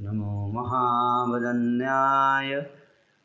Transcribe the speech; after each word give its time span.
नमो 0.02 0.52
महावदन्याय। 0.52 2.66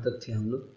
तक 0.08 0.28
थे 0.28 0.32
हम 0.32 0.50
लोग। 0.50 0.76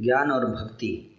ज्ञान 0.00 0.30
और 0.30 0.46
भक्ति 0.46 1.16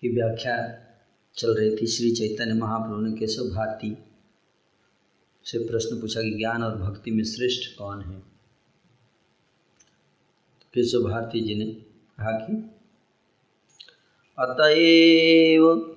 की 0.00 0.08
व्याख्या 0.08 0.86
चल 1.34 1.54
रही 1.58 1.76
थी 1.76 1.86
श्री 1.86 2.10
चैतन्य 2.10 2.54
महाप्रभु 2.54 3.00
ने 3.00 3.18
केशव 3.18 3.42
भारती 3.42 3.98
से 5.44 5.58
प्रश्न 5.58 6.00
पूछा 6.00 6.22
कि 6.22 6.30
ज्ञान 6.30 6.62
और 6.62 6.76
भक्ति 6.76 7.10
में 7.10 7.24
श्रेष्ठ 7.24 7.78
कौन 7.78 8.02
है? 8.02 8.20
केशव 10.74 10.98
भारती 10.98 11.40
जी 11.40 11.54
ने 11.54 11.72
कहा 11.72 12.32
कि 12.32 12.52
अतएव 14.38 15.89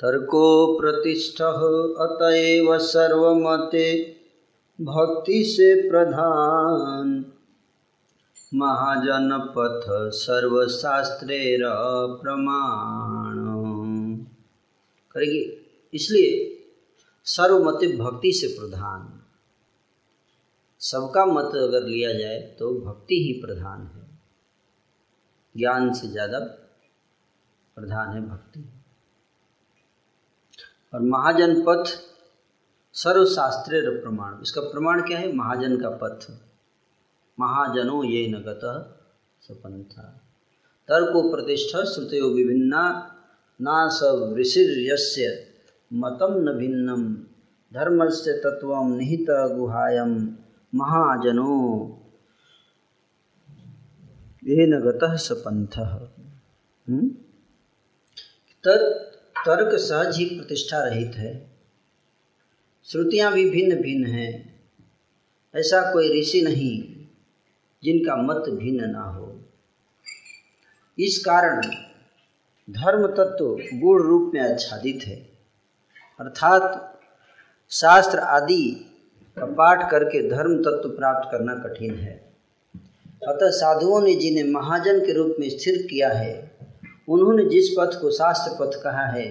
तर्को 0.00 0.46
प्रतिष्ठ 0.80 1.40
अतएव 1.42 2.78
सर्वमते 2.78 3.86
भक्ति 4.78 5.42
से 5.44 5.74
प्रधान। 5.90 7.24
महाजन 8.52 9.30
पथ 9.56 9.84
सर्वशास्त्रेर 10.14 11.62
प्रमाण। 12.22 13.36
करेगी? 15.14 15.42
इसलिए 15.94 16.30
सर्वमते 17.26 17.86
भक्ति 17.96 18.32
से 18.32 18.46
प्रधान। 18.58 19.10
सबका 20.80 21.24
मत 21.26 21.54
अगर 21.56 21.82
लिया 21.82 22.12
जाए 22.12 22.38
तो 22.58 22.70
भक्ति 22.80 23.22
ही 23.24 23.32
प्रधान 23.40 23.86
है। 23.86 24.02
ज्ञान 25.54 25.92
से 25.92 26.08
ज़्यादा 26.08 26.38
प्रधान 27.76 28.14
है 28.14 28.20
भक्ति। 28.28 28.60
और 30.94 31.00
महाजन 31.02 31.54
पथ 31.66 31.84
सर्वशास्त्रीय 32.94 33.80
प्रमाण। 34.00 34.42
इसका 34.42 34.60
प्रमाण 34.62 35.00
क्या 35.02 35.18
है? 35.18 35.32
महाजन 35.32 35.76
का 35.80 35.90
पथ। 36.02 36.26
महाजनो 37.38 38.02
ये 38.04 38.26
नगत 38.28 38.60
सपंथा 39.42 40.02
तर्को 40.88 41.22
प्रतिष्ठा 41.30 41.82
श्रुतयो 41.84 42.28
विभिन्ना 42.28 42.82
ना 43.60 43.76
सवृषिर्यस्य 43.88 45.26
मतम 45.92 46.34
न 46.38 46.52
भिन्नम 46.58 47.02
धर्म 47.72 48.08
से 48.10 48.32
तत्व 48.38 48.72
निहित 48.88 49.26
गुहायम 49.56 50.14
महाजनो 50.74 51.56
ये 54.44 54.66
नगत 54.66 55.04
सपंथ? 55.18 55.76
तर्क 59.46 59.78
सहज 59.78 60.16
ही 60.18 60.24
प्रतिष्ठा 60.24 60.84
रहित 60.84 61.12
है। 61.14 61.50
श्रुतियाँ 62.84 63.32
भी 63.32 63.50
भिन्न 63.50 63.82
भिन्न 63.82 64.06
हैं। 64.06 64.60
ऐसा 65.54 65.92
कोई 65.92 66.20
ऋषि 66.20 66.42
नहीं 66.42 67.06
जिनका 67.84 68.16
मत 68.16 68.50
भिन्न 68.50 68.90
ना 68.90 69.02
हो। 69.02 69.40
इस 70.98 71.18
कारण 71.24 71.60
धर्म 72.70 73.06
तत्व 73.06 73.78
गुण 73.78 74.02
रूप 74.02 74.32
में 74.34 74.40
आच्छादित 74.40 75.00
है। 75.04 75.16
अर्थात 76.20 76.98
शास्त्र 77.70 78.18
आदि 78.18 78.90
का 79.38 79.46
पाठ 79.46 79.90
करके 79.90 80.30
धर्म 80.30 80.62
तत्व 80.62 80.88
प्राप्त 80.88 81.28
करना 81.32 81.54
कठिन 81.54 81.94
है। 81.94 82.32
अतः 83.28 83.50
साधुओं 83.50 84.00
ने 84.00 84.14
जिन्हें 84.14 84.44
महाजन 84.44 85.00
के 85.00 85.12
रूप 85.12 85.36
में 85.40 85.48
स्थिर 85.50 85.86
किया 85.90 86.12
है 86.12 86.53
उन्होंने 87.08 87.44
जिस 87.44 87.68
पथ 87.78 88.00
को 88.00 88.10
शास्त्र 88.10 88.54
पथ 88.60 88.82
कहा 88.82 89.06
है, 89.06 89.26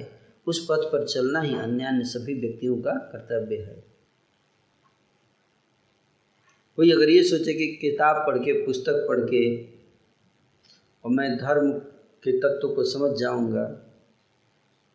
उस 0.48 0.66
पथ 0.70 0.92
पर 0.92 1.08
चलना 1.08 1.42
ही 1.42 1.56
अन्य 1.56 2.04
सभी 2.06 2.34
व्यक्तियों 2.40 2.76
का 2.78 2.94
कर्तव्य 3.14 3.58
है। 3.58 3.84
कोई 6.78 6.92
अगर 6.92 7.10
ये 7.10 7.24
सोचे 7.24 7.54
कि 7.54 7.68
किताब 7.82 8.26
पढ़ 8.28 8.38
के, 8.38 8.54
पुस्तक 8.66 9.06
पढ़ 9.10 9.20
के, 9.24 9.44
और 11.04 11.12
मैं 11.12 11.36
धर्म 11.38 11.72
के 12.24 12.38
तत्व 12.40 12.68
को 12.68 12.84
समझ 12.84 13.12
जाऊँगा 13.20 13.66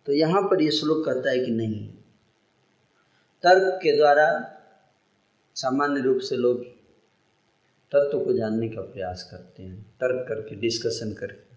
तो 0.07 0.13
यहाँ 0.13 0.43
पर 0.43 0.63
ये 0.63 0.71
श्लोक 0.71 1.05
कहता 1.07 1.31
है 1.31 1.39
कि 1.39 1.51
नहीं। 1.51 1.87
तर्क 3.45 3.79
के 3.83 3.97
द्वारा 3.97 4.27
सामान्य 5.57 6.01
रूप 6.01 6.19
से 6.21 6.37
लोग 6.37 6.65
तत्व 7.93 8.19
को 8.21 8.33
जानने 8.33 8.69
का 8.69 8.81
प्रयास 8.83 9.29
करते 9.31 9.63
हैं। 9.63 9.83
तर्क 10.01 10.25
करके 10.29 10.57
डिस्कशन 10.57 11.13
करके। 11.13 11.48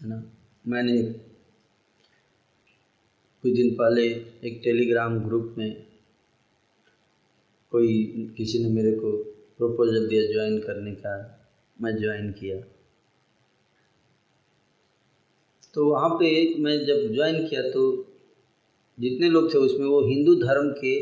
है 0.00 0.08
ना? 0.08 0.22
मैंने 0.66 1.02
कुछ 3.44 3.52
दिन 3.52 3.74
पहले 3.74 4.02
एक 4.44 4.60
टेलीग्राम 4.64 5.18
ग्रुप 5.20 5.54
में 5.58 5.86
कोई 7.72 8.32
किसी 8.36 8.58
ने 8.58 8.68
मेरे 8.68 8.92
को 8.92 9.12
प्रपोजल 9.58 10.06
दिया 10.08 10.22
ज्वाइन 10.32 10.58
करने 10.58 10.92
का, 10.94 11.14
मैं 11.80 11.96
ज्वाइन 11.96 12.30
किया। 12.32 12.60
तो 15.74 15.86
वहाँ 15.86 16.08
पे 16.10 16.54
मैं 16.58 16.78
जब 16.86 17.12
ज्वाइन 17.14 17.46
किया 17.48 17.62
तो 17.62 17.82
जितने 18.98 19.28
लोग 19.28 19.52
थे 19.54 19.58
उसमें 19.58 19.86
वो 19.86 20.00
हिंदू 20.08 20.34
धर्म 20.34 20.70
के 20.70 20.94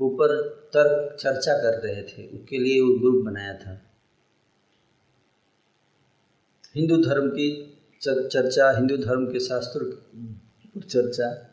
ऊपर 0.00 0.36
तर्क 0.74 1.16
चर्चा 1.16 1.52
कर 1.54 1.80
रहे 1.80 2.02
थे, 2.02 2.26
उसके 2.26 2.58
लिए 2.58 2.80
वो 2.80 2.98
ग्रुप 2.98 3.24
बनाया 3.24 3.54
था। 3.54 3.80
हिंदू 6.76 6.96
धर्म 6.96 7.28
की 7.28 7.71
चर्चा 8.04 8.70
हिंदू 8.70 8.96
धर्म 8.96 9.26
के 9.26 9.40
शास्त्र 9.40 10.02
चर्चा। 10.88 11.48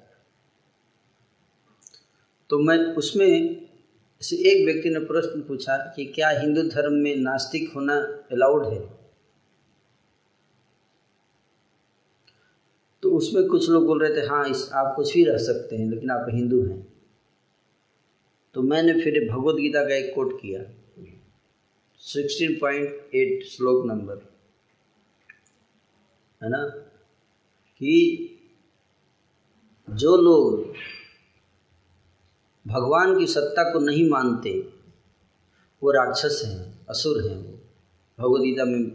तो 2.50 2.60
मैं 2.60 2.78
उसमें 2.78 3.66
से 4.22 4.36
एक 4.36 4.66
व्यक्ति 4.66 4.90
ने 4.90 5.00
प्रश्न 5.00 5.42
पूछा 5.42 5.94
कि 5.96 6.06
क्या 6.06 6.30
हिंदू 6.30 6.64
धर्म 6.64 6.94
में 6.94 7.16
नास्तिक 7.16 7.74
होना 7.74 7.96
अलाउड 8.32 8.74
है? 8.74 9.00
तो 13.04 13.12
उसमें 13.12 13.48
कुछ 13.48 13.70
लोग 13.70 13.86
बोल 13.86 14.04
रहे 14.04 14.22
थे 14.22 14.28
हाँ 14.28 14.50
इस, 14.50 14.70
आप 14.74 14.94
कुछ 14.96 15.14
भी 15.14 15.26
रह 15.26 15.38
सकते 15.38 15.76
हैं, 15.76 15.90
लेकिन 15.90 16.12
आप 16.12 16.26
हिंदू 16.30 16.64
हैं। 16.64 16.94
तो 18.54 18.62
मैंने 18.62 18.94
फिर 18.94 19.30
भगवत 19.32 19.56
गीता 19.56 19.84
का 19.84 19.96
एक 19.96 20.16
कोट 20.16 20.42
किया। 20.42 20.62
16.8 22.00 23.44
श्लोक 23.44 23.86
नंबर। 23.86 24.39
है 26.42 26.50
ना, 26.50 26.64
कि 27.82 28.36
जो 29.90 30.16
लोग 30.18 30.74
भगवान 32.66 33.18
की 33.20 33.28
सत्ता 33.28 33.64
को 33.74 33.80
नहीं 33.80 34.10
मानते, 34.10 34.52
वो 35.82 35.92
राक्षस 35.92 36.42
हैं, 36.46 36.86
असुर 36.90 37.22
हैं 37.24 37.38
वो। 37.38 37.58
भगवदगीता 38.20 38.66
में 38.66 38.90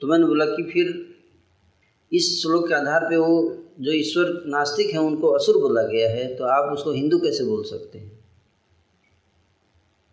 तो 0.00 0.06
मैंने 0.06 0.26
बोला 0.26 0.44
कि 0.46 0.62
फिर 0.62 0.88
इस 2.12 2.42
श्लोक 2.42 2.68
के 2.68 2.74
आधार 2.74 3.04
पे 3.04 3.16
वो 3.16 3.56
जो 3.80 3.92
ईश्वर 3.92 4.42
नास्तिक 4.46 4.90
हैं, 4.90 4.98
उनको 4.98 5.28
असुर 5.28 5.56
बोला 5.58 5.82
गया 5.82 6.10
है 6.10 6.34
तो 6.36 6.44
आप 6.44 6.72
उसको 6.72 6.92
हिंदू 6.92 7.18
कैसे 7.18 7.44
बोल 7.44 7.64
सकते 7.64 7.98
हैं? 7.98 8.24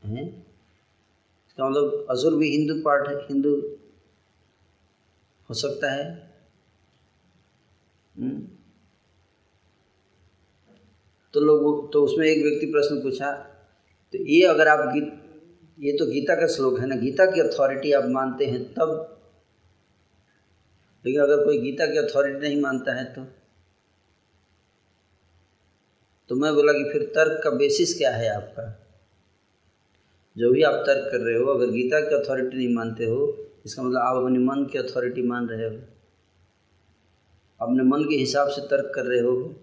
हैं? 0.03 0.25
इसका 1.47 1.69
मतलब 1.69 2.07
असुर 2.09 2.35
भी 2.35 2.49
हिंदू 2.49 2.81
पार्ट 2.81 3.07
है, 3.07 3.15
हिंदू 3.15 3.76
हो 5.49 5.53
सकता 5.53 5.91
है? 5.91 6.33
हम्म? 8.17 8.47
तो 11.33 11.39
लोग 11.39 11.93
तो 11.93 12.05
उसमें 12.05 12.27
एक 12.27 12.43
व्यक्ति 12.43 12.65
प्रश्न 12.65 13.01
पूछा 13.01 13.31
तो 14.13 14.17
ये 14.17 14.45
अगर 14.45 14.67
आप 14.67 14.93
गीत 14.93 15.23
ये 15.79 15.91
तो 15.93 16.05
गीता 16.05 16.35
का 16.35 16.47
श्लोक 16.47 16.79
है 16.79 16.85
ना 16.87 16.95
गीता 16.95 17.25
की 17.25 17.39
अथॉरिटी 17.39 17.91
आप 17.91 18.03
मानते 18.05 18.45
हैं 18.45 18.73
तब 18.73 19.19
लेकिन 21.05 21.21
अगर 21.21 21.43
कोई 21.45 21.57
गीता 21.57 21.85
की 21.85 21.97
अथॉरिटी 21.97 22.39
नहीं 22.39 22.61
मानता 22.61 22.93
है 22.93 23.13
तो 23.13 23.25
तो 26.29 26.35
मैं 26.35 26.55
बोला 26.55 26.73
कि 26.73 26.89
फिर 26.93 27.03
तर्क 27.03 27.41
का 27.43 27.49
बेसिस 27.49 27.97
क्या 27.97 28.11
है 28.11 28.29
आपका 28.29 28.87
जो 30.37 30.51
भी 30.51 30.63
आप 30.63 30.73
तर्क 30.73 31.11
कर 31.11 31.17
रहे 31.17 31.37
हो, 31.37 31.45
अगर 31.45 31.71
गीता 31.71 31.99
की 31.99 32.15
अथॉरिटी 32.15 32.57
नहीं 32.57 32.75
मानते 32.75 33.05
हो 33.05 33.46
इसका 33.67 33.83
मतलब 33.83 33.97
आप 33.97 34.23
अपने 34.23 34.39
मन 34.39 34.65
की 34.65 34.77
अथॉरिटी 34.77 35.21
मान 35.21 35.47
रहे 35.47 35.69
हो। 35.69 35.81
अपने 37.61 37.83
मन 37.83 38.03
के 38.03 38.15
हिसाब 38.15 38.49
से 38.49 38.61
तर्क 38.61 38.91
कर 38.95 39.05
रहे 39.05 39.19
हो 39.19 39.55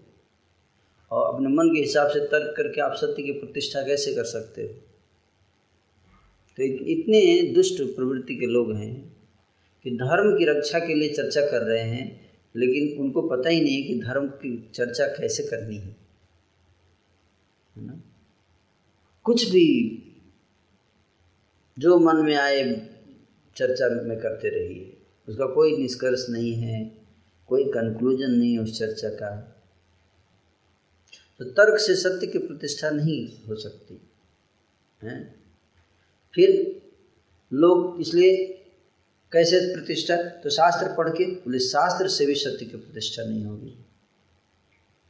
और 1.11 1.35
अपने 1.35 1.47
मन 1.47 1.69
के 1.69 1.79
हिसाब 1.79 2.07
से 2.07 2.19
तर्क 2.19 2.57
करके 2.57 2.81
आप 2.81 2.93
सत्य 2.93 3.23
की 3.23 3.31
प्रतिष्ठा 3.31 3.81
कैसे 3.81 4.15
कर 4.15 4.23
सकते 4.23 4.61
हो? 4.61 4.67
तो 6.57 6.63
इतने 6.63 7.43
दुष्ट 7.53 7.81
प्रवृत्ति 7.95 8.35
के 8.35 8.45
लोग 8.45 8.75
हैं 8.75 9.17
कि 9.83 9.91
धर्म 9.91 10.37
की 10.37 10.45
रक्षा 10.45 10.79
के 10.79 10.93
लिए 10.93 11.09
चर्चा 11.09 11.41
कर 11.41 11.61
रहे 11.61 11.83
हैं, 11.83 12.33
लेकिन 12.55 13.01
उनको 13.01 13.21
पता 13.21 13.49
ही 13.49 13.61
नहीं 13.61 13.81
है 13.81 13.83
कि 13.83 13.99
धर्म 13.99 14.27
की 14.27 14.69
चर्चा 14.73 15.07
कैसे 15.07 15.43
करनी 15.43 15.77
है। 15.77 15.95
है 17.75 17.85
ना? 17.85 18.01
कुछ 19.23 19.49
भी 19.49 19.67
जो 21.79 21.99
मन 21.99 22.15
में 22.15 22.35
आए 22.35 22.91
चर्चा 23.55 23.89
में 24.03 24.19
करते 24.19 24.49
रहिए। 24.49 24.97
उसका 25.27 25.45
कोई 25.45 25.77
निष्कर्ष 25.77 26.25
नहीं 26.29 26.53
है, 26.53 26.91
कोई 27.47 27.63
कंक्लूजन 27.63 28.31
नहीं 28.31 28.53
है 28.53 28.59
उस 28.59 28.79
चर्चा 28.79 29.09
का। 29.09 29.51
तो 31.39 31.45
तर्क 31.45 31.79
से 31.79 31.95
सत्य 31.95 32.27
की 32.27 32.37
प्रतिष्ठा 32.37 32.89
नहीं 32.89 33.45
हो 33.47 33.55
सकती, 33.55 34.01
है? 35.03 35.35
फिर 36.33 36.81
लोग 37.53 38.01
इसलिए 38.01 38.47
कैसे 39.31 39.59
प्रतिष्ठा 39.73 40.15
तो 40.15 40.49
शास्त्र 40.49 40.95
पढ़ 40.95 41.09
के, 41.09 41.25
बोले, 41.25 41.59
शास्त्र 41.59 42.07
से 42.07 42.25
भी 42.25 42.35
सत्य 42.35 42.65
की 42.65 42.77
प्रतिष्ठा 42.77 43.23
नहीं 43.23 43.45
होगी। 43.45 43.75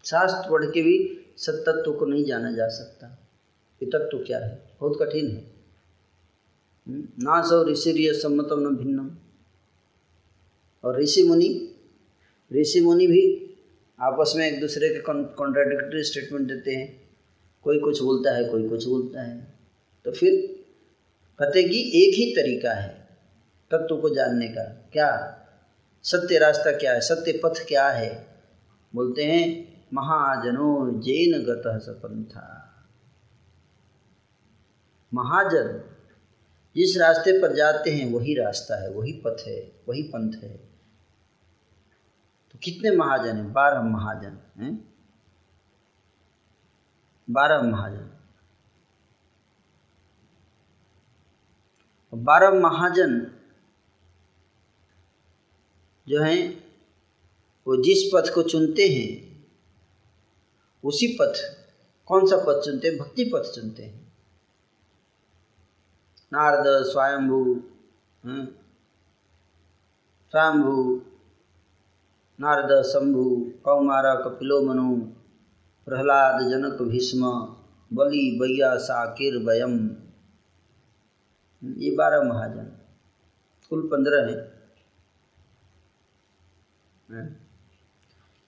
शास्त्र 0.06 0.50
पढ़ 0.52 0.66
के 0.66 0.82
भी 0.82 0.96
सत्तत्व 1.38 1.94
को 1.94 2.06
नहीं 2.06 2.26
जाना 2.26 2.52
जा 2.52 2.68
सकता। 2.68 3.08
ये 3.84 3.90
तत्व 3.90 4.18
क्या 4.18 4.40
है? 4.40 4.62
बहुत 4.80 4.98
कठिन 5.02 5.32
है। 5.32 5.55
हम्म, 6.88 7.08
ना 7.20 7.42
सौ 7.42 7.64
ऋषि 7.64 8.12
सम्मतम 8.16 8.60
न 8.60 8.76
भिन्नम। 8.76 9.12
और 10.84 11.02
ऋषि 11.02 11.24
मुनि 11.24 11.76
ऋषि 12.54 12.82
मुनि 12.82 13.08
भी 13.08 13.42
आपस 14.00 14.34
में 14.36 14.48
एक 14.48 14.60
दूसरे 14.60 14.90
के 14.90 15.00
कॉन्ट्राडिक्टरी 15.24 16.04
स्टेटमेंट 16.04 16.48
देते 16.48 16.72
हैं। 16.72 17.10
कोई 17.62 17.80
कुछ 17.80 18.02
बोलता 18.02 18.36
है 18.36 18.46
कोई 18.46 18.70
कुछ 18.70 18.88
बोलता 18.88 19.22
है। 19.22 19.54
तो 20.06 20.12
फिर 20.12 20.64
कहते 21.40 21.64
कि 21.64 22.04
एक 22.04 22.16
ही 22.16 22.36
तरीका 22.36 22.74
है 22.74 23.08
तत्व 23.72 23.98
को 23.98 24.16
जानने 24.16 24.48
का। 24.48 24.90
क्या? 24.94 25.42
सत्य 26.04 26.38
रास्ता 26.38 26.72
क्या 26.72 26.94
है? 26.94 27.02
सत्य 27.02 27.40
पथ 27.44 27.68
क्या 27.68 27.90
है? 27.90 28.28
बोलते 28.96 29.24
हैं 29.24 29.76
महाजनो 29.94 30.92
जैन 31.02 31.44
गत 31.44 31.64
सपंथा 31.68 32.62
महाजन 35.14 35.95
जिस 36.78 36.98
रास्ते 36.98 37.42
पर 37.42 37.56
जाते 37.56 37.92
हैं, 37.92 38.14
वही 38.14 38.36
रास्ता 38.36 38.84
है, 38.84 38.90
वही 38.90 39.14
पथ 39.14 39.44
है, 39.48 39.72
वही 39.90 40.04
पंथ 40.04 40.34
है। 40.44 40.58
तो 42.52 42.60
कितने 42.64 42.92
महाजन 42.92 43.38
हैं? 43.38 43.54
बारह 43.54 43.82
महाजन, 43.82 44.64
हैं? 44.64 44.96
बारह 47.30 47.62
महाजन। 47.62 48.12
बारह 52.14 52.52
महाजन 52.52 53.32
जो 56.08 56.22
हैं, 56.22 56.66
वो 57.68 57.84
जिस 57.84 58.12
पथ 58.14 58.34
को 58.36 58.44
चुनते 58.44 58.88
हैं, 58.88 59.46
उसी 60.84 61.18
पथ, 61.22 61.34
कौन 62.06 62.26
सा 62.26 62.38
पथ 62.38 62.66
चुनते 62.66 62.88
हैं? 62.88 62.98
भक्ति 62.98 63.32
पथ 63.36 63.56
चुनते 63.56 63.84
हैं। 63.84 64.05
नारद 66.36 66.68
स्वयंभू 66.86 67.42
स्वयंभू, 70.34 70.78
नारद 72.40 72.72
शंभु 72.84 73.24
कौमार 73.66 74.06
कपिलो 74.24 74.58
मनु 74.64 74.96
प्रहलाद 75.88 76.42
जनक 76.50 76.82
भीष्म, 76.84 77.22
बलि 77.92 78.24
बैया 78.42 78.76
साकिर 78.80 79.38
वयम 79.46 79.78
ये 81.62 81.96
बारह 81.96 82.24
महाजन, 82.24 82.66
कुल 83.72 83.88
पंद्रह 83.88 84.28
हैं। 84.28 84.40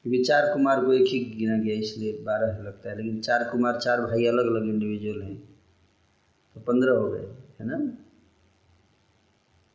क्योंकि 0.05 0.23
चार 0.23 0.53
कुमार 0.53 0.85
को 0.85 0.93
एक 0.93 1.07
ही 1.07 1.19
गिना 1.31 1.57
गया, 1.57 1.75
इसलिए 1.77 2.11
बारह 2.23 2.63
लगता 2.63 2.89
है, 2.89 2.95
लेकिन 2.97 3.19
चार 3.21 3.49
कुमार, 3.51 3.79
चार 3.79 4.01
भाई 4.01 4.25
अलग 4.27 4.45
अलग 4.47 4.63
इंडिविजुअल 4.65 5.21
हैं 5.21 5.37
तो 6.55 6.59
पंद्रह 6.61 6.93
हो 6.93 7.09
गए। 7.11 7.27
है 7.61 7.67
ना? 7.67 7.77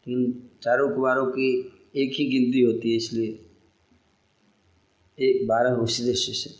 लेकिन 0.08 0.50
चारों 0.62 0.90
कुमारों 0.90 1.26
की 1.26 1.72
एक 1.96 2.12
ही 2.14 2.24
गिनती 2.24 2.60
होती 2.60 2.90
है 2.90 2.96
इसलिए 2.96 3.46
एक 5.18 5.46
बारह 5.46 5.70
उसी 5.70 6.04
दृष्टि 6.04 6.32
से। 6.32 6.50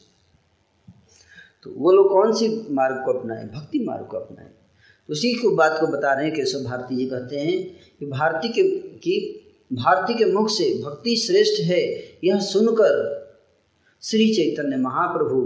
तो 1.63 1.71
वो 1.71 1.93
लोग 1.93 2.09
कौन 2.09 2.33
सी 2.33 2.67
मार्ग 2.71 3.05
को 3.05 3.13
अपनाए? 3.13 3.45
भक्ति 3.45 3.79
मार्ग 3.79 4.07
को 4.07 4.17
अपनाए। 4.17 4.51
तो 5.09 5.13
उसी 5.13 5.33
को 5.33 5.51
बात 5.51 5.77
को 5.81 5.87
बता 5.87 6.13
रहे 6.13 6.27
हैं 6.27 6.35
केशव 6.35 6.59
भारती 6.59 6.97
जी 6.97 7.07
कहते 7.07 7.39
हैं 7.39 7.81
कि 7.99 8.07
भारती 8.07 8.49
के, 8.49 8.63
कि 8.79 9.41
भारती 9.73 10.15
के 10.15 10.25
मुख 10.25 10.49
से 10.49 10.83
भक्ति 10.83 11.17
श्रेष्ठ 11.17 11.63
है, 11.63 11.95
यह 12.25 12.41
सुनकर 12.41 13.23
श्री 14.03 14.35
चैतन्य 14.35 14.77
महाप्रभु 14.77 15.41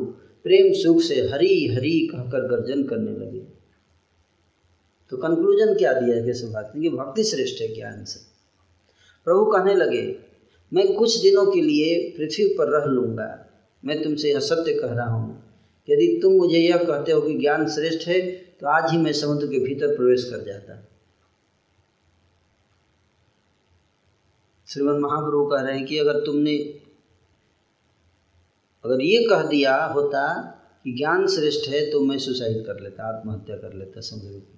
प्रेम 0.44 0.72
सुख 0.72 1.00
से 1.00 1.14
हरी 1.14 1.68
हरी 1.68 2.06
कहकर 2.06 2.48
गर्जन 2.48 2.84
करने 2.84 3.10
लगे। 3.10 3.55
तो 5.12 5.16
कंक्लूजन 5.16 5.74
क्या 5.74 5.92
दिया 5.92 6.16
है 6.16 6.24
केशव 6.24 6.52
भारती 6.52 6.80
कि 6.82 6.90
भक्ति 6.90 7.24
श्रेष्ठ 7.24 7.60
है 7.62 7.74
ज्ञान 7.74 8.04
से 8.04 8.20
प्रभु 9.26 9.44
कहने 9.44 9.74
लगे, 9.74 10.02
मैं 10.72 10.92
कुछ 10.94 11.16
दिनों 11.22 11.44
के 11.46 11.60
लिए 11.60 11.98
पृथ्वी 12.16 12.46
पर 12.48 12.68
रह 12.70 12.84
लूँगा। 12.86 13.28
मैं 13.82 14.02
तुमसे 14.02 14.30
यह 14.30 14.40
सत्य 14.40 14.72
कह 14.74 14.92
रहा 14.94 15.10
हूँ। 15.10 15.42
यदि 15.88 16.06
तुम 16.22 16.32
मुझे 16.32 16.58
यह 16.58 16.84
कहते 16.84 17.12
हो 17.12 17.20
कि 17.20 17.38
ज्ञान 17.38 17.68
श्रेष्ठ 17.68 18.06
है 18.08 18.20
तो 18.60 18.66
आज 18.66 18.90
ही 18.92 18.98
मैं 18.98 19.12
समुद्र 19.12 19.46
के 19.46 19.58
भीतर 19.58 19.94
प्रवेश 19.96 20.24
कर 20.24 20.44
जाता। 20.44 20.82
श्रीमद 24.68 25.00
महाप्रभु 25.00 25.44
कह 25.46 25.60
रहे 25.60 25.76
हैं 25.76 25.86
कि 25.86 25.98
अगर 25.98 26.18
तुमने, 26.26 26.56
अगर 28.84 29.02
ये 29.02 29.22
कह 29.28 29.42
दिया 29.42 29.76
होता 29.84 30.22
कि 30.84 30.92
ज्ञान 30.92 31.26
श्रेष्ठ 31.26 31.68
है 31.68 31.90
तो 31.90 32.00
मैं 32.00 32.18
सुसाइड 32.18 32.64
कर 32.66 32.80
लेता, 32.80 33.08
आत्महत्या 33.08 33.56
कर 33.56 33.74
लेता 33.74 34.00
समुद्र 34.00 34.55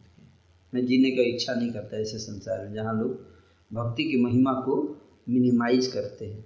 मैं 0.72 0.84
जीने 0.86 1.10
का 1.10 1.22
इच्छा 1.24 1.54
नहीं 1.54 1.70
करता 1.72 1.96
ऐसे 1.96 2.18
संसार 2.18 2.66
में, 2.66 2.74
जहाँ 2.74 2.94
लोग 2.94 3.26
भक्ति 3.70 4.04
की 4.04 4.22
महिमा 4.22 4.52
को 4.60 4.76
मिनिमाइज 5.28 5.86
करते 5.86 6.26
हैं 6.26 6.44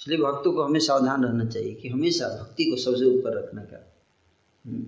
इसलिए 0.00 0.18
भक्तों 0.18 0.52
को 0.52 0.62
हमें 0.62 0.80
सावधान 0.80 1.24
रहना 1.24 1.44
चाहिए 1.44 1.74
कि 1.74 1.88
हमेशा 1.88 2.28
भक्ति 2.36 2.64
को 2.64 2.76
सबसे 2.76 3.04
ऊपर 3.18 3.36
रखने 3.38 3.62
का 3.62 3.84
हम्म। 4.64 4.84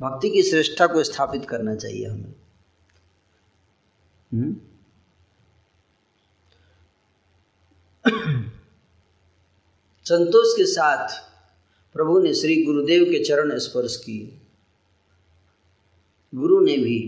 भक्ति 0.00 0.30
की 0.30 0.42
श्रेष्ठता 0.42 0.86
को 0.86 1.02
स्थापित 1.02 1.44
करना 1.44 1.74
चाहिए 1.74 2.06
हमें 2.06 2.34
हम्म। 4.30 4.56
संतोष 10.06 10.52
के 10.56 10.64
साथ 10.66 11.18
प्रभु 11.94 12.18
ने 12.18 12.32
श्री 12.34 12.62
गुरुदेव 12.62 13.04
के 13.04 13.24
चरण 13.24 13.58
स्पर्श 13.58 13.96
किए 13.96 14.39
गुरु 16.34 16.60
ने 16.60 16.76
भी 16.76 16.98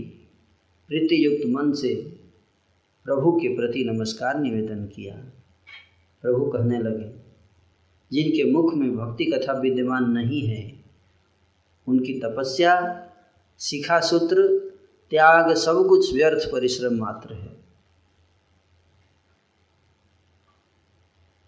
प्रीति 0.87 1.25
युक्त 1.25 1.43
मन 1.49 1.73
से 1.73 1.95
प्रभु 3.03 3.31
के 3.31 3.55
प्रति 3.55 3.83
नमस्कार 3.83 4.39
निवेदन 4.39 4.85
किया। 4.85 5.15
प्रभु 6.21 6.45
कहने 6.45 6.79
लगे, 6.79 7.21
जिनके 8.11 8.51
मुख 8.51 8.73
में 8.73 8.97
भक्ति 8.97 9.25
कथा 9.25 9.53
विद्यमान 9.53 10.11
नहीं 10.11 10.41
है, 10.41 10.83
उनकी 11.87 12.13
तपस्या, 12.19 13.07
शिखा 13.59 13.99
सूत्र, 13.99 14.59
त्याग 15.09 15.53
सब 15.53 15.85
कुछ 15.89 16.13
व्यर्थ 16.13 16.51
परिश्रम 16.51 16.93
मात्र 16.93 17.33
है। 17.33 17.57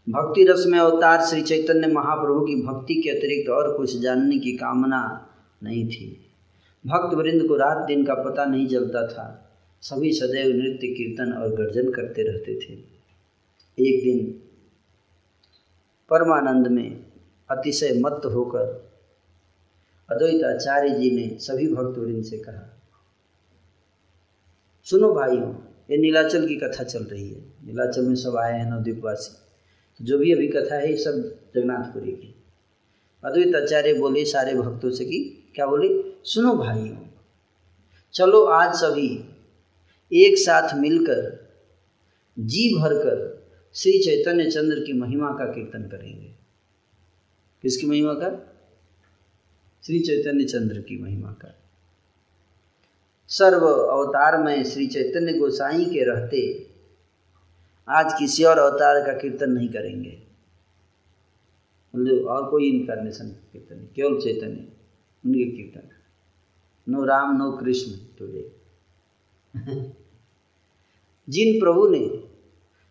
भक्ति 0.10 0.44
रस 0.44 0.65
में 0.67 0.79
अवतार 0.79 1.25
श्री 1.25 1.41
चैतन्य 1.41 1.88
महाप्रभु 1.88 2.41
की 2.41 2.55
भक्ति 2.55 2.96
के 2.96 3.10
अतिरिक्त 3.10 3.50
और 3.50 3.77
कुछ 3.77 3.98
जानने 3.98 4.39
की 4.39 4.51
कामना 4.51 5.29
नहीं 5.63 5.88
थी। 5.88 6.25
भक्त 6.86 7.15
वृंद 7.15 7.48
को 7.48 7.56
रात 7.56 7.77
दिन 7.77 8.06
का 8.06 8.13
पता 8.13 8.46
नहीं 8.46 8.68
चलता 8.68 9.08
था। 9.08 9.42
सभी 9.82 10.12
सदैव 10.13 10.56
नृत्य, 10.56 10.88
कीर्तन 10.88 11.34
और 11.34 11.56
गर्जन 11.56 11.92
करते 11.92 12.24
रहते 12.24 12.56
थे। 12.56 12.74
एक 13.80 14.04
दिन 14.04 14.42
परमानंद 16.10 16.68
में 16.68 17.06
अतिशय 17.51 18.01
मत 18.06 18.22
होकर 18.25 18.92
अद्वैत 20.12 20.44
आचार्य 20.44 20.89
जी 20.89 21.12
ने 21.12 21.38
सभी 21.39 21.68
भक्तवृंद 21.68 22.24
से 22.24 22.38
कहा, 22.38 22.82
सुनो 24.84 25.13
भाइयों, 25.13 25.56
ये 25.92 25.98
नीलाचल 25.98 26.48
की 26.48 26.56
कथा 26.56 26.84
चल 26.84 27.04
रही 27.04 27.30
है। 27.30 27.39
नीलाचल 27.39 28.01
में 28.01 28.15
सब 28.15 28.36
आए 28.38 28.60
हैं 28.60 28.72
नवद्वीपवासी। 28.72 30.06
जो 30.06 30.18
भी 30.18 30.34
अभी 30.34 30.48
कथा 30.48 30.75
है, 30.75 30.92
ये 30.92 30.98
सब 30.98 31.39
जगन्नाथपुरी 31.56 32.12
की। 32.12 32.36
अद्वैत 33.24 33.56
आचार्य 33.56 33.94
बोले 33.94 34.25
सारे 34.25 34.54
भक्तों 34.54 34.92
से 34.92 35.06
कि, 35.06 35.51
क्या 35.56 35.65
बोले? 35.65 36.05
सुनो 36.25 36.53
भाइयों 36.55 36.98
चलो 38.13 38.46
आज 38.46 38.75
सभी 38.75 39.10
एक 40.12 40.38
साथ 40.38 40.75
मिलकर, 40.75 41.50
जी 42.39 42.79
भरकर 42.79 43.48
श्री 43.74 43.91
चैतन्य 44.03 44.51
चंद्र 44.51 44.79
की 44.79 44.94
महिमा 44.94 45.29
का 45.29 45.46
कीर्तन 45.46 45.84
करेंगे। 45.84 46.32
किसकी 47.62 47.88
महिमा 47.88 48.13
का? 48.13 48.58
श्री 49.84 50.00
चैतन्य 50.00 50.46
चंद्र 50.46 50.82
की 50.82 51.03
महिमा 51.03 51.32
का। 51.32 51.55
सर्व 53.27 53.67
अवतार 53.67 54.38
में 54.38 54.63
श्री 54.63 54.88
चैतन्य 54.88 55.34
गोसाई 55.34 55.86
के 55.86 56.03
रहते 56.03 56.70
आज 57.89 58.13
किसी 58.20 58.44
और 58.44 58.60
अवतार 58.60 59.05
का 59.05 59.13
कीर्तन 59.13 59.51
नहीं 59.51 59.70
करेंगे। 59.70 60.24
मतलब 61.96 62.27
और 62.27 62.50
कोई 62.50 62.70
इनकारनेशन 62.70 63.29
कीर्तन 63.29 63.88
केवल 63.96 64.22
चैतन्य, 64.22 64.67
उनके 65.25 65.51
कीर्तन। 65.51 65.89
No 66.88 67.04
Ram, 67.06 67.38
no 67.38 67.51
Krishna 67.51 67.92
today 68.18 68.51
जिन 71.30 71.60
प्रभु 71.60 71.88
ने 71.88 72.24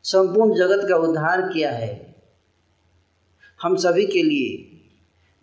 संपूर्ण 0.05 0.55
जगत 0.55 0.89
का 0.89 0.97
उद्धार 0.97 1.43
किया 1.49 1.71
है, 1.71 2.15
हम 3.63 3.77
सभी 3.77 4.07
के 4.07 4.23
लिए 4.23 4.81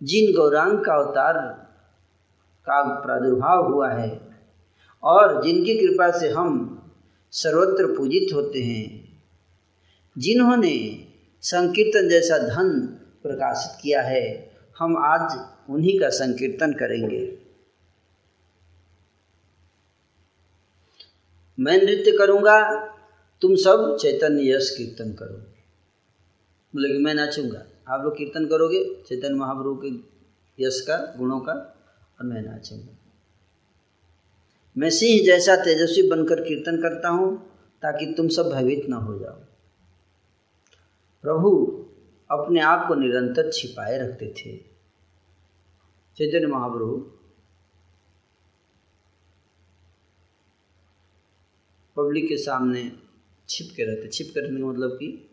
जिन 0.02 0.32
गौरांग 0.36 0.78
का 0.78 0.94
अवतार 0.94 1.38
का 2.66 2.82
प्रादुर्भाव 3.00 3.72
हुआ 3.72 3.90
है 3.90 4.20
और 5.02 5.42
जिनकी 5.44 5.74
कृपा 5.74 6.10
से 6.18 6.28
हम 6.28 6.78
सर्वत्र 7.32 7.86
पूजित 7.86 8.34
होते 8.34 8.62
हैं, 8.62 9.18
जिन्होंने 10.18 10.74
संकीर्तन 11.42 12.08
जैसा 12.08 12.38
धन 12.38 12.80
प्रकाशित 13.22 13.80
किया 13.82 14.02
है, 14.02 14.52
हम 14.78 14.96
आज 14.96 15.38
उन्हीं 15.70 15.98
का 16.00 16.08
संकीर्तन 16.08 16.72
करेंगे। 16.72 17.41
मैं 21.62 21.78
नृत्य 21.78 22.12
करूँगा, 22.12 22.86
तुम 23.40 23.54
सब 23.54 23.96
चैतन्य 24.00 24.52
यश 24.52 24.74
कीर्तन 24.78 25.12
करो 25.12 25.34
बोले 26.74 26.88
कि 26.88 26.98
मैं 26.98 27.14
नाचूँगा। 27.14 27.66
आप 27.88 28.04
लोग 28.04 28.16
कीर्तन 28.16 28.46
करोगे, 28.46 29.02
चैतन्य 29.08 29.34
महाप्रभु 29.34 29.82
के 29.84 30.12
यश 30.64 30.80
का, 30.80 31.14
गुणों 31.18 31.40
का, 31.40 31.52
और 32.20 32.26
मैं 32.26 32.42
नाचूँगा। 32.42 32.98
मैं 34.76 34.90
सिंह 34.90 35.24
जैसा 35.24 35.56
तेजस्वी 35.56 36.08
बनकर 36.08 36.40
कीर्तन 36.40 36.76
करता 36.76 37.08
हूँ, 37.08 37.38
ताकि 37.82 38.14
तुम 38.16 38.28
सब 38.28 38.50
भयभीत 38.50 38.86
न 38.88 38.92
हो 38.92 39.18
जाओ। 39.18 39.34
प्रभु 41.22 41.50
अपने 42.30 42.60
आप 42.60 42.88
को 42.88 42.94
निरंतर 42.94 43.50
छिपाए 43.50 43.98
रखते 43.98 44.26
थे। 44.26 44.56
चैतन्य 46.16 46.46
महाप्रभु 46.46 47.21
पब्लिक 52.04 52.28
के 52.28 52.36
सामने 52.36 52.92
छिप 53.48 53.72
के 53.76 53.84
रहते। 53.84 54.08
छिप 54.08 54.30
के 54.34 54.40
रहने 54.40 54.60
का 54.60 54.66
मतलब 54.66 54.90
कि 54.90 55.28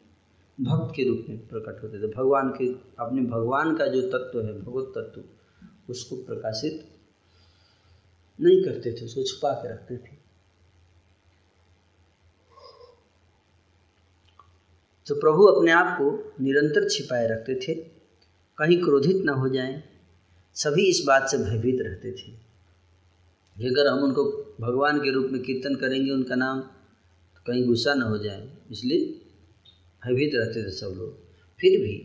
भक्त 0.61 0.93
के 0.95 1.03
रूप 1.03 1.25
में 1.29 1.47
प्रकट 1.47 1.83
होते 1.83 1.97
थे। 1.97 2.07
भगवान 2.07 2.49
के, 2.49 2.73
अपने 2.99 3.21
भगवान 3.21 3.77
का 3.77 3.88
जो 3.88 4.01
तत्व 4.01 4.41
है, 4.41 4.61
भगवत 4.61 4.85
तत्व, 4.97 5.23
उसको 5.89 6.15
प्रकाशित 6.15 6.88
नहीं 8.41 8.63
करते 8.63 8.93
थे, 8.93 9.05
उसको 9.05 9.23
छुपा 9.23 9.53
के 9.53 9.69
रखते 9.69 9.97
थे। 9.97 10.19
तो 15.07 15.15
प्रभु 15.15 15.43
अपने 15.43 15.71
आप 15.71 15.97
को 16.01 16.33
निरंतर 16.43 16.89
छिपाए 16.89 17.27
रखते 17.27 17.55
थे। 17.55 17.73
कहीं 18.57 18.83
क्रोधित 18.83 19.17
न 19.25 19.29
हो 19.29 19.49
जाएँ। 19.49 19.83
सभी 20.53 20.89
इस 20.89 21.03
बात 21.07 21.29
से 21.29 21.38
भयभीत 21.38 21.81
रहते 21.81 22.11
थे। 22.11 22.49
अगर 23.67 23.87
हम 23.87 24.03
उनको 24.03 24.23
भगवान 24.61 24.99
के 24.99 25.11
रूप 25.11 25.29
में 25.31 25.41
कीर्तन 25.41 25.75
करेंगे 25.75 26.11
उनका 26.11 26.35
नाम 26.35 26.59
तो 27.35 27.41
कहीं 27.47 27.65
गुस्सा 27.65 27.93
न 27.93 28.01
हो 28.01 28.17
जाए। 28.17 28.47
इसलिए 28.71 29.05
भयभीत 30.03 30.31
रहते 30.35 30.63
थे 30.63 30.71
सब 30.71 30.93
लोग। 30.97 31.17
फिर 31.59 31.79
भी 31.81 31.95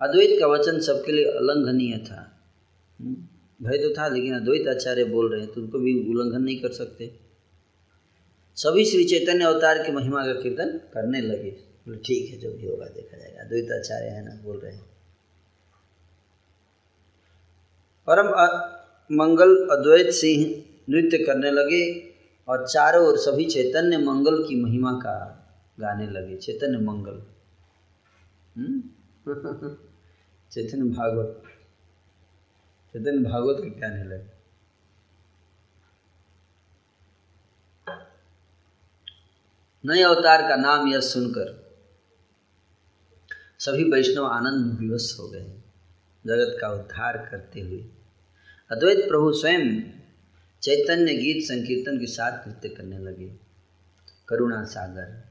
अद्वैत 0.00 0.38
का 0.40 0.46
वचन 0.46 0.80
सबके 0.80 1.12
लिए 1.12 1.24
उल्लंघनीय 1.32 1.98
था। 1.98 2.20
हम्म, 3.00 3.14
भय 3.62 3.78
तो 3.78 3.90
था 3.98 4.08
लेकिन 4.08 4.34
अद्वैत 4.34 4.68
आचार्य 4.68 5.04
बोल 5.04 5.32
रहे 5.32 5.40
हैं 5.40 5.52
तो 5.52 5.60
उनको 5.60 5.78
भी 5.78 5.94
उल्लंघन 6.08 6.42
नहीं 6.42 6.58
कर 6.60 6.72
सकते। 6.72 7.10
सभी 8.56 8.84
श्री 8.84 9.04
चैतन्य 9.04 9.44
अवतार 9.44 9.82
की 9.82 9.92
महिमा 9.92 10.26
का 10.26 10.32
कीर्तन 10.32 10.78
करने 10.94 11.20
लगे। 11.20 11.50
बोले 11.86 11.98
ठीक 11.98 12.30
है 12.30 12.38
जो 12.38 12.52
भी 12.52 12.66
होगा 12.66 12.86
देखा 12.86 13.18
जाएगा। 13.18 13.42
अद्वैत 13.42 13.70
आचार्य 13.72 14.06
है 14.06 14.24
ना 14.24 14.42
बोल 14.44 14.58
रहे 14.58 14.72
हैं। 14.72 14.84
परम 18.10 18.28
मंगल 19.12 19.56
अद्वैत 19.66 20.10
सिंह 20.10 20.64
नृत्य 20.90 21.18
करने 21.18 21.50
लगे 21.50 22.14
और 22.48 22.68
चारों 22.68 23.06
ओर 23.06 23.16
सभी 23.16 23.44
चैतन्य 23.44 23.98
मंगल 23.98 24.48
की 24.48 24.62
महिमा 24.62 24.92
का 24.92 25.44
गाने 25.80 26.06
लगे। 26.10 26.36
चैतन्य 26.36 26.78
मंगल। 26.78 27.22
हम्म? 28.56 28.82
चैतन्य 30.50 30.82
भागवत। 30.82 31.42
चैतन्य 32.92 33.30
भागवत 33.30 33.56
के 33.60 33.80
गाने 33.80 34.04
लगे। 34.04 34.38
नए 39.84 40.02
अवतार 40.02 40.48
का 40.48 40.56
नाम 40.56 40.88
यह 40.88 41.00
सुनकर 41.00 41.76
सभी 43.58 43.84
वैष्णव 43.84 44.26
आनंद 44.26 44.78
विवश 44.78 45.16
हो 45.20 45.28
गए। 45.28 45.44
जगत 46.26 46.58
का 46.60 46.68
उद्धार 46.68 47.28
करते 47.30 47.60
हुए। 47.60 47.84
अद्वैत 48.70 49.08
प्रभु 49.08 49.32
स्वयं 49.32 49.97
चैतन्य 50.62 51.14
गीत 51.14 51.44
संकीर्तन 51.44 51.98
के 51.98 52.06
साथ 52.06 52.48
नृत्य 52.48 52.68
करने 52.68 52.98
लगे। 52.98 53.32
करुणा 54.28 54.64
सागर, 54.64 55.28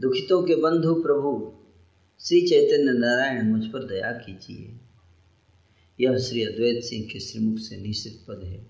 दुखितों 0.00 0.42
के 0.42 0.54
बंधु 0.54 0.94
प्रभु, 0.94 1.54
श्री 2.20 2.40
चैतन्य 2.40 2.98
नारायण 2.98 3.50
मुझ 3.50 3.64
पर 3.64 3.84
दया 3.84 4.12
कीजिए। 4.12 4.80
यह 6.00 6.18
श्री 6.18 6.42
अद्वैत 6.44 6.84
सिंह 6.84 7.08
के 7.12 7.20
श्रीमुख 7.20 7.58
से 7.58 7.76
निश्चित 7.76 8.24
पद 8.28 8.44
है। 8.44 8.66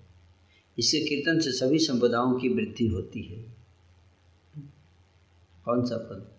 इसके 0.79 1.01
कीर्तन 1.01 1.41
से 1.41 1.53
सभी 1.53 1.79
संपदाओं 1.79 2.39
की 2.39 2.49
वृद्धि 2.49 2.87
होती 2.87 3.23
है। 3.23 3.57
कौन 5.65 5.85
सा 5.85 5.97
पद? 5.97 6.36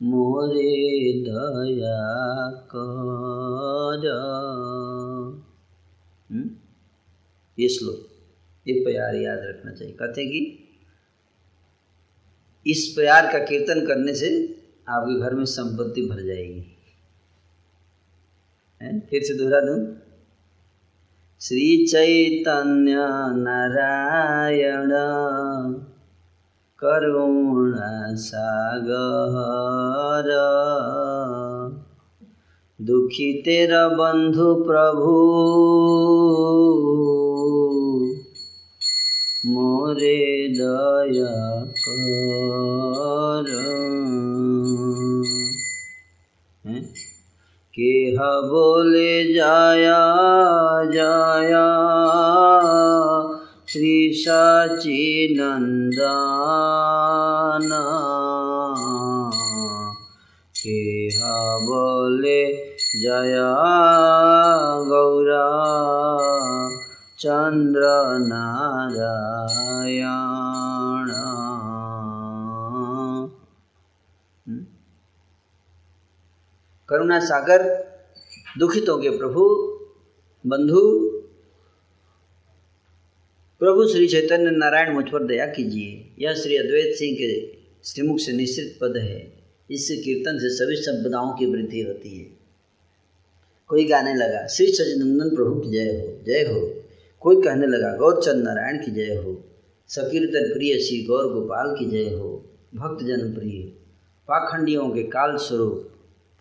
मोरे 0.03 1.23
दया 1.23 2.67
कर। 2.77 4.11
हम्म? 6.33 6.51
ये 7.59 7.69
श्लोक 7.69 7.99
ये 8.69 8.75
प्यार 8.75 9.15
याद 9.15 9.39
रखना 9.43 9.73
चाहिए। 9.73 9.95
कहते 9.95 10.27
कि 10.27 10.61
इस 12.67 12.95
प्यार 12.99 13.33
का 13.33 13.39
कीर्तन 13.39 13.87
करने 13.87 14.15
से 14.15 14.57
आपके 14.89 15.21
घर 15.21 15.35
में 15.35 15.45
संपत्ति 15.45 16.01
भर 16.01 16.27
जाएगी? 16.27 16.71
फिर 19.01 19.23
से 19.23 19.39
दोहरा 19.39 19.61
दूँ। 19.61 19.97
श्री 21.41 21.87
चैतन्य 21.87 22.95
नारायण 23.43 24.91
करुण 26.79 28.17
सागर। 28.17 30.31
दुखी 32.83 33.43
तेरा 33.43 33.89
बंधु 33.89 34.55
प्रभु। 34.55 35.15
मोरे 39.95 40.49
दया 40.49 41.65
कर। 41.65 43.45
केह 47.75 48.19
बोले 48.23 49.35
जाया 49.35 50.91
जाया। 50.91 51.67
श्री 53.69 54.15
साची 54.15 55.37
नंदन 55.41 57.71
केह 60.57 61.59
बोले 61.63 62.67
जया 62.97 63.55
गौरा। 64.83 65.75
चंद्र 67.25 67.81
नारायण। 68.19 70.05
करुणा 76.89 77.21
सागर, 77.21 77.87
दुखितों 78.59 78.99
के 78.99 79.11
प्रभु, 79.11 79.49
बंधु। 80.47 81.11
प्रभु 83.59 83.89
श्री 83.89 84.07
चैतन्य 84.07 84.51
नारायण, 84.51 84.95
मुझ 84.95 85.05
पर 85.09 85.25
दया 85.25 85.47
कीजिए। 85.47 86.15
यह 86.19 86.35
श्री 86.35 86.57
अद्वैत 86.57 86.97
सिंह 86.97 87.17
के 87.17 87.57
श्रीमुख 87.85 88.19
से 88.19 88.33
निश्चित 88.33 88.79
पद 88.81 88.97
है। 88.97 89.33
इससे 89.71 89.97
कीर्तन 89.97 90.39
से 90.39 90.51
सभी 90.51 90.77
संपदाओं 90.77 91.33
की 91.33 91.47
वृद्धि 91.47 91.81
होती 91.81 92.19
है। 92.19 92.27
कोई 93.69 93.85
गाने 93.85 94.15
लगा, 94.15 94.47
श्री 94.47 94.67
सजनंदन 94.67 95.37
प्रभु 95.37 95.61
की 95.61 95.71
जय 95.71 95.85
हो 95.85 96.25
जय 96.25 96.41
हो। 96.41 96.84
कोई 97.25 97.43
कहने 97.43 97.67
लगा 97.67 97.97
गौरचंद 97.97 98.45
नारायण 98.45 98.85
की 98.85 98.91
जय 98.91 99.15
हो। 99.15 99.45
सकीर्तन 99.89 100.55
प्रिय 100.55 100.81
श्री 100.81 101.05
गौर 101.05 101.33
गोपाल 101.33 101.77
की 101.79 101.85
जय 101.85 102.15
हो। 102.15 102.51
भक्त 102.75 103.05
जन 103.05 103.35
प्रिय, 103.35 103.69
पाखंडियों 104.29 104.91
के 104.91 105.03
काल 105.03 105.37
स्वरूप 105.37 105.91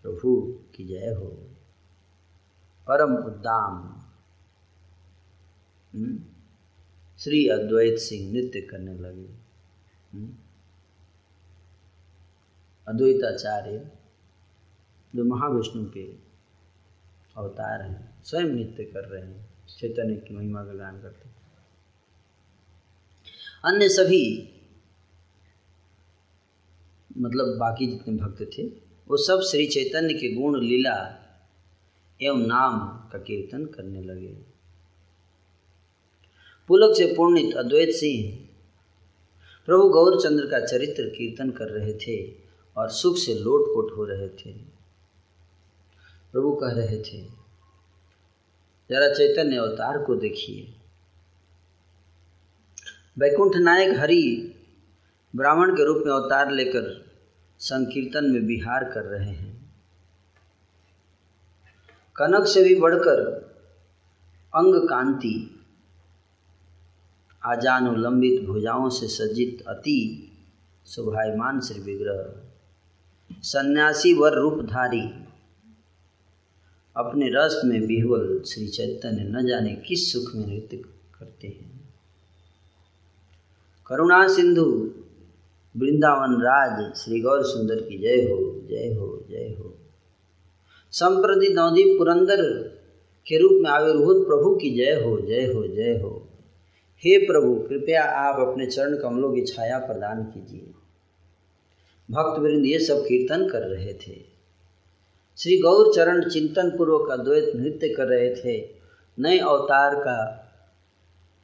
प्रभु 0.04 0.60
की 0.76 0.86
जय 0.86 1.14
हो। 1.14 1.48
परम 2.88 3.16
उद्दाम। 3.16 3.74
हम्म? 5.98 6.20
श्री 7.20 7.48
अद्वैत 7.48 8.00
सिंह 8.00 8.34
नृत्य 8.34 8.62
करने 8.62 8.94
लगे। 8.94 9.30
हम्म? 10.14 10.34
अद्वैताचार्य, 12.88 13.92
जो 15.16 15.24
महाविष्णु 15.24 15.86
के 15.86 16.14
अवतार 17.38 17.82
हैं, 17.82 18.24
स्वयं 18.24 18.44
नृत्य 18.44 18.84
कर 18.84 19.06
रहे 19.06 19.24
हैं। 19.24 19.53
चैतन्य 19.80 20.16
की 20.16 20.36
महिमा 20.36 20.64
का 20.64 20.74
गान 20.74 21.02
करते 21.02 21.30
अन्य 23.66 23.90
सभी 23.90 24.50
मतलब 27.18 27.58
बाकी 27.58 27.88
जितने 27.88 28.16
भक्त 28.16 28.42
थे, 28.58 28.64
वो 29.08 29.18
सब 29.18 29.42
श्री 29.42 29.66
चैतन्य 29.68 30.14
के 30.14 30.34
गुण, 30.34 30.60
लीला 30.62 30.96
एवं 32.22 32.46
नाम 32.48 32.80
का 33.12 33.18
कीर्तन 33.18 33.66
करने 33.66 34.02
लगे। 34.02 34.34
पुलक 36.68 36.96
से 36.98 37.06
पूर्णित 37.16 37.56
अद्वैत 37.56 37.90
सिंह 37.90 38.48
प्रभु 39.66 39.90
गौरचंद्र 39.90 40.46
का 40.46 40.60
चरित्र 40.66 41.04
कीर्तन 41.10 41.52
कर 41.52 41.70
रहे 41.70 41.94
थे 41.94 42.18
और 42.78 42.90
सुख 42.90 43.18
से 43.18 43.34
लोटपोट 43.34 43.98
हो 43.98 44.06
रहे 44.06 44.30
थे। 44.30 44.54
प्रभु 46.32 46.54
कह 46.56 46.72
रहे 46.72 46.98
थे 47.02 47.43
जरा 48.94 49.14
चैतन्य 49.14 49.58
अवतार 49.58 49.98
को 49.98 50.16
देखिए। 50.16 50.74
वैकुंठ 53.18 53.56
नायक 53.56 53.98
हरि 53.98 54.56
ब्राह्मण 55.36 55.74
के 55.74 55.86
रूप 55.86 56.04
में 56.06 56.14
अवतार 56.14 56.52
लेकर 56.52 57.12
संकीर्तन 57.60 58.26
में 58.26 58.40
विहार 58.40 58.84
कर 58.84 59.04
रहे 59.04 59.30
हैं। 59.30 59.74
कनक 62.16 62.48
से 62.48 62.64
भी 62.64 62.76
बढ़कर 62.76 63.20
अंग 64.56 64.90
कांति 64.90 65.62
आजानुलंबित 67.46 68.46
भुजाओं 68.46 68.90
से 68.90 69.08
सज्जित 69.08 69.64
अति 69.68 70.32
शोभायमान 70.88 71.62
श्री 71.62 71.82
विग्रह 71.82 72.34
सन्यासी 73.42 74.14
वर 74.14 74.34
रूपधारी 74.34 75.23
अपने 76.98 77.30
रस 77.30 77.62
में 77.66 77.88
बिहवल 77.88 78.42
श्री 78.48 78.68
चैतन्य 78.68 79.24
न 79.24 79.48
जाने 79.48 79.76
किस 79.76 80.14
सुख 80.14 80.36
में 80.36 80.48
नृत्य 80.48 80.78
करते 81.20 81.48
हैं। 81.48 81.94
करुणा 83.88 84.28
सिंधु, 84.28 84.94
वृंदावन 85.78 86.36
राज, 86.42 86.96
श्री 86.96 87.22
गौर 87.22 87.44
सुंदर 87.44 87.76
की 87.76 87.98
जय 87.98 88.16
हो 88.16 88.68
जय 88.70 88.94
हो 88.94 89.26
जय 89.30 89.56
हो। 89.60 89.74
संप्रति 90.92 91.54
नवदीप 91.54 91.98
पुरंदर 91.98 92.60
के 93.28 93.38
रूप 93.38 93.52
में 93.54 93.70
आविर्भूत 93.70 94.28
प्रभु 94.28 94.56
की 94.56 94.70
जय 94.70 95.04
हो 95.06 95.22
जय 95.22 95.54
हो 95.54 95.68
जय 95.68 96.00
हो। 96.04 96.28
हे 96.98 97.18
प्रभु, 97.18 97.56
कृपया 97.56 98.04
आप 98.04 98.48
अपने 98.48 98.66
चरण 98.66 98.98
कमलों 98.98 99.34
की 99.34 99.42
छाया 99.42 99.80
प्रदान 99.80 100.24
कीजिए। 100.24 100.72
भक्त 102.12 102.40
वृंद 102.40 102.66
ये 102.66 102.80
सब 102.80 103.02
कीर्तन 103.02 103.50
कर 103.50 103.62
रहे 103.62 103.94
थे। 103.94 104.33
श्री 105.38 105.58
गौर 105.58 105.94
चरण 105.96 106.30
चिंतन 106.30 106.70
पूर्वक 106.70 107.10
अद्वैत 107.10 107.52
नृत्य 107.56 107.90
कर 107.90 108.06
रहे 108.06 108.36
थे। 108.36 108.70
नए 109.20 109.40
अवतार 109.40 109.96
का 109.96 110.40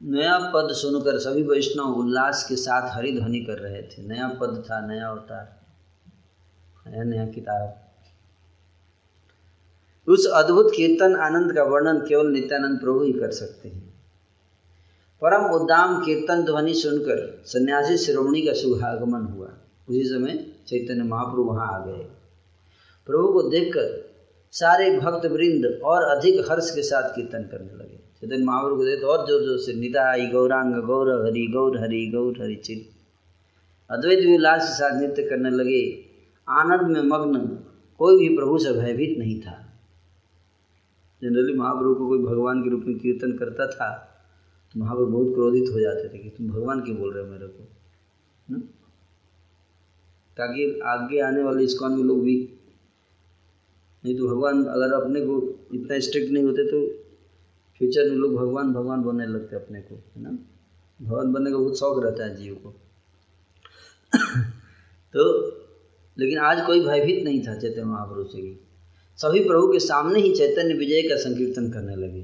नया 0.02 0.38
पद 0.38 0.68
सुनकर 0.72 1.18
सभी 1.18 1.42
वैष्णव 1.42 1.84
उल्लास 1.84 2.46
के 2.48 2.56
साथ 2.56 2.96
हरिध्वनि 2.96 3.40
कर 3.40 3.58
रहे 3.58 3.82
थे। 3.82 4.08
नया 4.08 4.28
पद 4.28 4.64
था, 4.70 4.86
नया 4.86 5.08
अवतार, 5.08 5.60
नया 6.90 7.02
नया 7.02 7.26
किताब। 7.26 7.86
उस 10.08 10.26
अद्भुत 10.26 10.72
कीर्तन 10.76 11.16
आनंद 11.16 11.52
का 11.52 11.62
वर्णन 11.62 11.98
केवल 11.98 12.26
नित्यानंद 12.26 12.80
प्रभु 12.80 13.00
ही 13.00 13.12
कर 13.12 13.30
सकते 13.30 13.68
हैं। 13.68 13.94
परम 15.24 15.50
उद्दाम 15.50 16.04
कीर्तन 16.04 16.42
ध्वनि 16.42 16.74
सुनकर 16.74 17.42
सन्यासी 17.46 17.96
शिरोमणि 17.96 18.40
का 18.40 18.52
शुभागमन 18.52 19.32
हुआ। 19.32 19.48
उसी 19.88 20.04
समय 20.04 20.52
चैतन्य 20.66 21.02
महाप्रभु 21.02 21.42
वहाँ 21.42 21.82
आ 21.82 21.86
गए। 21.86 22.19
प्रभु 23.06 23.32
को 23.32 23.42
देखकर 23.42 23.88
सारे 24.54 24.90
भक्त 24.98 25.26
वृंद 25.26 25.80
और 25.84 26.02
अधिक 26.02 26.50
हर्ष 26.50 26.70
के 26.74 26.82
साथ 26.82 27.14
कीर्तन 27.14 27.42
करने 27.42 27.72
लगे। 27.74 27.98
चैतन्य 28.20 28.44
महाप्रभु 28.44 28.76
को 28.76 28.84
देखते 28.84 29.06
और 29.06 29.26
ज़ोर 29.26 29.42
ज़ोर 29.42 29.58
से 29.58 29.72
निदाई, 29.72 30.26
गौरांग 30.26 30.74
गौर 30.82 31.10
हरि 31.26 31.46
गौर 31.46 31.78
हरि 31.78 32.06
गौर 32.14 32.42
हरि 32.42 32.54
चिर 32.54 32.88
अद्वैत 33.90 34.18
विलास 34.18 34.62
के 34.62 34.74
साथ 34.74 35.00
नृत्य 35.00 35.22
करने 35.22 35.50
लगे। 35.50 35.82
आनंद 36.48 36.96
में 36.96 37.02
मग्न 37.02 37.38
कोई 38.00 38.16
भी 38.18 38.28
प्रभु 38.36 38.58
से 38.58 38.72
भयभीत 38.72 39.18
नहीं 39.18 39.40
था। 39.40 39.56
जनरली 41.22 41.54
महाप्रभु 41.54 41.94
को 41.94 42.08
कोई 42.08 42.18
भगवान 42.18 42.62
के 42.62 42.70
रूप 42.70 42.84
में 42.86 42.98
कीर्तन 42.98 43.32
करता 43.32 43.66
था 43.66 43.88
तो 44.74 44.80
महाप्रभु 44.80 45.06
बहुत 45.06 45.34
क्रोधित 45.34 45.72
हो 45.72 45.80
जाते 45.80 46.08
थे 46.08 46.18
कि 46.18 46.28
तुम 46.28 46.48
भगवान 46.48 46.80
क्यों 46.80 46.96
बोल 46.96 47.12
रहे 47.14 47.24
हो 47.24 47.30
मेरे 47.30 47.46
को? 47.46 47.68
न? 48.50 48.60
ताकि 50.36 50.80
आगे 50.84 51.20
आने 51.20 51.42
वाले 51.42 51.64
इस्कॉन 51.64 51.92
में 51.92 52.04
लोग 52.04 52.22
भी 52.22 52.36
नहीं 54.04 54.18
तो 54.18 54.28
भगवान 54.28 54.64
अगर 54.64 54.92
अपने 54.92 55.20
को 55.20 55.66
इतना 55.74 55.98
स्ट्रिक्ट 55.98 56.32
नहीं 56.32 56.44
होते 56.44 56.64
तो 56.64 56.86
फ्यूचर 57.78 58.10
में 58.10 58.16
लोग 58.16 58.36
भगवान 58.36 58.72
भगवान 58.72 59.02
बनने 59.02 59.26
लगते 59.26 59.56
अपने 59.56 59.80
को, 59.80 59.94
है 59.94 60.22
ना? 60.22 60.30
भगवान 61.02 61.32
बनने 61.32 61.50
का 61.50 61.56
बहुत 61.56 61.78
शौक 61.78 62.04
रहता 62.04 62.24
है 62.24 62.36
जीव 62.36 62.54
को। 62.54 62.70
तो 65.16 65.48
लेकिन 66.18 66.38
आज 66.38 66.66
कोई 66.66 66.80
भयभीत 66.80 67.24
नहीं 67.24 67.46
था 67.46 67.54
चैतन्य 67.58 67.84
महाप्रभु 67.84 68.24
से 68.24 68.60
सभी 69.16 69.40
प्रभु 69.40 69.72
के 69.72 69.78
सामने 69.78 70.20
ही 70.20 70.34
चैतन्य 70.34 70.74
विजय 70.74 71.02
का 71.02 71.16
संकीर्तन 71.16 71.70
करने 71.70 71.96
लगे। 71.96 72.22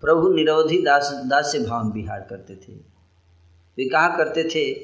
प्रभु 0.00 0.28
निरोधी 0.28 0.82
दास 0.82 1.10
दास 1.26 1.52
से 1.52 1.58
भाव 1.58 1.92
विहार 1.92 2.26
करते 2.30 2.56
थे। 2.56 2.72
वे 3.78 3.88
कहा 3.88 4.16
करते 4.16 4.44
थे 4.44 4.74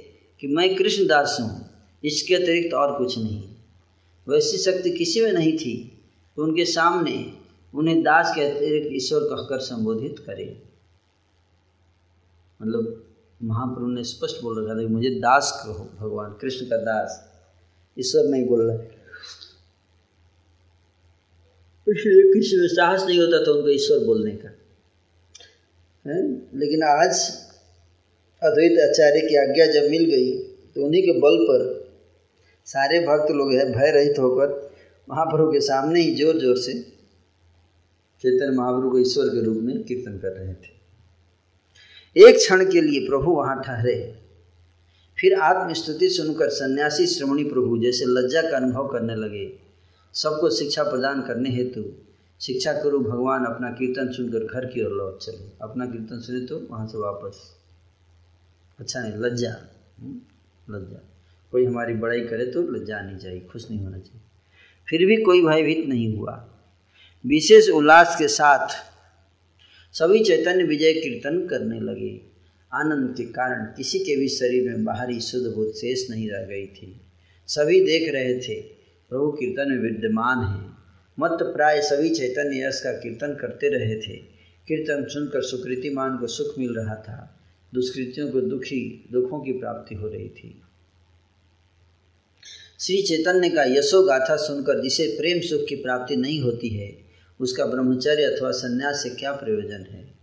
कि 0.41 0.47
मैं 0.47 0.77
कृष्ण 0.77 1.07
दास 1.07 1.39
हूँ, 1.41 1.71
इसके 2.05 2.35
अतिरिक्त 2.35 2.75
और 2.75 2.99
कुछ 2.99 3.19
नहीं। 3.19 3.54
वैसी 4.29 4.59
शक्ति 4.59 4.91
किसी 4.91 5.21
में 5.21 5.33
नहीं 5.33 5.57
थी 5.59 6.03
तो 6.37 6.43
उनके 6.43 6.65
सामने 6.65 7.33
उन्हें 7.75 8.03
दास 8.03 8.33
के 8.35 8.41
अतिरिक्त 8.41 8.89
ईश्वर 8.93 9.21
कहकर 9.21 9.59
संबोधित 9.59 10.19
करे। 10.19 10.63
मतलब 12.63 13.05
महाप्रभु 13.43 13.87
ने 13.87 14.05
स्पष्ट 14.05 14.43
बोल 14.43 14.65
रखा 14.65 14.75
था 14.75 14.81
कि 14.81 14.87
मुझे 14.87 15.11
दास 15.11 15.63
कहो, 15.67 15.91
भगवान, 16.01 16.33
कृष्ण 16.33 16.67
का 16.67 16.77
दास, 16.77 17.33
ईश्वर 17.99 18.25
नहीं 18.25 18.47
बोल 18.47 18.63
रहा 18.63 18.83
इसलिए 21.89 22.33
किसी 22.35 22.57
में 22.57 22.69
साहस 22.69 23.05
नहीं 23.07 23.19
होता 23.19 23.47
था 23.47 23.53
उनको 23.53 23.69
ईश्वर 23.69 23.99
बोलने 23.99 24.31
का। 24.31 24.49
है? 26.07 26.29
लेकिन 26.59 26.83
आज 26.83 27.21
अद्वैत 28.43 28.79
आचार्य 28.91 29.21
की 29.21 29.37
आज्ञा 29.37 29.67
जब 29.67 29.91
मिल 29.91 30.05
गई 30.05 30.39
तो 30.43 30.85
उन्हीं 30.87 31.03
के 31.03 31.13
बल 31.21 31.37
पर 31.45 31.84
सारे 32.69 33.01
भक्त 33.07 33.31
लोग 33.31 33.53
है 33.53 33.65
भय 33.73 33.91
रहित 33.91 34.19
होकर 34.19 34.53
महाप्रभु 35.09 35.51
के 35.53 35.61
सामने 35.61 36.01
ही 36.01 36.15
ज़ोर 36.15 36.39
ज़ोर 36.41 36.57
से 36.57 36.73
चैतन्य 38.25 38.57
महाप्रभु 38.57 38.91
को 38.91 38.99
ईश्वर 38.99 39.29
के 39.29 39.45
रूप 39.45 39.57
में 39.63 39.83
कीर्तन 39.85 40.19
कर 40.19 40.33
रहे 40.33 40.55
थे। 40.55 40.73
एक 42.17 42.37
क्षण 42.37 42.65
के 42.65 42.81
लिए 42.81 43.07
प्रभु 43.09 43.33
वहाँ 43.33 43.61
ठहरे। 43.63 43.97
फिर 45.19 45.35
आत्मस्तुति 45.41 46.09
सुनकर 46.11 46.49
सन्यासी 46.51 47.07
श्रमणी 47.07 47.45
प्रभु 47.45 47.79
जैसे 47.83 48.05
लज्जा 48.09 48.43
का 48.43 48.57
अनुभव 48.57 48.89
करने 48.89 49.15
लगे। 49.17 49.47
सबको 50.15 50.51
शिक्षा 50.51 50.83
प्रदान 50.83 51.23
करने 51.23 51.51
हेतु 51.51 51.85
शिक्षा 52.41 52.73
करो 52.73 52.99
भगवान 53.01 53.45
अपना 53.45 53.71
कीर्तन 53.71 54.13
सुनकर 54.13 54.45
घर 54.45 54.67
की 54.67 54.85
ओर 54.85 54.93
लौट 54.93 55.19
चले। 55.19 55.51
अपना 55.63 55.87
कीर्तन 55.87 56.21
सुने 56.21 56.41
तो 56.47 56.59
वहाँ 56.71 56.87
से 56.87 56.99
वापस। 56.99 57.43
अच्छा 58.79 59.01
नहीं 59.01 59.13
लज्जा। 59.17 59.51
हम्म, 59.99 60.21
लज्जा। 60.69 61.01
कोई 61.55 61.65
हमारी 61.65 61.95
बड़ाई 61.95 62.21
करे 62.21 62.47
तो 62.47 62.63
लज्जा 62.63 62.97
आनी 62.97 63.19
चाहिए, 63.19 63.41
खुश 63.41 63.71
नहीं 63.71 63.81
होना 63.81 63.99
चाहिए। 63.99 64.21
फिर 64.89 65.07
भी 65.07 65.17
कोई 65.17 65.43
भयभीत 65.43 65.87
नहीं 65.89 66.17
हुआ। 66.17 66.51
विशेष 67.27 67.69
उल्लास 67.69 68.17
के 68.19 68.29
साथ 68.29 68.69
सभी 69.93 70.25
चैतन्य 70.25 70.65
विजय 70.65 70.93
कीर्तन 70.93 71.47
करने 71.47 71.81
लगे। 71.81 72.21
आनंद 72.73 73.17
के 73.17 73.25
कारण 73.25 73.65
किसी 73.65 73.99
के 73.99 74.17
भी 74.17 74.29
शरीर 74.29 74.71
में 74.71 74.85
बाहरी 74.85 75.21
शुद्ध 75.21 75.47
बोध 75.47 75.73
शेष 75.73 76.11
नहीं 76.11 76.31
रह 76.31 76.45
गई 76.45 76.67
थी। 76.67 77.01
सभी 77.47 77.81
देख 77.81 78.13
रहे 78.15 78.35
थे, 78.35 78.61
प्रभु 79.11 79.31
कीर्तन 79.33 79.73
में 79.73 79.79
विद्यमान 79.79 80.39
है। 80.39 80.71
मत 81.21 81.39
प्राय 81.43 81.81
सभी 81.83 82.11
चैतन्य 82.11 82.69
यश 82.69 82.81
का 82.81 82.93
कीर्तन 82.93 83.39
करते 83.41 83.69
रहे 83.69 83.97
थे। 83.97 84.17
कीर्तन 84.69 85.05
सुनकर 85.09 85.43
सुकृतिमान 85.43 86.17
को 86.17 86.27
सुख 86.27 86.59
मिल 86.59 86.75
रहा 86.75 86.95
था। 86.95 87.41
दुष्कृतियों 87.75 88.31
को 88.31 88.41
दुखी, 88.41 89.09
दुखों 89.13 89.41
की 89.41 89.53
प्राप्ति 89.53 89.95
हो 89.95 90.09
रही 90.09 90.29
थी। 90.29 90.61
श्री 92.87 93.03
चैतन्य 93.03 93.49
का 93.49 93.65
यशो 93.65 94.03
गाथा 94.03 94.37
सुनकर 94.37 94.81
जिसे 94.81 95.07
प्रेम 95.07 95.41
सुख 95.41 95.69
की 95.69 95.77
प्राप्ति 95.77 96.17
नहीं 96.17 96.41
होती 96.41 96.69
है, 96.69 96.99
उसका 97.41 97.67
ब्रह्मचर्य 97.67 98.23
अथवा 98.23 98.51
संन्यास 98.51 99.03
से 99.03 99.11
क्या 99.11 99.33
प्रयोजन 99.33 99.87
है? 99.91 100.15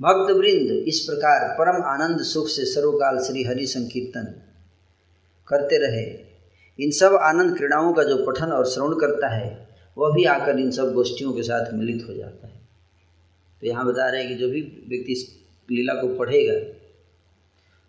भक्त 0.00 0.30
वृंद 0.30 0.70
इस 0.88 1.00
प्रकार 1.00 1.54
परम 1.54 1.82
आनंद 1.82 2.20
सुख 2.20 2.48
से 2.48 2.64
सर्वकाल 2.64 3.18
श्री 3.18 3.44
हरि 3.44 3.66
संकीर्तन 3.66 4.42
करते 5.48 5.78
रहे। 5.78 6.24
इन 6.84 6.90
सब 6.90 7.14
आनंद 7.14 7.56
क्रीड़ाओं 7.56 7.92
का 7.92 8.02
जो 8.02 8.16
पठन 8.26 8.46
और 8.46 8.66
श्रवण 8.66 8.94
करता 8.94 9.28
है, 9.28 9.68
वह 9.98 10.14
भी 10.14 10.24
आकर 10.24 10.58
इन 10.58 10.70
सब 10.70 10.92
गोष्ठियों 10.92 11.32
के 11.32 11.42
साथ 11.42 11.72
मिलित 11.74 12.08
हो 12.08 12.14
जाता 12.14 12.46
है। 12.46 12.60
तो 13.60 13.66
यहाँ 13.66 13.86
बता 13.86 14.08
रहे 14.08 14.20
हैं 14.20 14.28
कि 14.28 14.36
जो 14.36 14.48
भी 14.48 14.60
व्यक्ति 14.60 15.12
इस 15.12 15.38
लीला 15.70 15.94
को 15.94 16.14
पढ़ेगा 16.14 16.54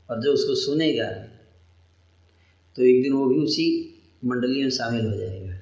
और 0.09 0.21
जो 0.21 0.33
उसको 0.33 0.55
सुनेगा 0.55 1.30
तो 2.77 2.83
एक 2.83 3.01
दिन 3.03 3.13
वो 3.13 3.25
भी 3.27 3.35
उसी 3.43 3.67
मंडली 4.23 4.63
में 4.63 4.69
शामिल 4.71 5.05
हो 5.05 5.15
जाएगा। 5.17 5.53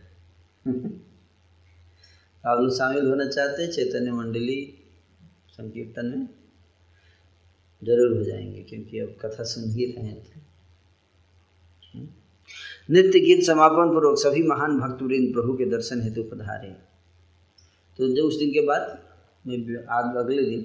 आप 2.44 2.60
लोग 2.60 2.72
शामिल 2.76 3.08
होना 3.08 3.26
चाहते 3.28 3.62
हैं, 3.64 3.72
चैतन्य 3.72 4.12
मंडली 4.12 4.60
संकीर्तन 5.52 6.06
में 6.08 6.28
ज़रूर 7.82 8.18
हो 8.18 8.24
जाएँगे, 8.24 8.62
क्योंकि 8.64 9.00
अब 9.00 9.16
कथा 9.22 9.44
सुन 9.46 9.70
ही 9.72 9.86
रहे 9.88 10.14
थे 10.14 10.40
हम्म? 11.94 12.08
नित्य 12.90 13.20
गीत 13.20 13.44
समापन 13.46 13.94
पूर्वक 13.94 14.18
सभी 14.20 14.44
महान 14.48 14.80
भक्तवृंद 14.80 15.32
प्रभु 15.34 15.54
के 15.58 15.66
दर्शन 15.70 16.02
हेतु 16.02 16.24
पधारे। 16.26 16.70
तो 18.00 18.08
जो 18.16 18.28
उस 18.28 18.38
दिन 18.40 18.52
के 18.54 18.62
बाद 18.62 18.82
आज 19.92 20.16
अगले 20.18 20.44
दिन 20.44 20.62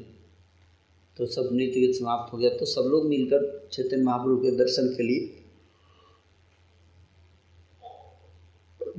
तो 1.16 1.26
सब 1.28 1.48
नृत्य 1.52 1.80
गीत 1.80 1.94
समाप्त 1.94 2.32
हो 2.32 2.38
गया 2.38 2.50
तो 2.58 2.64
सब 2.66 2.88
लोग 2.90 3.06
मिलकर 3.08 3.68
चैतन्य 3.72 4.02
महाप्रभु 4.02 4.36
के 4.38 4.50
दर्शन 4.56 4.88
के 4.96 5.02
लिए 5.02 5.20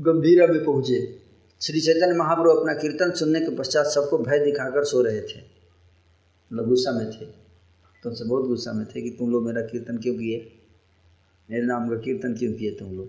गंभीरा 0.05 0.47
में 0.47 0.65
पहुँचे। 0.65 1.19
श्री 1.61 1.81
चैतन्य 1.81 2.15
महाप्रभु 2.15 2.49
अपना 2.49 2.73
कीर्तन 2.73 3.11
सुनने 3.11 3.39
के 3.39 3.55
पश्चात 3.55 3.85
सबको 3.85 4.17
भय 4.17 4.39
दिखाकर 4.39 4.83
सो 4.83 5.01
रहे 5.01 5.21
थे। 5.21 5.39
मतलब 6.53 6.67
गुस्सा 6.67 6.91
में 6.91 7.11
थे। 7.11 7.25
तो 8.03 8.09
उनसे 8.09 8.23
बहुत 8.23 8.45
गुस्सा 8.45 8.73
में 8.73 8.85
थे 8.85 9.01
कि 9.01 9.09
तुम 9.09 9.31
लोग 9.31 9.43
मेरा 9.43 9.61
कीर्तन 9.61 9.97
क्यों 9.97 10.15
किए? 10.15 10.51
मेरे 11.51 11.65
नाम 11.65 11.89
का 11.89 11.95
कीर्तन 11.95 12.33
क्यों 12.33 12.53
किए 12.53 12.71
तुम 12.71 12.97
लोग? 12.97 13.07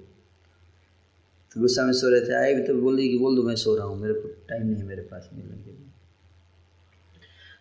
तो 1.54 1.60
गुस्सा 1.60 1.84
में 1.84 1.92
सो 1.92 2.08
रहे 2.08 2.20
थे। 2.20 2.34
आए 2.34 2.54
भी 2.54 2.62
तो 2.62 2.74
बोल 2.74 2.96
कि 2.96 3.18
बोल 3.18 3.36
दो, 3.36 3.42
मैं 3.42 3.56
सो 3.56 3.76
रहा 3.76 3.86
हूँ। 3.86 3.98
मेरे 3.98 4.14
को 4.14 4.28
टाइम 4.28 4.66
नहीं 4.66 4.76
है 4.76 4.84
मेरे 4.84 5.02
पास 5.02 5.30
मिलने 5.34 5.56
के 5.56 5.70
लिए। 5.70 5.86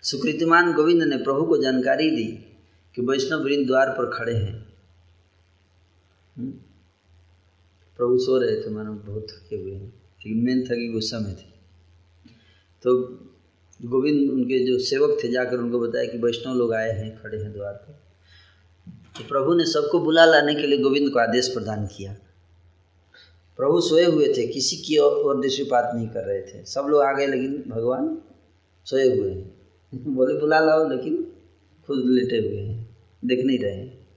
सुकृतिमान 0.04 0.74
गोविंद 0.74 1.04
ने 1.04 1.18
प्रभु 1.18 1.44
को 1.44 1.58
जानकारी 1.58 2.12
दी 2.12 2.46
कि 2.96 3.02
वैष्णव 3.02 3.44
वृंद 3.44 3.68
द्वार 3.68 3.90
पर 3.90 4.18
खड़े 4.18 4.34
हैं। 4.34 4.74
हम्म? 6.38 6.54
प्रभु 7.98 8.18
सो 8.18 8.38
रहे 8.38 8.56
थे, 8.56 8.70
मानो 8.70 8.94
बहुत 8.94 9.28
थके 9.30 9.56
हुए 9.56 9.74
हैं। 9.74 10.04
लेकिन 10.26 10.44
मेन 10.44 10.64
थकी 10.64 10.92
गुस्सा 10.92 11.20
में 11.20 11.36
थे। 11.36 11.56
तो 12.84 13.02
गोविंद 13.86 14.32
उनके 14.32 14.66
जो 14.66 14.80
सेवक 14.80 15.18
थे, 15.24 15.32
जाकर 15.32 15.58
उनको 15.58 15.80
बताया 15.80 16.06
कि 16.06 16.18
वैष्णव 16.18 16.56
लोग 16.56 16.74
आए 16.74 16.92
हैं, 16.92 17.22
खड़े 17.22 17.38
हैं 17.38 17.54
द्वार 17.54 17.74
पर। 17.74 18.00
तो 18.90 19.28
प्रभु 19.28 19.54
ने 19.54 19.66
सबको 19.66 20.00
बुला 20.00 20.26
लाने 20.26 20.56
के 20.56 20.68
लिए 20.68 20.80
गोविंद 20.80 21.12
को 21.12 21.20
आदेश 21.20 21.48
प्रदान 21.48 21.88
किया। 21.88 22.16
प्रभु 23.58 23.82
सोए 23.82 24.06
हुए 24.06 24.34
थे, 24.38 24.48
किसी 24.48 24.76
की 24.76 24.98
ओर 24.98 25.42
दृष्टिपात 25.42 25.96
नहीं 25.96 26.08
कर 26.08 26.24
रहे 26.24 26.42
थे। 26.42 26.66
सब 26.66 26.88
लोग 26.90 27.02
आ 27.02 27.14
गए, 27.14 27.28
लेकिन 27.28 27.64
भगवान 27.68 28.22
सोए 28.86 29.18
हुए 29.18 29.32
हैं। 29.32 29.56
बोले, 30.16 30.34
बुला 30.34 30.60
लाओ, 30.60 30.90
लेकिन 30.90 31.34
खुद 31.88 32.04
लेटे 32.06 32.38
हुए 32.38 32.58
हैं, 32.58 32.98
देख 33.26 33.46
नहीं 33.46 33.60
रहे 33.60 33.76
हैं। 33.76 34.08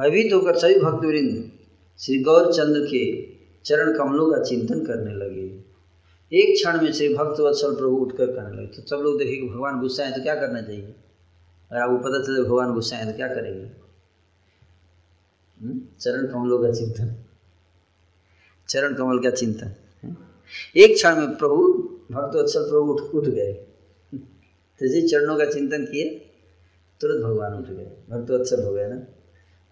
भयभीत 0.00 0.32
होकर 0.32 0.58
सभी 0.58 0.78
भक्तवृंद 0.78 1.57
श्री 2.00 2.18
गौरचंद्र 2.18 2.80
के 2.80 3.28
चरण 3.64 3.96
कमलों 3.98 4.32
का 4.32 4.42
चिंतन 4.42 4.84
करने 4.84 5.14
लगे। 5.14 5.46
एक 6.32 6.54
क्षण 6.54 6.82
में 6.82 6.92
श्री 6.92 7.08
भक्त 7.14 7.40
वत्सल 7.40 7.74
प्रभु 7.74 7.96
उठकर 7.96 8.26
कहने 8.26 8.56
लगे 8.56 8.66
तो 8.66 8.82
सब 8.82 9.02
लोग 9.02 9.18
देखे 9.18 9.36
कि 9.36 9.48
भगवान 9.48 9.80
गुस्सा 9.80 10.04
है 10.04 10.16
तो 10.16 10.22
क्या 10.22 10.34
करना 10.34 10.62
चाहिए? 10.62 10.94
अगर 11.70 11.80
आपको 11.80 11.96
पता 11.96 12.22
चले 12.22 12.42
भगवान 12.42 12.72
गुस्सा 12.72 12.96
है 12.96 13.12
तो 13.12 13.16
क्या 13.16 13.28
करेंगे? 13.28 13.70
हम्म? 15.60 15.80
चरण 16.00 16.26
कमलों 16.26 16.58
का 16.58 16.72
चिंतन। 16.72 17.14
चरण 18.68 18.94
कमल 18.94 19.18
का 19.18 19.30
चिंतन 19.30 19.72
एक 20.76 20.94
क्षण 20.94 21.16
में 21.16 21.36
प्रभु, 21.36 21.56
भक्त 22.12 22.36
वत्सल 22.36 22.62
प्रभु 22.62 22.92
उठ 22.92 23.14
उठ 23.14 23.24
गए। 23.24 23.52
जैसे 24.80 25.08
चरणों 25.08 25.38
का 25.38 25.44
चिंतन 25.44 25.84
किए, 25.84 26.08
तुरंत 27.00 27.24
भगवान 27.24 27.54
उठ 27.54 27.66
गए। 27.66 27.90
भक्तवत्सल 28.10 28.62
हो 28.62 28.72
गए 28.72 28.88
ना? 28.88 28.96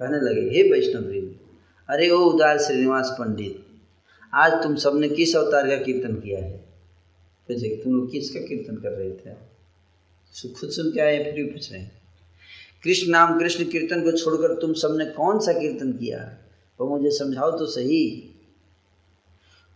कहने 0.01 0.21
लगे, 0.21 0.41
हे 0.41 0.73
वैष्णव 0.73 1.03
अरे 1.89 2.09
ओ 2.11 2.19
उदार 2.19 2.59
श्रीनिवास 2.59 3.11
पंडित, 3.19 3.59
आज 4.35 4.53
तुम 4.63 4.75
सबने 4.77 5.09
किस 5.09 5.35
अवतार 5.37 5.69
का 5.69 5.77
कीर्तन 5.77 6.15
किया 6.15 6.39
है? 6.41 6.57
पूछे 7.49 7.69
तुम 7.77 7.95
लोग 7.95 8.11
किसका 8.13 8.41
कीर्तन 8.41 8.77
कर 8.77 8.93
रहे 8.93 9.11
थे? 9.11 9.35
खुद 10.51 10.71
सुन 10.71 10.91
के 10.91 11.01
आए, 11.01 11.19
फिर 11.25 11.45
पूछ 11.45 11.73
रहे 11.73 11.83
कृष्ण 12.85 13.11
नाम 13.11 13.39
कृष्ण 13.39 13.65
कीर्तन 13.65 14.03
को 14.03 14.13
छोड़कर 14.13 14.55
तुम 14.61 14.73
सबने 14.73 15.05
कौन 15.07 15.39
सा 15.41 15.53
कीर्तन 15.53 15.93
किया? 15.93 16.19
वो 16.81 16.89
मुझे 16.89 17.11
समझाओ 17.11 17.51
तो 17.51 17.67
सही। 17.67 18.31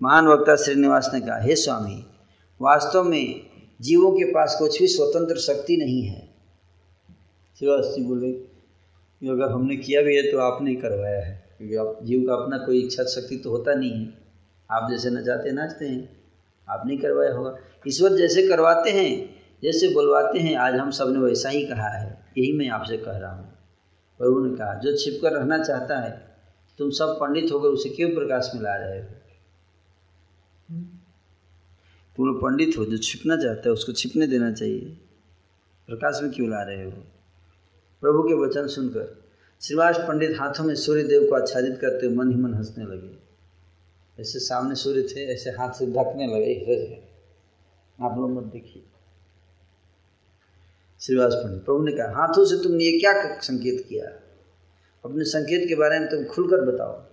महान 0.03 0.29
वक्ता 0.29 0.57
श्रीनिवास 0.57 1.11
ने 1.14 1.20
कहा, 1.20 1.38
हे 1.38 1.57
स्वामी, 1.57 2.05
वास्तव 2.61 3.05
में 3.05 3.40
जीवों 3.81 4.11
के 4.12 4.25
पास 4.25 4.57
कुछ 4.59 4.79
भी 4.81 4.87
स्वतंत्र 4.87 5.37
शक्ति 5.38 5.77
नहीं 5.77 6.03
है। 6.03 6.29
शिवास्ती 7.61 8.03
बोले 8.05 8.33
कि 8.33 9.29
अगर 9.29 9.53
हमने 9.53 9.77
किया 9.77 10.03
भी 10.03 10.16
है 10.16 10.31
तो 10.33 10.38
आपने 10.38 10.75
करवाया 10.75 11.25
है। 11.27 11.39
क्योंकि 11.62 12.07
जीव 12.07 12.27
का 12.27 12.35
अपना 12.35 12.59
कोई 12.59 12.81
इच्छा 12.81 13.05
शक्ति 13.05 13.37
तो 13.37 13.51
होता 13.51 13.75
नहीं 13.75 13.90
है। 13.90 14.14
आप 14.70 14.90
जैसे 14.90 15.11
नचाते 15.11 15.53
नाचते 15.53 15.88
हैं। 15.88 16.20
आप 16.68 16.83
नहीं 16.87 16.99
करवाया 16.99 17.35
होगा। 17.35 17.57
ईश्वर 17.88 18.16
जैसे 18.16 18.49
करवाते 18.49 18.90
हैं, 18.90 19.35
जैसे 19.62 19.94
बुलवाते 19.94 20.38
हैं, 20.38 20.57
आज 20.57 20.75
हम 20.75 20.90
सबने 20.90 21.18
वैसा 21.18 21.49
ही 21.49 21.66
कहा 21.66 21.88
है। 21.88 22.27
यही 22.38 22.53
मैं 22.53 22.68
आपसे 22.68 22.96
कह 22.96 23.18
रहा 23.18 23.33
हूँ। 23.33 23.53
प्रभु 24.18 24.44
ने 24.44 24.57
कहा, 24.57 24.75
जो 24.75 24.96
छिप 24.96 25.18
कर 25.23 25.33
रहना 25.33 25.64
चाहता 25.64 25.99
है, 25.99 26.37
तुम 26.79 26.90
सब 26.90 27.16
पंडित 27.20 27.53
होकर 27.53 27.68
उसे 27.68 27.88
क्यों 27.88 28.11
प्रकाश 28.11 28.51
में 28.55 28.62
ला 28.62 28.75
रहे 28.75 29.03
हो? 29.03 29.07
तुम 32.16 32.27
लोग 32.27 32.42
पंडित 32.42 32.79
हो, 32.79 32.85
जो 32.85 32.99
छिपना 32.99 33.37
चाहता 33.37 33.62
है, 33.66 33.73
उसको 33.73 33.92
छिपने 33.92 34.27
देना 34.27 34.53
चाहिए। 34.53 34.81
प्रकाश 35.87 36.20
में 36.23 36.33
क्यों 36.33 36.51
ला 36.51 36.62
रहे 36.62 36.85
हो? 36.85 36.90
प्रभु 38.01 38.23
के 38.23 38.35
वचन 38.35 38.66
सुनकर। 38.66 39.30
श्रीवास 39.61 39.96
पंडित 39.99 40.37
हाथों 40.40 40.64
में 40.64 40.75
सूर्य 40.75 41.03
देव 41.03 41.27
को 41.29 41.35
आच्छादित 41.35 41.79
करते 41.81 42.07
हुए 42.07 42.14
मन 42.16 42.31
ही 42.31 42.37
मन 42.37 42.55
हंसने 42.55 42.85
लगे। 42.85 44.23
ऐसे 44.23 44.38
सामने 44.38 44.75
सूर्य 44.75 45.03
थे, 45.03 45.33
ऐसे 45.33 45.51
हाथ 45.51 45.73
से 45.73 45.87
ढकने 45.87 46.27
लगे 46.27 47.03
आप 47.99 48.18
लोग 48.18 48.31
मत 48.31 48.44
देखिए। 48.44 48.83
श्रीवास 51.01 51.35
पंडित, 51.35 51.64
प्रभु 51.64 51.83
ने 51.83 51.92
कहा, 51.92 52.07
हाथों 52.07 52.44
से 52.44 52.62
तुमने 52.62 52.85
ये 52.85 53.01
क्या 53.01 53.40
संकेत 53.40 53.87
किया? 53.88 54.07
अपने 55.05 55.25
संकेत 55.25 55.68
के 55.68 55.75
बारे 55.75 55.99
में 55.99 56.09
तुम 56.09 56.25
खुलकर 56.25 56.61
बताओ। 56.61 57.05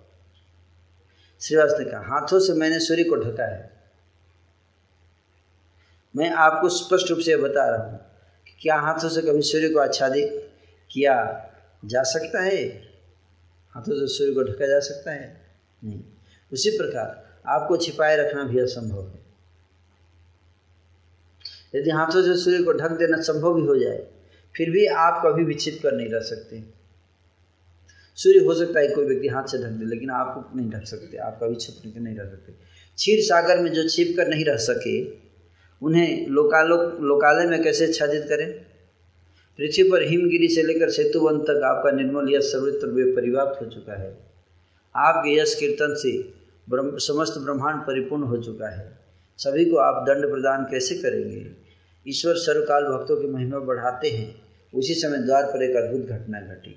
श्रीवास 1.41 1.75
ने 1.79 1.86
कहा, 1.86 2.01
हाथों 2.01 2.39
से 2.39 2.53
मैंने 2.53 2.79
सूर्य 2.79 3.03
को 3.03 3.15
ढका 3.15 3.43
है। 3.43 3.81
मैं 6.15 6.31
आपको 6.31 6.69
स्पष्ट 6.69 7.10
रूप 7.10 7.19
से 7.19 7.38
बता 7.38 7.69
रहा 7.69 7.88
हूँ 7.88 7.99
कि 8.47 8.57
क्या 8.62 8.75
हाथों 8.75 9.10
से 9.10 9.21
कभी 9.21 9.41
सूर्य 9.41 9.69
को 9.69 9.79
आच्छादित 9.79 10.51
किया 10.91 11.43
जा 11.88 12.04
सकता 12.04 12.41
है? 12.41 12.65
हाथों 13.69 14.00
से 14.00 14.08
सूर्य 14.08 14.34
को 14.34 14.43
ढका 14.43 14.67
जा 14.67 14.80
सकता 14.80 15.12
है? 15.12 15.41
नहीं। 15.84 16.04
उसी 16.54 16.69
प्रकार 16.69 17.41
आपको 17.47 17.78
छिपाए 17.78 18.17
रखना 18.17 18.43
भी 18.43 18.60
असंभव 18.60 19.08
है। 19.08 19.28
यदि 21.76 21.89
हाथों 21.89 22.23
से 22.23 22.43
सूर्य 22.43 22.63
को 22.63 22.73
ढक 22.73 22.91
देना 22.91 23.21
संभव 23.21 23.54
भी 23.54 23.62
हो 23.62 23.78
जाए, 23.78 24.08
फिर 24.56 24.69
भी 24.69 24.86
आप 24.86 25.21
कभी 25.26 25.45
भी 25.45 25.54
छिप 25.54 25.80
कर 25.84 25.91
नहीं 25.91 26.10
रह 26.10 26.19
सकते। 26.19 26.63
सूर्य 28.15 28.39
हो 28.39 28.54
सकता 28.54 28.80
है 28.80 28.88
कोई 28.88 29.06
व्यक्ति 29.06 29.28
हाथ 29.28 29.43
से 29.43 29.58
ढक 29.58 29.63
दे, 29.63 29.86
लेकिन 29.86 30.10
आप 30.10 30.54
नहीं 30.56 30.69
ढक 30.69 30.84
सकते, 30.84 31.17
आप 31.17 31.39
कभी 31.43 31.56
छिप 31.56 31.93
नहीं 31.97 32.15
रह 32.15 32.26
सकते। 32.26 32.52
क्षीर 32.95 33.19
सागर 33.19 33.60
में 33.60 33.73
जो 33.73 33.89
छिप 33.89 34.13
कर 34.17 34.28
नहीं 34.28 34.45
रह 34.45 34.58
सके, 34.58 35.08
उन्हें 35.82 36.28
लोकालोक, 36.28 37.02
लोकालय 37.02 37.45
में 37.45 37.63
कैसे 37.63 37.88
आच्छादित 37.88 38.23
करें? 38.23 38.76
पृथ्वी 39.60 39.84
पर 39.84 40.04
हिमगिरी 40.04 40.48
से 40.48 40.63
लेकर 40.63 40.89
सेतुवन 40.89 41.39
तक 41.39 41.62
आपका 41.65 41.91
निर्मल 41.91 42.34
यश 42.34 42.43
सर्वत्र 42.43 42.88
परिव्याप्त 43.15 43.62
हो 43.62 43.70
चुका 43.70 43.93
है। 43.93 44.10
आपके 44.96 45.36
यश 45.38 45.56
कीर्तन 45.56 45.96
से 45.96 46.12
ब्रह्म, 46.67 46.98
समस्त 46.98 47.38
ब्रह्मांड 47.38 47.80
परिपूर्ण 47.82 48.24
हो 48.24 48.38
चुका 48.38 48.70
है। 48.70 48.86
सभी 49.39 49.65
को 49.65 49.78
आप 49.78 50.04
दंड 50.08 50.30
प्रदान 50.30 50.63
कैसे 50.63 50.96
करेंगे? 50.96 51.46
ईश्वर 52.06 52.36
सर्वकाल 52.36 52.84
भक्तों 52.84 53.17
की 53.17 53.28
महिमा 53.28 53.60
बढ़ाते 53.60 54.10
हैं। 54.10 54.30
उसी 54.74 54.93
समय 54.93 55.17
द्वार 55.17 55.43
पर 55.43 55.63
एक 55.63 55.76
अद्भुत 55.76 56.08
घटना 56.08 56.41
घटी। 56.41 56.76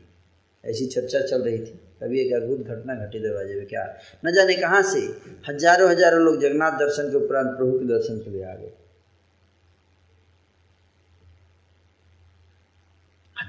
ऐसी 0.64 0.86
चर्चा 0.86 1.20
चल 1.20 1.42
रही 1.42 1.58
थी। 1.58 1.78
तभी 2.00 2.20
एक 2.20 2.32
अद्भुत 2.32 2.58
घटना 2.58 2.94
घटी 3.06 3.18
दरवाजे 3.18 3.54
में 3.54 3.66
क्या? 3.66 3.84
न 4.24 4.32
जाने 4.34 4.54
कहाँ 4.54 4.82
से 4.82 5.00
हज़ारों 5.48 5.90
हज़ारों 5.90 6.20
लोग 6.20 6.40
जगन्नाथ 6.40 6.78
दर्शन 6.78 7.10
के 7.10 7.16
उपरांत 7.16 7.56
प्रभु 7.56 7.78
के 7.78 7.84
दर्शन 7.84 8.18
के 8.18 8.30
लिए 8.30 8.44
आ 8.44 8.54
गए। 8.54 8.72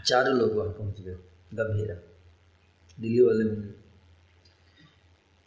चारों 0.02 0.36
लोग 0.36 0.56
वहाँ 0.56 0.72
पहुँच 0.72 1.00
गए, 1.00 1.16
गंभीरा। 1.54 1.96
दिल्ली 2.98 3.22
वाले 3.22 3.44
मंदिर 3.46 3.80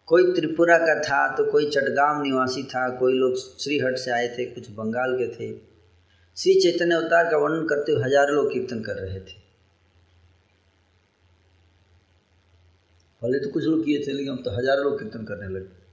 कोई 0.09 0.33
त्रिपुरा 0.35 0.77
का 0.79 0.95
था 1.03 1.27
तो 1.37 1.45
कोई 1.51 1.71
चटगांव 1.71 2.23
निवासी 2.23 2.63
था, 2.65 2.89
कोई 2.97 3.13
लोग 3.15 3.37
श्रीहट 3.61 3.97
से 3.99 4.11
आए 4.11 4.29
थे, 4.29 4.45
कुछ 4.47 4.71
बंगाल 4.73 5.17
के 5.19 5.29
थे। 5.29 5.53
श्री 6.37 6.55
चैतन्य 6.61 6.95
अवतार 6.95 7.31
का 7.31 7.37
वर्णन 7.37 7.67
करते 7.67 7.93
हुए 7.93 8.03
हज़ारों 8.03 8.35
लोग 8.37 8.53
कीर्तन 8.53 8.83
कर 8.83 8.97
रहे 8.97 9.21
थे। 9.21 9.43
पहले 13.23 13.39
तो 13.39 13.51
कुछ 13.51 13.65
लोग 13.65 13.85
किए 13.85 13.99
थे, 13.99 14.13
लेकिन 14.13 14.33
अब 14.33 14.43
तो 14.45 14.51
हज़ारों 14.51 14.85
लोग 14.85 14.99
कीर्तन 14.99 15.25
करने 15.25 15.49
लगे। 15.49 15.84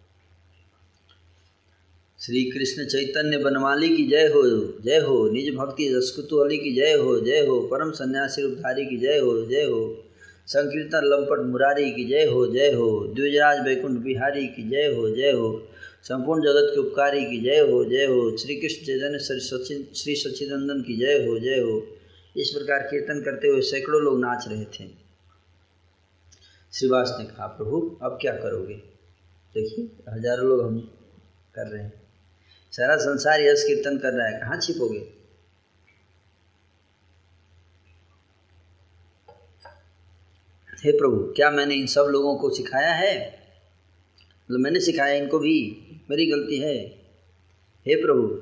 श्री 2.22 2.44
कृष्ण 2.44 2.84
चैतन्य 2.86 3.38
बनमाली 3.38 3.88
की 3.90 4.04
जय 4.08 4.28
हो 4.28 4.42
जय 4.82 4.98
हो। 4.98 5.16
निज 5.30 5.48
भक्ति 5.56 5.88
रसकुतुअली 5.94 6.58
की 6.58 6.74
जय 6.76 6.94
हो 6.94 7.20
जय 7.20 7.46
हो। 7.46 7.60
परम 7.62 7.92
सन्यासी 7.92 8.42
रूपधारी 8.42 8.86
की 8.86 8.98
जय 8.98 9.18
हो 9.20 9.46
जय 9.46 9.64
हो। 9.64 9.80
संकीर्तन 10.48 11.06
लंपट 11.06 11.40
मुरारी 11.46 11.90
की 11.92 12.04
जय 12.06 12.26
हो 12.26 12.46
जय 12.48 12.72
हो। 12.72 12.90
द्विजराज 13.16 13.66
वैकुंठ 13.66 13.98
बिहारी 14.00 14.46
की 14.48 14.68
जय 14.70 14.94
हो 14.96 15.10
जय 15.10 15.32
हो। 15.32 15.50
संपूर्ण 16.04 16.44
जगत 16.44 16.70
के 16.74 16.80
उपकारी 16.80 17.24
की 17.26 17.40
जय 17.42 17.60
हो 17.72 17.84
जय 17.86 18.06
हो। 18.06 18.38
श्री 18.38 18.56
कृष्ण 18.56 18.86
चैतन्य 18.86 19.20
श्री 19.96 20.16
सच्चिदंदन 20.16 20.82
की 20.82 20.98
जय 20.98 21.26
हो 21.26 21.40
जय 21.40 21.60
हो। 21.60 21.82
इस 22.38 22.50
प्रकार 22.50 22.80
कीर्तन 22.82 23.22
करते 23.22 23.48
हुए 23.48 23.62
सैकड़ों 23.62 24.02
लोग 24.02 24.20
नाच 24.20 24.46
रहे 24.48 24.66
थे। 24.66 24.88
श्रीवास 26.74 27.16
ने 27.20 27.26
कहा, 27.26 27.48
प्रभु, 27.48 27.82
अब 28.04 28.18
क्या 28.22 28.34
करोगे? 28.34 28.76
देखिए, 29.56 29.90
हज़ारों 30.10 30.48
लोग 30.50 30.62
हम 30.62 30.80
कर 31.56 31.68
रहे 31.68 31.84
हैं। 31.84 32.01
सारा 32.72 32.96
संसार 32.96 33.42
यश 33.42 33.64
कीर्तन 33.64 33.98
कर 33.98 34.14
रहा 34.14 34.28
है। 34.28 34.40
कहाँ 34.40 34.60
छिपोगे? 34.60 35.22
हे 40.86 40.92
प्रभु, 40.92 41.34
क्या 41.36 41.52
मैंने 41.52 41.76
इन 41.76 41.86
सब 41.86 42.02
लोगों 42.02 42.36
को 42.36 42.50
सिखाया 42.50 42.94
है? 42.94 43.40
मतलब 44.44 44.60
मैंने 44.60 44.80
सिखाया, 44.80 45.14
इनको 45.14 45.40
भी 45.40 45.88
मेरी 46.10 46.26
गलती 46.26 46.58
है। 46.58 46.78
हे 47.88 47.96
प्रभु, 47.96 48.42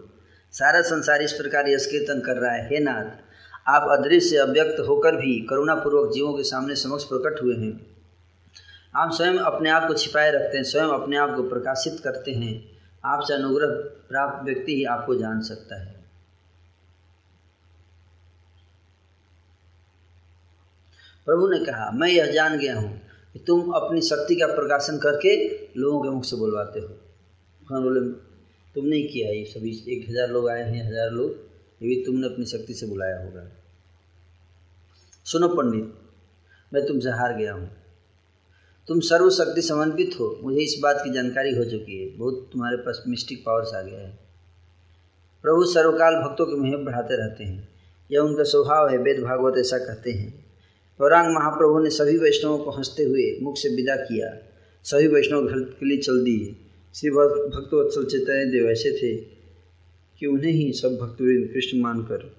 सारा 0.51 0.81
संसार 0.81 1.21
इस 1.21 1.33
प्रकार 1.33 1.69
यश 1.69 1.85
कीर्तन 1.85 2.19
कर 2.19 2.37
रहा 2.37 2.51
है। 2.51 2.69
हे 2.69 2.79
नाथ, 2.79 3.29
आप 3.67 3.99
अदृश्य, 3.99 4.37
अव्यक्त 4.37 4.79
होकर 4.79 5.15
भी 5.15 5.47
करुणापूर्वक 5.49 6.13
जीवों 6.13 6.33
के 6.33 6.43
सामने 6.43 6.75
समक्ष 6.75 7.03
प्रकट 7.03 7.41
हुए 7.43 7.55
हैं। 7.55 7.97
आप 8.95 9.11
स्वयं 9.13 9.37
अपने 9.37 9.69
आप 9.69 9.87
को 9.87 9.93
छिपाए 9.93 10.31
रखते 10.31 10.57
हैं, 10.57 10.63
स्वयं 10.63 10.87
अपने 10.87 11.17
आप 11.17 11.35
को 11.35 11.49
प्रकाशित 11.49 11.99
करते 12.03 12.31
हैं। 12.31 12.78
आपसे 13.03 13.33
अनुग्रह 13.33 13.75
प्राप्त 14.09 14.43
व्यक्ति 14.45 14.75
ही 14.75 14.83
आपको 14.85 15.15
जान 15.15 15.41
सकता 15.41 15.81
है। 15.81 15.97
प्रभु 21.27 21.47
ने 21.47 21.59
कहा, 21.65 21.89
मैं 21.91 22.07
यह 22.07 22.31
जान 22.31 22.57
गया 22.57 22.75
हूँ 22.75 22.89
कि 23.33 23.39
तुम 23.39 23.71
अपनी 23.71 24.01
शक्ति 24.01 24.35
का 24.35 24.47
प्रकाशन 24.47 24.97
करके 24.97 25.35
लोगों 25.77 26.01
के 26.03 26.09
मुख 26.09 26.23
से 26.23 26.35
बुलवाते 26.35 26.79
हो। 26.79 26.87
हाँ 27.67 27.81
बोले, 27.83 28.01
तुमने 28.75 28.95
ही 28.95 29.03
किया, 29.03 29.29
ये 29.29 29.43
सभी 29.45 29.71
एक 29.87 30.09
हज़ार 30.09 30.29
लोग 30.29 30.49
आए 30.49 30.63
हैं, 30.63 30.87
हज़ार 30.87 31.11
लोग, 31.11 31.31
ये 31.81 31.87
भी 31.87 32.03
तुमने 32.05 32.27
अपनी 32.27 32.45
शक्ति 32.45 32.73
से 32.73 32.87
बुलाया 32.87 33.23
होगा। 33.23 33.49
सुनो 35.25 35.47
पंडित, 35.47 35.93
मैं 36.71 36.85
तुमसे 36.85 37.09
हार 37.09 37.33
गया 37.33 37.53
हूँ। 37.53 37.69
तुम 38.89 38.99
सर्वशक्ति 38.99 39.61
समर्पित 39.61 40.11
हो। 40.19 40.39
मुझे 40.43 40.59
इस 40.59 40.79
बात 40.83 41.01
की 41.03 41.13
जानकारी 41.13 41.55
हो 41.55 41.65
चुकी 41.65 42.03
है। 42.03 42.17
बहुत 42.17 42.49
तुम्हारे 42.53 42.77
पास 42.77 43.03
मिस्टिक 43.07 43.43
पावर्स 43.45 43.73
आ 43.73 43.81
गया 43.81 43.99
है। 43.99 44.19
प्रभु 45.41 45.65
सर्वकाल 45.65 46.15
भक्तों 46.15 46.45
के 46.45 46.55
मुँह 46.55 46.77
बढ़ाते 46.77 47.17
रहते 47.17 47.43
हैं। 47.43 47.69
यह 48.11 48.19
उनका 48.19 48.43
स्वभाव 48.43 48.89
है, 48.89 48.97
वेद 48.97 49.23
भागवत 49.23 49.57
ऐसा 49.57 49.77
कहते 49.77 50.11
हैं। 50.11 50.45
गौरांग 50.99 51.35
महाप्रभु 51.35 51.79
ने 51.79 51.89
सभी 51.89 52.17
वैष्णवों 52.17 52.57
को 52.57 52.71
हँसते 52.71 53.03
हुए 53.03 53.39
मुख 53.41 53.57
से 53.57 53.69
विदा 53.69 53.95
किया। 53.95 54.37
सभी 54.83 55.07
वैष्णव 55.07 55.47
घर 55.47 55.59
के 55.59 55.85
लिए 55.85 55.97
चल 55.97 56.23
दिए। 56.23 56.55
श्री 56.95 57.09
भक्तवत्सल 57.09 58.05
चैतन्य 58.05 58.45
देव 58.45 58.69
ऐसे 58.69 58.91
थे 58.91 59.15
कि 60.19 60.25
उन्हें 60.25 60.51
ही 60.51 60.73
सब 60.73 60.97
भक्तवृंद 60.97 61.49
कृष्ण 61.53 61.81
मानकर 61.81 62.35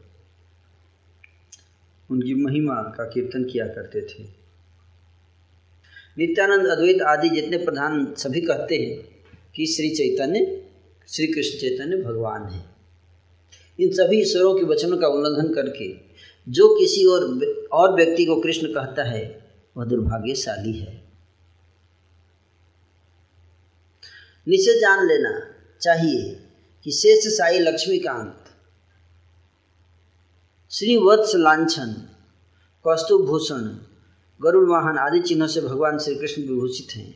उनकी 2.10 2.34
महिमा 2.34 2.74
का 2.74 3.04
कीर्तन 3.04 3.44
किया 3.44 3.66
करते 3.66 4.00
थे। 4.00 4.39
नित्यानंद 6.20 6.66
अद्वैत 6.66 7.02
आदि 7.02 7.28
जितने 7.28 7.58
प्रधान 7.58 8.14
सभी 8.18 8.40
कहते 8.40 8.76
हैं 8.76 9.24
कि 9.56 9.66
श्री 9.66 9.88
चैतन्य, 9.90 10.40
श्री 11.08 11.26
कृष्ण 11.26 11.58
चैतन्य 11.58 12.02
भगवान 12.02 12.44
है। 12.44 12.64
इन 13.78 13.92
सभी 13.92 14.20
ईश्वरों 14.20 14.54
के 14.54 14.64
वचनों 14.64 14.98
का 14.98 15.08
उल्लंघन 15.08 15.54
करके 15.54 15.88
जो 16.46 16.68
किसी 16.74 17.04
और 17.06 17.24
और 17.72 17.94
व्यक्ति 17.96 18.24
को 18.24 18.40
कृष्ण 18.40 18.66
कहता 18.66 19.04
है, 19.04 19.22
वह 19.76 19.84
दुर्भाग्यशाली 19.84 20.72
है। 20.72 20.92
निश्चय 24.46 24.80
जान 24.80 25.06
लेना 25.08 25.32
चाहिए 25.80 26.40
कि 26.84 26.90
शेष 26.90 27.26
साई 27.28 27.58
लक्ष्मीकांत 27.58 28.36
श्री 30.70 30.96
वत्स 30.96 31.34
लाछन, 31.36 31.94
कौस्तुभूषण 32.84 33.68
गरुड़ 34.42 34.68
वाहन 34.68 34.98
आदि 34.98 35.20
चिन्हों 35.20 35.48
से 35.48 35.60
भगवान 35.60 35.98
श्री 35.98 36.14
कृष्ण 36.14 36.42
विभूषित 36.42 36.96
हैं। 36.96 37.14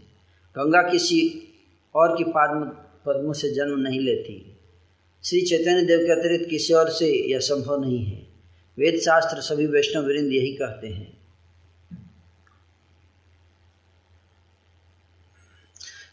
गंगा 0.56 0.82
किसी 0.82 1.48
और 1.94 2.16
की 2.16 2.24
पद्म 2.24 2.64
पद्मों 3.06 3.32
से 3.32 3.50
जन्म 3.50 3.78
नहीं 3.78 4.00
लेती। 4.00 4.56
श्री 5.24 5.40
चैतन्य 5.40 5.82
देव 5.82 5.98
के 5.98 6.12
अतिरिक्त 6.12 6.50
किसी 6.50 6.74
और 6.74 6.90
से 6.90 7.32
यह 7.32 7.38
संभव 7.38 7.80
नहीं 7.80 8.04
है। 8.04 8.26
वेद 8.78 9.00
शास्त्र 9.00 9.40
सभी 9.40 9.66
वैष्णव 9.66 10.06
वृंद 10.06 10.32
यही 10.32 10.52
कहते 10.52 10.88
हैं। 10.88 11.18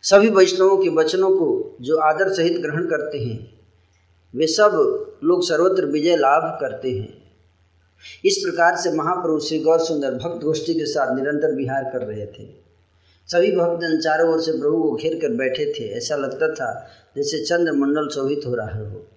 सभी 0.02 0.30
वैष्णवों 0.30 0.78
के 0.78 0.90
वचनों 0.90 1.38
को 1.38 1.78
जो 1.82 1.98
आदर 1.98 2.34
सहित 2.34 2.62
ग्रहण 2.62 2.86
करते 2.86 3.20
हैं, 3.20 3.60
वे 4.36 4.48
सब 4.48 4.72
लोग 5.24 5.44
सर्वत्र 5.44 5.86
विजय 5.86 6.16
लाभ 6.16 6.58
करते 6.62 6.92
हैं। 6.92 7.21
इस 8.26 8.38
प्रकार 8.38 8.76
से 8.76 8.92
महाप्रभु 8.92 9.40
श्री 9.40 9.60
गौर 9.60 9.80
सुंदर 9.80 10.16
भक्त 10.16 10.44
गोष्ठी 10.44 10.74
के 10.74 10.86
साथ 10.86 11.16
निरंतर 11.16 11.56
विहार 11.56 11.84
कर 11.84 12.06
रहे 12.06 12.26
थे। 12.28 12.46
सभी 13.30 13.52
भक्तजन 13.52 14.00
चारों 14.00 14.32
ओर 14.34 14.42
से 14.42 14.52
प्रभु 14.52 14.82
को 14.84 14.92
घेर 14.96 15.20
कर 15.22 15.36
बैठे 15.36 15.66
थे। 15.74 15.88
ऐसा 15.98 16.16
लगता 16.16 16.54
था 16.54 16.72
जैसे 17.16 17.44
चंद्र 17.46 17.72
मंडल 17.72 18.08
शोभित 18.10 18.46
हो 18.48 18.56
रहा 18.56 18.80
हो। 18.80 19.08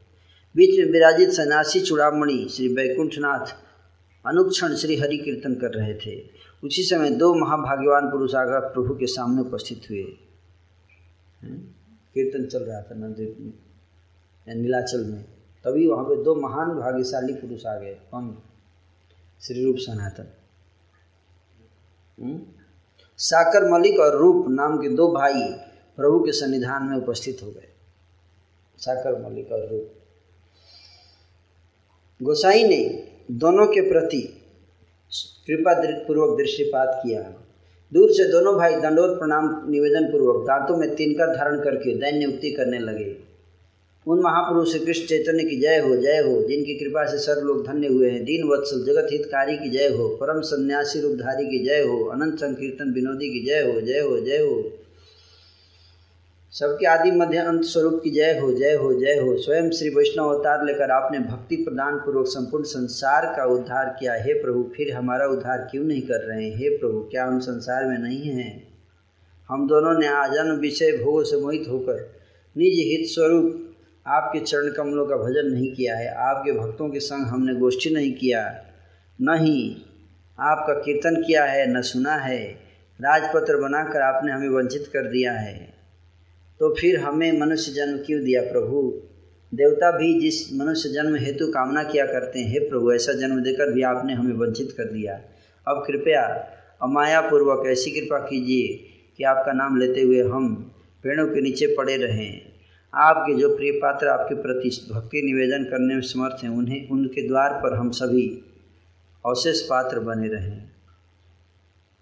बीच 0.55 0.79
में 0.79 0.93
विराजित 0.93 1.31
सन्यासी 1.31 1.81
चुड़ामणि 1.81 2.47
श्री 2.51 2.69
वैकुंठनाथ 2.69 3.55
अनुक्षण 4.25 4.75
श्री 4.75 4.97
हरि 4.97 5.17
कीर्तन 5.17 5.55
कर 5.55 5.71
रहे 5.71 5.95
थे। 5.97 6.15
उसी 6.63 6.83
समय 6.83 7.11
दो 7.13 7.33
महाभाग्यवान 7.35 8.11
पुरुष 8.11 8.35
आकर 8.35 8.69
प्रभु 8.69 8.95
के 8.95 9.07
सामने 9.07 9.41
उपस्थित 9.43 9.91
हुए। 9.91 10.05
कीर्तन 11.43 12.45
चल 12.47 12.63
रहा 12.63 12.81
था 12.81 12.95
नंदी 12.95 13.27
नीलाचल 14.47 15.05
में। 15.05 15.23
तभी 15.65 15.87
वहाँ 15.87 16.05
पे 16.05 16.23
दो 16.25 16.35
महान 16.41 16.69
भाग्यशाली 16.71 17.33
पुरुष 17.35 17.67
आ 17.67 17.75
गए 17.79 17.95
कौन 18.11 18.27
श्री 19.43 19.65
रूप 19.65 19.77
सनातन। 19.79 20.27
हम्म? 22.23 22.43
साकर 23.17 23.71
मलिक 23.71 24.01
और 24.01 24.19
रूप 24.19 24.47
नाम 24.49 24.79
के 24.79 24.89
दो 24.89 25.09
भाई 25.09 25.53
प्रभु 25.97 26.21
के 26.21 26.33
सन्निधान 26.33 26.85
में 26.85 26.97
उपस्थित 26.97 27.39
हो 27.43 27.51
गए। 27.51 27.69
साकर 28.77 29.31
मलिक 29.31 29.53
और 29.53 29.69
रूप। 29.69 29.91
गोसाई 32.23 32.63
ने 32.63 33.13
दोनों 33.31 33.67
के 33.67 33.81
प्रति 33.81 34.41
कृपा 35.47 36.05
पूर्वक 36.07 36.39
दृष्टिपात 36.39 37.01
किया। 37.03 37.23
दूर 37.93 38.11
से 38.11 38.33
दोनों 38.33 38.57
भाई 38.57 38.81
दंडोत 38.81 39.19
प्रणाम 39.19 39.71
निवेदन 39.71 40.13
पूर्वक 40.13 40.47
दांतों 40.47 40.77
में 40.77 40.97
तिनकर 40.97 41.37
धारण 41.37 41.65
करके 41.65 41.95
दैन्य 41.95 42.27
उक्ति 42.27 42.51
करने 42.51 42.79
लगे। 42.79 43.24
उन 44.09 44.19
महापुरुष 44.19 44.71
श्री 44.71 44.81
कृष्ण 44.81 45.07
चैतन्य 45.07 45.45
की 45.45 45.61
जय 45.61 45.79
हो 45.79 45.97
जय 45.97 46.19
हो, 46.19 46.49
जिनकी 46.49 46.75
कृपा 46.75 47.05
से 47.05 47.19
सर्व 47.19 47.47
लोग 47.47 47.67
धन्य 47.67 47.87
हुए 47.87 48.11
हैं। 48.11 48.25
दीन 48.25 48.49
वत्सल, 48.49 48.85
जगत 48.85 49.09
हितकारी 49.13 49.57
की 49.57 49.71
जय 49.71 49.89
हो, 49.89 50.09
परम 50.09 50.41
सन्यासी 50.41 51.01
रूपधारी 51.01 51.47
की 51.47 51.65
जय 51.65 51.83
हो, 51.83 52.05
अनंत 52.05 52.35
संकीर्तन 52.35 52.93
विनोदी 52.93 53.29
की 53.29 53.47
जय 53.47 53.73
हो 53.73 53.81
जय 53.81 54.01
हो 54.01 54.21
जय 54.21 54.39
हो। 54.39 54.73
सबके 56.51 56.87
आदि 56.87 57.11
मध्य 57.11 57.39
अंत 57.39 57.63
स्वरूप 57.63 58.01
की 58.05 58.11
जय 58.11 58.39
हो 58.39 58.53
जय 58.55 58.75
हो 58.75 59.01
जय 59.01 59.15
हो। 59.15 59.37
स्वयं 59.43 59.71
श्री 59.71 59.89
वैष्णव 59.89 60.29
अवतार 60.29 60.67
लेकर 60.67 60.91
आपने 60.91 61.19
भक्ति 61.19 61.57
प्रदान 61.57 61.97
पूर्वक 61.97 62.27
संपूर्ण 62.27 62.65
संसार 62.65 63.27
का 63.37 63.45
उद्धार 63.45 63.97
किया। 64.01 64.15
हे 64.15 64.33
प्रभु, 64.33 64.71
फिर 64.77 64.93
हमारा 64.93 65.27
उद्धार 65.27 65.69
क्यों 65.71 65.85
नहीं 65.85 66.03
कर 66.03 66.21
रहे 66.21 66.45
हैं? 66.45 66.57
हे 66.57 66.69
प्रभु, 66.69 67.01
क्या 67.01 67.25
हम 67.25 67.41
संसार 67.41 67.85
में 67.85 67.99
नहीं 67.99 68.23
हैं? 68.23 68.69
हम 69.49 69.69
दोनों 69.69 69.99
ने 70.01 70.07
आजन्म 70.07 70.57
विषय 70.57 70.93
भोग 70.93 71.25
से 71.25 71.41
मोहित 71.41 71.65
होकर 71.69 72.13
निज 72.57 72.75
हित 72.75 73.07
स्वरूप 73.09 73.64
आपके 74.07 74.41
चरण 74.41 74.73
कमलों 74.73 75.07
का 75.07 75.17
भजन 75.17 75.47
नहीं 75.47 75.73
किया 75.73 75.97
है, 75.97 76.09
आपके 76.09 76.53
भक्तों 76.53 76.89
के 76.89 77.01
संग 77.01 77.27
हमने 77.27 77.55
गोष्ठी 77.55 77.91
नहीं 77.91 78.15
किया, 78.15 78.65
न 79.23 79.37
ही 79.39 79.87
आपका 80.41 80.75
कीर्तन 80.75 81.23
किया 81.23 81.45
है, 81.45 81.79
न 81.79 81.83
सुना 81.83 82.13
है, 82.13 82.45
राजपत्र 83.01 83.57
बनाकर 83.57 84.01
आपने 84.01 84.33
हमें 84.33 84.49
वंचित 84.49 84.87
कर 84.93 85.03
दिया 85.03 85.33
है। 85.33 85.75
तो 86.61 86.75
फिर 86.75 87.01
हमें 87.01 87.41
मनुष्य 87.41 87.73
जन्म 87.73 87.99
क्यों 87.99 88.23
दिया 88.23 88.43
प्रभु? 88.43 89.03
देवता 89.55 89.91
भी 89.91 90.21
जिस 90.21 90.53
मनुष्य 90.55 90.89
जन्म 90.89 91.15
हेतु 91.15 91.47
कामना 91.47 91.83
किया 91.83 92.07
करते 92.07 92.39
हैं, 92.39 92.53
हे 92.53 92.59
प्रभु, 92.59 92.93
ऐसा 92.93 93.13
जन्म 93.13 93.41
देकर 93.41 93.73
भी 93.73 93.83
आपने 93.83 94.13
हमें 94.13 94.35
वंचित 94.35 94.75
कर 94.77 94.85
दिया। 94.85 95.21
अब 95.69 95.85
कृपया 95.87 96.23
अमायापूर्वक 96.83 97.67
ऐसी 97.67 97.91
कृपा 97.91 98.19
कीजिए 98.19 98.77
कि 99.17 99.25
आपका 99.25 99.53
नाम 99.53 99.77
लेते 99.77 100.01
हुए 100.01 100.23
हम 100.23 100.55
पेड़ों 101.03 101.27
के 101.27 101.41
नीचे 101.41 101.67
पड़े 101.67 101.97
रहें। 101.97 102.44
आपके 102.97 103.35
जो 103.35 103.57
प्रिय 103.57 103.73
पात्र 103.73 104.09
आपके 104.09 104.35
प्रति 104.35 104.89
भक्ति 104.93 105.23
निवेदन 105.23 105.65
करने 105.65 105.95
में 105.95 106.01
समर्थ 106.01 106.45
हैं, 106.45 106.51
उन्हें, 106.51 106.89
उनके 106.89 107.29
द्वार 107.29 107.51
पर 107.53 107.75
हम 107.75 107.91
सभी 107.91 108.45
अवशेष 109.27 109.61
पात्र 109.61 110.01
बने 110.01 110.29
रहें। 110.29 110.71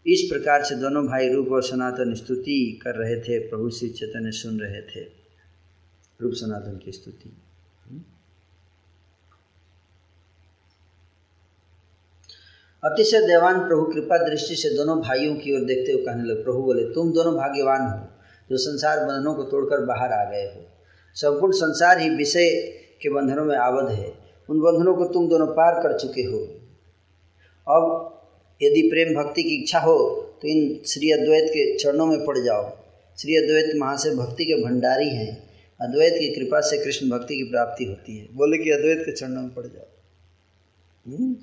इस 0.07 0.31
प्रकार 0.33 0.65
से 0.65 0.75
दोनों 0.75 1.07
भाई 1.07 1.33
रूप 1.33 1.49
और 1.49 1.63
सनातन 1.63 2.15
स्तुति 2.15 2.81
कर 2.83 2.95
रहे 2.95 3.21
थे, 3.21 3.39
प्रभु 3.39 3.71
श्री 3.71 3.89
चैतन्य 3.89 4.31
सुन 4.31 4.61
रहे 4.61 4.83
थे। 4.83 5.01
रूप 6.21 6.33
सनातन 6.33 6.81
की 6.85 6.93
स्तुति। 6.93 7.37
अतिशय 12.85 13.21
देवान 13.21 13.61
प्रभु, 13.61 13.83
कृपा 13.85 14.29
दृष्टि 14.29 14.55
से 14.55 14.77
दोनों 14.77 15.01
भाइयों 15.01 15.37
की 15.37 15.55
ओर 15.55 15.61
देखते 15.61 15.93
हुए 15.93 16.05
कहने 16.05 16.25
लगे, 16.25 16.43
प्रभु 16.43 16.63
बोले, 16.63 16.85
तुम 16.85 17.13
दोनों 17.13 17.35
भाग्यवान 17.35 17.81
हो, 17.81 18.09
जो 18.51 18.57
संसार 18.57 19.05
बंधनों 19.05 19.35
को 19.35 19.43
तोड़कर 19.43 19.85
बाहर 19.85 20.13
आ 20.13 20.31
गए 20.31 20.45
हो। 20.45 20.69
संपूर्ण 21.15 21.53
संसार 21.53 21.99
ही 21.99 22.11
विषय 22.11 22.51
के 23.03 23.09
बंधनों 23.09 23.45
में 23.45 23.57
आबद्ध 23.57 23.89
है। 23.89 24.13
उन 24.49 24.61
बंधनों 24.61 24.95
को 24.95 25.05
तुम 25.05 25.29
दोनों 25.29 25.47
पार 25.47 25.83
कर 25.83 25.99
चुके 25.99 26.23
हो। 26.23 26.39
अब 27.69 28.09
यदि 28.63 28.83
प्रेम 28.83 29.23
भक्ति 29.23 29.43
की 29.43 29.63
इच्छा 29.63 29.79
हो 29.79 30.29
तो 30.43 30.49
इन 30.49 30.83
श्री 30.87 31.11
अद्वैत 31.11 31.45
के 31.45 31.79
चरणों 31.79 32.07
में 32.07 32.25
पड़ 32.25 32.39
जाओ। 32.39 32.77
श्री 33.19 33.37
अद्वैत 33.37 33.73
महाशय 33.77 34.11
भक्ति 34.11 34.45
के 34.45 34.65
भंडारी 34.65 35.09
हैं। 35.09 35.51
अद्वैत 35.81 36.13
की 36.13 36.35
कृपा 36.35 36.61
से 36.61 36.85
कृष्ण 36.85 37.11
भक्ति 37.11 37.37
की 37.37 37.43
प्राप्ति 37.43 37.85
होती 37.85 38.19
है। 38.19 38.29
बोले 38.33 38.59
कि 38.59 38.71
अद्वैत 38.71 38.99
के 38.99 39.13
चरणों 39.13 39.43
में 39.43 39.55
पड़ 39.55 39.67
जाओ। 39.67 39.87
हम्म? 41.07 41.35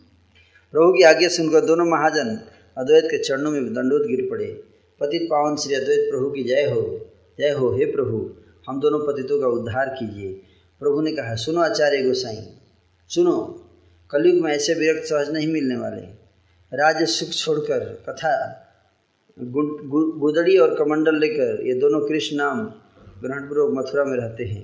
प्रभु 0.72 0.94
की 0.94 1.04
आज्ञा 1.04 1.30
सुनकर 1.30 1.62
दोनों 1.62 1.86
महाजन 1.86 2.40
अद्वैत 2.78 3.06
के 3.06 3.18
चरणों 3.18 3.52
में 3.52 3.74
दंडोत 3.74 4.08
गिर 4.08 4.28
पड़े। 4.30 4.64
पतित 5.00 5.24
पावन 5.24 5.56
श्री 5.56 5.76
अद्वैत 5.76 6.00
प्रभु 6.00 6.32
की 6.32 6.44
जय 6.44 6.64
हो। 6.64 7.06
जय 7.40 7.50
हो, 7.50 7.76
हे 7.76 7.86
प्रभु। 7.86 8.32
हम 8.70 8.80
दोनों 8.80 9.00
पतितों 9.00 9.40
का 9.42 9.48
उद्धार 9.48 9.90
कीजिए। 9.90 10.34
प्रभु 10.82 11.02
ने 11.02 11.12
कहा 11.12 11.36
सुनो 11.36 11.62
आचार्य 11.62 12.02
गोसाई 12.04 12.36
सुनो 13.10 13.36
कलयुग 14.12 14.44
में 14.44 14.52
ऐसे 14.52 14.74
विरक्त 14.74 15.08
सहज 15.08 15.32
नहीं 15.34 15.48
मिलने 15.48 15.76
वाले। 15.76 16.02
राज्य 16.72 17.06
सुख 17.06 17.30
छोड़कर 17.30 17.86
कथा 18.10 18.34
गुदड़ी 19.38 20.58
और 20.58 20.76
कमंडल 20.76 21.16
लेकर 21.16 21.66
ये 21.68 21.74
दोनों 21.74 22.02
कृष्ण 22.08 22.38
नाम 22.38 22.62
ग्रहणपूर्वक 23.24 23.74
मथुरा 23.74 24.06
में 24.06 24.18
रहते 24.18 24.46
हैं। 24.46 24.64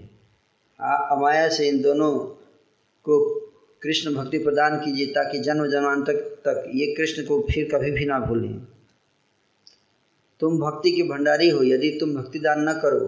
आ, 0.80 0.94
अमाया 0.94 1.50
से 1.50 1.68
इन 1.70 1.82
दोनों 1.82 2.12
को 3.06 3.20
कृष्ण 3.82 4.14
भक्ति 4.16 4.38
प्रदान 4.38 4.80
कीजिए 4.80 5.08
ताकि 5.08 5.40
जन्म 5.40 5.68
जन्मांतर 5.68 6.14
तक 6.48 6.64
ये 6.76 6.94
कृष्ण 6.94 7.24
को 7.24 7.42
फिर 7.52 7.70
कभी 7.76 7.92
भी 7.92 8.06
ना 8.06 8.20
भूलें। 8.20 8.56
तुम 10.42 10.60
भक्ति 10.60 10.92
के 10.92 11.04
भंडारी 11.04 11.50
हो 11.50 11.64
यदि 11.64 11.98
तुम 12.00 12.16
भक्ति 12.16 12.40
दान 12.40 12.70
न 12.70 12.74
करो 12.74 13.06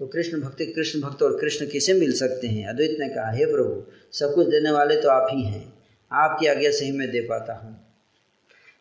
तो 0.00 0.06
कृष्ण 0.06 0.40
भक्ति, 0.40 0.66
कृष्ण 0.66 1.00
भक्त 1.00 1.22
और 1.22 1.40
कृष्ण 1.40 1.66
किसे 1.66 1.92
मिल 1.92 2.12
सकते 2.12 2.46
हैं? 2.46 2.68
अद्वैत 2.68 2.96
ने 3.00 3.08
कहा, 3.08 3.30
हे 3.30 3.46
प्रभु, 3.46 3.92
सब 4.12 4.34
कुछ 4.34 4.46
देने 4.46 4.70
वाले 4.70 4.96
तो 4.96 5.08
आप 5.08 5.28
ही 5.30 5.42
हैं। 5.42 5.74
आपकी 6.12 6.46
आज्ञा 6.46 6.70
से 6.70 6.84
ही 6.84 6.92
मैं 6.92 7.10
दे 7.10 7.20
पाता 7.20 7.52
हूँ। 7.52 7.86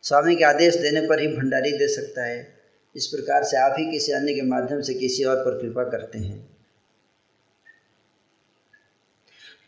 स्वामी 0.01 0.35
के 0.35 0.43
आदेश 0.43 0.75
देने 0.75 1.07
पर 1.07 1.19
ही 1.19 1.27
भंडारी 1.27 1.71
दे 1.71 1.87
सकता 1.87 2.25
है। 2.25 2.53
इस 2.95 3.07
प्रकार 3.07 3.43
से 3.43 3.57
आप 3.57 3.75
ही 3.79 3.91
किसी 3.91 4.11
अन्य 4.11 4.33
के 4.33 4.41
माध्यम 4.41 4.81
से 4.81 4.93
किसी 4.93 5.23
और 5.23 5.35
पर 5.35 5.61
कृपा 5.61 5.83
करते 5.83 6.19
हैं। 6.19 6.45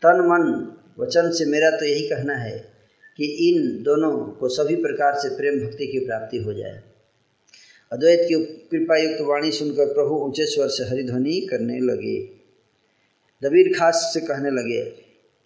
तन, 0.02 0.20
मन, 0.20 0.76
वचन 1.04 1.30
से 1.30 1.44
मेरा 1.44 1.70
तो 1.70 1.84
यही 1.84 2.08
कहना 2.08 2.34
है 2.34 2.72
कि 3.16 3.24
इन 3.24 3.82
दोनों 3.82 4.18
को 4.18 4.48
सभी 4.48 4.76
प्रकार 4.76 5.14
से 5.14 5.28
प्रेम 5.28 5.66
भक्ति 5.66 5.86
की 5.86 5.98
प्राप्ति 5.98 6.38
हो 6.38 6.52
जाए। 6.54 6.91
अद्वैत 7.92 8.20
की 8.22 8.34
कृपा 8.70 8.96
युक्त 8.96 9.20
वाणी 9.20 9.50
सुनकर 9.52 9.92
प्रभु 9.94 10.14
ऊँचे 10.16 10.46
स्वर 10.46 10.68
से 10.68 10.84
हरिध्वनि 10.84 11.40
करने 11.50 11.78
लगे। 11.80 12.16
दबीर 13.42 13.72
खास 13.78 14.10
से 14.14 14.20
कहने 14.20 14.50
लगे, 14.50 14.80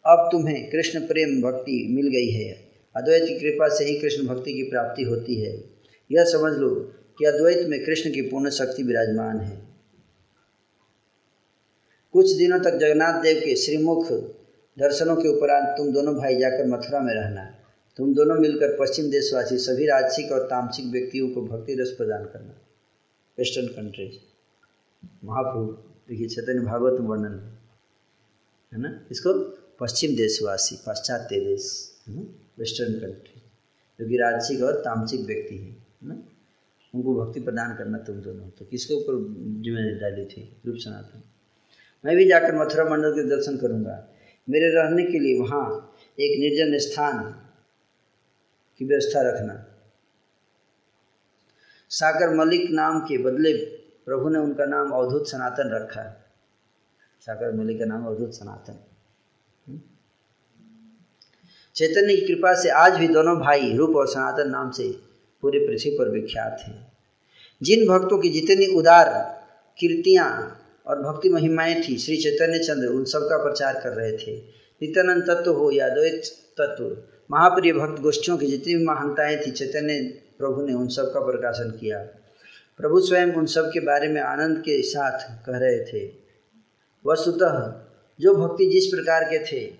अब 0.05 0.29
तुम्हें 0.33 0.71
कृष्ण 0.71 1.01
प्रेम 1.01 1.41
भक्ति 1.43 1.87
मिल 1.91 2.09
गई 2.09 2.31
है। 2.31 2.51
अद्वैत 2.95 3.23
की 3.23 3.39
कृपा 3.41 3.69
से 3.69 3.85
ही 3.85 3.99
कृष्ण 3.99 4.27
भक्ति 4.27 4.53
की 4.53 4.63
प्राप्ति 4.63 5.03
होती 5.03 5.41
है। 5.41 5.53
यह 6.11 6.25
समझ 6.25 6.53
लो 6.53 6.69
कि 7.19 7.25
अद्वैत 7.25 7.67
में 7.69 7.85
कृष्ण 7.85 8.11
की 8.11 8.23
पूर्ण 8.23 8.51
शक्ति 8.51 8.83
विराजमान 8.83 9.41
है। 9.41 9.61
कुछ 12.15 12.31
दिनों 12.31 12.59
तक 12.61 12.79
जगन्नाथ 12.79 13.23
देव 13.23 13.41
के 13.45 13.57
श्रीमुख 13.57 14.13
दर्शनों 14.77 15.17
के 15.17 15.29
उपरांत 15.29 15.77
तुम 15.79 15.93
दोनों 15.93 16.15
भाई 16.15 16.37
जाकर 16.37 16.67
मथुरा 16.67 17.01
में 17.01 17.15
रहना। 17.15 17.56
तुम 17.99 18.15
दोनों 18.15 18.35
मिलकर 18.35 18.77
पश्चिम 18.81 19.11
देशवासी 19.11 19.59
सभी 19.59 19.87
राजसिक 19.87 20.33
और 20.33 20.43
तामसिक 20.47 20.87
व्यक्तियों 20.87 21.29
को 21.29 21.43
भक्ति 21.43 21.75
रस 21.75 21.91
प्रदान 21.91 22.25
करना। 22.25 22.55
वेस्टर्न 23.39 23.67
कंट्रीज़ 23.67 24.17
महाप्रभु, 25.25 25.73
देखिए 26.09 26.29
चैतन्य 26.29 26.61
भागवत 26.61 27.01
वर्णन 27.01 27.39
है। 28.73 28.81
ना? 28.81 29.07
इसको 29.11 29.33
पश्चिम 29.81 30.17
देशवासी, 30.17 30.77
पाश्चात्य 30.87 31.41
देश, 31.41 31.95
है 32.09 32.15
ना? 32.15 32.21
वेस्टर्न 32.59 32.93
कंट्री 32.93 33.43
जो 34.01 34.09
कि 34.09 34.17
राजसिक 34.17 34.63
और 34.63 34.81
तामसिक 34.81 35.21
व्यक्ति 35.21 35.57
हैं, 35.57 35.87
है 36.03 36.09
ना? 36.09 36.23
उनको 36.95 37.25
भक्ति 37.25 37.41
प्रदान 37.41 37.77
करना 37.77 37.99
तुम 37.99 38.17
दोनों। 38.17 38.49
तो 38.49 38.65
किसके 38.65 38.95
ऊपर 38.95 39.13
ज़िम्मेदारी 39.65 39.95
डाली 39.95 40.25
थी? 40.25 40.57
रूप 40.67 40.77
सनातन। 40.77 41.23
मैं 42.05 42.17
भी 42.17 42.29
जाकर 42.29 42.55
मथुरा 42.55 42.85
मंडल 42.85 43.13
के 43.13 43.29
दर्शन 43.29 43.57
करूँगा। 43.57 44.09
मेरे 44.51 44.69
रहने 44.69 45.05
के 45.05 45.19
लिए 45.19 45.39
वहाँ 45.39 45.95
एक 46.21 46.41
निर्जन 46.41 46.79
स्थान 46.79 47.46
की 48.79 48.85
व्यवस्था 48.85 49.23
रखना। 49.23 49.67
सागर 51.91 52.35
मलिक 52.35 52.71
नाम 52.71 53.01
के 53.01 53.19
बदले 53.19 53.53
प्रभु 54.07 54.29
ने 54.29 54.39
उनका 54.39 54.65
नाम 54.65 54.91
अवधूत 54.91 55.29
सनातन 55.29 55.71
रखा 55.71 56.03
है। 56.03 56.25
सागर 57.21 57.53
मलिक 57.53 57.79
का 57.79 57.85
नाम 57.85 58.07
अवधूत 58.07 58.33
सनातन। 58.33 58.85
हम्म? 59.67 59.81
चैतन्य 61.75 62.17
की 62.17 62.27
कृपा 62.27 62.55
से 62.63 62.69
आज 62.69 62.97
भी 62.97 63.09
दोनों 63.09 63.41
भाई 63.41 63.77
रूप 63.77 63.97
और 63.97 64.07
सनातन 64.07 64.51
नाम 64.51 64.71
से 64.71 65.01
पूरे 65.41 65.59
पृथ्वी 65.59 65.91
पर 65.91 66.09
विख्यात 66.09 66.61
हैं। 66.61 66.93
जिन 67.63 67.89
भक्तों 67.89 68.19
की 68.19 68.29
जितनी 68.29 68.67
उदार 68.67 69.09
कीर्तियाँ 69.79 70.63
और 70.87 71.03
भक्ति 71.03 71.29
महिमाएँ 71.29 71.89
थी, 71.89 71.99
श्री 71.99 72.17
चैतन्य 72.17 72.59
चंद्र 72.59 72.87
उन 72.87 73.05
सब 73.05 73.21
का 73.21 73.45
प्रचार 73.45 73.81
कर 73.81 73.91
रहे 73.91 74.13
थे। 74.13 74.37
नित्यानंद 74.83 75.23
तत्व 75.23 75.53
हो 75.53 75.71
या 75.71 75.89
द्वैत 75.89 76.23
तत्व 76.61 77.16
महाप्रिय 77.31 77.73
भक्त 77.73 78.01
गोष्ठियों 78.01 78.39
की 78.39 78.47
जितनी 78.47 78.75
भी 78.75 78.85
महानताएँ 78.85 79.47
थी, 79.47 79.51
चैतन्य 79.51 80.23
प्रभु 80.39 80.63
ने 80.63 80.75
उन 80.75 80.89
सब 80.89 81.15
का 81.15 81.21
प्रकाशन 81.21 81.71
किया। 81.71 81.99
प्रभु 82.79 83.01
स्वयं 83.01 83.33
उन 83.33 83.47
सब 83.47 83.71
के 83.73 83.81
बारे 83.81 84.09
में 84.09 84.21
आनंद 84.21 84.59
के 84.59 84.83
साथ 84.83 85.47
कह 85.47 85.59
रहे 85.59 85.85
थे। 85.85 86.13
वस्तुतः, 87.07 87.83
जो 88.21 88.35
भक्ति 88.35 88.67
जिस 88.67 88.87
प्रकार 88.87 89.25
के 89.25 89.45
थे, 89.45 89.75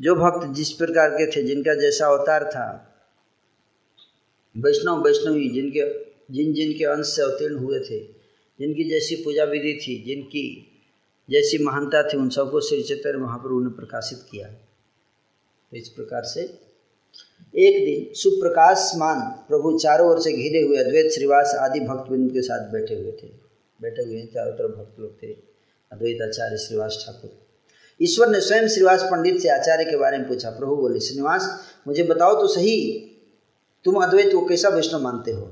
जो 0.00 0.14
भक्त 0.14 0.54
जिस 0.54 0.72
प्रकार 0.72 1.10
के 1.10 1.26
थे, 1.26 1.42
जिनका 1.42 1.74
जैसा 1.74 2.06
अवतार 2.06 2.44
था, 2.44 2.94
वैष्णव 4.56 5.04
वैष्णवी 5.04 5.48
जिनके, 5.48 6.04
जिन 6.34 6.52
जिन 6.52 6.78
के 6.78 6.84
अंश 6.84 7.06
से 7.06 7.22
अवतीर्ण 7.22 7.54
हुए 7.54 7.80
थे, 7.80 7.98
जिनकी 8.58 8.90
जैसी 8.90 9.14
पूजा 9.14 9.44
विधि 9.44 9.78
थी, 9.82 10.02
जिनकी 10.02 10.68
जैसी 11.30 11.64
महानता 11.64 12.02
थी, 12.02 12.16
उन 12.16 12.28
सबको 12.28 12.60
श्री 12.60 12.82
चैतन्य 12.82 13.18
महाप्रभु 13.18 13.60
ने 13.60 13.70
प्रकाशित 13.70 14.18
किया। 14.30 14.48
तो 15.70 15.76
इस 15.76 15.88
प्रकार 15.88 16.22
से 16.22 16.71
एक 17.56 17.84
दिन 17.84 18.14
सुप्रकाशमान 18.14 19.20
प्रभु 19.20 19.78
चारों 19.78 20.10
ओर 20.10 20.20
से 20.20 20.32
घिरे 20.32 20.60
हुए 20.60 20.76
अद्वैत 20.76 21.12
श्रीवास 21.12 21.56
आदि 21.60 21.80
भक्त 21.80 22.00
भक्तबिंद 22.00 22.32
के 22.32 22.42
साथ 22.42 22.72
बैठे 22.72 22.94
हुए 22.94 23.12
थे। 23.12 23.26
बैठे 23.82 24.02
हुए 24.02 24.22
चारों 24.22 24.52
तरफ़ 24.52 24.70
भक्त 24.70 25.00
लोग 25.00 25.22
थे। 25.22 25.26
अद्वैत 25.92 26.18
आचार्य 26.22 26.56
श्रीवास 26.56 27.04
ठाकुर। 27.06 27.42
ईश्वर 28.02 28.28
ने 28.28 28.40
स्वयं 28.40 28.68
श्रीवास 28.68 29.02
पंडित 29.02 29.40
से 29.40 29.48
आचार्य 29.48 29.84
के 29.84 29.96
बारे 29.96 30.18
में 30.18 30.28
पूछा, 30.28 30.50
प्रभु, 30.50 30.76
बोले, 30.76 31.00
श्रीनिवास, 31.00 31.60
मुझे 31.86 32.02
बताओ 32.02 32.34
तो 32.34 32.46
सही, 32.46 32.98
तुम 33.84 33.94
अद्वैत 33.94 34.32
को 34.32 34.46
कैसा 34.46 34.68
वैष्णव 34.68 35.00
मानते 35.00 35.30
हो? 35.30 35.42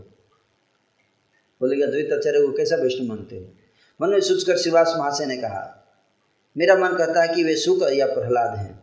बोलेगा, 1.61 1.87
अद्वैत 1.87 2.13
आचार्य 2.13 2.41
को 2.41 2.53
कैसा 2.53 2.77
वैष्णव 2.77 3.09
मानते 3.09 3.37
हो? 3.37 3.53
मन 4.03 4.09
में 4.09 4.21
सोचकर 4.21 4.57
श्रीवास 4.57 4.95
महाशय 4.99 5.27
ने 5.27 5.37
कहा, 5.37 5.77
मेरा 6.57 6.75
मन 6.77 6.97
कहता 6.97 7.23
है 7.23 7.35
कि 7.35 7.45
वे 7.45 7.57
सुख 7.57 7.93
या 7.93 8.07
प्रहलाद 8.07 8.59
हैं। 8.59 8.81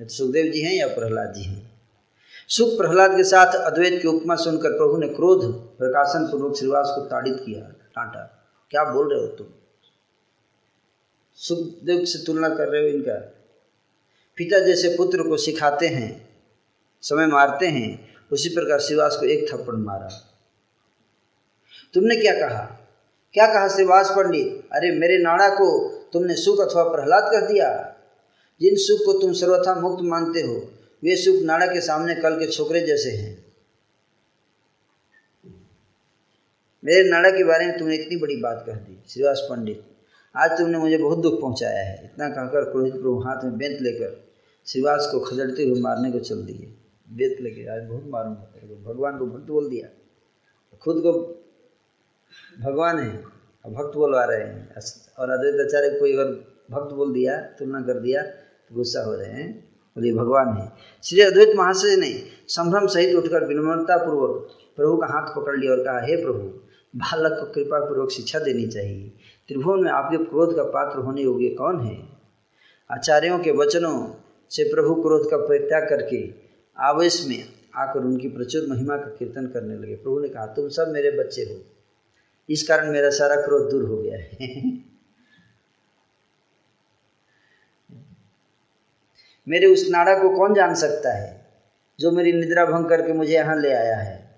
तो 0.00 0.08
सुखदेव 0.08 0.52
जी 0.52 0.60
हैं 0.60 0.74
या 0.74 0.86
प्रहलाद 0.86 1.34
जी 1.34 1.42
हैं। 1.42 1.71
सुख 2.48 2.78
प्रहलाद 2.78 3.16
के 3.16 3.24
साथ 3.24 3.52
अद्वैत 3.52 4.02
की 4.02 4.08
उपमा 4.08 4.36
सुनकर 4.36 4.70
प्रभु 4.70 4.96
ने 4.96 5.08
क्रोध 5.08 5.54
प्रकाशन 5.78 6.26
पूर्वक 6.26 6.56
श्रीवास 6.56 6.92
को 6.94 7.00
ताड़ित 7.00 7.36
किया। 7.46 7.60
टाटा, 7.64 8.46
क्या 8.70 8.84
बोल 8.84 9.14
रहे 9.14 9.20
हो 9.20 9.26
तुम? 9.26 9.46
सुखदेव 11.34 12.04
से 12.04 12.24
तुलना 12.24 12.48
कर 12.48 12.68
रहे 12.68 12.82
हो 12.82 12.88
इनका? 12.88 13.14
पिता 14.36 14.58
जैसे 14.58 14.94
पुत्र 14.96 15.22
को 15.22 15.36
सिखाते 15.36 15.86
हैं, 15.86 16.28
समय 17.02 17.26
मारते 17.26 17.66
हैं, 17.66 18.14
उसी 18.32 18.48
प्रकार 18.48 18.80
श्रीवास 18.80 19.16
को 19.16 19.26
एक 19.26 19.52
थप्पड़ 19.52 19.74
मारा। 19.74 20.08
तुमने 21.94 22.16
क्या 22.16 22.48
कहा? 22.48 22.78
क्या 23.32 23.46
कहा 23.46 23.68
श्रीवास 23.68 24.10
पंडित? 24.10 24.68
अरे 24.72 24.90
मेरे 24.90 25.18
नाड़ा 25.18 25.48
को 25.48 25.88
तुमने 26.12 26.34
सुख 26.34 26.60
अथवा 26.60 26.82
प्रहलाद 26.84 27.22
कर 27.22 27.52
दिया। 27.52 27.96
जिन 28.60 28.74
सुख 28.74 28.98
को 29.06 29.12
तुम 29.12 29.32
सर्वथा 29.32 29.74
मुक्त 29.74 30.02
मानते 30.02 30.40
हो 30.40 30.70
वे 31.02 31.16
सुख 31.16 31.42
नाड़ा 31.42 31.66
के 31.66 31.80
सामने 31.80 32.14
कल 32.14 32.38
के 32.38 32.46
छोकरे 32.46 32.80
जैसे 32.80 33.10
हैं। 33.10 33.44
मेरे 36.84 37.08
नाड़ा 37.10 37.30
के 37.30 37.44
बारे 37.44 37.66
में 37.66 37.78
तुमने 37.78 37.96
इतनी 37.96 38.16
बड़ी 38.16 38.36
बात 38.36 38.62
कह 38.66 38.74
दी, 38.74 39.02
श्रीवास 39.08 39.46
पंडित। 39.50 39.82
आज 40.36 40.50
तुमने 40.50 40.78
मुझे 40.78 40.98
बहुत 40.98 41.18
दुख 41.18 41.40
पहुँचाया 41.40 41.84
है। 41.84 42.04
इतना 42.04 42.28
कहकर 42.28 42.70
क्रोहित 42.70 42.92
प्रभु 42.92 43.18
हाथ 43.18 43.44
में 43.44 43.58
बेंत 43.58 43.80
लेकर 43.80 44.32
श्रीवास 44.66 45.08
को 45.12 45.20
खजड़ते 45.20 45.64
हुए 45.64 45.80
मारने 45.80 46.12
को 46.12 46.18
चल 46.18 46.42
दिए। 46.42 46.74
बेंत 47.08 47.40
लेके 47.40 47.66
आज 47.66 47.82
बहुत 47.82 48.06
मारूँगा 48.06 48.42
तेरे 48.42 48.68
को। 48.68 48.94
भगवान 48.94 49.18
को 49.18 49.26
भक्त 49.26 49.46
बोल 49.46 49.68
दिया। 49.70 49.88
खुद 50.82 51.02
को 51.02 51.12
भगवान 52.60 52.98
है 52.98 53.24
और 53.64 53.70
भक्त 53.70 53.96
बोलवा 53.96 54.24
रहे 54.24 54.40
हैं। 54.40 54.74
और 55.18 55.30
अद्वैत 55.30 55.66
आचार्य 55.66 55.98
कोई 55.98 56.12
अगर 56.12 56.32
भक्त 56.70 56.94
बोल 56.94 57.12
दिया, 57.12 57.40
तुलना 57.40 57.80
कर 57.80 58.00
दिया 58.00 58.22
तो 58.22 58.74
गुस्सा 58.74 59.02
हो 59.02 59.14
रहे 59.14 59.30
हैं। 59.30 59.71
बोलिए 59.96 60.12
भगवान 60.12 60.48
है। 60.48 60.72
श्री 61.04 61.20
अद्वैत 61.20 61.48
महाशय 61.56 61.96
ने 61.96 62.22
संभ्रम 62.48 62.86
सहित 62.86 63.16
उठकर 63.16 63.44
विनम्रता 63.44 63.96
पूर्वक 63.96 64.50
प्रभु 64.76 64.96
का 64.96 65.06
हाथ 65.06 65.36
पकड़ 65.36 65.56
लिया 65.56 65.72
और 65.72 65.84
कहा, 65.84 66.00
हे 66.00 66.16
प्रभु, 66.16 66.38
बालक 66.96 67.32
को 67.32 67.52
कृपा 67.52 67.78
पूर्वक 67.78 68.10
शिक्षा 68.10 68.38
देनी 68.38 68.66
चाहिए। 68.66 69.12
त्रिभुवन 69.48 69.84
में 69.84 69.90
आपके 69.90 70.16
क्रोध 70.16 70.56
का 70.56 70.62
पात्र 70.62 70.98
होने 70.98 71.22
योग्य 71.22 71.48
कौन 71.48 71.80
है? 71.80 72.02
आचार्यों 72.90 73.38
के 73.38 73.50
वचनों 73.50 74.22
से 74.50 74.64
प्रभु 74.64 74.94
क्रोध 74.94 75.30
का 75.30 75.36
परित्याग 75.36 75.88
करके 75.88 76.34
आवेश 76.78 77.26
में 77.28 77.44
आकर 77.76 78.00
उनकी 78.00 78.28
प्रचुर 78.28 78.66
महिमा 78.70 78.96
का 78.96 79.16
कीर्तन 79.18 79.46
करने 79.46 79.74
लगे। 79.74 79.94
प्रभु 79.94 80.20
ने 80.20 80.28
कहा, 80.28 80.46
तुम 80.46 80.68
सब 80.68 80.88
मेरे 80.88 81.10
बच्चे 81.10 81.42
हो। 81.42 81.60
इस 82.50 82.68
कारण 82.68 82.92
मेरा 82.92 83.10
सारा 83.10 83.36
क्रोध 83.36 83.70
दूर 83.70 83.82
हो 83.84 83.96
गया 83.96 84.18
है। 84.18 84.91
मेरे 89.48 89.66
उस 89.66 89.86
नाड़ा 89.90 90.14
को 90.14 90.28
कौन 90.30 90.54
जान 90.54 90.74
सकता 90.74 91.12
है, 91.12 91.46
जो 92.00 92.10
मेरी 92.10 92.32
निद्रा 92.32 92.64
भंग 92.66 92.86
करके 92.86 93.12
मुझे 93.12 93.32
यहाँ 93.32 93.60
ले 93.60 93.72
आया 93.72 93.96
है? 93.96 94.30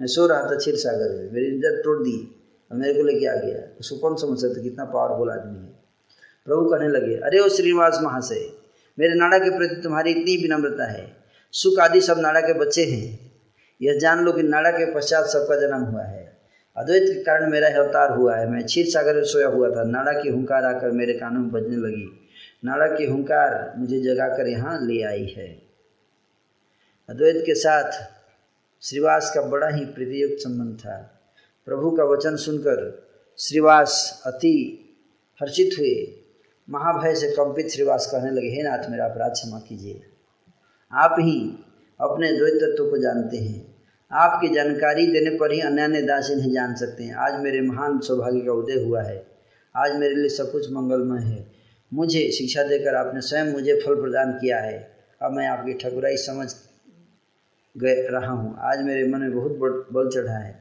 मैं 0.00 0.06
सो 0.06 0.26
रहा 0.26 0.42
था 0.42 0.56
क्षीर 0.56 0.76
सागर 0.76 1.10
में। 1.10 1.32
मेरी 1.32 1.50
निद्रा 1.50 1.70
तोड़ 1.70 1.98
दी 1.98 2.46
और 2.70 2.78
मेरे 2.78 2.94
को 2.94 3.02
लेके 3.02 3.26
आ 3.26 3.34
गया। 3.34 3.76
उसको 3.80 3.96
कौन 3.96 4.16
समझ 4.16 4.38
सकता 4.38 4.62
कितना 4.62 4.84
पावरफुल 4.84 5.30
आदमी 5.30 5.58
है? 5.58 5.72
प्रभु 6.46 6.70
कहने 6.70 6.88
लगे, 6.88 7.14
अरे 7.16 7.38
ओ 7.38 7.48
श्रीनिवास 7.48 7.98
महाशय, 8.02 8.48
मेरे 8.98 9.14
नाड़ा 9.14 9.38
के 9.38 9.50
प्रति 9.50 9.74
तुम्हारी 9.74 10.10
इतनी 10.10 10.36
विनम्रता 10.36 10.90
है। 10.90 11.16
सुख 11.52 11.78
आदि 11.78 12.00
सब 12.00 12.18
नाड़ा 12.18 12.40
के 12.40 12.52
बच्चे 12.52 12.84
हैं। 12.84 13.32
यह 13.82 13.98
जान 13.98 14.24
लो 14.24 14.32
कि 14.32 14.42
नाड़ा 14.42 14.70
के 14.70 14.94
पश्चात 14.94 15.24
सबका 15.24 15.56
जन्म 15.56 15.82
हुआ 15.82 16.02
है। 16.02 16.36
अद्वैत 16.76 17.02
के 17.02 17.22
कारण 17.22 17.50
मेरा 17.50 17.68
अवतार 17.68 18.10
हुआ 18.10 18.36
है। 18.36 18.48
मैं 18.50 18.64
क्षीर 18.64 18.86
सागर 18.86 19.14
में 19.14 19.24
सोया 19.24 19.48
हुआ 19.48 19.70
था। 19.70 19.84
नाड़ा 19.84 20.12
की 20.12 20.28
हुंकार 20.28 20.64
आकर 20.64 20.90
मेरे 20.90 21.12
कानों 21.12 21.40
में 21.40 21.50
बजने 21.50 21.76
लगी। 21.76 22.21
नाड़ा 22.64 22.86
की 22.86 23.06
हुंकार 23.06 23.74
मुझे 23.76 24.00
जगाकर 24.00 24.48
यहाँ 24.48 24.86
ले 24.86 25.02
आई 25.02 25.26
है। 25.38 25.62
अद्वैत 27.10 27.42
के 27.46 27.54
साथ 27.54 27.92
श्रीवास 28.82 29.32
का 29.34 29.42
बड़ा 29.42 29.68
ही 29.68 29.84
प्रीतियुक्त 29.84 30.36
संबंध 30.38 30.78
था। 30.78 31.20
प्रभु 31.66 31.90
का 31.90 32.04
वचन 32.04 32.36
सुनकर 32.36 33.08
श्रीवास 33.38 34.22
अति 34.26 34.78
हर्षित 35.42 35.70
हुए। 35.78 36.24
महाभय 36.70 37.14
से 37.14 37.30
कंपित 37.30 37.68
श्रीवास 37.68 38.06
कहने 38.06 38.30
लगे, 38.30 38.48
हे 38.48 38.62
नाथ, 38.62 38.90
मेरा 38.90 39.04
अपराध 39.04 39.32
क्षमा 39.32 39.58
कीजिए। 39.58 40.02
आप 40.92 41.16
ही 41.18 41.64
अपने 42.00 42.32
द्वैत 42.32 42.54
तत्व 42.54 42.90
को 42.90 42.98
जानते 42.98 43.36
हैं। 43.36 43.74
आपकी 44.12 44.48
जानकारी 44.48 45.06
देने 45.06 45.36
पर 45.36 45.52
ही 45.52 45.60
अन्य 45.60 46.02
दास 46.02 46.30
इन्हें 46.30 46.52
जान 46.52 46.74
सकते 46.74 47.04
हैं। 47.04 47.14
आज 47.14 47.40
मेरे 47.40 47.60
महान 47.60 47.98
सौभाग्य 47.98 48.40
का 48.40 48.52
उदय 48.52 48.84
हुआ 48.84 49.02
है। 49.02 49.26
आज 49.76 49.96
मेरे 49.96 50.14
लिए 50.14 50.28
सब 50.28 50.52
कुछ 50.52 50.72
मंगलमय 50.72 51.22
है। 51.22 51.61
मुझे 51.92 52.30
शिक्षा 52.32 52.62
देकर 52.62 52.94
आपने 52.94 53.20
स्वयं 53.20 53.52
मुझे 53.52 53.74
फल 53.76 53.94
प्रदान 53.94 54.32
किया 54.32 54.60
है। 54.60 54.76
अब 55.20 55.32
मैं 55.32 55.46
आपकी 55.48 55.72
ठकुराई 55.74 56.16
समझ 56.16 56.48
गए, 57.74 57.94
रहा 58.02 58.30
हूँ। 58.30 58.56
आज 58.60 58.82
मेरे 58.82 59.06
मन 59.08 59.20
में 59.20 59.34
बहुत 59.34 59.88
बल 59.92 60.08
चढ़ा 60.10 60.38
है। 60.38 60.54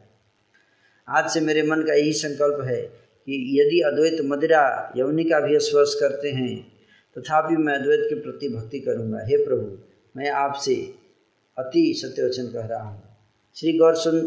आज 1.08 1.30
से 1.30 1.42
मेरे 1.42 1.64
मन 1.64 1.82
का 1.82 1.94
यही 1.94 2.14
संकल्प 2.14 2.66
है 2.66 2.82
कि 3.28 3.38
यदि 3.60 3.80
अद्वैत 3.82 4.18
मदिरा 4.26 4.62
यवनी 4.98 5.24
का 5.24 5.40
भी 5.40 5.60
स्पर्श 5.60 5.96
करते 6.00 6.32
हैं, 6.32 6.56
तथापि 7.16 7.56
मैं 7.56 7.74
अद्वैत 7.74 8.06
के 8.10 8.16
प्रति 8.16 8.50
भक्ति 8.50 8.80
करूँगा। 8.80 9.20
हे 9.22 9.38
प्रभु, 9.46 9.78
मैं 10.16 10.30
आपसे 10.30 10.76
अति 11.58 11.94
सत्यवचन 11.98 12.48
कह 12.48 12.66
रहा 12.66 12.84
हूँ। 12.84 13.04
श्री 13.58 13.78
गौर 13.78 13.96
सुन 13.96 14.20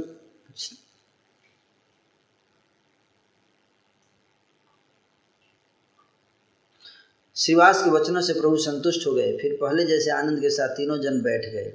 श्रीवास 7.36 7.84
के 7.84 7.90
वचनों 7.90 8.20
से 8.20 8.32
प्रभु 8.32 8.56
संतुष्ट 8.56 9.06
हो 9.06 9.12
गए। 9.14 9.36
फिर 9.36 9.58
पहले 9.60 9.84
जैसे 9.84 10.10
आनंद 10.10 10.40
के 10.40 10.50
साथ 10.50 10.68
तीनों 10.68 11.00
जन 11.00 11.22
बैठ 11.22 11.40
गए। 11.40 11.72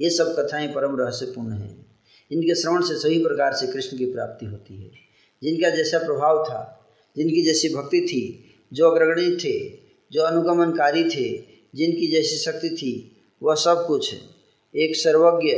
ये 0.00 0.10
सब 0.10 0.36
कथाएँ 0.38 0.68
परम 0.68 0.96
रहस्यपूर्ण 0.96 1.52
हैं। 1.52 1.86
इनके 2.32 2.54
श्रवण 2.54 2.82
से 2.82 2.94
सभी 2.94 3.18
प्रकार 3.18 3.52
से 3.52 3.66
कृष्ण 3.66 3.98
की 3.98 4.06
प्राप्ति 4.06 4.46
होती 4.46 4.82
है। 4.82 4.90
जिनका 5.42 5.70
जैसा 5.70 5.98
प्रभाव 5.98 6.44
था, 6.44 6.88
जिनकी 7.16 7.42
जैसी 7.42 7.74
भक्ति 7.74 8.00
थी, 8.00 8.44
जो 8.72 8.90
अग्रगणी 8.90 9.36
थे, 9.36 9.78
जो 10.12 10.22
अनुगमनकारी 10.22 11.04
थे, 11.04 11.42
जिनकी 11.74 12.12
जैसी 12.12 12.36
शक्ति 12.36 12.70
थी, 12.70 13.16
वह 13.42 13.54
सब 13.54 13.86
कुछ 13.86 14.14
एक 14.76 14.96
सर्वज्ञ 14.96 15.52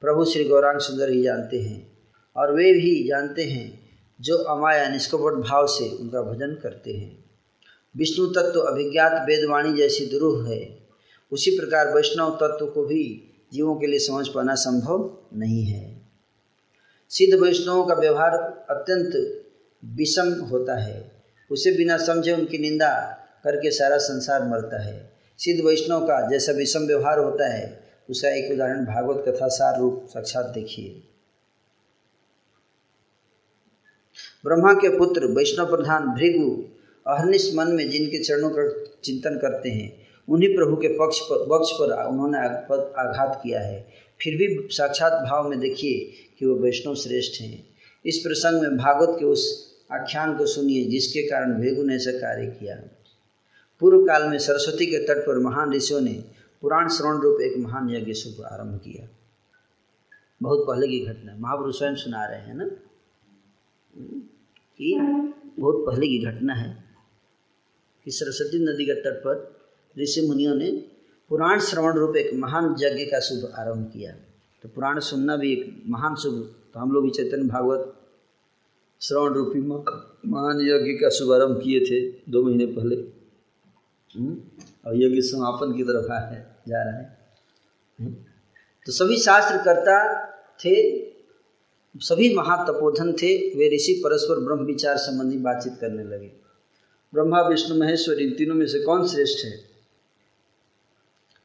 प्रभु 0.00 0.24
श्री 0.24 0.44
गौरांग 0.44 0.78
सुंदर 0.78 1.10
ही 1.10 1.22
जानते 1.22 1.60
हैं। 1.60 1.92
और 2.36 2.54
वे 2.54 2.72
भी 2.72 3.08
जानते 3.08 3.42
हैं, 3.42 3.90
जो 4.20 4.36
अमाया 4.36 4.88
निष्कपट 4.88 5.32
भाव 5.32 5.66
से 5.66 5.96
उनका 5.96 6.22
भजन 6.22 6.54
करते 6.62 6.92
हैं। 6.92 7.21
विष्णु 7.96 8.26
तत्व 8.26 8.60
अभिज्ञात 8.60 9.24
वेदवाणी 9.28 9.76
जैसी 9.76 10.06
दुरूह 10.06 10.48
है। 10.48 10.78
उसी 11.32 11.50
प्रकार 11.50 11.94
वैष्णव 11.94 12.30
तत्व 12.30 12.66
को 12.66 12.84
भी 12.86 13.02
जीवों 13.52 13.74
के 13.76 13.86
लिए 13.86 13.98
समझ 13.98 14.28
पाना 14.28 14.54
संभव 14.54 15.18
नहीं 15.34 15.64
है। 15.64 16.02
सिद्ध 17.10 17.42
वैष्णवों 17.42 17.84
का 17.84 17.94
व्यवहार 17.94 18.34
अत्यंत 18.70 19.44
विषम 19.84 20.32
होता 20.32 20.76
है। 20.76 21.12
उसे 21.50 21.72
बिना 21.76 21.96
समझे 21.96 22.32
उनकी 22.32 22.58
निंदा 22.58 23.18
करके 23.44 23.70
सारा 23.70 23.96
संसार 23.98 24.48
मरता 24.48 24.82
है। 24.82 25.12
सिद्ध 25.38 25.64
वैष्णव 25.64 26.00
का 26.00 26.30
जैसा 26.30 26.52
विषम 26.52 26.80
व्यवहार 26.80 27.18
होता 27.18 27.48
है 27.48 27.82
उसका 28.10 28.28
एक 28.28 28.52
उदाहरण 28.52 28.84
भागवत 28.84 29.24
कथा 29.28 29.48
सार 29.48 29.80
रूप 29.80 30.06
साक्षात 30.08 30.46
देखिए। 30.46 31.02
ब्रह्मा 34.44 34.72
के 34.74 34.98
पुत्र 34.98 35.26
वैष्णव 35.26 35.76
प्रधान 35.76 36.06
भृगु 36.06 36.64
अहनिश 37.06 37.52
मन 37.54 37.68
में 37.68 37.90
जिनके 37.90 38.24
चरणों 38.24 38.50
का 38.50 38.92
चिंतन 39.04 39.38
करते 39.38 39.70
हैं, 39.70 40.02
उन्हीं 40.28 40.56
प्रभु 40.56 40.76
के 40.76 40.88
पक्ष 40.88 41.20
पर 41.20 41.36
पक्ष 41.36 41.72
पर 41.72 42.06
उन्होंने 42.06 42.38
आघात 42.38 43.40
किया 43.44 43.60
है। 43.60 43.88
फिर 44.22 44.36
भी 44.36 44.68
साक्षात 44.70 45.12
भाव 45.12 45.48
में 45.48 45.60
देखिए 45.60 46.12
कि 46.38 46.46
वो 46.46 46.54
वैष्णव 46.54 46.94
श्रेष्ठ 46.94 47.42
हैं। 47.42 47.66
इस 48.06 48.18
प्रसंग 48.18 48.60
में 48.60 48.76
भागवत 48.76 49.16
के 49.18 49.24
उस 49.24 49.72
आख्यान 49.92 50.36
को 50.36 50.46
सुनिए, 50.46 50.84
जिसके 50.84 51.22
कारण 51.22 51.54
भेगु 51.54 51.82
ने 51.82 51.94
ऐसा 51.94 52.10
कार्य 52.10 52.46
किया। 52.46 52.76
पूर्व 53.80 54.02
काल 54.02 54.28
में 54.28 54.38
सरस्वती 54.38 54.86
के 54.86 54.98
तट 54.98 55.26
पर 55.26 55.38
महान 55.38 55.72
ऋषियों 55.72 56.00
ने 56.00 56.24
पुराण 56.60 56.88
श्रवण 56.88 57.16
रूप 57.16 57.40
एक 57.40 57.58
महान 57.58 57.90
यज्ञ 57.90 58.12
शुभ 58.12 58.44
आरंभ 58.44 58.78
किया। 58.78 59.08
बहुत 60.42 60.66
पहले 60.66 60.88
की 60.88 61.00
घटना 61.00 61.36
महापुरुष 61.36 61.78
स्वयं 61.78 61.94
सुना 61.94 62.24
रहे 62.24 62.40
हैं 62.40 62.54
ना? 62.54 62.68
कि 64.78 64.94
बहुत 65.58 65.84
पहले 65.86 66.06
की 66.06 66.18
घटना 66.18 66.54
है। 66.54 66.91
कि 68.06 68.10
सरस्वती 68.10 68.58
नदी 68.64 68.84
के 68.84 68.94
तट 69.02 69.18
पर 69.24 69.40
ऋषि 69.96 70.26
मुनियों 70.28 70.54
ने 70.54 70.70
पुराण 71.30 71.60
श्रवण 71.60 71.98
रूप 71.98 72.16
एक 72.16 72.30
महान 72.34 72.74
यज्ञ 72.80 73.04
का 73.04 73.20
शुभ 73.20 73.52
आरंभ 73.58 73.90
किया 73.92 74.12
तो 74.64 74.68
पुराण 74.68 75.00
सुनना 75.00 75.36
भी 75.36 75.52
एक 75.52 75.82
महान 75.88 76.14
शुभ 76.14 76.40
तो 76.74 76.80
हम 76.80 76.92
लोग 76.92 77.04
भी 77.04 77.10
चैतन्य 77.10 77.48
भागवत 77.48 77.92
श्रवण 79.00 79.32
रूपी 79.34 79.60
महान 79.60 80.60
यज्ञ 80.60 80.92
का 80.92 81.08
शुभारंभ 81.08 81.60
किए 81.62 81.80
थे 81.80 82.00
दो 82.28 82.42
महीने 82.42 82.66
पहले 82.66 82.96
हम्म? 84.14 84.36
और 84.86 84.96
यज्ञ 84.96 85.20
समापन 85.20 85.76
की 85.76 85.82
तरफ़ 85.82 86.12
है, 86.12 86.40
जा 86.68 86.82
रहा 86.82 86.96
है 86.96 87.06
हम्म? 87.98 88.14
तो 88.86 88.92
सभी 88.92 89.16
शास्त्रकर्ता 89.16 89.96
थे, 90.60 90.74
सभी 92.00 92.34
महातपोधन 92.34 93.12
थे, 93.12 93.32
वे 93.56 93.74
ऋषि 93.74 94.00
परस्पर 94.04 94.44
ब्रह्म 94.44 94.64
विचार 94.64 94.96
संबंधी 94.98 95.38
बातचीत 95.38 95.78
करने 95.80 96.04
लगे 96.04 96.30
ब्रह्मा, 97.12 97.40
विष्णु, 97.42 97.76
महेश्वर, 97.78 98.20
इन 98.20 98.30
तीनों 98.34 98.54
में 98.54 98.66
से 98.66 98.78
कौन 98.80 99.06
श्रेष्ठ 99.08 99.44
है? 99.44 99.52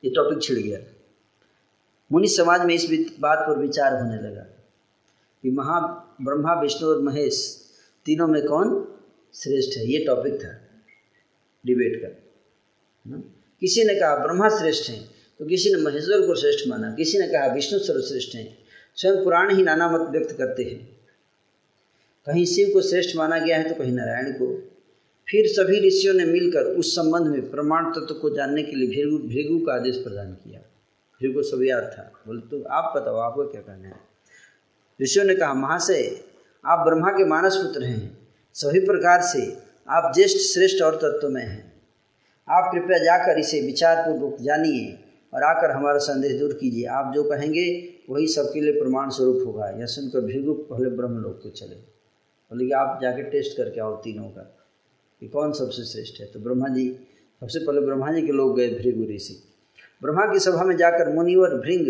ये 0.04 0.10
टॉपिक 0.12 0.42
छिड़ 0.44 0.58
गया। 0.58 0.80
मुनि 2.12 2.28
समाज 2.28 2.66
में 2.66 2.74
इस 2.76 2.86
बात 3.20 3.40
पर 3.40 3.58
विचार 3.58 3.94
होने 3.94 4.16
लगा 4.18 4.42
कि 5.44 5.52
महा, 5.52 5.80
ब्रह्मा, 6.22 6.54
विष्णु 6.62 6.90
और 6.90 7.02
महेश 7.02 7.40
तीनों 8.06 8.28
में 8.28 8.42
कौन 8.46 8.70
श्रेष्ठ 9.34 9.78
है? 9.78 9.86
ये 9.86 10.04
टॉपिक 10.06 10.34
था 10.42 10.54
डिबेट 11.64 12.02
का 12.02 13.20
किसी 13.62 13.84
ने 13.84 13.96
कहा 13.96 14.16
ब्रह्मा 14.18 14.50
श्रेष्ठ 14.50 14.90
हैं 14.90 15.04
तो 15.40 15.46
किसी 15.46 15.74
ने 15.74 15.82
महेश्वर 15.82 16.26
को 16.28 16.36
श्रेष्ठ 16.36 16.68
माना, 16.68 16.92
किसी 16.92 17.20
ने 17.20 17.28
कहा 17.28 17.54
विष्णु 17.54 17.80
सर्वश्रेष्ठ 17.80 18.36
हैं। 18.36 18.58
स्वयं 18.98 19.24
पुराण 19.24 19.56
ही 19.56 19.64
नाना 19.64 19.90
मत 19.92 20.10
व्यक्त 20.12 20.32
करते 20.38 20.64
हैं। 20.64 20.80
कहीं 22.28 22.46
शिव 22.46 22.70
को 22.74 22.82
श्रेष्ठ 22.82 23.16
माना 23.18 23.38
गया 23.40 23.58
है 23.58 23.70
तो 23.70 23.76
कहीं 23.76 23.92
नारायण 23.92 24.32
को। 24.34 24.48
फिर 25.32 25.46
सभी 25.48 25.88
ऋषियों 25.88 26.14
ने 26.14 26.26
मिलकर 26.26 26.64
उस 26.64 26.96
संबंध 26.96 27.28
में 27.28 27.52
प्रमाण 27.52 27.86
तत्व 27.86 28.14
को 28.14 28.30
जानने 28.30 28.64
के 28.64 28.76
लिए 28.76 28.88
भृगु 28.88 29.18
भृगु 29.18 29.66
का 29.66 29.74
आदेश 29.74 29.98
प्रदान 29.98 30.32
किया। 30.32 30.60
भृगु 31.22 31.44
सब 31.44 31.64
याद 31.64 31.84
था। 31.84 32.12
बोले 32.28 32.42
तो 32.42 32.64
आप 32.64 32.94
बताओ, 32.98 33.16
आपको 33.16 33.48
क्या 33.48 33.62
कहना 33.62 33.88
है? 33.88 33.96
ऋषियों 35.02 35.26
ने 35.26 35.36
कहा 35.36 35.54
महाशय 35.54 36.24
आप 36.66 36.88
ब्रह्मा 36.88 37.12
के 37.12 37.26
मानस 37.26 37.56
पुत्र 37.56 37.84
हैं। 37.84 38.28
सभी 38.54 38.80
प्रकार 38.80 39.22
से 39.22 39.58
आप 39.90 40.12
ज्येष्ठ, 40.16 40.38
श्रेष्ठ 40.38 40.84
और 40.84 40.96
तत्व 40.96 41.30
में 41.30 41.44
हैं। 41.44 41.82
आप 42.50 42.72
कृपया 42.74 42.98
जाकर 42.98 43.40
इसे 43.40 43.62
विचारपूर्वक 43.62 44.38
जानिए 44.42 45.00
और 45.34 45.44
आकर 45.44 45.72
हमारा 45.72 45.98
संदेश 45.98 46.40
दूर 46.40 46.54
कीजिए। 46.54 46.86
आप 46.86 47.14
जो 47.16 47.24
कहेंगे, 47.24 47.94
वही 48.10 48.28
सबके 48.28 48.62
लिए 48.62 48.72
प्रमाण 48.72 49.10
स्वरूप 49.10 49.44
होगा। 49.48 49.70
यह 49.70 49.86
सुनकर 49.86 50.20
भृगु 50.20 50.54
पहले 50.54 50.90
ब्रह्म 50.90 51.14
लोग 51.14 51.44
को 51.44 51.50
चले। 51.50 51.76
बोले 51.76 52.66
कि 52.66 52.72
आप 52.72 53.00
जाके 53.02 53.24
टेस्ट 53.24 53.58
करके 53.58 53.82
आओ 53.82 53.96
तीनों 53.96 54.26
का। 54.26 54.57
कि 55.20 55.28
कौन 55.28 55.52
सबसे 55.52 55.84
श्रेष्ठ 55.84 56.20
है? 56.22 56.28
तो 56.28 56.40
ब्रह्मा 56.40 56.68
जी 56.68 56.90
सबसे 57.42 57.60
पहले 57.60 57.82
ब्रह्मा 57.82 58.12
जी 58.12 58.22
के 58.22 58.32
लोग 58.32 58.58
गए 58.58 58.68
भृगु 58.70 59.04
ऋषि। 59.14 59.44
ब्रह्मा 60.02 60.26
की 60.34 60.40
सभा 60.40 60.64
में 60.64 60.76
जाकर 60.78 61.14
मुनिवर 61.14 61.50
भृंग, 61.50 61.88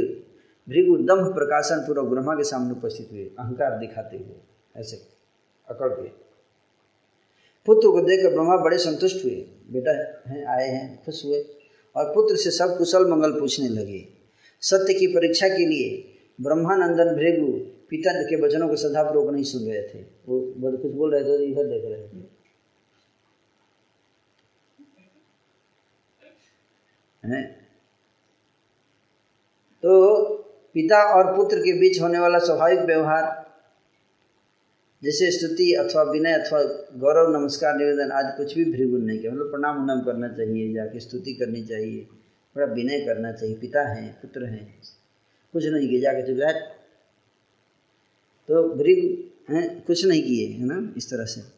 भृगु 0.68 0.98
दम्भ 0.98 1.34
प्रकाशन 1.34 1.80
पूर्वक 1.80 2.06
ब्रह्मा 2.06 2.34
के 2.34 2.44
सामने 2.44 2.72
उपस्थित 2.72 3.10
हुए, 3.12 3.24
अहंकार 3.40 3.78
दिखाते 3.80 4.18
हुए, 4.18 4.36
ऐसे 4.76 4.98
अकड़ 5.70 5.90
के। 5.90 6.08
पुत्र 7.66 7.92
को 7.92 8.02
देखकर 8.02 8.34
ब्रह्मा 8.34 8.58
बड़े 8.58 8.78
संतुष्ट 8.78 9.26
हुए, 9.26 9.36
बेटा 9.72 9.92
हैं, 10.32 10.46
आए 10.46 10.68
हैं, 10.68 11.04
खुश 11.06 11.26
हुए। 11.26 11.46
और 11.96 12.14
पुत्र 12.14 12.36
से 12.36 12.52
सब 12.52 12.78
कुशल 12.78 13.06
मंगल 13.06 13.32
पूछने 13.32 13.70
लगे। 13.70 14.08
सत्य 14.62 14.94
की 14.94 15.08
परीक्षा 15.08 15.48
के 15.48 15.66
लिए 15.66 16.14
ब्रह्मानंदन 16.42 17.16
भृगु 17.16 17.52
पिता 17.90 18.24
के 18.24 18.42
वचनों 18.42 18.70
को 18.70 18.76
सदापूर्वक 18.76 19.34
नहीं 19.34 19.44
सुन 19.44 19.62
रहे 19.62 19.82
थे। 19.84 20.00
वो 20.02 20.78
कुछ 20.78 20.92
बोल 20.92 21.16
रहे 21.16 21.24
थे 21.24 21.46
इधर 21.46 21.64
देख 21.64 21.86
रहे 21.86 22.08
थे। 22.08 22.37
हैं। 27.28 27.68
तो 29.84 30.26
पिता 30.74 30.98
और 31.16 31.36
पुत्र 31.36 31.58
के 31.58 31.80
बीच 31.80 32.02
होने 32.02 32.20
वाला 32.20 32.40
स्वाभाविक 32.40 32.80
व्यवहार, 32.80 33.48
जैसे 35.04 35.32
स्तुति 35.32 35.74
अथवा 35.74 36.04
विनय 36.04 36.34
अथवा 36.34 36.64
गौरव, 37.00 37.38
नमस्कार, 37.38 37.76
निवेदन 37.76 38.12
आदि 38.12 38.38
कुछ 38.38 38.56
भी 38.56 38.66
भ्रिगुण 38.66 39.00
नहीं 39.00 39.20
किया। 39.20 39.32
मतलब 39.32 39.52
प्रणाम 39.52 39.78
उन्नम 39.78 40.02
करना 40.02 40.28
चाहिए, 40.28 40.74
जाके 40.74 41.00
स्तुति 41.00 41.34
करनी 41.34 41.64
चाहिए। 41.64 42.08
थोड़ा 42.56 42.68
विनय 42.68 43.00
करना 43.00 43.32
चाहिए। 43.32 43.56
पिता 43.56 43.88
हैं, 43.88 44.22
पुत्र 44.22 44.46
हैं, 44.46 44.82
कुछ 45.54 45.66
नहीं 45.66 45.90
किया 45.90 46.02
जाके 46.02 46.28
चुप 46.28 46.72
तो 48.48 48.64
भृग 48.70 49.32
हैं, 49.50 49.84
कुछ 49.86 50.06
नहीं 50.06 50.24
किए, 50.24 50.48
है 50.48 50.66
ना, 50.66 50.94
इस 50.98 51.10
तरह 51.10 51.26
से। 51.26 51.57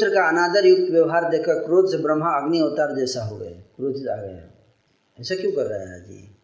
पुत्र 0.00 0.14
का 0.14 0.22
अनादर 0.28 0.66
युक्त 0.66 0.90
व्यवहार 0.92 1.30
देखकर 1.30 1.54
क्रोध 1.54 1.90
से 1.90 1.96
ब्रह्मा 1.98 2.28
अग्नि 2.30 2.60
अवतार 2.60 2.94
जैसा 2.96 3.22
हो 3.22 3.36
गए, 3.36 3.50
क्रोधित 3.76 4.06
आ 4.08 4.16
गए। 4.16 4.48
ऐसा 5.18 5.34
क्यों 5.34 5.52
कर 5.52 5.66
रहा 5.66 5.78
है 5.78 6.00
जी 6.04 6.36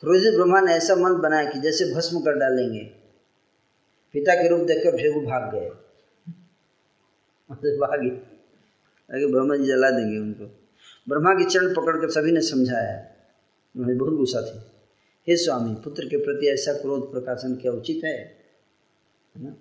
क्रोधित 0.00 0.34
ब्रह्मा 0.34 0.60
ने 0.60 0.72
ऐसा 0.72 0.94
मन 0.94 1.20
बनाया 1.20 1.50
कि 1.50 1.60
जैसे 1.60 1.94
भस्म 1.94 2.20
कर 2.20 2.32
डालेंगे। 2.32 2.84
पिता 4.14 4.34
के 4.34 4.48
रूप 4.48 4.60
देखकर 4.60 4.96
भेगु 4.96 5.20
भाग 5.20 5.54
गए। 5.54 5.68
भागे। 7.76 8.10
आगे 9.14 9.26
ब्रह्मा 9.26 9.56
जी 9.56 9.64
जला 9.64 9.90
देंगे 9.90 10.18
उनको। 10.18 10.44
ब्रह्मा 11.08 11.34
की 11.34 11.44
चरण 11.44 11.74
पकड़कर 11.74 12.10
सभी 12.10 12.32
ने 12.32 12.40
समझाया। 12.40 13.06
उन्हें 13.76 13.98
बहुत 13.98 14.14
गुस्सा 14.14 14.40
थी। 14.40 14.58
हे 15.28 15.36
स्वामी, 15.36 15.74
पुत्र 15.74 16.08
के 16.08 16.16
प्रति 16.16 16.46
ऐसा 16.46 16.72
क्रोध 16.72 17.12
प्रकाशन 17.12 17.54
क्या 17.54 17.72
उचित 17.72 18.04
है 18.04 18.38
ना? 19.38 19.56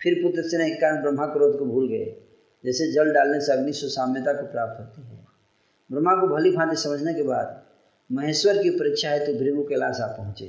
फिर 0.00 0.14
पुत्र 0.14 0.42
से 0.42 0.58
नहीं, 0.58 0.74
कारण 0.74 1.02
ब्रह्मा 1.02 1.26
क्रोध 1.26 1.58
को 1.58 1.64
भूल 1.64 1.88
गए। 1.88 2.27
जैसे 2.64 2.90
जल 2.92 3.12
डालने 3.12 3.40
से 3.40 3.52
अग्नि 3.52 3.72
सुसाम्यता 3.72 4.32
को 4.32 4.46
प्राप्त 4.46 4.80
होती 4.80 5.02
है। 5.02 5.26
ब्रह्मा 5.90 6.14
को 6.14 6.26
भली 6.28 6.50
भांति 6.50 6.76
समझने 6.76 7.14
के 7.14 7.22
बाद 7.22 7.62
महेश्वर 8.10 8.62
की 8.62 8.70
परीक्षा 8.70 9.10
है 9.10 9.26
तो 9.26 9.32
भृगु 9.34 9.62
कैलाश 9.62 10.00
आ 10.00 10.06
पहुँचे। 10.06 10.46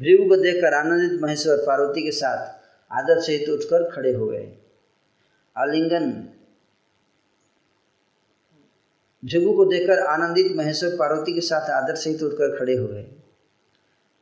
भृगु 0.00 0.28
को 0.28 0.36
देखकर 0.36 0.74
आनंदित 0.74 1.20
महेश्वर 1.22 1.56
पार्वती 1.56 2.02
के 2.02 2.10
साथ 2.10 2.62
आदर 2.90 3.20
सहित 3.20 3.48
उठकर 3.48 3.90
खड़े 3.90 4.12
हो 4.12 4.26
गए। 4.26 4.46
आलिंगन। 5.56 6.10
भृगु 9.22 9.52
को 9.52 9.64
देखकर 9.64 9.98
आनंदित 9.98 10.56
महेश्वर 10.56 10.96
पार्वती 10.96 11.34
के 11.34 11.40
साथ 11.40 11.70
आदर 11.72 11.94
सहित 11.96 12.22
उठकर 12.22 12.56
खड़े 12.58 12.76
हो 12.76 12.86
गए। 12.86 13.06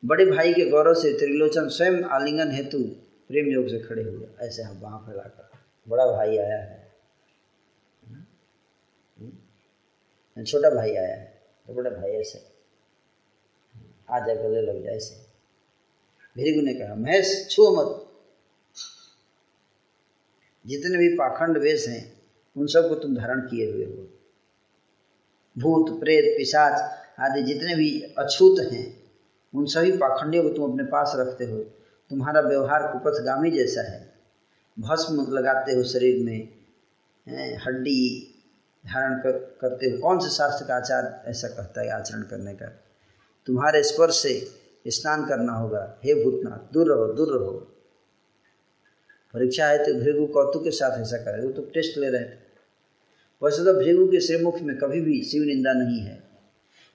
बड़े 0.02 0.24
भाई 0.26 0.52
के 0.54 0.68
गौरव 0.70 0.94
से 0.94 1.12
त्रिलोचन 1.12 1.68
स्वयं 1.68 2.02
आलिंगन 2.10 2.50
हेतु 2.50 2.78
प्रेम 3.30 3.46
योग 3.46 3.68
से 3.68 3.78
खड़े 3.78 4.02
हुए, 4.02 4.26
ऐसे 4.40 4.62
हम 4.62 4.78
वहाँ 4.78 4.98
फैलाकर। 4.98 5.51
बड़ा 5.88 6.06
भाई 6.06 6.36
आया 6.38 6.56
है। 6.56 6.92
हम्म? 9.20 10.44
छोटा 10.44 10.70
भाई 10.70 10.96
आया 10.96 11.16
है 11.16 11.42
तो 11.66 11.74
बड़ा 11.74 11.90
भाई, 11.90 12.10
ऐसे। 12.10 12.44
आ 14.10 14.18
जा, 14.18 14.34
गले 14.34 14.62
लग 14.62 14.84
जाए 14.84 14.94
ऐसे। 14.94 15.26
भीरिगु 16.36 16.60
ने 16.60 16.74
कहा, 16.74 16.94
महेश, 16.94 17.48
छुओ 17.50 17.76
मत। 17.76 18.08
जितने 20.66 20.98
भी 20.98 21.08
पाखंड 21.08 21.58
वेश 21.58 21.88
हैं, 21.88 22.22
उन 22.56 22.66
सबको 22.66 22.94
तुम 22.94 23.16
धारण 23.16 23.40
किए 23.40 23.72
हुए 23.72 23.84
हो। 23.84 24.08
भूत, 25.58 26.00
प्रेत, 26.00 26.34
पिशाच 26.38 26.98
आदि 27.18 27.42
जितने 27.42 27.74
भी 27.74 28.02
अछूत 28.02 28.72
हैं, 28.72 29.12
उन 29.54 29.66
सभी 29.66 29.92
पाखंडियों 29.92 30.42
को 30.42 30.48
तुम 30.48 30.70
अपने 30.70 30.84
पास 30.84 31.12
रखते 31.14 31.44
हो। 31.44 31.60
तुम्हारा 32.10 32.40
व्यवहार 32.40 32.92
कुपथगामी 32.92 33.50
जैसा 33.50 33.90
है। 33.92 34.11
भस्म 34.76 35.26
लगाते 35.30 35.72
हो 35.72 35.82
शरीर 35.84 36.22
में 36.24 36.48
हड्डी 37.58 37.98
धारण 38.84 39.18
कर, 39.18 39.32
करते 39.60 39.86
हो। 39.86 39.98
कौन 39.98 40.18
से 40.18 40.30
शास्त्र 40.30 40.66
का 40.66 40.76
आचार 40.76 41.22
ऐसा 41.26 41.48
कहता 41.48 41.80
है 41.80 41.90
आचरण 41.90 42.22
करने 42.22 42.54
का? 42.54 42.66
तुम्हारे 43.46 43.82
स्पर्श 43.82 44.22
से 44.22 44.32
स्नान 44.86 45.24
करना 45.26 45.52
होगा। 45.52 45.82
हे 46.04 46.14
भूतनाथ 46.24 46.72
दूर 46.74 46.88
रहो 46.88 47.12
दूर 47.12 47.32
रहो। 47.32 47.52
परीक्षा 49.34 49.66
है 49.66 49.84
तो 49.84 49.94
भृगु 49.94 50.26
कौतुक 50.26 50.64
के 50.64 50.70
साथ 50.70 51.00
ऐसा 51.00 51.16
करे। 51.16 51.42
वो 51.42 51.52
तो 51.52 51.62
टेस्ट 51.74 51.98
ले 51.98 52.08
रहे 52.10 52.24
थे 52.24 52.40
वैसे 53.42 53.64
तो 53.64 53.72
भृगु 53.74 54.06
के 54.06 54.20
श्रीमुख 54.20 54.60
में 54.62 54.76
कभी 54.78 55.00
भी 55.00 55.22
शिव 55.22 55.42
निंदा 55.42 55.72
नहीं 55.72 56.00
है। 56.00 56.14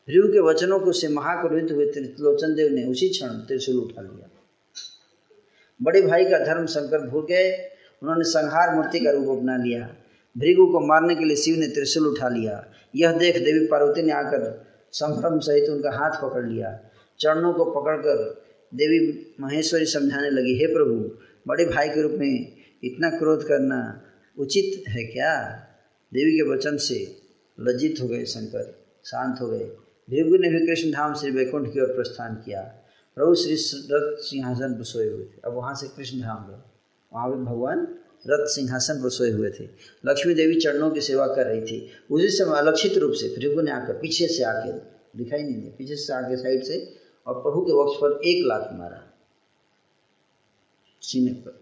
भृगु 0.08 0.28
के 0.34 0.40
वचनों 0.40 0.80
को 0.80 0.92
से 0.92 1.08
महाक्रोधित 1.10 1.72
हुए 1.72 1.86
त्रिलोचन 1.92 2.54
देव 2.56 2.72
ने 2.74 2.84
उसी 2.86 3.10
क्षण 3.10 3.40
त्रिशूल 3.48 3.78
उठा 3.78 4.02
लिया। 4.02 4.30
बड़े 5.82 6.02
भाई 6.02 6.26
का 6.26 6.40
धर्म 6.40 6.66
शंकर 6.66 7.08
भूल 7.08 7.26
गए। 7.26 7.52
उन्होंने 8.04 8.24
संहार 8.24 8.76
मूर्ति 8.76 9.00
का 9.00 9.12
रूप 9.12 9.38
अपना 9.38 9.58
लिया। 9.58 9.96
भृगु 10.38 10.66
को 10.66 10.80
मारने 10.80 11.16
के 11.16 11.26
लिए 11.26 11.36
शिव 11.36 11.60
ने 11.60 11.68
त्रिशूल 11.68 12.08
उठा 12.08 12.30
लिया। 12.30 12.66
यह 12.96 13.12
देख 13.12 13.38
देवी 13.38 13.66
पार्वती 13.66 14.02
ने 14.02 14.12
आकर 14.12 14.68
संभ्रम 14.92 15.40
सहित 15.40 15.70
उनका 15.70 15.92
हाथ 15.92 16.12
पकड़ 16.12 16.46
लिया। 16.46 16.80
चरणों 17.20 17.54
को 17.54 17.66
पकड़कर 17.66 18.44
देवी 18.74 19.36
महेश्वरी 19.40 19.86
समझाने 19.86 20.30
लगी, 20.30 20.60
हे 20.60 20.66
प्रभु, 20.66 21.18
बड़े 21.48 21.66
भाई 21.66 21.90
के 21.90 22.02
रूप 22.02 22.12
में 22.12 22.52
इतना 22.84 23.10
क्रोध 23.10 23.48
करना 23.48 24.02
उचित 24.38 24.90
है 24.90 25.04
क्या? 25.04 25.46
देवी 26.14 26.32
के 26.32 26.42
वचन 26.42 26.78
से 26.78 27.16
लज्जित 27.60 27.96
हो 28.02 28.08
गए 28.08 28.26
शंकर, 28.26 28.80
शांत 29.06 29.42
हो 29.42 29.48
गए। 29.48 29.66
भृगु 30.10 30.38
ने 30.38 30.50
भी 30.50 30.68
कृष्ण 30.68 30.92
धाम 30.92 31.14
से 31.14 31.32
वैकुंठ 31.32 31.74
की 31.74 31.82
ओर 31.82 31.88
प्रस्थान 31.88 32.36
किया। 32.36 32.87
प्रभु 33.18 33.36
श्री 33.36 33.54
रथ 33.92 34.24
सिंहासन 34.24 34.74
पर 34.74 34.84
सोए 34.84 35.10
हुए 35.10 35.26
थे। 35.26 35.42
अब 35.46 35.54
वहाँ 35.54 35.76
से 35.76 35.88
कृष्ण 35.88 36.22
धाम 36.22 36.52
गए। 36.52 36.62
वहाँ 37.14 37.38
भी 37.38 37.46
भगवान 37.46 38.00
रथ 38.28 38.46
सिंहासन 38.46 39.04
पर 39.04 39.10
सोए 39.10 39.32
हुए 39.32 39.50
थे। 39.50 39.64
लक्ष्मी 40.06 40.34
देवी 40.34 40.60
चरणों 40.60 40.92
की 40.92 41.02
सेवा 41.02 41.28
कर 41.28 41.46
रही 41.46 41.62
थी। 41.62 41.92
उसी 42.12 42.28
समय 42.28 42.58
अलक्षित 42.58 42.98
रूप 42.98 43.12
से 43.14 43.36
भृगु 43.36 43.62
ने 43.62 43.72
आकर 43.72 43.94
पीछे 43.94 44.28
से 44.28 44.44
आके 44.44 44.74
दिखाई 45.18 45.44
नहीं 45.44 45.62
दिया। 45.62 45.76
पीछे 45.78 45.96
से 45.96 46.14
आके 46.14 46.38
साइड 46.38 46.64
से 46.64 47.00
और 47.28 47.36
प्रभु 47.36 47.62
के 47.62 47.72
वक्ष 47.72 47.98
पर 48.02 48.22
एक 48.26 48.46
लाख 48.46 48.70
मारा। 48.74 49.04
सीने 51.02 51.34
पर। 51.34 51.60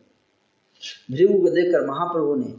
भृगु 1.11 1.41
को 1.41 1.49
देखकर 1.49 1.85
महाप्रभु 1.85 2.35
ने 2.35 2.53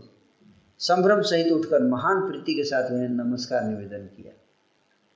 संभ्रम 0.79 1.23
सहित 1.23 1.53
उठकर 1.53 1.83
महान 1.83 2.31
प्रीति 2.31 2.55
के 2.55 2.65
साथ 2.65 2.91
उन्हें 2.91 3.09
नमस्कार 3.09 3.65
निवेदन 3.65 4.07
किया। 4.07 4.33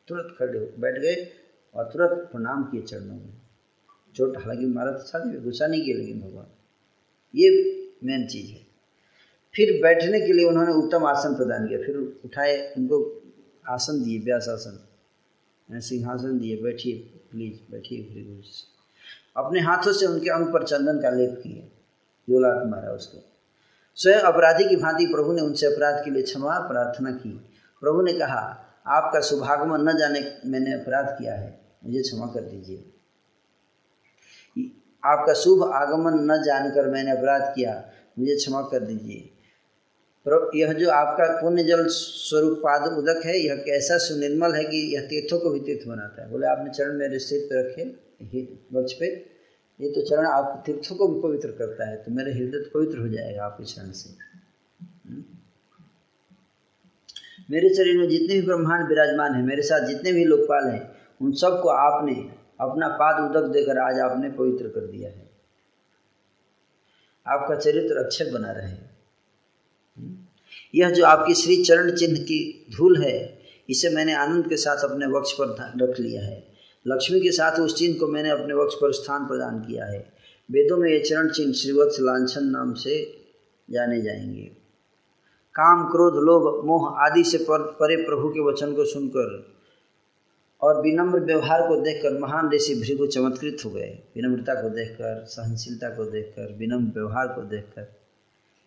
तुरंत 0.09 0.37
खड़े 0.39 0.75
बैठ 0.79 0.95
गए 1.01 1.29
और 1.75 1.85
तुरंत 1.85 2.29
प्रणाम 2.33 2.63
किए 2.63 2.83
चरणों 2.83 3.15
में। 3.15 3.40
चोट, 4.15 4.37
हालाँकि 4.37 4.67
मारा 4.67 4.93
तो 4.93 4.99
साथ 4.99 5.27
में 5.27 5.45
गुस्सा 5.45 5.67
नहीं 5.67 5.85
किया, 5.85 5.97
लेकिन 5.97 6.21
भगवान। 6.21 6.47
ये 7.35 7.49
मेन 8.05 8.27
चीज़ 8.27 8.51
है। 8.51 8.67
फिर 9.55 9.83
बैठने 9.83 10.21
के 10.21 10.33
लिए 10.33 10.49
उन्होंने 10.49 10.73
उत्तम 10.73 11.05
आसन 11.05 11.35
प्रदान 11.35 11.67
किया। 11.69 11.79
फिर 11.79 11.97
उठाए, 12.25 12.75
उनको 12.79 13.23
आसन 13.69 14.03
दिए, 14.05 14.19
व्यास 14.19 14.49
आसन। 14.49 14.87
सिंहासन 15.81 16.39
दिए, 16.39 16.63
बैठिए 16.63 16.99
प्लीज़ 17.31 17.73
बैठिए 17.73 18.05
फिर 18.05 18.43
अपने 19.37 19.61
हाथों 19.61 19.93
से 19.93 20.07
उनके 20.07 20.31
अंग 20.31 20.53
पर 20.53 20.63
चंदन 20.63 21.01
का 21.01 21.11
लेप 21.11 21.41
किए 21.43 21.63
जो 22.31 22.41
मारा 22.71 22.93
उसको। 22.93 23.25
स्वयं 23.95 24.21
अपराधी 24.21 24.69
की 24.69 24.77
भांति 24.77 25.07
प्रभु 25.07 25.33
ने 25.33 25.43
उनसे 25.43 25.67
अपराध 25.67 26.05
के 26.05 26.11
लिए 26.11 26.23
क्षमा 26.23 26.59
प्रार्थना 26.59 27.13
की। 27.13 27.31
प्रभु 27.81 28.03
ने 28.03 28.13
कहा, 28.13 28.67
आपका 28.87 29.21
शुभागमन 29.21 29.89
न 29.89 29.99
जाने 29.99 30.39
मैंने 30.47 30.73
अपराध 30.73 31.07
किया 31.19 31.35
है। 31.35 31.61
मुझे 31.85 32.03
क्षमा 32.03 32.27
कर 32.27 32.41
दीजिए। 32.41 32.90
आपका 35.05 35.33
शुभ 35.33 35.63
आगमन 35.75 36.33
न 36.33 36.43
जानकर 36.43 36.89
मैंने 36.89 37.11
अपराध 37.11 37.53
किया, 37.57 37.93
मुझे 38.19 38.37
क्षमा 38.37 38.63
कर 38.63 38.81
दीजिए। 38.81 39.37
यह 40.55 40.73
जो 40.73 40.91
आपका 40.91 41.41
पुण्य 41.43 41.65
जल 41.65 41.87
स्वरूप 41.87 42.59
पाद 42.59 42.93
उदक 42.93 43.21
है, 43.27 43.39
यह 43.39 43.55
कैसा 43.55 43.99
सुनिर्मल 43.99 44.53
है 44.55 44.65
कि 44.65 44.95
यह 44.95 45.01
तीर्थों 45.01 45.39
को 45.39 45.51
भी 45.51 45.61
तीर्थ 45.61 45.89
बनाता 45.89 46.23
है? 46.23 46.31
बोले, 46.31 46.47
आपने 46.47 46.71
चरण 46.71 46.93
मेरे 46.93 47.19
सिर 47.19 47.41
पर 47.45 47.69
रखे 47.69 47.83
वक्ष 48.79 48.93
पे, 48.93 49.07
ये 49.81 49.91
तो 49.91 50.03
चरण 50.03 50.27
आप 50.27 50.63
तीर्थों 50.67 50.97
को 50.97 51.09
भी 51.09 51.21
पवित्र 51.21 51.49
करता 51.49 51.89
है 51.89 51.97
तो 51.97 52.11
मेरे 52.11 52.33
हृदय 52.33 52.71
पवित्र 52.75 52.99
हो 52.99 53.09
जाएगा 53.09 53.45
आपके 53.45 53.65
चरण 53.65 53.91
से। 53.91 54.11
हम्म। 55.09 55.25
मेरे 57.51 57.69
शरीर 57.69 57.99
में 57.99 58.09
जितने 58.09 58.35
भी 58.35 58.43
ब्रह्मांड 58.43 58.89
विराजमान 58.89 59.35
है, 59.35 59.43
मेरे 59.43 59.63
साथ 59.63 59.87
जितने 59.87 60.13
भी 60.13 60.25
लोकपाल 60.25 60.69
हैं, 60.69 60.91
उन 61.23 61.33
सबको 61.33 61.69
आपने 61.69 62.40
अपना 62.61 62.89
पाद 62.89 63.31
उदक 63.31 63.47
देकर 63.47 63.79
आज 63.79 63.99
आपने 63.99 64.31
पवित्र 64.31 64.69
कर 64.69 64.87
दिया 64.87 65.11
है। 65.11 65.31
आपका 67.27 67.55
चरित्र 67.55 67.97
अक्षर 67.97 68.33
बना 68.33 68.51
रहे 68.51 68.91
यह 70.75 70.91
जो 70.91 71.05
आपकी 71.05 71.35
श्री 71.35 71.65
चरण 71.65 71.91
चिन्ह 71.91 72.21
की 72.21 72.67
धूल 72.77 73.03
है 73.03 73.39
इसे 73.71 73.91
मैंने 73.91 74.15
आनंद 74.15 74.49
के 74.49 74.57
साथ 74.57 74.91
अपने 74.91 75.07
वक्ष 75.07 75.33
पर 75.33 75.73
रख 75.83 76.01
लिया 76.01 76.23
है। 76.23 76.49
लक्ष्मी 76.87 77.21
के 77.21 77.31
साथ 77.31 77.61
उस 77.61 77.77
चिन्ह 77.77 77.99
को 77.99 78.07
मैंने 78.07 78.31
अपने 78.31 78.55
वक्ष 78.55 78.75
पर 78.75 78.93
स्थान 78.93 79.27
प्रदान 79.27 79.61
किया 79.61 79.85
है। 79.85 80.13
वेदों 80.51 80.77
में 80.77 80.91
ये 80.91 80.99
चरण 80.99 81.31
चिन्ह 81.31 81.53
श्रीवत्स 81.53 81.97
लाछन 82.01 82.45
नाम 82.45 82.75
से 82.75 83.25
जाने 83.71 84.01
जाएँगे। 84.01 84.51
काम 85.55 85.91
क्रोध 85.91 86.15
लोभ 86.15 86.67
मोह 86.67 86.99
आदि 86.99 87.25
से 87.25 87.39
पर, 87.39 87.63
परे 87.63 87.97
प्रभु 87.97 88.29
के 88.29 88.41
वचन 88.41 88.75
को 88.75 88.85
सुनकर 88.85 89.60
और 90.63 90.83
विनम्र 90.83 91.21
व्यवहार 91.21 91.69
को 91.69 91.77
देखकर 91.81 92.19
महान 92.19 92.51
ऋषि 92.51 92.75
भृगु 92.75 93.07
चमत्कृत 93.07 93.57
हो 93.65 93.71
गए। 93.71 93.99
विनम्रता 94.17 94.63
को 94.63 94.69
देखकर, 94.69 95.25
सहनशीलता 95.25 95.89
को 95.89 96.05
देखकर, 96.05 96.57
विनम्र 96.59 96.93
व्यवहार 96.95 97.27
को 97.27 97.43
देखकर 97.43 97.83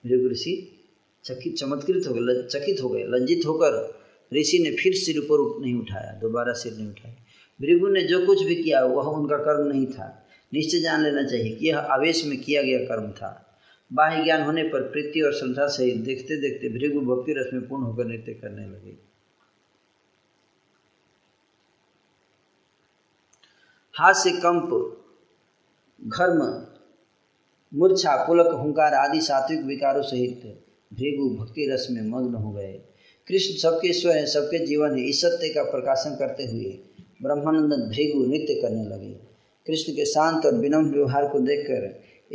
भृगु 0.05 0.29
ऋषि 0.29 0.79
चकित, 1.23 1.55
चमत्कृत 1.55 2.07
हो 2.07 2.13
गए 2.13 2.43
चकित 2.43 2.83
हो 2.83 2.89
गए, 2.89 3.03
लज्जित 3.03 3.41
होकर 3.45 3.99
ऋषि 4.33 4.59
ने 4.59 4.71
फिर 4.71 4.93
सिर 4.93 5.19
ऊपर 5.19 5.61
नहीं 5.61 5.75
उठाया, 5.75 6.19
दोबारा 6.21 6.53
सिर 6.53 6.73
नहीं 6.73 6.87
उठाया। 6.87 7.15
भृगु 7.61 7.87
ने 7.87 8.01
जो 8.01 8.25
कुछ 8.25 8.43
भी 8.43 8.55
किया, 8.55 8.85
वह 8.85 9.03
उनका 9.03 9.37
कर्म 9.37 9.67
नहीं 9.67 9.85
था। 9.85 10.25
निश्चय 10.53 10.79
जान 10.79 11.03
लेना 11.03 11.23
चाहिए 11.23 11.55
कि 11.55 11.67
यह 11.67 11.77
आवेश 11.77 12.25
में 12.25 12.41
किया 12.41 12.61
गया 12.61 12.79
कर्म 12.79 13.11
था। 13.11 13.59
बाह्य 13.93 14.23
ज्ञान 14.23 14.41
होने 14.41 14.63
पर 14.63 14.81
प्रीति 14.81 15.21
और 15.21 15.33
श्रद्धा 15.33 15.67
सहित 15.67 15.95
देखते 15.95 16.37
देखते 16.37 16.69
भृगु 16.69 16.99
भक्ति 17.01 17.33
रस 17.33 17.53
में 17.53 17.67
पूर्ण 17.67 17.83
होकर 17.83 18.05
नृत्य 18.05 18.33
करने 18.33 18.65
लगे। 18.65 19.12
हाथ 23.95 24.13
से 24.13 24.31
कंप 24.31 24.69
घर्म, 26.01 26.39
मूर्छा, 27.73 28.15
पुलक, 28.27 28.47
हुंकार 28.47 28.93
आदि 28.93 29.21
सात्विक 29.21 29.61
विकारों 29.61 30.01
सहित 30.01 30.41
भृगु 30.93 31.29
भक्ति 31.35 31.67
रस 31.71 31.87
में 31.91 32.01
मग्न 32.01 32.35
हो 32.35 32.51
गए। 32.51 32.71
कृष्ण 33.27 33.53
सबके 33.53 33.89
ईश्वर 33.89 34.17
है, 34.17 34.25
सबके 34.25 34.65
जीवन 34.65 34.97
है, 34.97 35.03
इस 35.05 35.21
सत्य 35.21 35.49
का 35.49 35.63
प्रकाशन 35.63 36.15
करते 36.15 36.43
हुए 36.43 36.79
ब्रह्मानंद 37.23 37.73
भृगु 37.73 38.25
नृत्य 38.25 38.55
करने 38.61 38.85
लगे। 38.85 39.13
कृष्ण 39.67 39.93
के 39.93 40.05
शांत 40.05 40.45
और 40.45 40.55
विनम्र 40.55 40.95
व्यवहार 40.95 41.27
को 41.27 41.39
देखकर 41.39 41.85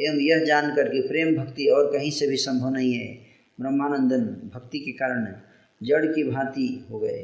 एवं 0.01 0.21
यह 0.21 0.45
जानकर 0.45 0.89
कि 0.89 1.01
प्रेम 1.01 1.37
भक्ति 1.37 1.67
और 1.67 1.93
कहीं 1.93 2.11
से 2.11 2.27
भी 2.27 2.37
संभव 2.37 2.69
नहीं 2.69 2.93
है, 2.93 3.19
ब्रह्मानंदन 3.61 4.51
भक्ति 4.55 4.79
के 4.79 4.93
कारण 4.93 5.27
जड़ 5.83 6.07
की 6.07 6.31
भांति 6.31 6.87
हो 6.91 6.99
गए। 6.99 7.23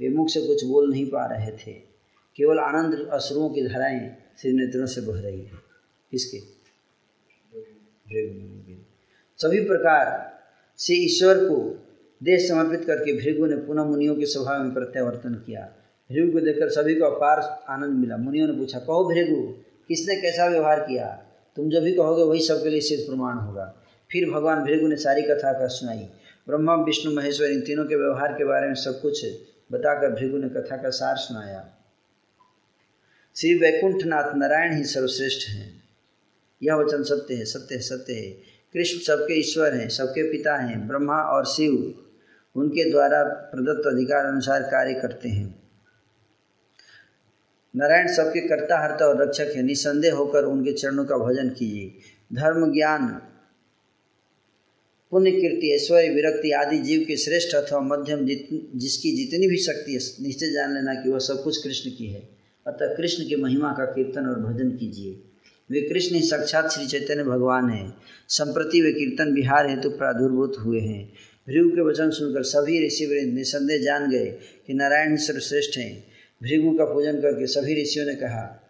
वे 0.00 0.08
मुख 0.08 0.28
से 0.28 0.46
कुछ 0.46 0.64
बोल 0.64 0.90
नहीं 0.90 1.06
पा 1.06 1.26
रहे 1.26 1.52
थे। 1.52 1.87
केवल 2.38 2.58
आनंद 2.58 3.08
अश्रुओं 3.12 3.50
की 3.50 3.62
धाराएँ 3.62 4.16
श्री 4.38 4.52
नेत्रों 4.52 4.86
से 4.86 5.00
बह 5.00 5.20
रही 5.20 5.40
है। 5.40 5.50
किसके? 6.10 6.38
सभी 9.38 9.60
प्रकार 9.60 10.34
से 10.78 10.94
ईश्वर 10.94 11.34
को 11.38 11.86
देश 12.22 12.48
समर्पित 12.48 12.84
करके 12.84 13.12
भृगु 13.12 13.46
ने 13.46 13.56
पुनः 13.56 13.84
मुनियों 13.84 14.16
के 14.16 14.26
स्वभाव 14.26 14.62
में 14.62 14.74
प्रत्यावर्तन 14.74 15.34
किया। 15.34 15.72
भृगु 16.12 16.32
को 16.32 16.40
देखकर 16.40 16.68
सभी 16.68 16.94
को 16.94 17.04
अपार 17.04 17.64
आनंद 17.68 17.92
मिला। 17.92 18.16
मुनियों 18.16 18.48
ने 18.48 18.52
पूछा, 18.52 18.78
कहो 18.78 19.04
भृगु 19.04 19.54
किसने 19.88 20.16
कैसा 20.16 20.46
व्यवहार 20.46 20.80
किया? 20.80 21.24
तुम 21.56 21.70
जो 21.70 21.80
भी 21.80 21.92
कहोगे 21.92 22.22
वही 22.22 22.40
सबके 22.40 22.68
लिए 22.68 22.80
सिद्ध 22.80 23.04
प्रमाण 23.04 23.34
होगा। 23.34 23.74
फिर 24.12 24.30
भगवान 24.30 24.64
भृगु 24.64 24.86
ने 24.86 24.96
सारी 24.96 25.22
कथा 25.22 25.52
का 25.52 25.66
सुनाई। 25.66 26.08
ब्रह्मा, 26.48 26.74
विष्णु, 26.74 27.12
महेश्वर 27.12 27.50
इन 27.50 27.60
तीनों 27.60 27.84
के 27.84 27.96
व्यवहार 27.96 28.32
के 28.32 28.44
बारे 28.44 28.66
में 28.66 28.74
सब 28.74 29.00
कुछ 29.00 29.26
बताकर 29.72 30.10
भृगु 30.10 30.36
ने 30.36 30.48
कथा 30.48 30.76
का 30.76 30.90
सार 30.90 31.16
सुनाया। 31.16 31.74
श्री 33.40 33.54
वैकुंठनाथ 33.54 34.36
नारायण 34.36 34.76
ही 34.76 34.84
सर्वश्रेष्ठ 34.84 35.48
हैं। 35.48 35.82
यह 36.62 36.74
वचन 36.74 37.02
सत्य 37.02 37.34
है 37.34 37.44
सत्य 37.44 37.74
है 37.74 37.80
सत्य 37.80 38.12
है। 38.12 38.30
कृष्ण 38.72 38.98
सबके 38.98 39.34
ईश्वर 39.34 39.74
हैं, 39.74 39.88
सबके 39.88 40.32
पिता 40.32 40.56
हैं, 40.56 40.88
ब्रह्मा 40.88 41.16
और 41.16 41.46
शिव, 41.46 41.94
उनके 42.56 42.90
द्वारा 42.90 43.24
प्रदत्त 43.24 43.86
अधिकार 43.86 44.26
अनुसार 44.26 44.62
कार्य 44.62 44.94
करते 44.94 45.28
हैं। 45.28 45.62
नारायण 47.76 48.08
सबके 48.08 48.48
कर्ता, 48.48 48.78
हर्ता 48.78 49.06
और 49.06 49.22
रक्षक 49.22 49.52
है। 49.56 49.62
निसंदेह 49.62 50.14
होकर 50.14 50.44
उनके 50.44 50.72
चरणों 50.72 51.04
का 51.04 51.16
भजन 51.18 51.48
कीजिए। 51.48 51.94
धर्म, 52.32 52.72
ज्ञान 52.72 53.08
पुण्य 55.10 55.30
कीर्ति 55.30 55.74
ऐश्वर्य, 55.74 56.08
विरक्ति 56.08 56.50
आदि 56.50 56.78
जीव 56.78 57.04
के 57.08 57.16
श्रेष्ठ 57.16 57.54
अथवा 57.54 57.80
मध्यम 57.80 58.26
जित 58.26 58.48
जिसकी 58.74 59.16
जितनी 59.16 59.48
भी 59.48 59.56
शक्ति 59.56 59.92
है, 59.92 59.98
निश्चय 60.22 60.50
जान 60.50 60.74
लेना 60.74 60.94
कि 60.94 61.10
वह 61.10 61.18
सब 61.18 61.42
कुछ 61.42 61.64
कृष्ण 61.64 61.90
की 61.90 62.06
है। 62.06 62.37
अतः 62.68 62.94
कृष्ण 62.94 63.24
की 63.24 63.36
महिमा 63.36 63.72
का 63.72 63.84
कीर्तन 63.84 64.26
और 64.26 64.40
भजन 64.42 64.70
कीजिए। 64.70 65.20
वे 65.70 65.80
कृष्ण 65.80 66.14
ही 66.16 66.22
साक्षात 66.22 66.70
श्री 66.70 66.86
चैतन्य 66.86 67.24
भगवान 67.24 67.70
हैं। 67.70 67.94
संप्रति 68.28 68.80
वे 68.80 68.92
कीर्तन 68.92 69.34
बिहार 69.34 69.68
हेतु 69.70 69.90
प्रादुर्भूत 69.90 70.56
हुए 70.58 70.80
हैं। 70.80 71.02
भृगु 71.48 71.70
के 71.70 71.80
वचन 71.80 72.10
सुनकर 72.10 72.42
सभी 72.42 72.86
ऋषि 72.86 73.06
निसंदेह 73.34 73.82
जान 73.82 74.10
गए 74.10 74.26
कि 74.66 74.74
नारायण 74.74 75.16
सर्वश्रेष्ठ 75.16 75.78
हैं। 75.78 75.92
भृगु 76.42 76.76
का 76.78 76.84
पूजन 76.84 77.20
करके 77.20 77.46
सभी 77.46 77.82
ऋषियों 77.82 78.06
ने 78.06 78.14
कहा, 78.14 78.64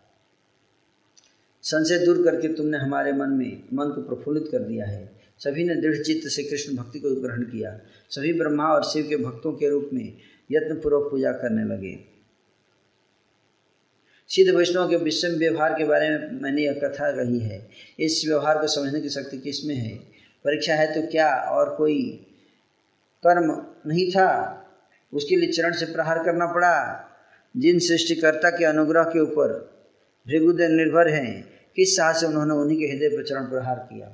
संशय 1.64 1.99
दूर 1.99 2.22
करके 2.24 2.49
तुमने 2.49 2.78
हमारे 2.78 3.12
मन 3.12 3.30
में, 3.30 3.62
मन 3.74 3.84
को 3.84 4.03
प्रफुल्लित 4.03 4.49
कर 4.53 4.59
दिया 4.59 4.86
है। 4.86 5.18
सभी 5.38 5.64
ने 5.64 5.74
दृढ़ 5.74 5.96
चित्त 5.96 6.28
से 6.28 6.42
कृष्ण 6.42 6.76
भक्ति 6.76 6.99
को 6.99 7.14
ग्रहण 7.14 7.42
किया। 7.42 7.78
सभी 8.11 8.32
ब्रह्मा 8.32 8.64
और 8.64 8.84
शिव 8.84 9.07
के 9.09 9.16
भक्तों 9.16 9.53
के 9.53 9.68
रूप 9.70 9.90
में 9.92 10.16
यत्नपूर्वक 10.51 11.11
पूजा 11.11 11.32
करने 11.32 11.64
लगे। 11.64 12.17
सिद्ध 14.29 14.57
वैष्णव 14.57 14.91
के 14.91 14.97
विषम 14.97 15.29
व्यवहार 15.29 15.72
के 15.72 15.85
बारे 15.85 16.11
में 16.11 16.43
मैंने 16.43 16.62
यह 16.62 16.72
कथा 16.72 17.11
कही 17.11 17.39
है। 17.39 17.68
इस 18.01 18.24
व्यवहार 18.29 18.59
को 18.59 18.66
समझने 18.66 19.01
की 19.01 19.09
शक्ति 19.09 19.39
किसमें 19.39 19.74
है? 19.74 19.97
परीक्षा 20.45 20.74
है 20.74 20.95
तो 20.95 21.11
क्या 21.11 21.35
और 21.35 21.74
कोई 21.74 22.26
कर्म 23.26 23.66
नहीं 23.87 24.11
था? 24.11 24.55
उसके 25.12 25.37
लिए 25.37 25.53
चरण 25.53 25.72
से 25.72 25.87
प्रहार 25.87 26.24
करना 26.24 26.47
पड़ा। 26.47 27.05
जिन 27.57 27.79
सृष्टिकर्ता 27.79 28.51
के 28.51 28.64
अनुग्रह 28.64 29.03
के 29.03 29.20
ऊपर 29.20 29.79
भृगुदेव 30.29 30.70
निर्भर 30.70 31.09
हैं, 31.09 31.51
किस 31.76 31.97
साहस 31.97 32.20
से 32.20 32.26
उन्होंने 32.26 32.55
उन्हीं 32.55 32.79
के 32.79 32.87
हृदय 32.87 33.09
पर 33.09 33.24
चरण 33.24 33.45
प्रहार 33.45 33.76
किया? 33.76 34.07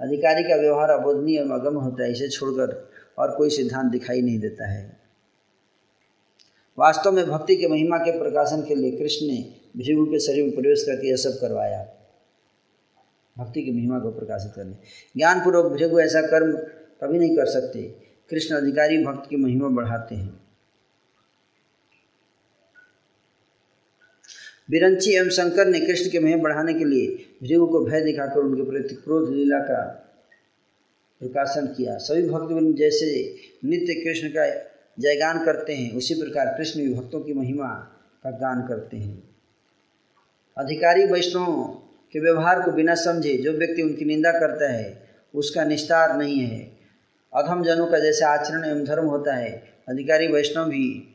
अधिकारी 0.00 0.42
का 0.42 0.56
व्यवहार 0.56 0.90
अबोधनीय 0.90 1.38
और 1.38 1.60
अगम 1.60 1.74
होता 1.74 2.04
है, 2.04 2.12
इसे 2.12 2.28
छोड़कर 2.28 2.90
और 3.18 3.30
कोई 3.30 3.50
सिद्धांत 3.50 3.92
दिखाई 3.92 4.22
नहीं 4.22 4.38
देता 4.38 4.70
है। 4.70 4.97
वास्तव 6.78 7.12
में 7.12 7.26
भक्ति 7.26 7.56
के 7.56 7.68
महिमा 7.68 7.98
के 7.98 8.18
प्रकाशन 8.18 8.62
के 8.62 8.74
लिए 8.74 8.98
कृष्ण 8.98 9.26
ने 9.26 9.54
भृगु 9.76 10.06
के 10.06 10.18
शरीर 10.18 10.44
में 10.44 10.54
प्रवेश 10.54 10.82
करके 10.82 11.08
यह 11.08 11.16
सब 11.16 11.38
करवाया। 11.40 11.94
भक्ति 13.38 13.62
की 13.62 13.70
महिमा 13.70 13.98
को 13.98 14.10
प्रकाशित 14.10 14.52
करने। 14.56 14.72
ज्ञानपूर्वक 15.16 15.72
भृगु 15.72 16.00
ऐसा 16.00 16.22
कर्म 16.22 16.52
कभी 17.00 17.18
नहीं 17.18 17.36
कर 17.36 17.46
सकते। 17.46 17.82
कृष्ण 18.30 18.54
अधिकारी 18.54 19.04
भक्त 19.04 19.30
की 19.30 19.36
महिमा 19.36 19.68
बढ़ाते 19.68 20.14
हैं। 20.14 20.40
बिरंची 24.70 25.10
एवं 25.10 25.28
शंकर 25.28 25.66
ने 25.66 25.80
कृष्ण 25.80 26.10
के 26.10 26.20
महिमा 26.20 26.42
बढ़ाने 26.42 26.74
के 26.74 26.84
लिए 26.84 27.06
भृगु 27.42 27.66
को 27.66 27.84
भय 27.84 28.00
दिखाकर 28.00 28.40
उनके 28.40 28.70
प्रति 28.70 28.94
क्रोध 28.94 29.34
लीला 29.34 29.58
का 29.58 29.82
प्रकाशन 31.20 31.66
किया। 31.66 31.96
सभी 31.96 32.22
भक्त 32.22 32.78
जैसे 32.78 33.36
नित्य 33.64 33.94
कृष्ण 33.94 34.28
का 34.28 34.67
जयगान 34.98 35.44
करते 35.44 35.74
हैं। 35.74 35.92
उसी 35.92 36.14
प्रकार 36.14 36.46
कृष्ण 36.46 36.80
भी 36.80 36.94
भक्तों 36.94 37.20
की 37.20 37.32
महिमा 37.32 37.68
का 38.24 38.30
गान 38.30 38.68
करते 38.68 38.96
हैं। 38.96 39.28
अधिकारी 40.58 41.06
वैष्णव 41.06 41.64
के 42.12 42.20
व्यवहार 42.20 42.62
को 42.62 42.70
बिना 42.70 42.94
समझे 42.94 43.36
जो 43.36 43.52
व्यक्ति 43.52 43.82
उनकी 43.82 44.04
निंदा 44.04 44.32
करता 44.32 44.72
है, 44.72 45.10
उसका 45.34 45.64
निस्तार 45.64 46.16
नहीं 46.16 46.40
है। 46.40 46.78
अधम 47.34 47.64
जनों 47.64 47.86
का 47.86 47.98
जैसे 47.98 48.24
आचरण 48.24 48.64
एवं 48.64 48.84
धर्म 48.84 49.06
होता 49.06 49.34
है, 49.34 49.72
अधिकारी 49.88 50.26
वैष्णव 50.26 50.68
भी 50.68 51.14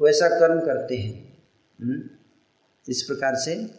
वैसा 0.00 0.28
कर्म 0.28 0.60
करते 0.60 0.96
हैं। 0.96 1.42
हम्म? 1.82 2.02
इस 2.88 3.02
प्रकार 3.02 3.34
से 3.34 3.70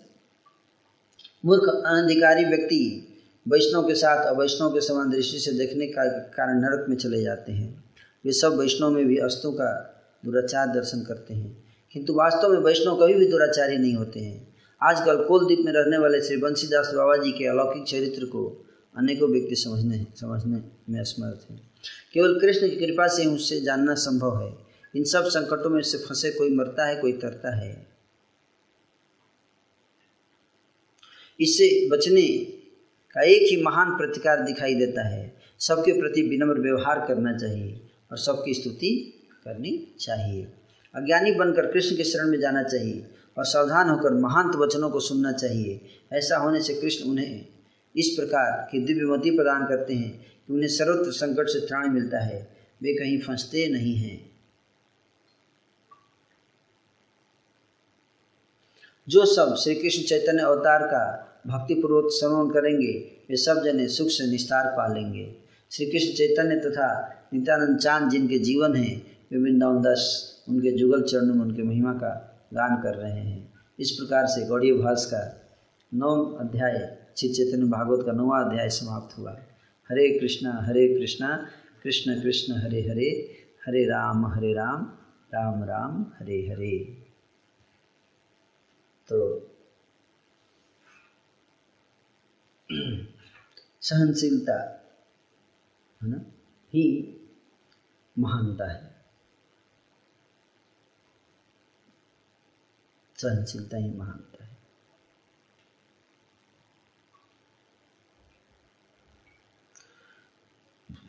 मूर्ख 1.46 1.64
अनधिकारी 1.64 2.46
व्यक्ति 2.46 3.14
वैष्णव 3.48 3.88
के 3.88 3.96
साथ 3.96 4.26
अवैष्णव 4.26 4.70
के 4.70 4.82
समान 4.82 5.10
दृष्टि 5.10 5.40
से 5.40 5.52
देखने 5.52 5.88
का 5.88 6.06
कारण 6.06 6.62
नरक 6.62 6.86
में 6.90 6.98
चले 6.98 7.22
जाते 7.22 7.52
हैं। 7.52 7.87
वे 8.28 8.34
सब 8.34 8.58
वैष्णव 8.58 8.90
में 8.90 9.06
भी 9.06 9.18
अस्तों 9.18 9.54
का 9.54 9.94
दुराचार 10.26 10.68
दर्शन 10.68 11.02
करते 11.02 11.34
हैं। 11.34 11.64
किंतु 11.94 12.14
वास्तव 12.14 12.50
में 12.50 12.60
वैष्णव 12.60 12.96
कभी 12.96 13.14
भी 13.14 13.28
दुराचारी 13.28 13.78
नहीं 13.78 13.94
होते 13.94 14.20
हैं। 14.20 14.56
आजकल 14.84 15.24
कोलद्वीप 15.24 15.60
में 15.60 15.74
रहने 15.74 15.98
वाले 15.98 16.22
श्री 16.22 16.38
बंशीदास 16.38 16.94
बाबा 16.94 17.16
जी 17.16 17.32
के 17.32 17.46
अलौकिक 17.46 17.84
चरित्र 17.84 18.26
को 18.26 18.66
अनेकों 18.98 19.30
व्यक्ति 19.30 19.56
समझने 19.56 20.08
समझने 20.16 20.62
में 20.90 21.00
असमर्थ 21.00 21.52
हैं। 21.52 21.72
केवल 22.14 22.40
कृष्ण 22.40 22.70
की 22.70 22.76
कृपा 22.76 23.08
से 23.08 23.26
उससे 23.26 23.62
जानना 23.62 23.94
संभव 23.94 24.42
है। 24.42 24.58
इन 24.96 25.04
सब 25.04 25.26
संकटों 25.26 25.70
में 25.70 25.82
से 25.82 25.98
फंसे 25.98 26.32
कोई 26.32 26.56
मरता 26.56 26.86
है, 26.86 26.96
कोई 26.96 27.14
तरता 27.14 27.56
है। 27.56 27.88
इससे 31.40 31.90
बचने 31.90 32.28
का 33.14 33.22
एक 33.22 33.42
ही 33.42 33.64
महान 33.64 33.98
प्रतिकार 33.98 34.42
दिखाई 34.42 34.76
देता 34.76 35.08
है। 35.08 35.38
सबके 35.60 36.02
प्रति 36.02 36.22
विनम्र 36.22 36.60
व्यवहार 36.60 37.06
करना 37.08 37.38
चाहिए। 37.38 37.87
और 38.12 38.18
सबकी 38.18 38.54
स्तुति 38.54 39.14
करनी 39.46 39.96
चाहिए। 40.00 40.48
अज्ञानी 40.96 41.32
बनकर 41.32 41.72
कृष्ण 41.72 41.96
के 41.96 42.04
शरण 42.04 42.28
में 42.28 42.40
जाना 42.40 42.64
चाहिए 42.64 43.08
और 43.38 43.46
सावधान 43.46 43.90
होकर 43.90 44.14
महांत 44.14 44.56
वचनों 44.56 44.90
को 44.90 45.00
सुनना 45.00 45.32
चाहिए। 45.32 45.82
ऐसा 46.14 46.38
होने 46.38 46.62
से 46.62 46.74
कृष्ण 46.74 47.10
उन्हें 47.10 47.46
इस 47.98 48.10
प्रकार 48.10 48.70
की 48.72 48.80
दिव्यमति 48.80 49.32
प्रदान 49.32 49.66
करते 49.66 49.94
हैं 49.94 50.26
कि 50.48 50.54
उन्हें 50.54 50.70
सर्वत्र 50.70 51.12
संकट 51.12 51.48
से 51.48 51.60
त्राण 51.60 51.90
मिलता 51.90 52.20
है। 52.20 52.58
वे 52.84 52.94
कहीं 52.94 53.20
फंसते 53.20 53.70
नहीं 53.70 53.96
हैं। 53.96 54.32
जो 59.10 59.26
सब 59.26 59.56
श्री 59.56 59.76
कृष्ण 59.76 60.04
चैतन्य 60.04 60.42
अवतार 60.42 60.84
का 60.84 61.24
भक्तिपूर्वक 61.48 62.12
श्रवण 62.12 62.50
करेंगे, 62.50 63.12
वे 63.30 63.38
सब 63.38 63.64
जने 63.64 63.88
सुख 63.88 64.08
से 64.08 64.32
निस्तार 64.32 64.68
पा 64.68 64.94
लेंगे। 64.94 65.36
श्री 65.72 65.86
कृष्ण 65.86 66.14
चैतन्य 66.14 66.56
तथा 66.56 67.14
नित्यानंद 67.34 67.80
चाँद, 67.80 68.10
जिनके 68.10 68.40
जीवन 68.40 68.76
हैं, 68.76 69.18
वे 69.32 69.38
वृंदावन 69.38 69.82
दास, 69.82 70.34
उनके 70.50 70.72
जुगल 70.72 71.02
चरणों 71.02 71.36
में 71.36 71.42
उनके 71.42 71.64
महिमा 71.64 71.94
का 71.94 72.34
गान 72.54 72.82
कर 72.82 72.96
रहे 72.96 73.12
हैं। 73.12 73.54
इस 73.80 73.92
प्रकार 73.92 74.26
से 74.26 74.46
गौड़ी 74.46 74.74
भाष 74.74 75.06
का 75.06 75.42
नौ 75.94 76.26
अध्याय, 76.26 76.98
श्री 77.18 77.30
चैतन्य 77.30 77.66
भागवत 77.66 78.06
का 78.06 78.12
नौवा 78.12 78.40
अध्याय 78.40 78.70
समाप्त 78.70 79.18
हुआ। 79.18 79.32
हरे 79.90 80.20
कृष्णा 80.20 80.62
हरे 80.62 81.00
कृष्णा, 81.00 81.48
कृष्ण 81.84 82.22
कृष्ण, 82.22 82.54
हरे 82.54 82.82
हरे 82.82 83.38
हरे 83.66 83.86
राम 83.86 84.26
हरे 84.26 84.54
राम 84.54 84.98
राम 85.34 85.64
राम, 85.64 86.06
हरे 86.20 86.48
हरे। 86.50 87.04
तो 89.08 89.40
सहनशीलता, 93.82 94.62
है 96.04 96.10
ना? 96.10 96.37
ही 96.68 97.14
महानता 98.20 98.72
है। 98.72 99.06
सहनशीलता 103.18 103.78
ही 103.78 103.98
महानता 103.98 104.44
है। 104.44 104.58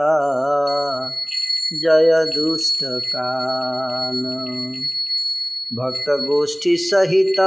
जय 1.74 2.26
दुष्टकाल 2.36 4.26
भक्तगोष्ठीसहित 5.74 7.40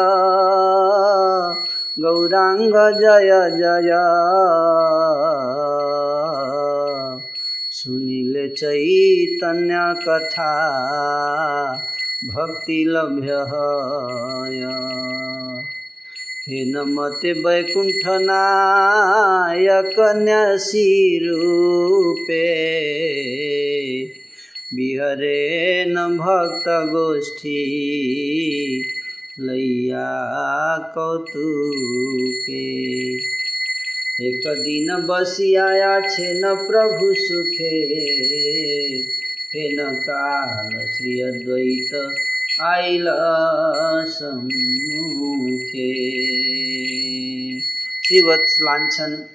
गौराङ्ग 1.99 2.77
जय 3.01 3.31
जय। 3.59 3.91
सुनिले 7.71 8.49
चैतन्य 8.49 10.05
कथा 10.09 10.55
भक्तिलभ्य 12.25 13.33
हे 16.49 16.65
नमते 16.73 17.33
वैकुण्ठनायक 17.33 19.95
न्यसीरूपे 19.99 22.49
विहरेण 24.75 25.95
भक्तगोष्ठी 25.95 27.59
लैया 29.41 30.13
कौतुके। 30.95 32.65
एक 34.29 34.43
दिन 34.47 35.07
बसी 35.07 35.55
आया 35.55 36.01
छे 36.01 36.41
न 36.41 36.43
प्रभु 36.45 37.15
सुखे। 37.15 37.79
हे 39.55 39.77
न 39.77 39.95
काल 39.95 40.87
श्री 40.87 41.21
अद्वैत 41.21 42.15
आइल 42.61 43.05
सम्मुखे। 44.09 45.91
श्रीवत्स 47.61 48.59
लांछन, 48.63 49.29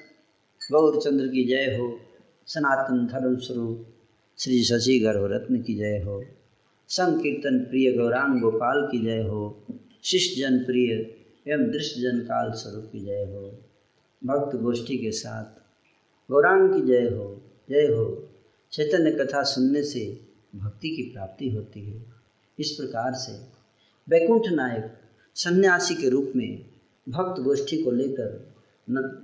गौरचंद्र 0.72 1.26
की 1.26 1.44
जय 1.44 1.76
हो। 1.80 2.00
सनातन 2.46 3.06
धर्म 3.06 3.36
स्वरूप, 3.36 3.86
श्री 4.38 4.64
शशि 4.64 4.98
गर्भ 4.98 5.28
रत्न 5.32 5.62
की 5.62 5.74
जय 5.74 6.02
हो। 6.06 6.24
संकीर्तन 6.88 7.58
प्रिय 7.58 7.92
गौरांग 7.92 8.40
गोपाल 8.40 8.88
की 8.92 8.98
जय 8.98 9.22
हो। 9.22 9.64
शिष्य 10.10 10.40
जन 10.40 10.58
प्रिय 10.58 10.92
एवं 11.52 11.70
दृश्य 11.70 12.00
जन 12.00 12.18
काल 12.18 12.50
स्वरूप 12.52 12.84
की 12.92 13.00
जय 13.00 13.24
हो। 13.32 13.40
भक्त 14.24 14.56
गोष्ठी 14.56 14.96
के 14.98 15.10
साथ 15.12 15.44
गौरांग 16.30 16.68
की 16.74 16.86
जय 16.86 17.08
हो 17.08 17.42
जय 17.70 17.86
हो। 17.86 18.28
चैतन्य 18.72 19.10
कथा 19.10 19.42
सुनने 19.42 19.82
से 19.82 20.20
भक्ति 20.56 20.88
की 20.88 21.02
प्राप्ति 21.02 21.48
होती 21.50 21.80
है। 21.80 22.04
इस 22.58 22.70
प्रकार 22.70 23.12
से 23.14 23.32
वैकुंठ 24.08 24.42
नायक 24.48 24.94
सन्यासी 25.34 25.94
के 25.94 26.08
रूप 26.08 26.32
में 26.36 26.66
भक्त 27.08 27.40
गोष्ठी 27.42 27.82
को 27.82 27.90
लेकर 27.90 28.54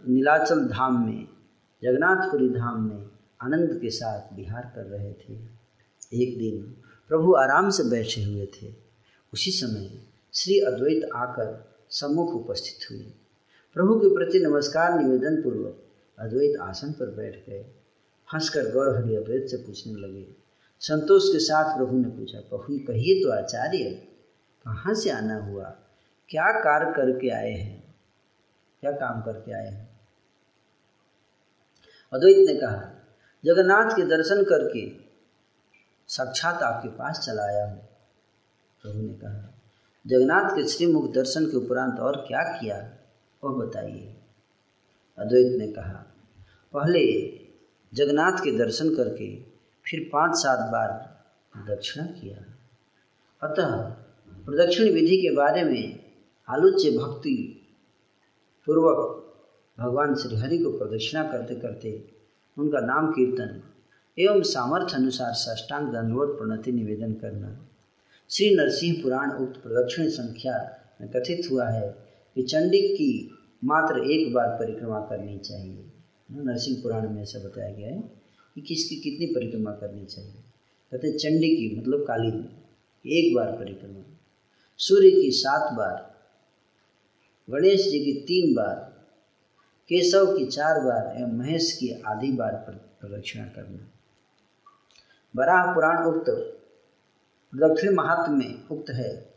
नीलाचल 0.09 0.61
धाम 0.61 1.07
में, 1.07 1.29
जगन्नाथपुरी 1.83 2.49
धाम 2.49 2.89
में 2.89 3.07
आनंद 3.43 3.79
के 3.83 3.91
साथ 3.91 4.37
विहार 4.37 4.73
कर 4.77 4.85
रहे 4.85 5.13
थे। 5.13 5.39
एक 6.23 6.39
दिन 6.39 6.63
प्रभु 7.09 7.35
आराम 7.35 7.71
से 7.71 7.91
बैठे 7.91 8.23
हुए 8.23 8.47
थे। 8.47 8.75
उसी 9.33 9.51
समय 9.51 10.14
श्री 10.35 10.59
अद्वैत 10.61 11.11
आकर 11.15 11.49
सम्मुख 11.91 12.31
उपस्थित 12.35 12.91
हुए। 12.91 13.05
प्रभु 13.77 13.95
के 14.01 14.09
प्रति 14.15 14.39
नमस्कार, 14.39 14.99
निवेदन 15.01 15.37
पूर्वक 15.43 15.85
अद्वैत 16.19 16.59
आसन 16.61 16.93
पर 16.93 17.11
बैठ 17.11 17.37
गए। 17.47 17.61
हंसकर 18.29 18.71
गौर 18.71 18.97
हरि 18.97 19.17
अद्वैत 19.17 19.47
से 19.51 19.57
पूछने 19.57 19.93
लगे, 19.93 20.27
संतोष 20.83 21.29
के 21.33 21.39
साथ 21.39 21.77
प्रभु 21.77 21.99
ने 21.99 22.09
पूछा 22.09 22.41
प्रभु 22.41 22.79
कहिए 22.79 23.23
तो 23.23 23.31
आचार्य, 23.33 23.91
कहाँ 24.65 24.95
से 24.95 25.11
आना 25.11 25.39
हुआ? 25.45 25.71
क्या 26.31 26.51
कार्य 26.61 26.93
करके 26.93 27.31
आए 27.31 27.53
हैं? 27.53 27.95
क्या 28.83 28.93
काम 28.97 29.23
करके 29.23 29.53
आए 29.53 29.67
हैं? 29.67 29.89
अद्वैत 32.13 32.47
ने 32.49 32.55
कहा, 32.55 32.93
जगन्नाथ 33.45 33.97
के 33.97 34.05
दर्शन 34.07 34.45
करके 34.45 34.89
साक्षात 36.09 36.63
आपके 36.63 36.89
पास 36.89 37.25
चला 37.27 37.43
आया 37.43 37.67
हूँ। 37.67 37.83
प्रभु 38.83 38.99
ने 38.99 39.15
कहा 39.15 39.54
जगन्नाथ 40.07 40.51
के 40.51 40.69
श्रीमुख 40.69 41.13
दर्शन 41.13 41.47
के 41.47 41.57
उपरांत 41.57 42.01
और 42.01 42.17
क्या 42.17 42.43
किया? 42.61 42.77
वह 43.45 43.67
बताइए। 43.67 44.15
अद्वैत 45.19 45.59
ने 45.59 45.69
कहा, 45.73 46.05
पहले 46.75 47.03
जगन्नाथ 47.93 48.39
के 48.39 48.59
दर्शन 48.59 48.95
करके 48.95 49.29
फिर 49.85 50.09
पाँच 50.13 50.35
सात 50.35 50.59
बार 50.59 50.91
दक्षिणा 51.69 52.07
किया। 52.07 52.45
अतः 53.43 53.77
प्रदक्षिण 54.47 54.93
विधि 54.93 55.17
के 55.17 55.35
बारे 55.37 55.65
में 55.65 56.01
आलोच्य 56.49 56.91
भक्ति 56.91 57.37
पूर्वक 58.67 59.21
भगवान 59.79 60.15
श्री 60.15 60.37
हरि 60.37 60.59
को 60.59 60.79
प्रदक्षिणा 60.79 61.23
करते 61.23 61.55
करते 61.55 61.93
उनका 62.59 62.81
नाम 62.81 63.13
कीर्तन 63.13 63.63
एवं 64.19 64.43
सामर्थ्य 64.43 64.97
अनुसार 64.97 65.33
साष्टांग 65.33 65.89
दंडवत 65.89 66.37
प्रणति 66.39 66.73
निवेदन 66.73 67.13
करना 67.13 67.49
श्री 68.31 68.55
नरसिंह 68.55 69.03
पुराण 69.03 69.31
उक्त 69.31 69.61
प्रदक्षिण 69.61 70.09
संख्या 70.09 70.81
में 71.01 71.11
कथित 71.11 71.51
हुआ 71.51 71.69
है 71.69 71.97
कि 72.35 72.43
चंडिक 72.43 72.95
की 72.95 73.39
मात्र 73.65 74.11
एक 74.11 74.33
बार 74.33 74.49
परिक्रमा 74.49 75.01
करनी 75.01 75.39
चाहिए। 75.39 75.85
नरसिंह 76.31 76.83
पुराण 76.83 77.11
में 77.11 77.23
ऐसा 77.23 77.39
बताया 77.39 77.75
गया 77.75 77.89
है 77.89 78.01
कि 78.55 78.61
किसकी 78.61 78.97
कितनी 78.97 79.27
परिक्रमा 79.27 79.71
करनी 79.71 80.05
चाहिए? 80.05 80.35
कहते 80.93 81.19
चंडी 81.19 81.49
की 81.49 81.77
मतलब 81.77 82.01
काली 82.01 82.29
एक 83.19 83.35
बार 83.35 83.53
परिक्रमा। 83.53 84.19
सूर्य 84.79 85.11
की 85.11 85.31
सात 85.31 85.73
बार, 85.73 86.15
गणेश 87.51 87.91
जी 87.91 87.99
की 87.99 88.21
तीन 88.21 88.55
बार, 88.55 89.07
केशव 89.89 90.39
की 90.39 90.47
चार 90.47 90.81
बार 90.81 91.21
एवं 91.21 91.33
महेश 91.33 91.73
की 91.73 92.03
आधी 92.07 92.33
बार 92.33 92.53
प्रदक्षिणा 93.01 93.45
करना। 93.45 93.91
बराह 95.37 95.75
पुराण 95.75 96.05
उक्त 96.07 96.61
दक्षिण 97.57 97.95
महात्म 97.95 98.39
में 98.39 98.69
उक्त 98.69 98.91
है 98.91 99.35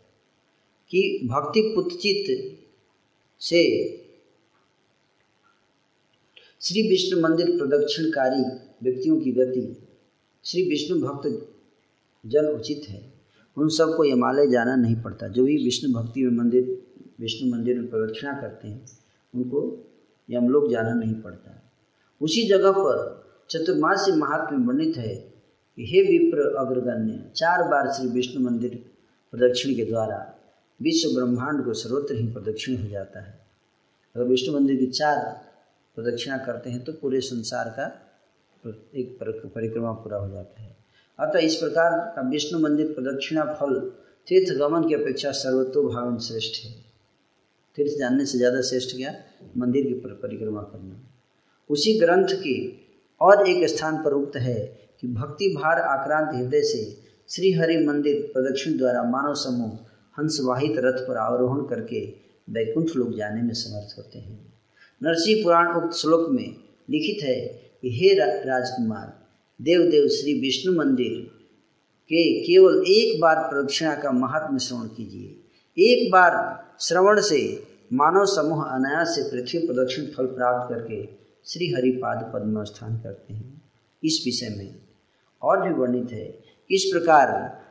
कि 0.90 1.22
भक्ति 1.26 1.62
पुतचित 1.76 2.58
से 3.40 3.88
श्री 6.62 6.90
विष्णु 6.90 7.22
मंदिर 7.22 7.46
प्रदक्षिणकारी 7.46 8.70
व्यक्तियों 8.84 9.22
की 9.22 9.32
गति, 9.32 9.88
श्री 10.46 10.70
विष्णु 10.70 11.00
भक्त 11.00 11.54
जन 12.26 12.46
उचित 12.46 12.82
है। 12.90 13.14
उन 13.58 13.70
सबको 13.70 14.04
हिमालय 14.04 14.48
जाना 14.48 14.76
नहीं 14.76 14.96
पड़ता। 14.96 15.28
जो 15.28 15.44
भी 15.44 15.64
विष्णु 15.64 15.94
भक्ति 15.94 16.24
में 16.24 16.32
मंदिर, 16.32 16.88
विष्णु 17.20 17.52
मंदिर 17.52 17.80
में 17.80 17.90
प्रदक्षिणा 17.90 18.42
करते 18.42 18.68
हैं, 18.68 18.86
उनको 19.36 19.88
यमलोक 20.30 20.72
जाना 20.72 20.94
नहीं 20.94 21.14
पड़ता। 21.14 21.72
उसी 22.22 22.44
जगह 22.44 22.72
पर 22.72 23.26
चतुर्मासी 23.50 24.12
महात्म्य 24.12 24.68
वर्णित 24.68 24.98
है 24.98 25.37
कि 25.78 25.86
हे 25.86 26.02
विप्र 26.04 26.44
अग्रगण्य, 26.58 27.20
चार 27.36 27.64
बार 27.70 27.92
श्री 27.94 28.08
विष्णु 28.10 28.44
मंदिर 28.44 28.76
प्रदक्षिण 29.34 29.76
के 29.76 29.86
द्वारा 29.86 30.18
विश्व 30.80 31.10
ब्रह्मांड 31.16 31.64
को 31.66 31.74
सर्वत्र 31.74 32.16
ही 32.16 32.28
प्रदक्षिण 32.34 32.78
हो 32.78 32.88
जाता 32.90 33.22
है। 33.22 33.34
अगर 34.16 34.26
विष्णु 34.26 34.54
मंदिर 34.56 34.76
की 34.76 34.88
चार 34.92 35.20
प्रदक्षिणा 35.98 36.38
करते 36.38 36.70
हैं 36.70 36.84
तो 36.84 36.94
पूरे 36.94 37.20
संसार 37.22 37.70
का 37.80 37.86
एक 38.96 39.18
परिक्रमा 39.56 39.92
पूरा 39.94 40.18
हो 40.18 40.30
जाता 40.30 40.62
है। 40.62 40.76
अतः 41.20 41.40
इस 41.40 41.56
प्रकार 41.56 41.92
का 42.16 42.22
विष्णु 42.30 42.60
मंदिर 42.60 42.92
प्रदक्षिणा 42.94 43.44
फल, 43.54 43.80
तीर्थ 44.28 44.58
गमन 44.60 44.88
की 44.88 44.94
अपेक्षा 44.94 45.32
सर्वतोभावन 45.34 46.18
श्रेष्ठ 46.20 46.64
है। 46.66 46.72
तीर्थ 47.78 47.98
जानने 48.00 48.26
से 48.26 48.38
ज़्यादा 48.38 48.62
श्रेष्ठ 48.62 48.96
क्या? 48.96 49.14
मंदिर 49.58 49.84
की 49.84 49.94
परिक्रमा 49.94 50.62
करना। 50.64 51.00
उसी 51.70 51.98
ग्रंथ 52.00 52.36
के 52.44 52.58
और 53.22 53.48
एक 53.48 53.68
स्थान 53.68 54.04
पर 54.04 54.14
उक्त 54.14 54.36
है 54.40 54.60
कि 55.02 55.08
भक्ति 55.08 55.48
भार 55.58 55.80
आक्रांत 55.80 56.36
हृदय 56.36 56.62
से 56.62 56.82
श्री 57.30 57.52
हरि 57.52 57.78
मंदिर 57.78 58.22
प्रदक्षिण 58.34 58.78
द्वारा 58.78 59.04
मानव 59.04 59.34
समूह 59.36 59.72
हंसवाहित 60.20 60.76
रथ 60.78 61.08
पर 61.08 61.18
आरोहण 61.18 61.62
करके 61.62 62.06
वैकुंठ 62.50 62.96
लोग 62.96 63.18
जाने 63.18 63.42
में 63.42 63.54
समर्थ 63.54 63.98
होते 63.98 64.20
हैं। 64.20 64.54
नरसिंह 65.04 65.44
पुराण 65.44 65.68
उक्त 65.76 65.96
श्लोक 65.96 66.30
में 66.30 66.56
लिखित 66.90 67.24
है 67.24 67.40
कि 67.82 67.90
हे 68.00 68.14
राजकुमार, 68.16 69.14
देवदेव 69.62 70.08
श्री 70.08 70.34
विष्णु 70.40 70.74
मंदिर 70.74 71.20
के 72.10 72.24
केवल 72.42 72.84
एक 72.88 73.22
बार 73.22 73.36
प्रदक्षिणा 73.36 73.96
का 73.96 74.12
महात्म 74.12 74.58
श्रवण 74.58 74.88
कीजिए। 74.88 75.36
एक 75.78 76.12
बार 76.12 76.34
श्रवण 76.80 77.22
से 77.22 77.42
मानव 77.94 78.26
समूह 78.26 78.64
अनायास 78.64 79.16
से 79.16 79.24
पृथ्वी 79.24 79.66
प्रदक्षिण 79.68 80.06
फल 80.06 80.26
प्राप्त 80.26 80.74
करके 80.74 81.04
श्री 81.46 81.72
हरिपाद 81.74 82.32
पद 82.34 82.46
में 82.46 82.64
स्थान 82.64 82.98
करते 82.98 83.34
हैं। 83.34 83.62
इस 84.04 84.22
विषय 84.26 84.56
में 84.58 84.76
और 85.42 85.62
भी 85.62 85.74
वर्णित 85.74 86.12
है। 86.12 86.28
इस 86.70 86.90
प्रकार 86.94 87.28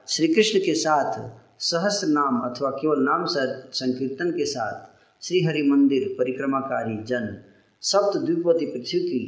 श्री 0.08 0.28
कृष्ण 0.28 0.58
के 0.58 0.74
साथ 0.74 1.30
सहस्र 1.60 2.06
नाम 2.06 2.38
अथवा 2.40 2.70
केवल 2.70 3.02
नाम 3.02 3.24
संकीर्तन 3.26 4.30
के 4.30 4.44
साथ 4.44 5.24
श्री 5.26 5.44
हरि 5.44 5.62
मंदिर 5.62 6.14
परिक्रमाकारी 6.18 7.02
जन 7.04 7.36
सप्त 7.82 8.18
द्विपति 8.18 8.66
पृथ्वी 8.66 9.00
की 9.00 9.20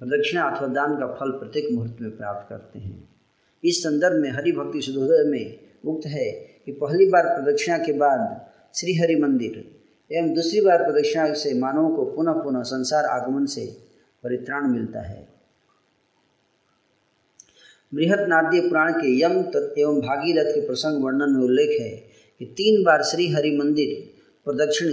प्रदक्षिणा 0.00 0.42
अथवा 0.42 0.68
दान 0.68 0.96
का 0.96 1.06
फल 1.06 1.30
प्रत्येक 1.30 1.68
मुहूर्त 1.72 1.96
में 2.00 2.10
प्राप्त 2.16 2.48
करते 2.48 2.78
हैं। 2.78 3.08
इस 3.64 3.82
संदर्भ 3.82 4.20
में 4.22 4.30
हरि 4.30 4.52
भक्ति 4.52 4.80
सुधोदय 4.80 5.24
में 5.30 5.58
उक्त 5.84 6.06
है 6.06 6.30
कि 6.66 6.72
पहली 6.72 7.06
बार 7.08 7.26
प्रदक्षिणा 7.26 7.78
के 7.78 7.92
बाद 7.92 8.50
श्री 8.74 8.94
हरि 8.94 9.14
मंदिर 9.14 9.64
एवं 10.10 10.34
दूसरी 10.34 10.60
बार 10.60 10.84
प्रदक्षिणा 10.84 11.32
से 11.34 11.54
मानवों 11.54 11.90
को 11.90 12.04
पुनः 12.04 12.32
पुनः 12.32 12.62
संसार 12.62 13.04
आगमन 13.04 13.46
से 13.46 13.66
परित्राण 14.24 14.68
मिलता 14.68 15.00
है। 15.00 15.35
बृहद 17.94 18.20
नाद्य 18.28 18.60
पुराण 18.60 18.92
के 18.92 19.20
यम 19.22 19.32
एवं 19.78 20.00
भागीरथ 20.00 20.50
के 20.50 20.66
प्रसंग 20.66 21.04
वर्णन 21.04 21.32
में 21.32 21.42
उल्लेख 21.42 21.80
है 21.80 21.90
कि 22.40 22.44
तीन 22.44 22.82
बार 22.84 23.02
श्री 23.02 23.28
हरि 23.32 23.50
मंदिर 23.58 23.92
प्रदक्षिण 24.44 24.88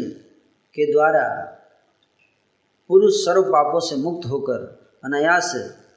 के 0.75 0.91
द्वारा 0.91 1.23
पुरुष 2.87 3.13
सर्व 3.13 3.41
पापों 3.41 3.79
से 3.79 3.95
मुक्त 3.95 4.27
होकर 4.27 4.89
अनायास 5.05 5.53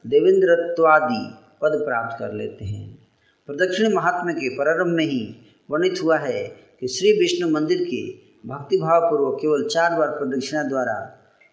देवेंद्रत्वादि 0.06 1.22
पद 1.62 1.78
प्राप्त 1.84 2.18
कर 2.18 2.32
लेते 2.32 2.64
हैं। 2.64 3.08
प्रदक्षिण 3.46 3.94
महात्मा 3.94 4.32
के 4.32 4.48
प्रारंभ 4.56 4.94
में 4.94 5.04
ही 5.04 5.36
वर्णित 5.70 6.02
हुआ 6.02 6.18
है 6.18 6.42
कि 6.80 6.88
श्री 6.88 7.12
विष्णु 7.12 7.48
मंदिर 7.50 7.78
के 7.82 8.02
भक्तिभावपूर्वक 8.48 9.38
केवल 9.40 9.64
चार 9.64 9.98
बार 9.98 10.08
प्रदक्षिणा 10.08 10.62
द्वारा 10.62 10.96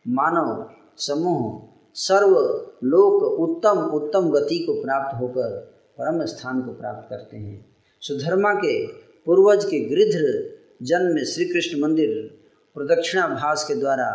मानव 0.07 0.69
समूह 0.97 1.72
सर्व 1.95 2.31
लोक 2.83 3.23
उत्तम 3.23 3.79
उत्तम 3.95 4.29
गति 4.29 4.59
को 4.59 4.73
प्राप्त 4.73 5.19
होकर 5.19 5.49
परम 5.97 6.25
स्थान 6.25 6.61
को 6.61 6.71
प्राप्त 6.71 7.09
करते 7.09 7.37
हैं। 7.37 7.65
सुधर्मा 8.01 8.53
के 8.53 8.87
पूर्वज 9.25 9.65
के 9.65 9.79
गृध्र 9.79 10.31
जन्म 10.83 11.13
में 11.15 11.25
श्री 11.25 11.45
कृष्ण 11.45 11.81
मंदिर 11.81 12.09
प्रदक्षिणाभास 12.75 13.63
के 13.67 13.75
द्वारा 13.75 14.09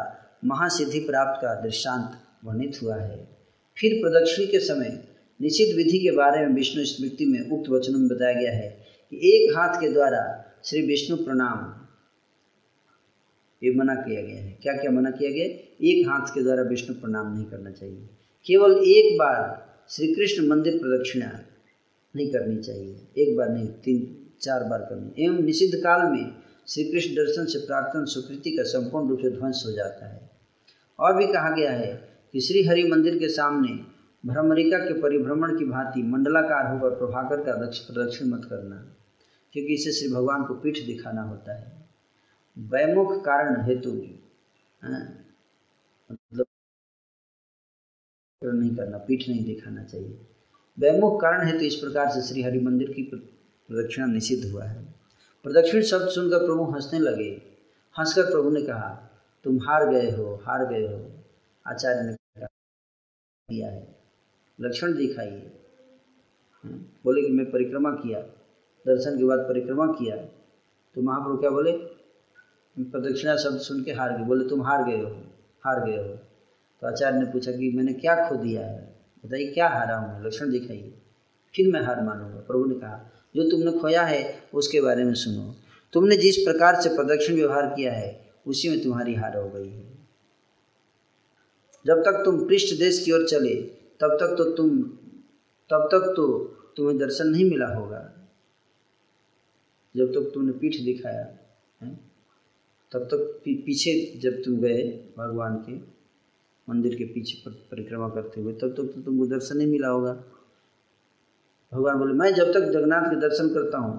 महासिद्धि 0.45 1.01
प्राप्त 1.01 1.43
का 1.43 1.55
दृष्टांत 1.55 2.19
वर्णित 2.45 2.79
हुआ 2.83 2.97
है। 2.97 3.29
फिर 3.77 3.95
प्रदक्षिण 4.03 4.47
के 4.47 4.59
समय 4.59 4.99
निश्चित 5.41 5.77
विधि 5.77 5.99
के 5.99 6.11
बारे 6.11 6.47
में 6.47 6.55
विष्णु 6.55 6.85
स्मृति 6.85 7.27
में 7.27 7.41
उक्त 7.51 7.71
वचनों 7.71 7.99
में 7.99 8.09
बताया 8.09 8.33
गया 8.33 8.53
है 8.53 8.69
कि 9.13 9.17
एक 9.17 9.57
हाथ 9.57 9.81
के 9.81 9.93
द्वारा 9.93 10.23
श्री 10.65 10.83
विष्णु 10.83 11.17
प्रणाम 11.17 11.78
ये 13.63 13.75
मना 13.75 13.95
किया 13.95 14.23
गया 14.23 14.43
है। 14.43 14.59
क्या 14.63 14.73
क्या 14.73 14.91
मना 14.91 15.11
किया 15.11 15.31
गया 15.31 15.45
एक 15.85 16.09
हाथ 16.09 16.35
के 16.35 16.43
द्वारा 16.43 16.63
विष्णु 16.63 16.95
प्रणाम 16.95 17.33
नहीं 17.35 17.45
करना 17.45 17.71
चाहिए। 17.71 18.09
केवल 18.47 18.77
एक 18.87 19.19
बार 19.19 19.41
श्री 19.91 20.15
कृष्ण 20.15 20.47
मंदिर 20.49 20.79
प्रदक्षिणा 20.79 21.31
नहीं 22.15 22.31
करनी 22.33 22.57
चाहिए। 22.57 23.23
एक 23.23 23.37
बार 23.37 23.49
नहीं, 23.49 23.67
तीन, 23.67 24.17
चार 24.41 24.65
बार 24.65 24.81
करनी। 24.81 25.25
एवं 25.25 25.43
निषिद्ध 25.45 25.75
काल 25.75 26.11
में 26.11 26.35
श्री 26.69 26.85
कृष्ण 26.85 27.15
दर्शन 27.15 27.45
से 27.45 27.59
प्रार्थना 27.59 28.05
सुकृति 28.05 28.51
का 28.51 28.63
संपूर्ण 28.63 29.09
रूप 29.09 29.19
से 29.19 29.31
ध्वंस 29.31 29.63
हो 29.67 29.73
जाता 29.73 30.07
है। 30.07 30.31
और 30.99 31.17
भी 31.17 31.27
कहा 31.27 31.51
गया 31.57 31.73
है 31.73 31.93
कि 32.35 32.41
श्री 32.41 32.63
हरि 32.63 32.85
मंदिर 32.85 33.19
के 33.19 33.29
सामने 33.29 33.69
भ्रमरिका 34.25 34.79
के 34.79 35.01
परिभ्रमण 35.01 35.59
की 35.59 35.65
भांति 35.65 36.03
मंडलाकार 36.03 36.73
होकर 36.73 36.95
प्रभाकर 36.97 37.43
का 37.43 37.53
प्रदक्षिण 37.53 38.29
मत 38.29 38.45
करना, 38.45 38.77
क्योंकि 39.55 39.75
इसे 39.75 39.93
श्री 39.93 40.09
भगवान 40.13 40.45
को 40.45 40.55
पीठ 40.55 40.79
दिखाना 40.87 41.23
होता 41.23 41.59
है। 41.59 41.88
वैमुख 42.59 43.25
कारण 43.25 43.61
हेतु 43.63 43.93
मतलब 46.13 46.47
नहीं 48.43 48.77
करना 48.77 48.99
पीठ 48.99 49.29
नहीं 49.29 49.45
दिखाना 49.45 49.85
चाहिए। 49.85 50.27
वैमुख 50.79 51.21
कारण 51.21 51.47
हेतु 51.47 51.65
इस 51.65 51.75
प्रकार 51.75 52.11
से 52.11 52.23
श्री 52.29 52.43
हरि 52.43 52.61
मंदिर 52.61 52.93
की 52.93 53.03
प्रदक्षिणा 53.03 54.07
निषिद्ध 54.07 54.53
हुआ 54.53 54.65
है। 54.65 54.83
प्रदक्षिण 55.43 55.83
शब्द 55.83 56.09
सुनकर 56.09 56.39
प्रभु 56.39 56.65
हंसने 56.65 56.99
लगे। 56.99 57.31
हंसकर 57.99 58.31
प्रभु 58.31 58.51
ने 58.51 58.63
कहा 58.63 58.89
तुम 59.45 59.59
हार 59.59 59.89
गए 59.91 60.11
हो 60.11 60.35
हार 60.35 60.67
गए 60.67 60.87
हो। 60.87 61.11
आचार्य 61.67 62.03
ने 62.03 62.15
किया 63.49 63.71
है। 63.71 63.97
लक्षण 64.61 64.95
दिखाइए। 64.95 65.61
हाँ, 66.65 66.73
बोले 67.05 67.23
कि 67.23 67.29
मैं 67.29 67.51
परिक्रमा 67.51 67.91
किया 67.91 68.21
दर्शन 68.87 69.19
के 69.19 69.25
बाद 69.25 69.39
परिक्रमा 69.39 69.87
किया। 69.87 70.17
तो 70.97 71.03
महाप्रभु 71.03 71.37
क्या 71.37 71.51
बोले? 71.51 71.73
प्रदक्षिणा 72.85 73.37
शब्द 73.37 73.59
सुन 73.59 73.85
के 73.85 73.93
हार 73.93 74.19
गए। 74.19 74.25
बोले, 74.25 74.49
तुम 74.49 74.63
हार 74.63 74.85
गए 74.85 75.03
हो, 75.03 75.23
हार 75.65 75.87
गए 75.87 75.97
हो। 75.97 76.15
तो 76.81 76.87
आचार्य 76.87 77.19
ने 77.19 77.25
पूछा 77.25 77.53
कि 77.53 77.73
मैंने 77.77 77.93
क्या 77.93 78.29
खो 78.29 78.37
दिया 78.37 78.67
है? 78.67 78.95
बताइए, 79.27 79.47
क्या 79.47 79.69
हारा 79.69 79.97
हूँ 79.97 80.27
लक्षण 80.27 80.51
दिखाइए। 80.51 80.95
फिर 81.55 81.73
मैं 81.73 81.81
हार 81.81 82.03
मानूँगा। 82.03 82.39
प्रभु 82.39 82.65
ने 82.65 82.75
कहा, 82.75 83.13
जो 83.37 83.51
तुमने 83.51 83.73
खोया 83.79 84.03
है, 84.03 84.43
उसके 84.55 84.81
बारे 84.81 85.05
में 85.05 85.15
सुनो। 85.15 85.57
तुमने 85.93 86.17
जिस 86.17 86.37
प्रकार 86.37 86.81
से 86.81 86.89
प्रदक्षिण 86.89 87.35
व्यवहार 87.35 87.67
किया 87.67 87.93
है, 87.93 88.31
उसी 88.47 88.69
में 88.69 88.83
तुम्हारी 88.83 89.15
हार 89.15 89.37
हो 89.37 89.51
गई 89.51 89.69
है। 89.69 89.99
जब 91.87 92.01
तक 92.01 92.23
तुम 92.25 92.49
पृष्ठ 92.49 92.79
देश 92.79 93.05
की 93.05 93.13
ओर 93.13 93.27
चले, 93.29 93.55
तब 94.01 94.17
तक 94.21 94.35
तो 94.39 94.45
तुम, 94.45 94.83
तब 95.71 95.89
तक 95.93 96.15
तो 96.17 96.39
तुम्हें 96.77 96.99
दर्शन 96.99 97.27
नहीं 97.27 97.51
मिला 97.51 97.67
होगा। 97.67 98.29
जब 99.97 100.07
तक 100.07 100.31
तुमने 100.35 100.53
पीठ 100.53 100.73
दिखाया, 100.73 101.39
है? 101.83 102.08
तब 102.93 103.05
तक 103.05 103.41
पीछे 103.45 103.93
जब 104.21 104.43
तुम 104.45 104.57
गए 104.61 104.83
भगवान 105.19 105.57
के 105.69 105.77
मंदिर 106.69 106.95
के 106.95 107.05
पीछे 107.05 107.37
पर, 107.45 107.51
परिक्रमा 107.71 108.09
करते 108.09 108.41
हुए 108.41 108.53
तब 108.53 108.71
तक 108.71 108.93
तो 108.95 109.01
तुमको 109.01 109.27
दर्शन 109.27 109.57
नहीं 109.57 109.69
मिला 109.69 109.89
होगा। 109.89 110.13
भगवान 111.73 111.99
बोले 111.99 112.13
मैं 112.15 112.33
जब 112.35 112.53
तक 112.53 112.71
जगन्नाथ 112.73 113.11
के 113.11 113.17
दर्शन 113.21 113.49
करता 113.55 113.79
हूँ 113.79 113.97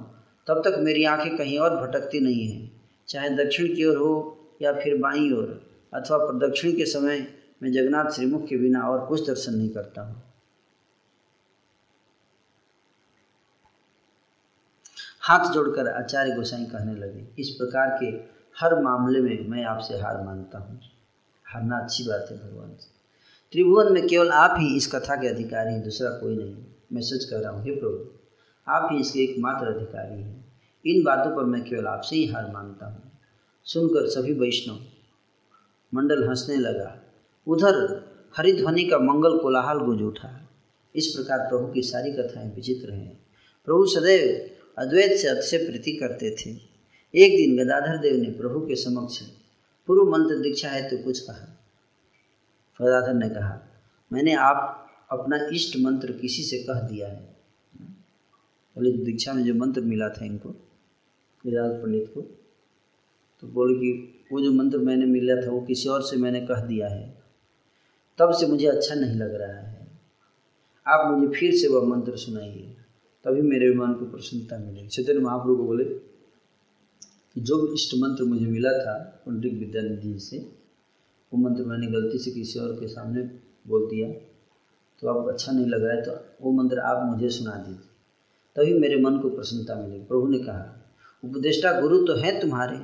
तब 0.47 0.61
तक 0.65 0.77
मेरी 0.79 1.03
आँखें 1.05 1.35
कहीं 1.37 1.57
और 1.59 1.75
भटकती 1.77 2.19
नहीं 2.19 2.47
हैं। 2.47 2.71
चाहे 3.09 3.29
दक्षिण 3.35 3.67
की 3.75 3.85
ओर 3.85 3.97
हो 3.97 4.13
या 4.61 4.71
फिर 4.73 4.97
बाई 4.97 5.31
ओर 5.33 5.59
अथवा 5.93 6.17
प्रदक्षिण 6.19 6.75
के 6.77 6.85
समय 6.85 7.25
मैं 7.63 7.71
जगन्नाथ 7.71 8.11
श्रीमुख 8.11 8.47
के 8.47 8.57
बिना 8.57 8.81
और 8.89 9.05
कुछ 9.05 9.27
दर्शन 9.27 9.53
नहीं 9.53 9.69
करता 9.69 10.01
हूँ। 10.01 10.21
हाथ 15.21 15.51
जोड़कर 15.53 15.87
आचार्य 15.87 16.35
गोसाई 16.35 16.65
कहने 16.65 16.95
लगे 16.95 17.25
इस 17.39 17.49
प्रकार 17.51 17.97
के 18.03 18.11
हर 18.61 18.81
मामले 18.81 19.19
में 19.19 19.47
मैं 19.47 19.63
आपसे 19.63 19.93
हार 19.93 20.25
मानता 20.25 20.57
हूँ। 20.57 20.81
हारना 21.45 21.77
अच्छी 21.77 22.03
बात 22.03 22.27
है 22.31 22.37
भगवान 22.37 22.69
से। 22.69 22.87
त्रिभुवन 23.51 23.93
में 23.93 24.07
केवल 24.07 24.29
आप 24.29 24.55
ही 24.59 24.77
इस 24.77 24.87
कथा 24.87 25.15
के 25.15 25.27
अधिकारी 25.27 25.73
हैं, 25.73 25.83
दूसरा 25.83 26.09
कोई 26.09 26.37
नहीं। 26.37 26.55
मैं 26.93 27.01
सच 27.01 27.23
कह 27.25 27.39
रहा 27.39 27.51
हूँ, 27.51 27.63
हे 27.63 27.71
प्रभु, 27.71 28.11
आप 28.67 28.89
ही 28.91 28.99
इसके 28.99 29.19
एकमात्र 29.19 29.67
अधिकारी 29.67 30.21
हैं। 30.21 30.45
इन 30.85 31.03
बातों 31.03 31.35
पर 31.35 31.43
मैं 31.43 31.63
केवल 31.63 31.87
आपसे 31.87 32.15
ही 32.15 32.25
हार 32.25 32.51
मानता 32.51 32.85
हूँ। 32.85 33.11
सुनकर 33.63 34.07
सभी 34.07 34.33
वैष्णव 34.33 34.79
मंडल 35.93 36.27
हंसने 36.27 36.55
लगा। 36.55 37.03
उधर 37.47 38.03
हरिध्वनि 38.37 38.83
का 38.83 38.99
मंगल 38.99 39.37
कोलाहल 39.37 39.77
गुंज 39.77 40.01
उठा। 40.01 40.49
इस 40.95 41.07
प्रकार 41.07 41.39
प्रभु 41.39 41.67
की 41.67 41.81
सारी 41.81 42.11
कथाएँ 42.11 42.55
विचित्र 42.55 42.91
हैं। 42.91 43.27
प्रभु 43.65 43.85
सदैव 43.85 44.49
अद्वैत 44.81 45.17
से 45.17 45.27
अतिशय 45.27 45.57
प्रीति 45.57 45.91
करते 45.91 46.35
थे। 46.35 46.68
एक 47.13 47.35
दिन 47.37 47.57
गदाधर 47.57 47.97
देव 47.97 48.15
ने 48.15 48.29
प्रभु 48.31 48.59
के 48.67 48.75
समक्ष 48.75 49.21
पूर्व 49.87 50.09
मंत्र 50.11 50.35
दीक्षा 50.39 50.69
है 50.69 50.89
तो 50.89 50.97
कुछ 51.03 51.19
कहा। 51.19 51.45
गदाधर 52.79 53.13
ने 53.13 53.29
कहा, 53.29 53.59
मैंने 54.11 54.33
आप 54.33 54.85
अपना 55.11 55.37
इष्ट 55.53 55.77
मंत्र 55.79 56.11
किसी 56.11 56.43
से 56.43 56.57
कह 56.63 56.79
दिया 56.81 57.07
है। 57.07 57.21
पहले 58.75 58.91
दीक्षा 59.05 59.33
में 59.33 59.43
जो 59.43 59.53
मंत्र 59.53 59.81
मिला 59.81 60.09
था 60.09 60.25
इनको, 60.25 60.49
गदाधर 61.43 61.81
पंडित 61.83 62.11
को 62.13 62.21
तो 63.43 63.47
बोले 63.47 63.73
कि 63.75 63.91
वो 64.31 64.41
जो 64.41 64.51
मंत्र 64.51 64.77
मैंने 64.77 65.05
मिला 65.05 65.35
था, 65.35 65.49
वो 65.51 65.61
किसी 65.61 65.89
और 65.89 66.01
से 66.01 66.17
मैंने 66.17 66.41
कह 66.41 66.61
दिया 66.65 66.87
है। 66.87 67.07
तब 68.19 68.31
से 68.31 68.47
मुझे 68.47 68.67
अच्छा 68.67 68.95
नहीं 68.95 69.15
लग 69.15 69.33
रहा 69.33 69.59
है। 69.59 69.87
आप 70.85 71.11
मुझे 71.11 71.39
फिर 71.39 71.55
से 71.55 71.67
वह 71.67 71.87
मंत्र 71.87 72.17
सुनाइए, 72.17 72.75
तभी 73.25 73.41
मेरे 73.41 73.73
मन 73.73 73.93
को 73.93 74.05
प्रसन्नता 74.05 74.57
मिलेगी। 74.57 74.87
चैतन्य 74.87 75.19
महाप्रभु 75.19 75.55
को 75.55 75.63
बोले 75.63 75.83
जो 77.39 77.73
इष्ट 77.73 77.95
मंत्र 77.97 78.23
मुझे 78.23 78.45
मिला 78.45 78.71
था 78.71 79.23
पंडित 79.25 79.53
विद्यानिधि 79.53 80.19
से, 80.19 80.37
वो 81.31 81.37
मंत्र 81.39 81.63
मैंने 81.63 81.87
गलती 81.87 82.17
से 82.17 82.31
किसी 82.31 82.59
और 82.59 82.73
के 82.79 82.87
सामने 82.87 83.21
बोल 83.67 83.85
दिया। 83.85 84.09
तो 85.01 85.07
अब 85.07 85.31
अच्छा 85.31 85.51
नहीं 85.51 85.65
लग 85.65 85.85
है 85.85 86.01
तो 86.01 86.11
वो 86.41 86.51
मंत्र 86.51 86.79
आप 86.79 87.05
मुझे 87.13 87.29
सुना 87.29 87.55
दीजिए। 87.55 87.89
तभी 88.55 88.79
मेरे 88.79 89.01
मन 89.01 89.17
को 89.17 89.29
प्रसन्नता 89.29 89.75
मिलेगी 89.75 90.05
प्रभु 90.05 90.27
ने 90.27 90.39
कहा, 90.39 90.91
उपदेष्टा 91.23 91.81
गुरु 91.81 92.05
तो 92.05 92.15
है 92.15 92.39
तुम्हारे। 92.41 92.79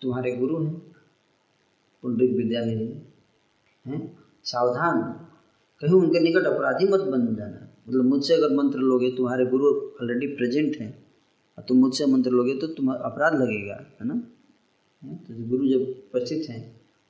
तुम्हारे 0.00 0.36
गुरु 0.36 0.64
हैं 0.64 0.74
पुंडरिक 2.02 2.36
विद्यानिधि 2.36 3.12
हैं। 3.86 4.18
सावधान। 4.44 5.02
कहीं 5.80 5.94
उनके 5.94 6.20
निकट 6.20 6.46
अपराधी 6.46 6.84
मत 6.84 7.00
बन 7.00 7.34
जाना। 7.36 7.68
मतलब 7.88 8.04
मुझसे 8.04 8.34
अगर 8.34 8.54
मंत्र 8.54 8.78
लोगे, 8.78 9.10
तुम्हारे 9.10 9.46
गुरु 9.46 9.66
ऑलरेडी 10.02 10.26
प्रेजेंट 10.26 10.76
हैं। 10.76 11.07
तुम 11.60 11.78
मुझसे 11.78 12.06
मंत्र 12.06 12.30
लोगे 12.30 12.54
तो 12.54 12.66
तुम 12.66 12.92
अपराध 12.92 13.34
लगेगा, 13.34 13.74
है 14.00 14.06
ना? 14.06 14.14
तो 15.02 15.48
गुरु 15.48 15.68
जब 15.68 15.80
उपस्थित 15.80 16.48
हैं 16.50 16.62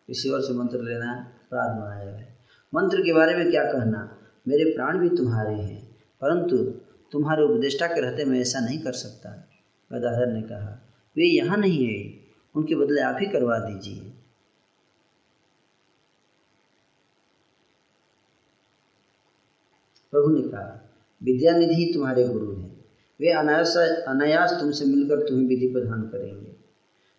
किसी 0.09 0.31
और 0.31 0.43
से 0.43 0.53
मंत्र 0.53 0.83
लेना 0.83 1.13
अपराध 1.45 1.79
माना 1.79 2.05
जाए 2.05 2.27
मंत्र 2.73 3.03
के 3.03 3.13
बारे 3.13 3.35
में 3.37 3.51
क्या 3.51 3.65
कहना? 3.73 4.01
मेरे 4.49 4.65
प्राण 4.65 4.99
भी 4.99 5.09
तुम्हारे 5.09 5.55
हैं, 5.55 5.81
परंतु 6.21 6.57
तुम्हारे 7.13 7.43
उपदेष्टा 7.43 7.87
के 7.87 8.01
रहते 8.01 8.25
मैं 8.25 8.41
ऐसा 8.41 8.61
नहीं 8.61 8.79
कर 8.79 8.93
सकता, 8.93 9.31
गदाधर 9.91 10.33
ने 10.33 10.43
कहा। 10.43 10.73
वे 11.17 11.27
यहाँ 11.27 11.57
नहीं 11.57 11.85
है, 11.87 11.99
उनके 12.55 12.75
बदले 12.75 13.01
आप 13.01 13.17
ही 13.21 13.27
करवा 13.27 13.59
दीजिए। 13.59 14.11
प्रभु 20.13 20.29
ने 20.29 20.43
कहा, 20.43 20.67
विद्यानिधि 21.23 21.91
तुम्हारे 21.95 22.29
गुरु 22.29 22.53
हैं। 22.53 22.68
वे 23.21 23.31
अनायास 23.33 23.77
अनायास 24.09 24.53
तुमसे 24.61 24.85
मिलकर 24.85 25.29
तुम्हें 25.29 25.47
विधि 25.49 25.67
प्रदान 25.67 26.03
करेंगे। 26.03 26.57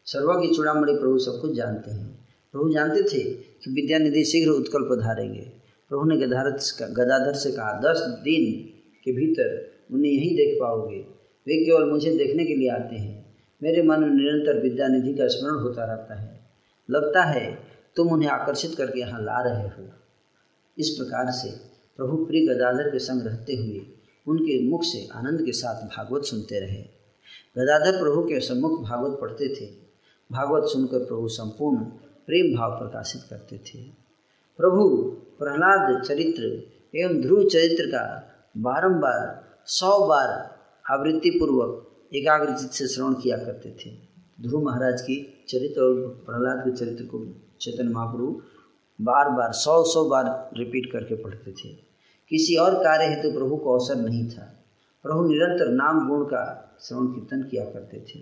सर्वा 0.05 0.35
की 0.35 0.55
चूड़ामणि 0.55 0.93
प्रभु 0.93 1.17
सब 1.19 1.41
कुछ 1.41 1.55
जानते 1.55 1.91
हैं। 1.91 2.27
प्रभु 2.51 2.69
जानते 2.73 3.01
थे 3.03 3.23
कि 3.33 3.71
विद्यानिधि 3.71 4.23
शीघ्र 4.23 4.51
उत्कल 4.51 4.81
पधारेंगे। 4.81 5.41
प्रभु 5.89 6.03
ने 6.03 6.17
गदाधर 6.17 6.51
गदाधर 6.91 7.33
से 7.33 7.51
कहा, 7.51 7.79
दस 7.79 7.97
दिन 7.97 8.69
के 9.03 9.11
भीतर 9.11 9.71
उन्हें 9.91 10.11
यहीं 10.11 10.35
देख 10.35 10.57
पाओगे। 10.61 10.99
वे 11.47 11.65
केवल 11.65 11.89
मुझे 11.89 12.17
देखने 12.17 12.45
के 12.45 12.55
लिए 12.55 12.69
आते 12.69 12.95
हैं। 12.95 13.35
मेरे 13.63 13.81
मन 13.81 13.99
में 13.99 14.09
निरंतर 14.09 14.61
विद्यानिधि 14.61 15.13
का 15.13 15.27
स्मरण 15.27 15.55
होता 15.55 15.85
रहता 15.85 16.19
है। 16.19 16.39
लगता 16.89 17.23
है 17.23 17.59
तुम 17.95 18.07
उन्हें 18.07 18.29
आकर्षित 18.29 18.75
करके 18.75 18.99
यहाँ 18.99 19.21
ला 19.21 19.41
रहे 19.41 19.67
हो। 19.67 19.89
इस 20.77 20.89
प्रकार 20.89 21.31
से 21.31 21.49
प्रभु 21.97 22.25
प्रिय 22.25 22.45
गदाधर 22.47 22.89
के 22.89 22.99
संग 22.99 23.21
रहते 23.27 23.55
हुए 23.55 23.81
उनके 24.27 24.69
मुख 24.69 24.83
से 24.83 25.07
आनंद 25.13 25.41
के 25.41 25.51
साथ 25.51 25.87
भागवत 25.87 26.23
सुनते 26.23 26.59
रहे। 26.59 26.81
गदाधर 27.57 27.99
प्रभु 27.99 28.23
के 28.23 28.39
सम्मुख 28.39 28.81
भागवत 28.81 29.17
पढ़ते 29.21 29.55
थे। 29.55 29.65
भागवत 30.31 30.63
सुनकर 30.63 31.05
प्रभु 31.05 31.27
संपूर्ण 31.27 31.83
प्रेम 32.27 32.57
भाव 32.57 32.71
प्रकाशित 32.71 33.21
करते 33.29 33.57
थे। 33.57 33.83
प्रभु, 34.57 34.87
प्रहलाद 35.39 36.03
चरित्र 36.03 36.43
एवं 36.95 37.21
ध्रुव 37.21 37.49
चरित्र 37.49 37.85
का 37.85 38.33
बारंबार, 38.57 39.49
सौ 39.65 40.07
बार 40.07 40.59
आवृत्ति 40.91 41.29
पूर्वक 41.29 41.91
एकाग्रचित 42.15 42.69
से 42.69 42.87
श्रवण 42.87 43.13
किया 43.13 43.37
करते 43.37 43.71
थे। 43.71 43.91
ध्रुव 44.41 44.63
महाराज 44.63 45.01
की 45.01 45.45
चरित्र 45.49 45.81
और 45.81 46.23
प्रहलाद 46.25 46.57
के 46.57 46.77
चरित्र 46.77 47.03
को 47.03 47.25
चेतन 47.61 47.87
महाप्रभु 47.87 48.41
बार 49.01 49.29
बार, 49.29 49.51
सौ 49.51 49.83
सौ 49.83 50.09
बार 50.09 50.49
रिपीट 50.57 50.91
करके 50.91 51.15
पढ़ते 51.15 51.51
थे। 51.51 51.88
किसी 52.31 52.55
और 52.55 52.75
कार्य 52.75 53.05
हेतु 53.05 53.29
तो 53.29 53.39
प्रभु 53.39 53.57
को 53.57 53.73
अवसर 53.73 53.95
नहीं 53.95 54.29
था। 54.29 54.55
प्रभु 55.03 55.27
निरंतर 55.27 55.67
नाम 55.67 56.07
गुण 56.07 56.23
का 56.23 56.43
श्रवण 56.81 57.07
कीर्तन 57.07 57.43
किया 57.43 57.65
करते 57.65 57.99
थे। 57.99 58.19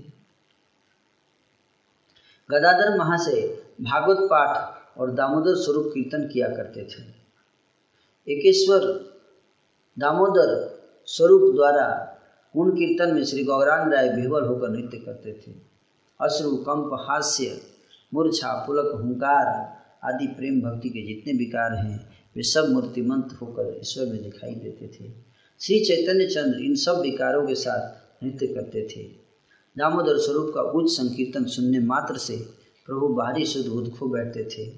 गदाधर 2.51 2.97
महाशय 2.97 3.41
भागवत 3.81 4.17
पाठ 4.21 4.99
और 4.99 5.11
दामोदर 5.11 5.55
स्वरूप 5.55 5.91
कीर्तन 5.93 6.27
किया 6.27 6.47
करते 6.47 6.83
थे। 6.83 7.03
एकेश्वर 8.33 8.85
दामोदर 9.99 10.53
स्वरूप 11.05 11.53
द्वारा 11.55 11.87
गुण 12.55 12.71
कीर्तन 12.71 13.15
में 13.15 13.23
श्री 13.25 13.43
गौरांग 13.43 13.93
राय 13.93 14.09
विह्वल 14.09 14.43
होकर 14.43 14.69
नृत्य 14.69 14.97
करते 14.97 15.33
थे। 15.33 15.51
अश्रु, 16.21 16.55
कंप, 16.57 16.93
हास्य, 17.09 17.61
मूर्छा, 18.13 18.53
पुलक, 18.67 18.91
हुंकार 18.95 19.47
आदि 20.03 20.27
प्रेम 20.27 20.61
भक्ति 20.61 20.89
के 20.89 21.07
जितने 21.07 21.33
विकार 21.33 21.73
हैं 21.73 22.16
वे 22.37 22.43
सब 22.43 22.69
मूर्तिमंत 22.69 23.37
होकर 23.41 23.77
ईश्वर 23.81 24.05
में 24.05 24.23
दिखाई 24.23 24.55
देते 24.55 24.87
थे। 24.87 25.11
श्री 25.61 25.85
चैतन्य 25.85 26.25
चंद्र 26.25 26.59
इन 26.59 26.75
सब 26.75 26.99
विकारों 26.99 27.47
के 27.47 27.55
साथ 27.55 28.23
नृत्य 28.23 28.47
करते 28.47 28.87
थे। 28.87 29.03
दामोदर 29.77 30.17
स्वरूप 30.17 30.51
का 30.55 30.61
उच्च 30.61 30.91
संकीर्तन 30.91 31.45
सुनने 31.45 31.79
मात्र 31.79 32.17
से 32.17 32.37
प्रभु 32.85 33.07
बाहरी 33.07 33.45
शुद्ध 33.45 33.91
खो 33.91 34.07
बैठते 34.07 34.43
थे 34.43 34.71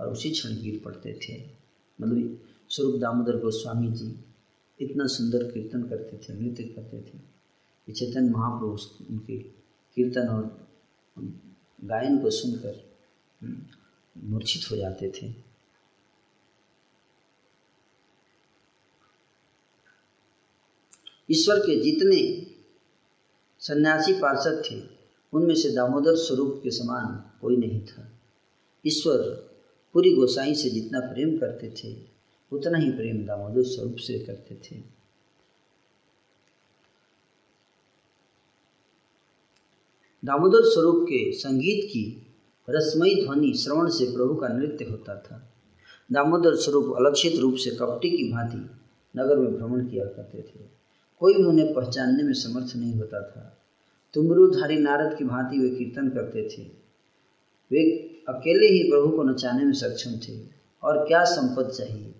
और 0.00 0.08
उसी 0.08 0.30
क्षण 0.30 0.50
गिर 0.62 0.80
पड़ते 0.84 1.12
थे। 1.12 1.42
मतलब 2.00 2.38
स्वरूप 2.68 3.00
दामोदर 3.00 3.36
गोस्वामी 3.36 3.92
जी 3.92 4.24
इतना 4.80 5.06
सुंदर 5.06 5.44
कीर्तन 5.44 5.82
करते 5.82 6.16
थे 6.16 6.40
नृत्य 6.40 6.64
करते 6.64 7.00
थे। 7.00 7.92
चैतन्य 7.92 8.30
महाप्रभु 8.30 8.78
उनके 9.10 9.38
कीर्तन 9.96 10.28
और 10.28 10.68
गायन 11.84 12.18
को 12.18 12.30
सुनकर 12.30 12.90
हम्म, 13.42 13.56
मूर्छित 14.24 14.70
हो 14.70 14.76
जाते 14.76 15.12
थे। 15.22 15.45
ईश्वर 21.30 21.58
के 21.58 21.80
जितने 21.80 22.46
सन्यासी 23.58 24.12
पार्षद 24.12 24.62
थे, 24.70 24.82
उनमें 25.32 25.54
से 25.54 25.70
दामोदर 25.70 26.14
स्वरूप 26.14 26.60
के 26.64 26.70
समान 26.70 27.38
कोई 27.40 27.56
नहीं 27.56 27.80
था। 27.80 28.20
ईश्वर 28.86 29.18
पूरी 29.92 30.14
गोसाई 30.14 30.54
से 30.54 30.70
जितना 30.70 31.00
प्रेम 31.00 31.38
करते 31.38 31.70
थे, 31.70 31.96
उतना 32.52 32.78
ही 32.78 32.90
प्रेम 32.90 33.26
दामोदर 33.26 33.62
स्वरूप 33.62 33.96
से 33.96 34.18
करते 34.18 34.54
थे। 34.54 34.96
दामोदर 40.24 40.60
स्वरूप 40.62 41.02
के 41.02 41.32
संगीत 41.32 41.88
की 41.88 42.26
रसमयी 42.70 43.26
ध्वनि 43.26 43.54
श्रवण 43.54 43.88
से 43.88 44.16
प्रभु 44.16 44.34
का 44.34 44.48
नृत्य 44.48 44.84
होता 44.84 45.16
था। 45.16 45.52
दामोदर 46.12 46.54
स्वरूप 46.54 46.96
अलक्षित 46.96 47.36
रूप 47.36 47.54
से 47.54 47.70
कपटी 47.70 48.10
की 48.10 48.32
भांति 48.32 48.70
नगर 49.18 49.36
में 49.36 49.54
भ्रमण 49.54 49.88
किया 49.88 50.04
करते 50.04 50.42
थे। 50.42 50.75
कोई 51.20 51.34
भी 51.34 51.42
उन्हें 51.42 51.74
पहचानने 51.74 52.22
में 52.22 52.32
समर्थ 52.32 52.76
नहीं 52.76 52.94
होता 52.94 53.22
था। 53.22 53.58
तुमरूधारी 54.14 54.76
नारद 54.76 55.18
की 55.18 55.24
भांति 55.24 55.58
वे 55.58 55.68
कीर्तन 55.68 56.08
करते 56.08 56.42
थे। 56.42 56.62
वे 57.72 57.90
अकेले 58.28 58.66
ही 58.66 58.90
प्रभु 58.90 59.16
को 59.16 59.22
नचाने 59.22 59.64
में 59.64 59.72
सक्षम 59.72 60.10
थे। 60.10 60.56
और 60.82 61.08
क्या 61.08 61.24
संपद 61.24 61.70
चाहिए? 61.70 62.14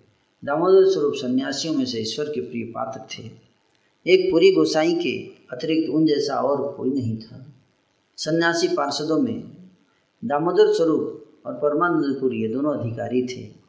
दामोदर 0.45 0.91
स्वरूप 0.91 1.13
सन्यासियों 1.13 1.73
में 1.73 1.85
से 1.85 1.99
ईश्वर 1.99 2.25
के 2.25 2.41
प्रिय 2.41 2.63
पात्र 2.63 2.99
थे। 2.99 3.31
एक 4.07 4.31
पूरी 4.31 4.51
गोसाई 4.51 4.95
के 4.95 5.25
अतिरिक्त 5.55 5.89
उन 5.89 6.05
जैसा 6.05 6.35
और 6.35 6.73
कोई 6.77 6.89
नहीं 6.89 7.17
था। 7.17 7.53
सन्यासी 8.17 8.67
पार्षदों 8.67 9.19
में 9.19 9.43
दामोदर 10.25 10.73
स्वरूप 10.73 11.25
और 11.45 11.53
परमानंदपुरी 11.53 12.41
ये 12.41 12.47
दोनों 12.47 12.77
अधिकारी 12.77 13.27
थे। 13.27 13.66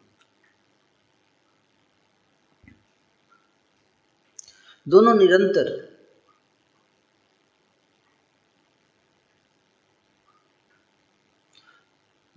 दोनों 4.89 5.15
निरंतर। 5.15 5.89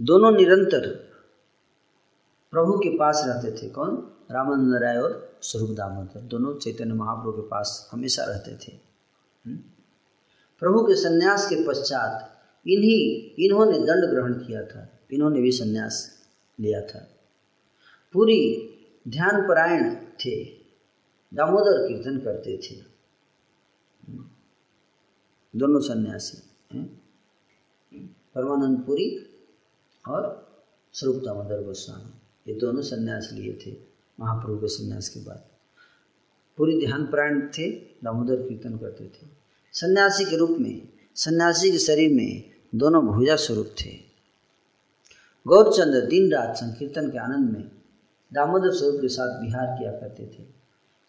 दोनों 0.02 0.32
निरंतर 0.32 0.88
प्रभु 2.52 2.78
के 2.78 2.98
पास 2.98 3.23
रहते 3.26 3.61
थे। 3.61 3.69
कौन? 3.69 4.14
रामानंद 4.32 4.84
राय 4.84 4.98
और 4.98 5.40
स्वरूप 5.41 5.69
दामोदर। 5.69 6.22
दोनों 6.22 6.56
चैतन्य 6.56 6.94
महाप्रभु 6.94 7.32
के 7.32 7.41
पास 7.41 7.90
हमेशा 7.91 8.23
रहते 8.23 8.56
थे। 8.56 8.72
हम्म? 9.45 9.57
प्रभु 10.60 10.84
के 10.84 10.95
सन्यास 10.95 11.49
के 11.49 11.68
पश्चात 11.68 12.41
इन्हीं, 12.68 13.36
इन्होंने 13.45 13.80
दंड 13.80 14.10
ग्रहण 14.10 14.34
किया 14.34 14.64
था। 14.64 14.99
इन्होंने 15.14 15.41
भी 15.41 15.52
सन्यास 15.52 16.23
लिया 16.60 16.82
था। 16.82 17.18
पूरी 18.14 18.69
ध्यान 19.07 19.48
परायण 19.48 19.95
थे। 19.95 20.61
दामोदर 21.34 21.88
कीर्तन 21.88 22.18
करते 22.18 22.58
थे। 22.58 22.76
दोनों 25.56 25.80
सन्यासी 25.80 26.38
परमानंद 28.36 28.86
पुरी 28.86 29.26
और 30.08 30.52
स्वरूप 30.94 31.16
दामोदर 31.16 31.64
गोस्वामी। 31.64 32.52
ये 32.52 32.60
दोनों 32.60 32.82
सन्यास 32.82 33.30
लिए 33.34 33.60
थे, 33.66 33.76
महाप्रभु 34.20 34.58
के 34.58 34.68
सन्यास 34.68 35.10
के 35.10 35.20
बाद। 35.20 35.45
पूरी 36.58 36.86
ध्यान 36.86 37.06
प्राण 37.06 37.48
थे, 37.48 37.72
दामोदर 37.72 38.36
कीर्तन 38.36 38.78
करते 38.78 39.06
थे। 39.06 39.28
सन्यासी 39.74 40.26
के 40.26 40.38
रूप 40.38 40.49
में, 40.49 40.90
सन्यासी 41.16 41.72
के 41.72 41.78
शरीर 41.78 42.14
में 42.14 42.52
दोनों 42.76 43.08
भुजा 43.08 43.36
स्वरूप 43.36 43.76
थे। 43.82 43.98
गौरचंद्र 45.48 46.02
दिन 46.02 46.32
रात 46.32 46.56
संकीर्तन 46.56 47.12
के 47.12 47.18
आनंद 47.18 47.49
में 47.52 47.72
दामोदर 48.34 48.72
स्वरूप 48.72 49.02
के 49.02 49.08
साथ 49.08 49.41
विहार 49.41 49.68
किया 49.80 49.91
करते 49.91 50.26
थे। 50.26 50.61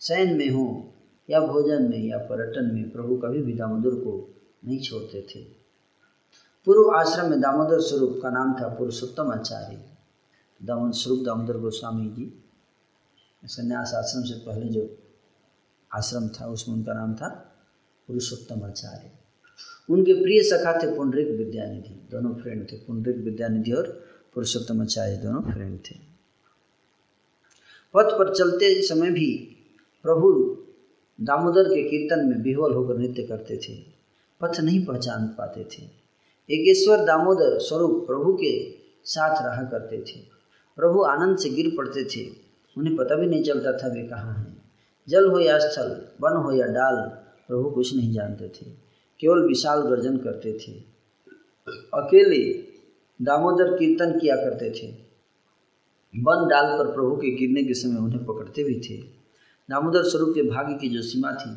शयन 0.03 0.37
में 0.37 0.51
हो, 0.51 0.95
या 1.31 1.41
भोजन 1.41 1.83
में, 1.83 1.99
या 1.99 2.19
पर्यटन 2.19 2.75
में, 2.75 2.91
प्रभु 2.91 3.17
कभी 3.17 3.43
भी 3.43 3.53
दामोदर 3.53 3.91
को 3.91 4.35
नहीं 4.65 4.81
छोड़ते 4.81 5.23
थे। 5.23 5.41
पूर्व 6.67 6.91
आश्रम 6.91 7.31
में 7.31 7.41
दामोदर 7.41 7.81
स्वरूप 7.81 8.21
का 8.23 8.31
नाम 8.31 8.55
था 8.55 8.69
पुरुषोत्तम 8.69 9.31
आचार्य। 9.33 9.85
दामोदर 10.65 10.93
स्वरूप 10.93 11.25
दामोदर 11.25 11.57
गोस्वामी 11.57 12.09
जी, 12.09 12.45
संन्यास 13.45 13.93
आश्रम 13.95 14.23
से 14.23 14.35
पहले 14.35 14.69
जो 14.69 14.99
आश्रम 15.95 16.29
था, 16.29 16.47
उसमें 16.47 16.77
उनका 16.77 16.93
नाम 16.93 17.15
था 17.15 17.29
पुरुषोत्तम 18.07 18.63
आचार्य। 18.63 19.11
उनके 19.91 20.23
प्रिय 20.23 20.43
सखा 20.43 20.83
थे 20.83 20.97
पुंडरिक 20.97 21.29
विद्यानिधि, 21.29 22.09
दोनों 22.11 22.35
फ्रेंड 22.35 22.73
थे। 22.73 22.77
पुंडरिक 22.77 23.17
विद्यानिधि 23.17 23.73
और 23.73 24.05
पुरुषोत्तम 24.35 24.83
आचार्य 24.83 25.17
दोनों 25.17 25.43
फ्रेंड 25.43 25.79
थे। 25.79 25.95
पथ 27.95 28.19
पर 28.19 28.35
चलते 28.35 28.83
समय 28.83 29.11
भी 29.11 29.59
प्रभु 30.05 30.29
दामोदर 31.19 31.69
के 31.69 31.83
कीर्तन 31.83 32.27
में 32.27 32.37
विह्वल 32.37 32.73
होकर 32.73 32.97
नृत्य 32.99 33.23
करते 33.23 33.57
थे, 33.57 33.75
पथ 34.41 34.61
नहीं 34.61 34.85
पहचान 34.87 35.27
पाते 35.39 35.65
थे। 35.65 35.83
एकेश्वर 36.51 37.05
दामोदर 37.05 37.59
स्वरूप 37.59 38.07
प्रभु 38.07 38.33
के 38.35 38.53
साथ 39.05 39.43
रहा 39.43 39.63
करते 39.71 39.99
थे। 39.99 40.21
प्रभु 40.77 41.03
आनंद 41.03 41.39
से 41.39 41.51
गिर 41.51 41.73
पड़ते 41.77 42.05
थे, 42.05 42.27
उन्हें 42.77 42.97
पता 42.97 43.15
भी 43.15 43.27
नहीं 43.27 43.43
चलता 43.43 43.73
था 43.73 43.89
वे 43.89 44.03
कहाँ 44.03 44.35
हैं। 44.35 44.63
जल 45.09 45.29
हो 45.29 45.39
या 45.39 45.59
स्थल, 45.59 46.09
वन 46.21 46.37
हो 46.37 46.53
या 46.53 46.67
डाल, 46.67 46.97
प्रभु 47.49 47.71
कुछ 47.71 47.95
नहीं 47.97 48.13
जानते 48.13 48.49
थे, 48.49 48.71
केवल 49.21 49.47
विशाल 49.47 49.81
गर्जन 49.81 50.17
करते 50.17 50.53
थे। 50.53 50.73
अकेले 51.95 52.43
दामोदर 53.21 53.77
कीर्तन 53.79 54.19
किया 54.19 54.37
करते 54.37 54.71
थे। 54.71 54.93
वन 56.15 56.49
डाल 56.49 56.79
पर 56.79 56.93
प्रभु 56.95 57.17
के 57.17 57.31
गिरने 57.31 57.65
के 57.65 57.75
समय 57.75 58.01
उन्हें 58.01 58.25
पकड़ते 58.25 58.65
भी 58.65 58.81
थे। 58.81 59.22
दामोदर 59.71 60.03
स्वरूप 60.03 60.33
के 60.35 60.43
भाग्य 60.43 60.75
की 60.75 60.89
जो 60.89 61.03
सीमा 61.03 61.33
थी, 61.33 61.51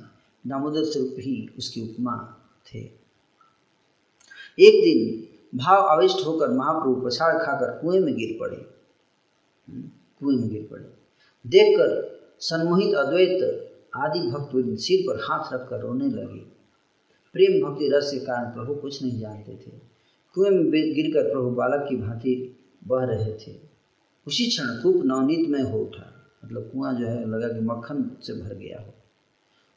दामोदर 0.49 0.83
स्वरूप 0.83 1.15
ही 1.19 1.49
उसकी 1.57 1.81
उपमा 1.81 2.41
थे। 2.67 2.79
एक 4.59 4.83
दिन 4.83 5.27
भाव 5.57 5.83
आविष्ट 5.83 6.25
होकर 6.25 6.49
महाप्रभु 6.49 7.09
पछाड़ 7.09 7.43
खाकर 7.43 7.81
कुएँ 7.81 7.99
में 7.99 8.15
गिर 8.15 8.37
पड़े। 8.39 8.65
कुएँ 10.19 10.37
में 10.37 10.49
गिर 10.49 10.67
पड़े। 10.71 10.85
देखकर 11.47 12.15
सन्मोहित 12.39 12.95
अद्वैत 12.95 13.71
आदि 13.95 14.19
भक्त 14.19 14.79
सिर 14.79 15.01
पर 15.01 15.15
हाथ 15.23 15.53
रखकर 15.53 15.79
रोने 15.79 16.05
लगे। 16.05 16.55
प्रेम 17.33 17.67
भक्ति 17.67 17.89
रस 17.89 18.11
के 18.11 18.19
कारण 18.19 18.49
प्रभु 18.49 18.75
कुछ 18.75 19.03
नहीं 19.03 19.19
जानते 19.19 19.51
थे। 19.51 19.71
कुएँ 20.33 20.49
में 20.49 20.93
गिरकर 20.93 21.31
प्रभु 21.31 21.49
बालक 21.49 21.85
की 21.89 21.95
भांति 21.95 22.59
बह 22.87 23.05
रहे 23.05 23.33
थे। 23.33 23.59
उसी 24.27 24.47
क्षण 24.47 24.63
कूप 24.63 25.05
नवनीत 25.05 25.49
में 25.49 25.63
हो 25.63 25.79
उठा। 25.79 26.14
मतलब 26.45 26.69
कुआँ 26.73 26.93
जो 26.93 27.07
है 27.07 27.29
लगा 27.29 27.47
कि 27.47 27.59
मक्खन 27.59 28.17
से 28.21 28.33
भर 28.33 28.55
गया 28.55 28.81
हो। 28.81 28.93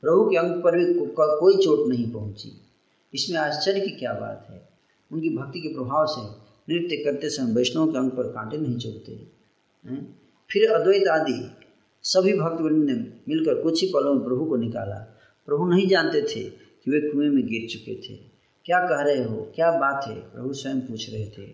प्रभु 0.02 0.30
के 0.30 0.36
अंग 0.36 0.62
पर 0.62 0.78
भी 0.78 0.94
को, 0.94 1.06
को, 1.06 1.40
कोई 1.40 1.56
चोट 1.56 1.88
नहीं 1.88 2.12
पहुँची। 2.12 2.60
इसमें 3.14 3.38
आश्चर्य 3.38 3.80
की 3.80 3.90
क्या 3.90 4.12
बात 4.12 4.46
है? 4.50 4.68
उनकी 5.12 5.36
भक्ति 5.36 5.60
के 5.60 5.68
प्रभाव 5.68 6.06
से 6.06 6.48
नृत्य 6.72 6.96
करते 6.96 7.28
समय 7.28 7.54
वैष्णव 7.54 7.92
के 7.92 7.98
अंग 7.98 8.10
पर 8.10 8.22
कांटे 8.22 8.58
नहीं 8.58 8.78
चुभते 8.78 9.38
फिर 10.50 10.70
अद्वैत 10.70 11.08
आदि 11.08 11.50
सभी 12.02 12.32
भक्तवृंद 12.32 12.90
ने 12.90 12.94
मिलकर 13.28 13.62
कुछ 13.62 13.84
ही 13.84 13.90
पलों 13.94 14.14
में 14.14 14.24
प्रभु 14.24 14.44
को 14.44 14.56
निकाला। 14.56 15.18
प्रभु 15.46 15.66
नहीं 15.66 15.88
जानते 15.88 16.22
थे 16.22 16.50
कि 16.50 16.90
वे 16.90 17.00
कुएँ 17.00 17.28
में 17.28 17.46
गिर 17.46 17.68
चुके 17.68 17.94
थे। 17.94 18.14
क्या 18.64 18.88
कह 18.88 19.00
रहे 19.00 19.24
हो? 19.24 19.52
क्या 19.54 19.70
बात 19.70 20.04
है? 20.06 20.14
प्रभु 20.14 20.52
स्वयं 20.52 20.80
पूछ 20.80 21.10
रहे 21.10 21.26
थे। 21.26 21.46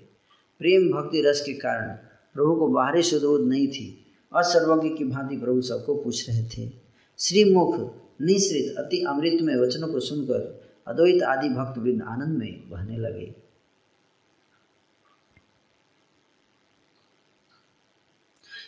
प्रेम 0.59 0.93
भक्ति 0.93 1.23
रस 1.23 1.41
के 1.41 1.53
कारण 1.53 1.89
प्रभु 2.35 2.55
को 2.55 2.69
बाहरी 2.69 3.03
सुदोध 3.03 3.41
नहीं 3.41 3.69
थी। 3.69 4.04
असर्वज्ञ 4.35 4.89
की 4.89 5.05
भांति 5.05 5.37
प्रभु 5.37 5.61
सबको 5.63 5.95
पूछ 5.95 6.29
रहे 6.29 6.45
थे। 6.49 6.71
श्रीमुख 7.19 7.77
निश्रित 8.23 8.79
अति 8.79 9.05
अमृत 9.09 9.41
में 9.43 9.55
वचनों 9.57 9.89
को 9.89 10.01
सुनकर 10.01 10.43
अद्वैत 10.87 11.23
आदि 11.23 11.49
भक्तवृंद 11.49 12.03
आनंद 12.03 12.39
में 12.39 12.71
बहने 12.71 12.97
लगे। 12.97 13.35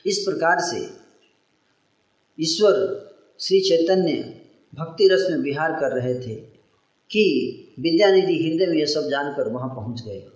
इस 0.06 0.18
प्रकार 0.18 0.60
से 0.60 0.78
ईश्वर 2.38 2.74
श्री 3.40 3.60
चैतन्य 3.60 4.43
भक्ति 4.74 5.09
रस 5.09 5.26
में 5.30 5.38
विहार 5.38 5.72
कर 5.72 5.94
रहे 5.97 6.14
थे 6.14 6.34
कि 7.10 7.24
विद्यानिधि 7.80 8.36
हृदय 8.43 8.66
में 8.66 8.78
यह 8.78 8.86
सब 8.86 9.09
जानकर 9.09 9.48
वहाँ 9.48 9.68
पहुँच 9.68 10.02
गए। 10.02 10.26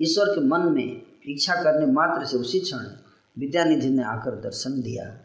ईश्वर 0.00 0.34
के 0.34 0.40
मन 0.40 0.72
में 0.72 1.02
इच्छा 1.26 1.54
करने 1.54 1.86
मात्र 1.86 2.26
से 2.26 2.36
उसी 2.36 2.60
क्षण 2.60 2.78
विद्यानिधि 3.38 3.90
ने 3.90 4.02
आकर 4.02 4.30
दर्शन 4.30 4.82
दिया। 4.82 5.18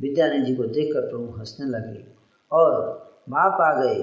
विद्यानिधि 0.00 0.54
को 0.54 0.64
देखकर 0.64 1.00
प्रभु 1.00 1.24
हंसने 1.24 1.66
लगे 1.66 2.04
और, 2.52 2.72
बाप 3.28 3.60
आ 3.60 3.84
गए, 3.84 4.00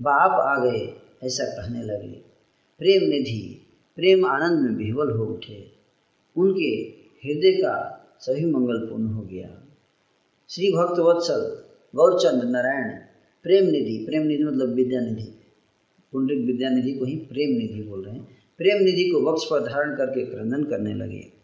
बाप 0.00 0.30
आ 0.30 0.64
गए, 0.64 1.00
ऐसा 1.24 1.44
कहने 1.44 1.82
लगे। 1.82 2.12
प्रेम 2.78 3.08
निधि, 3.08 3.66
प्रेम 3.96 4.26
आनंद 4.26 4.60
में 4.60 4.76
विह्वल 4.76 5.10
हो 5.10 5.24
उठे। 5.24 5.72
उनके 6.36 6.70
हृदय 7.28 7.52
का 7.52 8.00
सभी 8.20 8.44
मंगल 8.44 8.86
पूर्ण 8.86 9.06
हो 9.06 9.22
गया। 9.22 9.68
श्री 10.48 10.72
भक्त 10.72 10.98
वत्सल, 10.98 11.64
गौरचंद 11.94 12.50
नारायण, 12.50 12.88
प्रेम 13.42 13.64
निधि 13.64 14.06
प्रेम 14.06 14.22
निधि 14.22 14.44
मतलब 14.44 14.68
विद्या 14.68 15.00
निधि 15.00 15.40
पुंडरिक 16.12 16.46
विद्या 16.46 16.70
को 16.70 17.04
ही 17.04 17.16
प्रेम 17.16 17.50
निधि 17.50 17.88
बोल 17.88 18.04
रहे 18.04 18.14
हैं। 18.14 18.28
प्रेम 18.58 18.84
निधि 18.84 19.10
को 19.10 19.30
वक्ष 19.30 19.44
पर 19.44 19.60
धारण 19.60 19.96
करके 19.96 20.26
क्रंदन 20.26 20.64
करने 20.64 20.94
लगे। 20.94 21.43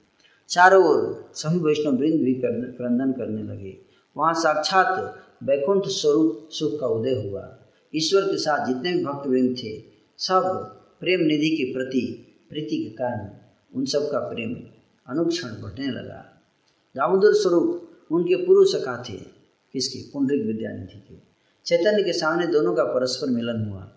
चारों 0.51 0.85
ओर 0.85 1.31
सभी 1.35 1.59
वैष्णव 1.59 1.97
वृंद 1.97 2.21
भी 2.21 2.33
क्रंदन 2.35 3.13
करने 3.13 3.43
लगे। 3.43 3.77
वहाँ 4.17 4.33
साक्षात 4.35 4.89
वैकुंठ 5.43 5.87
स्वरूप 5.89 6.49
सुख 6.53 6.79
का 6.81 6.87
उदय 6.87 7.15
हुआ। 7.21 7.43
ईश्वर 7.95 8.23
के 8.23 8.37
साथ 8.37 8.67
जितने 8.67 8.93
भी 8.93 9.05
भक्त 9.05 9.29
वृंद 9.29 9.57
थे, 9.59 9.73
सब 10.19 10.43
प्रेम 11.01 11.21
निधि 11.21 11.51
के 11.51 11.73
प्रति 11.73 12.03
प्रीति 12.51 12.77
के 12.79 12.91
कारण 12.91 13.29
उन 13.75 13.85
सब 13.85 14.11
का 14.11 14.19
प्रेम 14.19 14.57
अनुक्षण 15.07 15.49
बढ़ने 15.63 15.87
लगा। 15.89 16.21
दामोदर 16.95 17.33
स्वरूप 17.33 17.89
उनके 18.11 18.37
पूर्व 18.37 18.65
सखा 18.65 19.03
थे, 19.09 19.19
किसके? 19.75 19.99
पुंडरिक 20.03 20.47
विद्यानिधि 20.47 20.99
के। 20.99 21.17
चैतन्य 21.67 22.03
के 22.03 22.13
सामने 22.13 22.47
दोनों 22.47 22.75
का 22.75 22.85
परस्पर 22.85 23.31
मिलन 23.31 23.65
हुआ। 23.65 23.89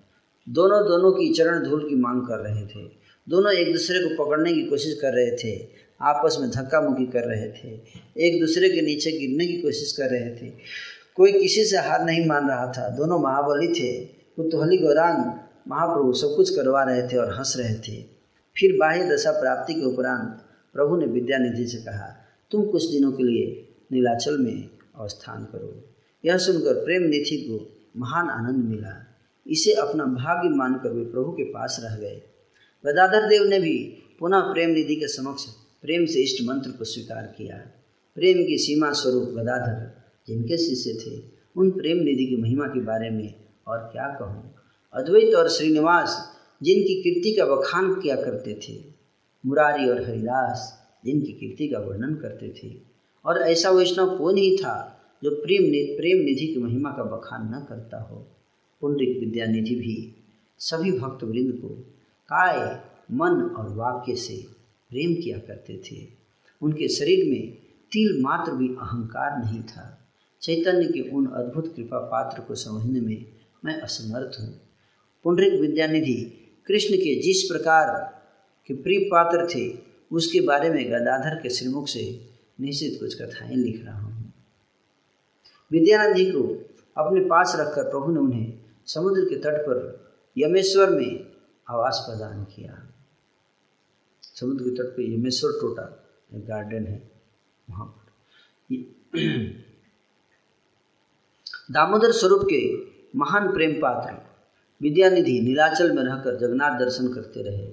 दोनों 0.48 0.82
दोनों 0.88 1.12
की 1.12 1.34
चरण 1.34 1.64
धूल 1.64 1.90
की 1.90 1.96
मांग 1.96 2.22
कर 2.22 2.40
रहे 2.40 2.66
थे। 2.66 2.90
दोनों 3.28 3.52
एक 3.54 3.72
दूसरे 3.74 4.00
को 4.00 4.26
पकड़ने 4.26 4.54
की 4.54 4.64
कोशिश 4.64 4.94
कर 5.02 5.14
रहे 5.14 5.32
थे। 5.36 5.82
आपस 6.02 6.38
में 6.41 6.49
धक्का 6.49 6.82
मुक्की 6.82 7.06
कर 7.06 7.24
रहे 7.24 7.48
थे। 7.49 7.82
एक 8.28 8.40
दूसरे 8.40 8.70
के 8.70 8.82
नीचे 8.82 9.11
गिरने 9.11 9.48
की 9.48 9.61
कोशिश 9.61 9.91
कर 9.91 10.10
रहे 10.10 10.30
थे। 10.30 10.53
कोई 11.15 11.32
किसी 11.32 11.65
से 11.65 11.78
हार 11.78 12.06
नहीं 12.06 12.26
मान 12.26 12.48
रहा 12.48 12.72
था। 12.72 12.90
दोनों 12.90 13.20
महाबली 13.20 13.68
थे। 13.68 14.06
कुतूहली 14.36 14.78
गौरांग, 14.78 15.26
महाप्रभु 15.68 16.14
सब 16.14 16.34
कुछ 16.36 16.56
करवा 16.56 16.84
रहे 16.84 17.07
थे 17.07 17.18
और 17.18 17.34
हंस 17.34 17.53
रहे 17.57 17.76
थे। 17.76 18.03
फिर 18.57 18.78
बाह्य 18.80 19.10
दशा 19.10 19.32
प्राप्ति 19.32 19.74
के 19.74 19.82
उपरांत 19.82 20.45
प्रभु 20.74 20.95
ने 20.98 21.06
विद्यानिधि 21.06 21.68
से 21.68 21.78
कहा, 21.78 22.26
तुम 22.52 22.65
कुछ 22.65 22.86
दिनों 22.91 23.11
के 23.11 23.24
लिए 23.24 23.76
नीलाचल 23.91 24.38
में 24.38 24.70
अवस्थान 24.95 25.44
करो। 25.44 25.84
यह 26.26 26.38
सुनकर 26.38 26.74
प्रेम 26.74 27.03
निधि 27.03 27.38
को 27.38 27.84
महान 27.98 28.30
आनंद 28.30 28.64
मिला। 28.65 29.18
इसे 29.48 29.74
अपना 29.74 30.06
भाग्य 30.06 30.49
मानकर 30.49 30.90
वे 30.90 31.03
प्रभु 31.03 31.32
के 31.32 31.44
पास 31.44 31.78
रह 31.84 31.95
गए। 31.95 32.22
गदाधर 32.86 33.30
देव 33.30 33.44
ने 33.44 33.60
भी 33.60 33.98
पुनः 34.20 34.40
प्रेम 34.40 34.70
निधि 34.70 34.95
के 34.95 35.07
समक्ष 35.07 35.45
प्रेम 35.84 36.05
से 36.05 36.19
इष्ट 36.19 36.43
मंत्र 36.43 36.72
को 36.72 36.84
स्वीकार 36.84 37.23
किया। 37.23 37.57
प्रेम 38.15 38.38
की 38.38 38.57
सीमा 38.57 38.91
स्वरूप 38.91 39.23
गदाधर, 39.23 40.03
जिनके 40.27 40.57
शिष्य 40.57 40.93
थे, 40.93 41.23
उन 41.57 41.72
प्रेम 41.72 41.97
निधि 41.97 42.26
की 42.26 42.41
महिमा 42.41 42.68
के 42.68 42.80
बारे 42.80 43.10
में 43.10 43.35
और 43.68 43.77
क्या 43.77 44.07
कहूँ? 44.19 44.55
अद्वैत 44.93 45.34
और 45.34 45.49
श्रीनिवास, 45.49 46.35
जिनकी 46.64 47.01
कीर्ति 47.01 47.31
का 47.31 47.45
बखान 47.45 47.93
किया 47.93 48.15
करते 48.15 48.53
थे। 48.53 48.84
मुरारी 49.45 49.89
और 49.89 50.03
हरिदास, 50.03 50.80
जिनकी 51.05 51.34
कीर्ति 51.34 51.68
का 51.68 51.80
वर्णन 51.80 52.15
करते 52.15 52.49
थे। 52.49 52.77
और 53.26 53.38
ऐसा 53.38 53.69
वैष्णव 53.69 54.18
कोई 54.18 54.34
नहीं 54.34 54.57
था, 54.57 55.01
जो 55.23 55.31
प्रेम 55.31 55.64
प्रेम 55.97 56.18
निधि 56.18 56.47
की 56.47 56.60
महिमा 56.60 56.89
का 56.89 57.03
बखान 57.03 57.41
न 57.55 57.65
करता 57.69 58.01
हो? 58.01 58.27
पुंडिक 58.81 59.19
विद्यानिधि 59.19 59.76
भी, 59.76 60.15
सभी 60.60 60.91
भक्तवृंद 60.91 61.53
को, 61.53 61.69
काय 62.27 62.84
मन 63.11 63.41
और 63.41 63.76
वाक्य 63.76 64.15
से 64.15 64.53
प्रेम 64.94 65.14
किया 65.14 65.38
करते 65.38 65.82
थे। 65.91 66.07
उनके 66.61 66.88
शरीर 66.88 67.30
में 67.30 67.57
तिल 67.91 68.22
मात्र 68.22 68.52
भी 68.52 68.68
अहंकार 68.68 69.45
नहीं 69.45 69.61
था। 69.61 70.07
चैतन्य 70.41 70.88
के 70.88 71.10
उन 71.10 71.26
अद्भुत 71.26 71.76
कृपा 71.76 71.99
पात्र 71.99 72.41
को 72.41 72.56
समझने 72.56 73.02
में 73.02 73.26
मैं 73.65 73.82
असमर्थ 73.82 74.41
हूँ। 74.41 74.61
पुंडरिक 75.24 75.53
विद्यानिधि 75.53 76.49
कृष्ण 76.68 76.95
के 76.95 77.22
जिस 77.22 77.44
प्रकार 77.44 77.99
के 78.68 78.74
प्रिय 78.74 78.99
पात्र 78.99 79.48
थे, 79.48 79.78
उसके 80.11 80.41
बारे 80.41 80.70
में 80.70 80.90
गदाधर 80.90 81.36
के 81.36 81.49
श्रीमुख 81.49 81.88
से 81.88 82.30
निश्चित 82.61 82.98
कुछ 82.99 83.22
कथाएँ 83.22 83.56
लिख 83.56 83.86
रहा 83.86 83.99
हूँ। 83.99 84.34
विद्यानंद 85.72 86.15
जी 86.15 86.26
को 86.26 86.70
अपने 86.98 87.20
पास 87.20 87.53
रखकर 87.56 87.84
प्रभु 87.84 88.11
ने 88.11 88.20
उन्हें 88.20 88.53
समुद्र 88.86 89.22
के 89.22 89.36
तट 89.36 89.61
पर 89.61 90.06
यमेश्वर 90.38 90.90
में 90.90 91.26
आवास 91.70 92.06
प्रदान 92.10 92.44
किया। 92.44 92.82
समुद्र 94.34 94.64
के 94.64 94.69
तट 94.69 94.89
पर 94.89 95.01
यमेश्वर 95.01 95.51
टोटा 95.51 96.05
गार्डन 96.34 96.88
है 96.88 97.11
वहाँ 97.69 97.85
पर। 97.85 98.03
दामोदर 101.72 102.11
स्वरूप 102.11 102.41
के 102.53 102.76
महान 103.19 103.53
प्रेम 103.53 103.72
पात्र 103.72 104.18
विद्यानिधि 104.81 105.41
नीलाचल 105.41 105.91
में 105.91 106.03
रहकर 106.03 106.38
जगन्नाथ 106.38 106.80
दर्शन 106.80 107.14
करते 107.14 107.43
रहे। 107.43 107.68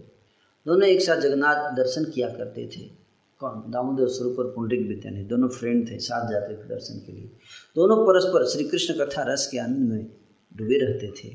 दोनों 0.66 0.88
एक 0.88 1.00
साथ 1.00 1.16
जगन्नाथ 1.16 1.76
दर्शन 1.76 2.04
किया 2.04 2.28
करते 2.28 2.66
थे। 2.66 2.90
कौन? 3.38 3.64
दामोदर 3.68 4.08
स्वरूप 4.08 4.38
और 4.38 4.52
पुंडरिक 4.56 4.88
विद्यानिधि 4.88 5.24
दोनों 5.24 5.48
फ्रेंड 5.48 5.90
थे 5.90 5.98
साथ 5.98 6.30
जाते 6.30 6.54
थे 6.54 6.68
दर्शन 6.68 6.98
के 7.06 7.12
लिए। 7.12 7.30
दोनों 7.76 7.96
परस्पर 7.96 8.46
श्री 8.46 8.64
कृष्ण 8.64 8.94
कथा 8.94 9.22
रस 9.22 9.46
के 9.46 9.58
आनंद 9.58 9.92
में 9.92 10.06
डूबे 10.56 10.78
रहते 10.78 11.10
थे। 11.10 11.28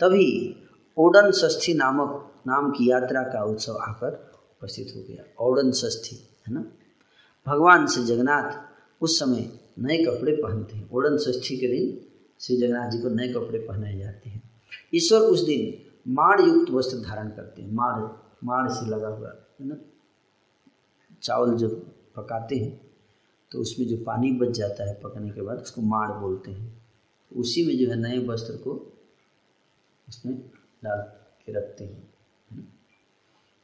तभी 0.00 0.56
ओडन 0.98 1.30
षष्ठी 1.30 1.74
नामक, 1.74 2.34
नाम 2.46 2.70
की 2.70 2.90
यात्रा 2.90 3.22
का 3.22 3.44
उत्सव 3.44 3.72
आकर 3.72 4.35
उपस्थित 4.62 4.92
हो 4.96 5.02
गया। 5.02 5.24
ओडन 5.40 5.72
षष्ठी, 5.72 6.16
है 6.46 6.54
ना? 6.54 6.64
भगवान 7.46 7.86
श्री 7.86 8.04
जगन्नाथ 8.04 9.02
उस 9.02 9.18
समय 9.18 9.58
नए 9.78 10.04
कपड़े 10.04 10.32
पहनते 10.32 10.76
हैं। 10.76 10.90
ओडन 10.90 11.16
षष्ठी 11.18 11.56
के 11.56 11.68
दिन 11.68 12.00
श्री 12.40 12.56
जगन्नाथ 12.56 12.90
जी 12.90 12.98
को 12.98 13.08
नए 13.08 13.32
कपड़े 13.32 13.58
पहनाए 13.58 13.98
जाते 13.98 14.30
हैं। 14.30 14.42
ईश्वर 14.94 15.20
उस 15.20 15.44
दिन 15.44 16.12
माड़ 16.12 16.40
युक्त 16.40 16.70
वस्त्र 16.70 16.98
धारण 16.98 17.28
करते 17.28 17.62
हैं। 17.62 17.72
माड़ 17.72 18.02
माड़ 18.44 18.68
से 18.70 18.86
लगा 18.86 19.08
हुआ, 19.08 19.28
है 19.60 19.66
ना? 19.66 19.76
चावल 21.22 21.56
जब 21.56 21.70
पकाते 22.16 22.56
हैं 22.56 22.80
तो 23.52 23.58
उसमें 23.58 23.86
जो 23.88 23.96
पानी 23.96 24.30
बच 24.32 24.48
जाता 24.48 24.88
है 24.88 24.94
पकने 24.94 25.30
के 25.30 25.42
बाद 25.42 25.58
उसको 25.58 25.80
माड़ 25.82 26.10
बोलते 26.10 26.50
हैं। 26.50 26.82
उसी 27.32 27.66
में 27.66 27.76
जो 27.78 27.88
है 27.90 27.96
नए 27.96 28.18
वस्त्र 28.26 28.56
को 28.56 28.72
उसमें 30.08 30.36
डाल 30.84 31.00
के 31.46 31.52
रखते 31.52 31.84
हैं 31.84 32.12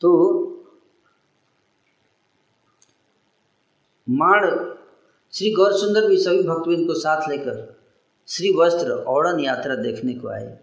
तो 0.01 0.11
माड़ 4.13 4.47
श्री 5.33 5.51
गौर 5.53 5.73
सुंदर 5.73 6.09
भी 6.09 6.17
सभी 6.17 6.43
भक्तविंद 6.43 6.87
को 6.87 6.95
साथ 6.95 7.29
लेकर 7.29 7.81
श्री 8.29 8.53
वस्त्र 8.57 8.91
औड़न 8.91 9.41
यात्रा 9.41 9.75
देखने 9.75 10.15
को 10.15 10.29
आए। 10.29 10.59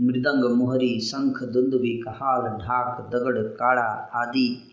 मृदंग, 0.00 0.44
मुहरी, 0.44 1.00
शंख, 1.00 1.42
दुंदुबी, 1.42 2.02
कहाल, 2.02 2.42
ढाक, 2.42 3.10
दगड़, 3.14 3.38
काड़ा 3.38 4.10
आदि 4.14 4.72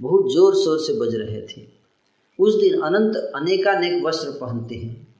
बहुत 0.00 0.32
ज़ोर 0.32 0.54
शोर 0.54 0.78
से 0.78 1.00
बज 1.00 1.14
रहे 1.14 1.42
थे। 1.42 1.66
उस 2.38 2.54
दिन 2.54 2.80
अनंत 2.80 3.16
अनेकानेक 3.16 4.04
वस्त्र 4.04 4.30
पहनते 4.30 4.74
हैं। 4.74 5.14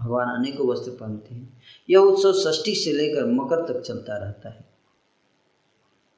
भगवान 0.00 0.28
अनेकों 0.28 0.68
वस्त्र 0.68 0.90
पहनते 0.90 1.34
हैं। 1.34 1.62
यह 1.90 1.98
उत्सव 1.98 2.32
षष्ठी 2.32 2.74
से 2.74 2.92
लेकर 2.92 3.26
मकर 3.26 3.72
तक 3.72 3.80
चलता 3.80 4.16
रहता 4.16 4.48
है। 4.48 4.68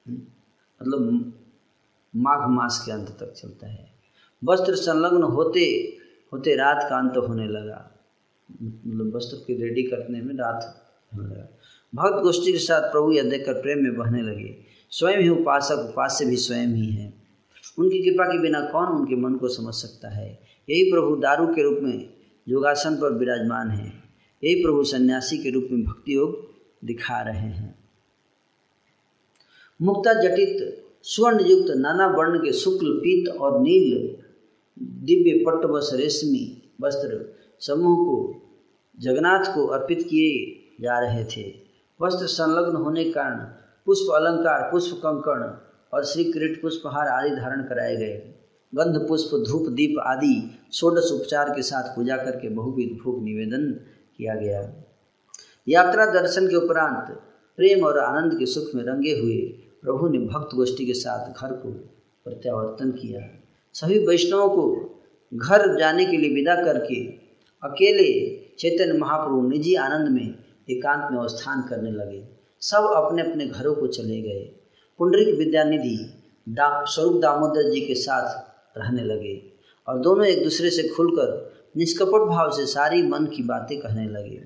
मतलब 0.09 1.33
माघ 2.17 2.49
मास 2.49 2.83
के 2.87 2.93
अंत 2.93 3.17
तक 3.21 3.33
चलता 3.33 3.67
है। 3.67 3.92
वस्त्र 4.45 4.75
संलग्न 4.75 5.23
होते 5.23 5.97
होते 6.33 6.55
रात 6.57 6.87
का 6.91 6.97
अंत 6.99 7.13
होने 7.29 7.47
लगा। 7.47 7.99
मतलब 8.63 9.17
वस्त्र 9.17 9.37
की 9.47 9.63
रेडी 9.63 9.83
करने 9.83 10.21
में 10.21 10.35
रात 10.35 10.91
होने 11.15 11.29
लगा। 11.29 11.59
भक्त 11.95 12.23
गोष्ठी 12.23 12.53
के 12.53 12.59
साथ 12.59 12.93
प्रभु 12.93 13.13
यह 13.13 13.23
देखकर 13.23 13.53
प्रेम 13.53 13.83
में 13.83 13.97
बहने 13.97 14.23
लगे। 14.23 14.57
स्वयं 14.91 15.19
ही 15.19 15.29
उपासक, 15.29 15.75
उपास्य 15.75 16.25
भी 16.25 16.37
स्वयं 16.37 16.67
ही 16.67 16.87
है। 16.87 17.15
उनकी 17.79 18.11
कृपा 18.11 18.25
के 18.25 18.39
बिना 18.39 18.61
कौन 18.61 18.89
उनके 18.89 19.17
मन 19.17 19.35
को 19.35 19.49
समझ 19.49 19.75
सकता 19.75 20.09
है? 20.09 20.41
यही 20.71 20.91
प्रभु 20.91 21.17
दारू 21.17 21.47
के 21.47 21.63
रूप 21.63 21.79
में 21.83 22.11
योगासन 22.49 22.97
पर 22.97 23.13
विराजमान 23.13 23.71
है। 23.71 23.93
यही 24.45 24.55
प्रभु 24.55 24.85
सन्यासी 24.85 25.39
के 25.39 25.51
रूप 25.51 25.69
में 25.71 25.85
भक्ति 25.85 26.15
योग 26.15 26.49
दिखा 26.85 27.23
रहे 27.23 27.39
हैं। 27.39 27.75
मुक्ता 29.83 30.13
जटित 30.13 30.85
स्वर्ण 31.03 31.47
युक्त 31.47 31.71
नाना 31.77 32.07
वर्ण 32.07 32.39
के 32.39 32.53
शुक्ल, 32.53 32.93
पीत 32.93 33.29
और 33.29 33.61
नील 33.61 34.22
दिव्य 34.79 35.45
पट्टवश 35.45 35.91
रेशमी 35.95 36.73
वस्त्र 36.81 37.35
समूह 37.61 37.97
को 37.97 38.43
जगन्नाथ 39.01 39.55
को 39.55 39.67
अर्पित 39.67 40.03
किए 40.11 40.63
जा 40.81 40.99
रहे 40.99 41.25
थे। 41.25 41.55
वस्त्र 42.03 42.27
संलग्न 42.27 42.77
होने 42.77 43.05
के 43.05 43.11
कारण 43.11 43.37
पुष्प 43.87 44.13
अलंकार, 44.15 44.71
पुष्प 44.71 44.97
कंकण 44.97 45.43
और 45.97 46.05
श्री 46.05 46.25
किरीट 46.25 46.63
पुष्पहार 46.63 47.09
आदि 47.09 47.31
धारण 47.31 47.63
कराए 47.63 47.97
गए। 47.97 48.35
गंध, 48.75 49.09
पुष्प, 49.09 49.45
धूप, 49.49 49.69
दीप 49.69 49.99
आदि 49.99 50.51
षोडश 50.73 51.13
उपचार 51.13 51.51
के 51.51 51.63
साथ 51.63 51.97
पूजा 51.97 52.17
करके 52.17 52.49
बहुविध 52.49 52.99
भोग 53.05 53.25
निवेदन 53.25 53.71
किया 54.17 54.35
गया। 54.35 54.73
यात्रा 55.69 56.07
दर्शन 56.07 56.49
के 56.49 56.57
उपरांत 56.57 57.19
प्रेम 57.57 57.85
और 57.85 57.99
आनंद 57.99 58.39
के 58.39 58.47
सुख 58.47 58.75
में 58.75 58.85
रंगे 58.85 59.13
हुए 59.21 59.37
प्रभु 59.83 60.09
ने 60.09 60.19
भक्त 60.19 60.55
गोष्ठी 60.55 60.87
के 60.87 60.93
साथ 60.93 61.43
घर 61.43 61.53
को 61.53 61.71
प्रत्यावर्तन 62.25 62.91
किया। 62.91 63.42
सभी 63.75 63.99
वैष्णवों 64.07 64.49
को 64.49 64.65
घर 65.35 65.79
जाने 65.79 66.05
के 66.05 66.17
लिए 66.17 66.35
विदा 66.35 66.55
करके 66.55 66.97
अकेले 67.63 68.09
चैतन्य 68.59 68.99
महाप्रभु 68.99 69.49
निजी 69.49 69.75
आनंद 69.75 70.09
में 70.09 70.35
एकांत 70.71 71.13
में 71.13 71.19
अवस्थान 71.19 71.63
करने 71.63 71.91
लगे। 71.91 72.23
सब 72.61 72.93
अपने 72.97 73.23
अपने 73.23 73.47
घरों 73.47 73.75
को 73.75 73.87
चले 73.87 74.21
गए। 74.23 74.41
पुंडरिक 74.99 75.35
विद्यानिधि 75.39 75.97
दा, 76.49 76.85
स्वरूप 76.85 77.21
दामोदर 77.23 77.71
जी 77.71 77.81
के 77.81 77.95
साथ 77.95 78.79
रहने 78.79 79.03
लगे 79.03 79.43
और 79.89 79.99
दोनों 79.99 80.27
एक 80.27 80.43
दूसरे 80.45 80.71
से 80.71 80.89
खुलकर 80.89 81.53
निष्कपट 81.77 82.29
भाव 82.29 82.51
से 82.51 82.67
सारी 82.67 83.03
मन 83.03 83.27
की 83.27 83.43
बातें 83.43 83.79
कहने 83.81 84.07
लगे। 84.09 84.43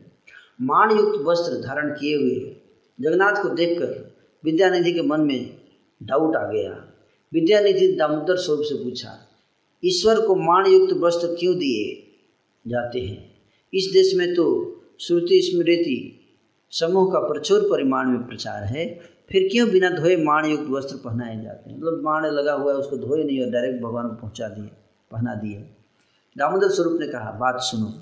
मान 0.63 0.91
युक्त 0.91 1.19
वस्त्र 1.23 1.61
धारण 1.61 1.91
किए 1.91 2.17
हुए 2.17 2.57
जगन्नाथ 3.01 3.43
को 3.43 3.49
देखकर 3.49 4.15
विद्यानिधि 4.45 4.93
के 4.93 5.03
मन 5.03 5.21
में 5.21 5.57
डाउट 6.03 6.37
आ 6.37 6.51
गया। 6.53 6.93
विद्यानिधि 7.33 7.89
दामोदर 7.89 8.37
स्वरूप 8.37 8.65
से 8.65 8.75
पूछा, 8.75 9.13
ईश्वर 9.83 10.21
को 10.21 10.35
मान 10.37 10.67
युक्त 10.67 10.93
वस्त्र 10.95 11.35
क्यों 11.35 11.57
दिए 11.59 12.03
जाते 12.65 13.01
हैं? 13.01 13.19
इस 13.73 13.91
देश 13.93 14.13
में 14.15 14.35
तो 14.35 14.45
श्रुति 15.01 15.41
स्मृति 15.43 15.99
समूह 16.73 17.13
का 17.13 17.19
प्रचुर 17.19 17.69
परिमाण 17.71 18.09
में 18.09 18.27
प्रचार 18.29 18.63
है। 18.65 18.87
फिर 19.31 19.49
क्यों 19.53 19.69
बिना 19.71 19.91
धोए 19.91 20.17
मान 20.17 20.45
युक्त 20.47 20.67
वस्त्र 20.71 20.97
पहनाए 20.97 21.43
जाते 21.43 21.71
हैं? 21.71 21.79
मतलब 21.79 22.01
माण 22.03 22.27
लगा 22.27 22.53
हुआ 22.53 22.73
है, 22.73 22.79
उसको 22.79 22.97
धोए 22.97 23.25
नहीं 23.25 23.41
और 23.41 23.51
डायरेक्ट 23.51 23.83
भगवान 23.83 24.09
को 24.09 24.15
पहुँचा 24.15 24.49
दिए, 24.49 24.67
पहना 25.11 25.35
दिए। 25.35 25.59
दामोदर 26.37 26.69
स्वरूप 26.69 27.01
ने 27.01 27.07
कहा, 27.07 27.31
बात 27.33 27.59
सुनो, 27.61 27.93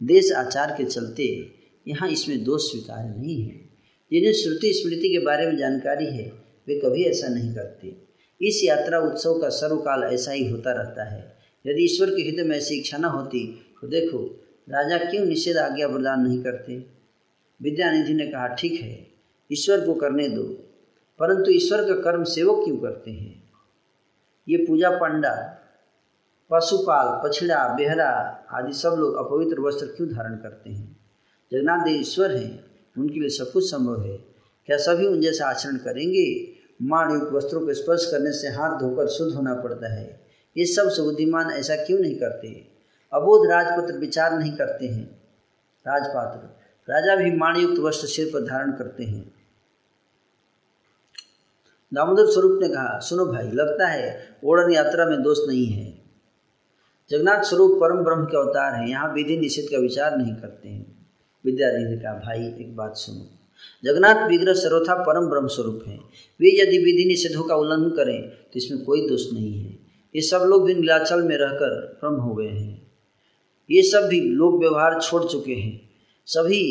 देश 0.00 0.32
आचार 0.32 0.74
के 0.78 0.84
चलते 0.84 1.24
यहाँ 1.86 2.08
इसमें 2.08 2.44
दोष 2.44 2.70
स्वीकार 2.70 3.04
नहीं 3.08 3.36
है। 3.42 3.60
जिन्हें 4.12 4.32
श्रुति 4.32 4.72
स्मृति 4.72 5.08
के 5.08 5.18
बारे 5.18 5.46
में 5.46 5.56
जानकारी 5.56 6.06
है, 6.06 6.26
वे 6.68 6.78
कभी 6.80 7.04
ऐसा 7.04 7.28
नहीं 7.28 7.54
करते। 7.54 8.05
इस 8.40 8.60
यात्रा 8.64 8.98
उत्सव 9.00 9.38
का 9.38 9.48
सर्वकाल 9.48 10.02
ऐसा 10.04 10.32
ही 10.32 10.48
होता 10.50 10.72
रहता 10.72 11.04
है। 11.04 11.36
यदि 11.66 11.84
ईश्वर 11.84 12.10
के 12.10 12.22
हृदय 12.22 12.42
में 12.42 12.56
ऐसी 12.56 12.74
इच्छा 12.74 12.98
न 12.98 13.04
होती 13.04 13.46
तो 13.82 13.88
देखो, 13.88 14.18
राजा 14.68 14.98
क्यों 14.98 15.24
निषेध 15.26 15.56
आज्ञा 15.56 15.88
प्रदान 15.88 16.20
नहीं 16.20 16.42
करते? 16.42 16.76
विद्यानिधि 17.60 18.14
ने 18.14 18.26
कहा, 18.26 18.46
ठीक 18.48 18.80
है, 18.82 19.06
ईश्वर 19.50 19.84
को 19.86 19.94
करने 19.94 20.28
दो, 20.28 20.42
परंतु 21.20 21.50
ईश्वर 21.50 21.84
का 21.84 21.94
कर्म 22.02 22.24
सेवक 22.24 22.64
क्यों 22.64 22.76
करते 22.76 23.10
हैं? 23.10 23.42
ये 24.48 24.56
पूजा 24.56 24.90
पंडा, 24.90 25.34
पशुपाल, 26.50 27.20
पछड़ा, 27.24 27.74
बेहरा 27.74 28.08
आदि 28.52 28.72
सब 28.72 28.96
लोग 28.98 29.14
अपवित्र 29.16 29.60
वस्त्र 29.60 29.86
क्यों 29.86 30.08
धारण 30.08 30.36
करते 30.36 30.70
हैं? 30.70 30.96
जगन्नाथ 31.52 31.84
देव 31.84 32.00
ईश्वर 32.00 32.36
हैं, 32.36 32.64
उनके 32.98 33.20
लिए 33.20 33.28
सब 33.28 33.52
कुछ 33.52 33.70
संभव 33.70 34.02
है। 34.02 34.16
क्या 34.68 34.76
सभी 34.76 35.06
उन 35.06 35.20
जैसा 35.20 35.46
आचरण 35.46 35.76
करेंगे? 35.76 36.55
युक्त 36.82 37.32
वस्त्रों 37.32 37.60
को 37.60 37.74
स्पर्श 37.74 38.10
करने 38.10 38.32
से 38.32 38.48
हाथ 38.48 38.80
धोकर 38.80 39.06
शुद्ध 39.06 39.34
होना 39.34 39.54
पड़ता 39.54 39.92
है। 39.92 40.20
ये 40.56 40.66
सब 40.66 41.04
बुद्धिमान 41.04 41.50
ऐसा 41.50 41.76
क्यों 41.76 41.98
नहीं 41.98 42.16
करते? 42.16 42.48
अबोध 43.12 43.50
राजपत्र 43.50 43.98
विचार 43.98 44.38
नहीं 44.38 44.52
करते 44.52 44.86
हैं। 44.86 45.22
राजपात्र, 45.88 46.46
राजा 46.92 47.16
भी 47.16 47.32
माणयुक्त 47.36 47.78
वस्त्र 47.78 48.06
सिर 48.06 48.30
पर 48.34 48.40
धारण 48.40 48.72
करते 48.72 49.04
हैं। 49.04 49.34
दामोदर 51.94 52.26
स्वरूप 52.26 52.62
ने 52.62 52.68
कहा, 52.68 52.98
सुनो 52.98 53.26
भाई, 53.26 53.50
लगता 53.50 53.86
है 53.86 54.36
ओड़न 54.44 54.72
यात्रा 54.72 55.06
में 55.06 55.22
दोष 55.22 55.38
नहीं 55.48 55.66
है। 55.66 55.98
जगन्नाथ 57.10 57.42
स्वरूप 57.42 57.78
परम 57.80 58.04
ब्रह्म 58.04 58.24
के 58.24 58.36
अवतार 58.36 58.74
हैं, 58.74 58.88
यहाँ 58.88 59.12
विधि 59.12 59.36
निषेध 59.36 59.64
का 59.64 59.78
विचार 59.78 60.16
नहीं 60.16 60.34
करते 60.34 60.68
हैं। 60.68 61.06
विद्यार्थी 61.44 61.84
ने 61.84 61.96
कहा, 61.96 62.12
भाई, 62.12 62.46
एक 62.46 62.76
बात 62.76 62.96
सुनो। 62.96 63.35
जगन्नाथ 63.84 64.28
विग्रह 64.28 64.54
सर्वथा 64.54 64.94
परम 64.94 65.28
ब्रह्म 65.28 65.46
स्वरूप 65.46 65.84
है। 65.86 65.96
वे 66.40 66.50
यदि 66.62 66.78
विधि 66.78 67.04
निषेधों 67.04 67.42
का 67.42 67.56
उल्लंघन 67.56 67.90
करें 67.90 68.22
तो 68.22 68.56
इसमें 68.56 68.84
कोई 68.84 69.08
दोष 69.08 69.32
नहीं 69.32 69.52
है। 69.52 69.78
ये 70.14 70.22
सब 70.22 70.44
लोग 70.46 70.66
भी 70.66 70.74
नीलाचल 70.74 71.22
में 71.22 71.36
रहकर 71.36 71.98
ब्रह्म 72.00 72.16
हो 72.16 72.34
गए 72.34 72.48
हैं। 72.48 72.92
ये 73.70 73.82
सब 73.82 74.08
भी 74.08 74.20
लोक 74.20 74.60
व्यवहार 74.60 75.00
छोड़ 75.00 75.24
चुके 75.24 75.54
हैं। 75.54 75.80
सभी 76.26 76.62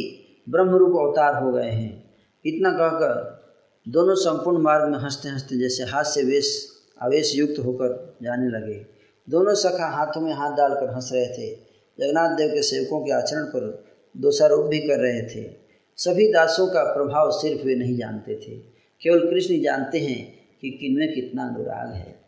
ब्रह्म 0.50 0.76
रूप 0.76 0.98
अवतार 1.00 1.44
हो 1.44 1.52
गए 1.52 1.70
हैं। 1.70 2.14
इतना 2.46 2.72
कहकर 2.72 3.44
दोनों 3.88 4.16
संपूर्ण 4.16 4.58
मार्ग 4.58 4.92
में 4.92 4.98
हँसते 5.00 5.30
हँसते 5.30 5.58
जैसे 5.58 5.84
हाथ 5.84 6.04
से 6.04 6.24
वेश, 6.24 6.68
आवेश 7.02 7.36
युक्त 7.36 7.60
होकर 7.60 8.18
जाने 8.24 8.50
लगे। 8.50 8.86
दोनों 9.30 9.54
सखा 9.54 9.88
हाथों 9.88 10.22
में 10.22 10.34
हाथ 10.34 10.58
डालकर 10.58 10.94
हंस 10.94 11.10
रहे 11.14 11.28
थे। 11.28 11.56
जगन्नाथ 12.00 12.36
देव 12.36 12.50
के 12.50 12.62
सेवकों 12.62 13.00
के 13.02 13.12
आचरण 13.12 13.46
पर 13.46 13.86
दोषारोप 14.18 14.66
भी 14.66 14.80
कर 14.80 15.00
रहे 15.00 15.22
थे। 15.22 15.65
सभी 15.98 16.32
दासों 16.32 16.68
का 16.68 16.84
प्रभाव 16.84 17.32
सिर्फ़ 17.32 17.62
वे 17.64 17.76
नहीं 17.76 17.98
जानते 17.98 18.36
थे। 18.36 18.58
केवल 19.02 19.20
कृष्ण 19.20 19.62
जानते 19.62 20.00
हैं 20.00 20.40
कि 20.62 20.70
किनमें 20.70 21.14
कितना 21.14 21.48
अनुराग 21.48 21.94
है। 21.94 22.20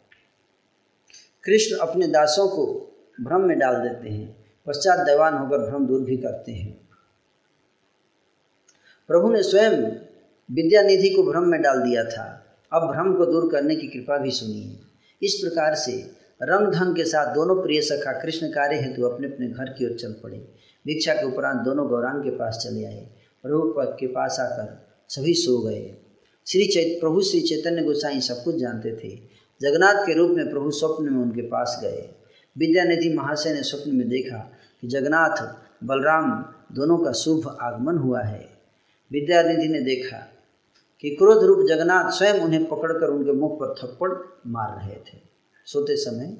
कृष्ण 1.43 1.77
अपने 1.77 2.07
दासों 2.07 2.47
को 2.47 2.95
भ्रम 3.21 3.41
में 3.41 3.59
डाल 3.59 3.75
देते 3.75 4.09
हैं। 4.09 4.45
पश्चात 4.65 4.99
दैवान 4.99 5.33
होकर 5.33 5.69
भ्रम 5.69 5.87
दूर 5.87 6.01
भी 6.01 6.17
करते 6.17 6.51
हैं। 6.51 6.89
प्रभु 9.07 9.29
ने 9.31 9.43
स्वयं 9.43 9.71
विद्यानिधि 10.51 11.09
को 11.09 11.23
भ्रम 11.23 11.43
में 11.43 11.61
डाल 11.61 11.79
दिया 11.79 12.03
था। 12.03 12.43
अब 12.73 12.81
भ्रम 12.91 13.13
को 13.13 13.25
दूर 13.25 13.51
करने 13.51 13.75
की 13.75 13.87
कृपा 13.87 14.17
भी 14.17 14.31
सुनिए 14.31 14.79
इस 15.23 15.33
प्रकार 15.33 15.75
से 15.75 16.11
रंग 16.43 16.73
ढंग 16.73 16.95
के 16.95 17.05
साथ 17.05 17.33
दोनों 17.35 17.63
प्रिय 17.63 17.81
सखा 17.81 18.11
कृष्ण 18.21 18.47
कार्य 18.47 18.75
हेतु 18.75 19.03
अपने 19.03 19.27
अपने 19.27 19.47
घर 19.47 19.69
की 19.69 19.85
ओर 19.85 19.97
चल 19.97 20.11
पड़े। 20.13 20.37
भिक्षा 20.85 21.13
के 21.13 21.25
उपरांत 21.25 21.61
दोनों 21.61 21.87
गौरांग 21.87 22.23
के 22.23 22.29
पास 22.29 22.67
चले 22.67 22.85
आए। 22.85 23.07
प्रभु 23.43 23.73
के 23.77 24.07
पास 24.07 24.37
आकर 24.39 24.87
सभी 25.09 25.33
सो 25.33 25.59
गए। 25.59 25.95
श्री 26.47 26.67
चैत, 26.67 26.99
प्रभु 26.99 27.21
श्री 27.21 27.41
चैतन्य 27.41 27.83
गोसाई 27.83 28.21
सब 28.21 28.43
कुछ 28.43 28.55
जानते 28.55 28.95
थे। 28.95 29.19
जगन्नाथ 29.61 30.05
के 30.05 30.13
रूप 30.13 30.31
में 30.31 30.49
प्रभु 30.49 30.71
स्वप्न 30.71 31.13
में 31.13 31.23
उनके 31.23 31.41
पास 31.41 31.79
गए। 31.81 32.09
विद्यानिधि 32.57 33.13
महाशय 33.13 33.53
ने 33.53 33.63
स्वप्न 33.63 33.95
में 33.95 34.09
देखा 34.09 34.51
कि 34.81 34.87
जगन्नाथ, 34.87 35.55
बलराम 35.83 36.53
दोनों 36.75 36.97
का 36.97 37.11
शुभ 37.11 37.57
आगमन 37.61 37.97
हुआ 37.97 38.21
है। 38.21 38.49
विद्यानिधि 39.11 39.67
ने 39.67 39.81
देखा 39.81 40.17
कि 41.01 41.09
क्रोध 41.09 41.43
रूप 41.43 41.67
जगन्नाथ 41.67 42.11
स्वयं 42.11 42.33
उन्हें 42.33 42.65
पकड़कर 42.65 43.07
उनके 43.07 43.31
मुख 43.31 43.59
पर 43.59 43.75
थप्पड़ 43.83 44.11
मार 44.47 44.79
रहे 44.79 44.95
थे। 44.95 45.19
सोते 45.65 45.95
समय 45.95 46.37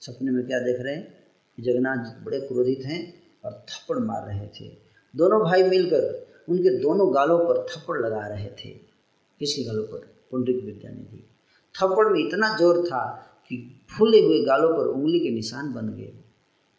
सपने 0.00 0.30
में 0.30 0.46
क्या 0.46 0.58
देख 0.58 0.76
रहे 0.80 0.94
हैं 0.94 1.18
जगन्नाथ 1.60 2.24
बड़े 2.24 2.40
क्रोधित 2.40 2.82
हैं 2.84 3.22
और 3.44 3.52
थप्पड़ 3.52 3.98
मार 3.98 4.26
रहे 4.26 4.46
थे। 4.46 4.87
दोनों 5.16 5.40
भाई 5.40 5.62
मिलकर 5.62 6.26
उनके 6.48 6.78
दोनों 6.78 7.14
गालों 7.14 7.38
पर 7.38 7.66
थप्पड़ 7.70 7.98
लगा 7.98 8.26
रहे 8.26 8.50
थे। 8.50 8.68
किसके 9.38 9.64
गालों 9.64 9.84
पर? 9.84 9.98
पुंडरिक 10.30 10.64
विद्यानिधि 10.64 11.24
थप्पड़ 11.74 12.08
में 12.08 12.20
इतना 12.20 12.56
ज़ोर 12.56 12.86
था 12.86 13.02
कि 13.48 13.56
फूले 13.98 14.20
हुए 14.20 14.44
गालों 14.44 14.70
पर 14.76 14.86
उंगली 14.86 15.20
के 15.20 15.30
निशान 15.30 15.72
बन 15.72 15.88
गए। 15.88 16.12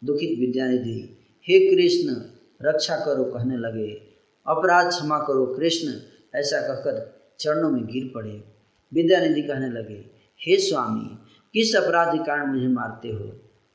दुखित 0.04 0.38
विद्यानिधि 0.38 1.16
हे 1.48 1.58
कृष्ण, 1.70 2.16
रक्षा 2.62 2.96
करो 2.96 3.24
कहने 3.24 3.56
लगे। 3.56 3.88
अपराध 4.46 4.88
क्षमा 4.88 5.18
करो, 5.18 5.46
कृष्ण 5.46 5.88
ऐसा 6.34 6.60
कहकर 6.60 7.20
चरणों 7.40 7.70
में 7.70 7.86
गिर 7.86 8.12
पड़े। 8.14 8.44
विद्यानिधि 8.94 9.42
कहने 9.42 9.68
लगे, 9.68 10.04
हे 10.40 10.56
स्वामी, 10.56 11.18
किस 11.54 11.76
अपराध 11.76 12.08
के 12.08 12.24
कारण 12.24 12.52
मुझे 12.52 12.68
मारते 12.68 13.08
हो? 13.08 13.24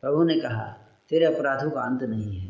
प्रभु 0.02 0.24
ने 0.24 0.40
कहा, 0.40 0.64
तेरे 1.10 1.26
अपराधों 1.26 1.72
का 1.72 1.82
अंत 1.82 2.04
नहीं 2.04 2.38
है। 2.40 2.45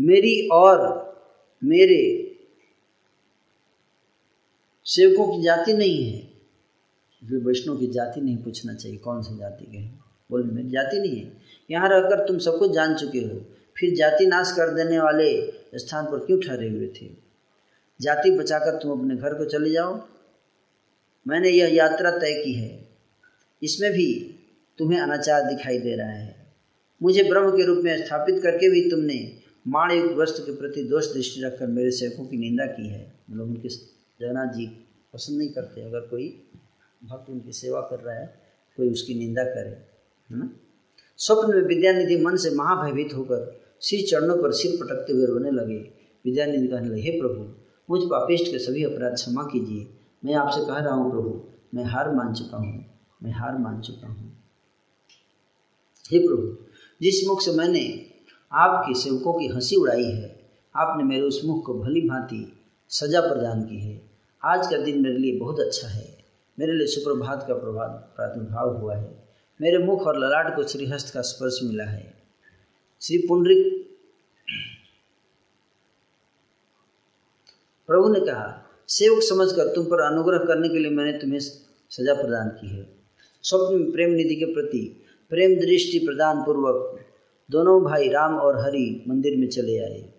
मेरी 0.00 0.48
और 0.48 1.06
मेरे 1.64 2.32
सेवकों 4.84 5.36
की 5.36 5.42
जाति 5.42 5.74
नहीं 5.74 6.12
है। 6.12 6.18
इसलिए 7.22 7.40
वैष्णव 7.40 7.76
की 7.76 7.86
जाति 7.86 8.20
नहीं 8.20 8.36
पूछना 8.36 8.74
चाहिए, 8.74 8.98
कौन 8.98 9.22
सी 9.22 9.38
जाति 9.38 9.64
के 9.64 9.78
हैं? 9.78 10.04
बोले, 10.30 10.44
मेरी 10.44 10.68
जाति 10.68 11.00
नहीं 11.00 11.20
है। 11.20 11.32
यहाँ 11.70 11.88
रहकर 11.88 12.28
तुम 12.28 12.38
सब 12.38 12.58
कुछ 12.58 12.70
जान 12.70 12.94
चुके 12.94 13.18
हो। 13.18 13.46
फिर 13.78 13.94
जाति 13.94 14.26
नाश 14.26 14.52
कर 14.52 14.74
देने 14.74 14.98
वाले 14.98 15.52
स्थान 15.74 16.04
पर 16.04 16.18
क्यों 16.18 16.40
ठहरे 16.40 16.68
हुए 16.68 16.88
थे? 16.88 17.10
जाति 18.00 18.30
बचाकर 18.30 18.76
तुम 18.76 18.98
अपने 18.98 19.16
घर 19.16 19.34
को 19.34 19.44
चले 19.44 19.70
जाओ। 19.70 20.08
मैंने 21.28 21.48
यह 21.48 21.74
यात्रा 21.74 22.10
तय 22.10 22.42
की 22.44 22.52
है। 22.52 22.88
इसमें 23.62 23.92
भी 23.92 24.34
तुम्हें 24.78 25.00
अनाचार 25.00 25.42
दिखाई 25.42 25.78
दे 25.78 25.96
रहा 25.96 26.10
है। 26.10 26.46
मुझे 27.02 27.22
ब्रह्म 27.22 27.50
के 27.50 27.66
रूप 27.66 27.78
में 27.84 28.06
स्थापित 28.06 28.42
करके 28.42 28.70
भी 28.70 28.90
तुमने 28.90 29.45
माणयुक्त 29.68 30.14
वस्त्र 30.14 30.42
के 30.42 30.56
प्रति 30.56 30.82
दोष 30.82 31.12
दृष्टि 31.12 31.42
रखकर 31.42 31.66
मेरे 31.66 31.90
सेवकों 31.90 32.26
की 32.26 32.36
निंदा 32.36 32.66
की 32.66 32.88
है। 32.88 33.20
मतलब 33.30 33.44
उनके 33.44 33.68
जगन्नाथ 33.68 34.52
जी 34.52 34.66
पसंद 35.14 35.38
नहीं 35.38 35.48
करते। 35.48 35.80
अगर 35.80 36.00
कोई 36.00 36.42
भक्त 37.04 37.30
उनकी 37.30 37.52
सेवा 37.52 37.80
कर 37.80 38.00
रहा 38.00 38.14
है, 38.14 38.40
कोई 38.76 38.90
उसकी 38.90 39.14
निंदा 39.14 39.44
करे, 39.44 39.70
है 40.30 40.38
ना? 40.38 40.50
स्वप्न 41.16 41.54
में 41.54 41.62
विद्यानिधि 41.62 42.24
मन 42.24 42.36
से 42.36 42.50
महाभयभीत 42.50 43.14
होकर 43.14 43.60
श्री 43.82 44.02
चरणों 44.02 44.42
पर 44.42 44.52
सिर 44.52 44.76
पटकते 44.76 45.12
हुए 45.12 45.26
रोने 45.26 45.50
लगे। 45.50 45.76
विद्यानिधि 46.24 46.66
कहने 46.66 46.88
लगे, 46.88 47.00
हे 47.00 47.10
प्रभु, 47.10 47.54
मुझ 47.90 48.02
पापिष्ट 48.02 48.50
के 48.50 48.58
सभी 48.58 48.84
अपराध 48.84 49.14
क्षमा 49.14 49.42
कीजिए। 49.42 49.86
मैं 50.24 50.34
आपसे 50.34 50.60
कह 50.60 50.78
रहा 50.78 50.94
हूँ, 50.94 51.10
प्रभु, 51.10 51.44
मैं 51.74 51.84
हार 51.84 52.14
मान 52.14 52.34
चुका 52.34 52.56
हूँ। 52.56 53.00
मैं 53.22 53.32
हार 53.32 53.58
मान 53.58 53.80
चुका 53.80 54.06
हूँ। 54.06 54.42
हे 56.12 56.18
प्रभु, 56.18 56.56
जिस 57.02 57.28
मुख 57.28 57.42
से 57.42 57.52
मैंने 57.52 58.10
आपके 58.56 58.94
सेवकों 58.94 59.32
की 59.32 59.46
हँसी 59.46 59.76
उड़ाई 59.76 60.04
है। 60.04 60.50
आपने 60.76 61.04
मेरे 61.04 61.22
उस 61.22 61.42
मुख 61.44 61.66
को 61.66 61.74
भली 61.74 62.00
भांति 62.00 62.52
सजा 62.88 63.20
प्रदान 63.20 63.62
की 63.62 63.80
है। 63.80 64.10
आज 64.44 64.66
का 64.66 64.76
दिन 64.76 65.02
मेरे 65.02 65.18
लिए 65.18 65.38
बहुत 65.38 65.60
अच्छा 65.60 65.88
है। 65.88 66.24
मेरे 66.58 66.72
लिए 66.72 66.86
सुप्रभात 66.86 67.44
का 67.48 67.54
प्रभाव 67.54 67.88
प्रादुर्भाव 67.88 68.76
हुआ 68.76 68.96
है। 68.96 69.28
मेरे 69.60 69.78
मुख 69.78 70.02
और 70.02 70.18
ललाट 70.18 70.56
को 70.56 70.62
श्रीहस्त 70.62 71.14
का 71.14 71.20
स्पर्श 71.20 71.60
मिला 71.62 71.84
है। 71.84 72.14
श्री 73.00 73.18
पुंडरिक 73.18 73.86
प्रभु 77.86 78.08
ने 78.08 78.20
कहा, 78.20 78.70
सेवक 78.88 79.22
समझकर 79.22 79.74
तुम 79.74 79.84
पर 79.84 80.00
अनुग्रह 80.00 80.38
करने 80.38 80.68
के 80.68 80.78
लिए 80.78 80.90
मैंने 80.90 81.12
तुम्हें 81.12 81.38
सजा 81.90 82.14
प्रदान 82.14 82.48
की 82.48 82.68
है। 82.68 82.96
स्वप्न 83.42 83.74
में 83.74 83.92
प्रेम 83.92 84.10
निधि 84.10 84.36
के 84.36 84.44
प्रति 84.44 85.04
प्रेम 85.30 85.60
दृष्टि 85.60 85.98
प्रदान 85.98 86.42
पूर्वक 86.42 87.05
दोनों 87.50 87.82
भाई 87.84 88.08
राम 88.08 88.34
और 88.34 88.56
हरि 88.56 89.04
मंदिर 89.08 89.36
में 89.36 89.48
चले 89.48 89.78
आए। 89.78 90.12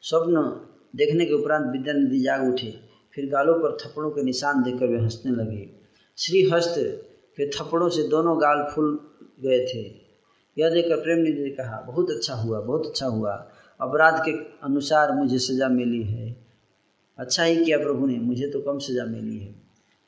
स्वप्न 0.00 0.66
देखने 0.96 1.24
के 1.26 1.34
उपरांत 1.34 1.66
विद्यानिधि 1.72 2.18
जाग 2.18 2.48
उठे। 2.52 2.74
फिर 3.14 3.26
गालों 3.26 3.54
पर 3.54 3.76
थप्पड़ों 3.76 4.10
के 4.10 4.22
निशान 4.22 4.62
देखकर 4.62 4.86
वे 4.86 4.98
हंसने 4.98 5.32
लगे। 5.32 5.68
श्री 6.18 6.50
हस्त 6.50 6.74
के 7.36 7.46
थप्पड़ों 7.46 7.88
से 7.88 8.02
दोनों 8.08 8.40
गाल 8.40 8.72
फूल 8.74 8.98
गए 9.40 9.66
थे। 9.66 9.80
यह 10.58 10.70
देखकर 10.70 10.96
प्रेम 10.96 11.18
निधि 11.18 11.42
ने 11.42 11.50
कहा, 11.50 11.80
बहुत 11.80 12.10
अच्छा 12.10 12.34
हुआ, 12.34 12.60
बहुत 12.60 12.86
अच्छा 12.86 13.06
हुआ। 13.06 13.32
अपराध 13.80 14.22
के 14.24 14.32
अनुसार 14.64 15.12
मुझे 15.12 15.38
सजा 15.38 15.68
मिली 15.68 16.02
है। 16.02 16.36
अच्छा 17.18 17.44
ही 17.44 17.64
किया 17.64 17.78
प्रभु 17.78 18.06
ने, 18.06 18.16
मुझे 18.16 18.46
तो 18.46 18.60
कम 18.60 18.78
सजा 18.78 19.04
मिली 19.04 19.38
है। 19.38 19.54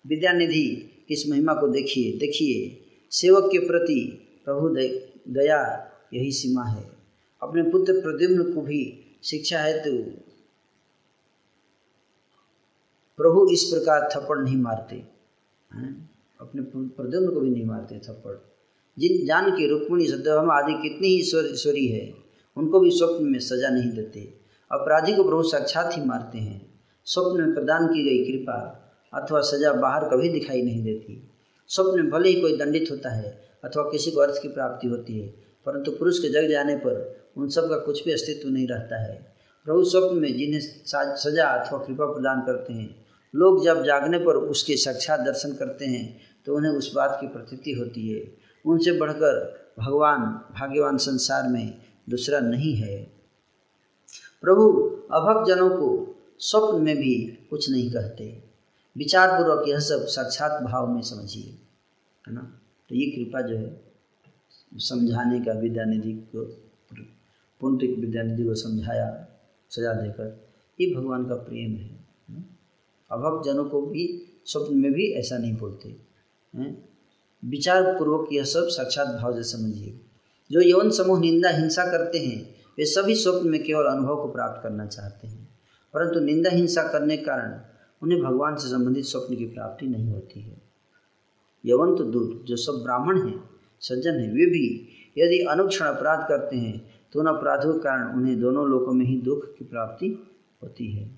विद्यानिधि 0.06 0.90
इस 1.10 1.24
महिमा 1.30 1.54
को 1.54 1.68
देखिए 1.68 2.18
देखिए। 2.18 2.80
सेवक 3.10 3.48
के 3.52 3.58
प्रति 3.58 4.00
प्रभु 4.44 4.68
दया 5.32 5.92
यही 6.12 6.32
सीमा 6.32 6.64
है। 6.64 6.90
अपने 7.42 7.62
पुत्र 7.62 7.92
प्रद्युम्न 7.92 8.52
को 8.52 8.60
भी 8.60 8.80
शिक्षा 9.22 9.58
है 9.58 9.78
तो 9.80 9.92
प्रभु 13.18 13.46
इस 13.48 13.62
प्रकार 13.64 14.08
थप्पड़ 14.14 14.38
नहीं 14.38 14.56
मारते, 14.56 14.96
हैं? 15.70 16.10
अपने 16.40 16.62
प्रद्युम्न 16.72 17.34
को 17.34 17.40
भी 17.40 17.50
नहीं 17.50 17.64
मारते 17.64 17.98
थप्पड़। 17.98 18.36
जिन 18.98 19.26
जान 19.26 19.50
की 19.56 19.66
रुक्मणी 19.66 20.06
सत्यभामा 20.06 20.54
आदि 20.54 20.72
कितनी 20.82 21.08
ही 21.08 21.20
ईश्वरी 21.20 21.86
है, 21.86 22.14
उनको 22.56 22.80
भी 22.80 22.90
स्वप्न 22.90 23.24
में 23.24 23.38
सजा 23.38 23.68
नहीं 23.68 23.90
देते। 23.90 24.20
अपराधी 24.70 25.14
को 25.14 25.24
प्रभु 25.24 25.42
साक्षात 25.42 25.96
ही 25.96 26.04
मारते 26.04 26.38
हैं। 26.38 26.80
स्वप्न 27.06 27.42
में 27.42 27.54
प्रदान 27.54 27.86
की 27.86 28.04
गई 28.04 28.24
कृपा 28.24 28.58
अथवा 29.12 29.40
सजा 29.40 29.72
बाहर 29.72 30.04
कभी 30.04 30.28
दिखाई 30.28 30.62
नहीं 30.62 30.82
देती। 30.84 31.28
स्वप्न 31.70 32.00
में 32.00 32.10
भले 32.10 32.28
ही 32.28 32.40
कोई 32.40 32.56
दंडित 32.56 32.90
होता 32.90 33.10
है 33.10 33.30
अथवा 33.64 33.82
किसी 33.82 34.10
को 34.10 34.20
अर्थ 34.20 34.42
की 34.42 34.48
प्राप्ति 34.48 34.88
होती 34.88 35.18
है 35.18 35.45
परंतु 35.66 35.90
पुरुष 35.90 36.18
के 36.18 36.28
जग 36.28 36.48
जाने 36.50 36.76
पर 36.76 36.94
उन 37.36 37.48
सब 37.48 37.68
का 37.68 37.76
कुछ 37.78 38.04
भी 38.04 38.12
अस्तित्व 38.12 38.48
नहीं 38.48 38.66
रहता 38.68 39.02
है। 39.02 39.14
प्रभु 39.66 39.84
स्वप्न 39.84 40.16
में 40.16 40.36
जिन्हें 40.36 40.60
सजा 40.60 41.46
अथवा 41.46 41.78
कृपा 41.78 42.06
प्रदान 42.06 42.40
करते 42.40 42.72
हैं, 42.72 42.88
लोग 43.34 43.64
जब 43.64 43.82
जागने 43.84 44.18
पर 44.18 44.36
उसके 44.36 44.76
साक्षात 44.76 45.20
दर्शन 45.20 45.52
करते 45.52 45.86
हैं 45.86 46.20
तो 46.46 46.56
उन्हें 46.56 46.72
उस 46.72 46.92
बात 46.94 47.16
की 47.20 47.28
प्रतीति 47.28 47.72
होती 47.72 48.08
है। 48.08 48.22
उनसे 48.64 48.92
बढ़कर 48.92 49.74
भगवान, 49.78 50.20
भाग्यवान 50.52 50.96
संसार 50.98 51.48
में 51.48 51.74
दूसरा 52.10 52.40
नहीं 52.40 52.74
है। 52.74 52.96
प्रभु 54.44 54.64
अभक्त 55.12 55.48
जनों 55.48 55.68
को 55.70 55.88
स्वप्न 56.40 56.82
में 56.82 56.96
भी 56.96 57.14
कुछ 57.50 57.70
नहीं 57.70 57.90
कहते। 57.92 58.24
विचार 58.96 59.30
पूर्वक 59.30 59.68
यह 59.68 59.78
सब 59.80 60.06
साक्षात 60.08 60.62
भाव 60.62 60.86
में 60.86 61.00
समझिए, 61.02 61.50
है 62.24 62.34
ना? 62.34 62.40
तो 62.90 62.94
ये 62.94 63.06
कृपा 63.06 63.40
जो 63.40 63.56
है 63.56 63.85
समझाने 64.74 65.40
का 65.40 65.52
विद्यानिधि 65.52 66.12
को, 66.12 66.44
पुंटिक 67.60 67.98
विद्यानिधि 67.98 68.44
को 68.44 68.54
समझाया, 68.54 69.28
सजा 69.70 69.92
देकर, 69.92 70.48
ये 70.80 70.94
भगवान 70.94 71.24
का 71.24 71.34
प्रेम 71.34 71.72
है। 71.76 72.06
अभक्त 73.10 73.50
जनों 73.50 73.64
को 73.64 73.82
भी, 73.82 74.32
स्वप्न 74.44 74.76
में 74.76 74.92
भी 74.92 75.12
ऐसा 75.12 75.38
नहीं 75.38 75.56
बोलते। 75.56 75.96
विचार 77.44 77.98
पूर्वक 77.98 78.28
यह 78.32 78.44
सब 78.44 78.68
साक्षात 78.68 79.06
भाव 79.06 79.42
से 79.42 79.42
समझिए। 79.42 80.00
जो 80.52 80.60
यौन 80.60 80.90
समूह 80.90 81.20
निंदा, 81.20 81.48
हिंसा 81.48 81.84
करते 81.84 82.18
हैं, 82.18 82.54
वे 82.78 82.84
सभी 82.84 83.14
स्वप्न 83.14 83.48
में 83.48 83.62
केवल 83.62 83.84
अनुभव 83.84 84.16
को 84.16 84.28
प्राप्त 84.28 84.62
करना 84.62 84.86
चाहते 84.86 85.28
हैं। 85.28 85.48
परंतु 85.94 86.20
निंदा, 86.20 86.50
हिंसा 86.50 86.82
करने 86.82 87.16
के 87.16 87.24
कारण 87.24 87.60
उन्हें 88.02 88.22
भगवान 88.22 88.56
से 88.56 88.68
संबंधित 88.68 89.04
स्वप्न 89.04 89.36
की 89.36 89.44
प्राप्ति 89.44 89.86
नहीं 89.86 90.10
होती 90.10 90.40
है। 90.40 90.62
यवंत 91.66 92.00
दूर 92.00 92.44
जो 92.44 92.56
सब 92.56 92.72
ब्राह्मण 92.72 93.28
हैं 93.28 93.55
सज्जन 93.80 94.14
हैं। 94.14 94.32
वे 94.32 94.46
भी 94.46 94.88
यदि 95.18 95.38
अनुक्षण 95.38 95.84
अपराध 95.84 96.28
करते 96.28 96.56
हैं 96.56 96.94
तो 97.12 97.20
उन 97.20 97.26
अपराधों 97.26 97.72
के 97.74 97.78
कारण 97.78 98.16
उन्हें 98.16 98.40
दोनों 98.40 98.66
लोकों 98.68 98.92
में 98.92 99.06
ही 99.06 99.20
दुख 99.20 99.44
की 99.58 99.64
प्राप्ति 99.64 100.08
होती 100.62 100.90
है। 100.92 101.08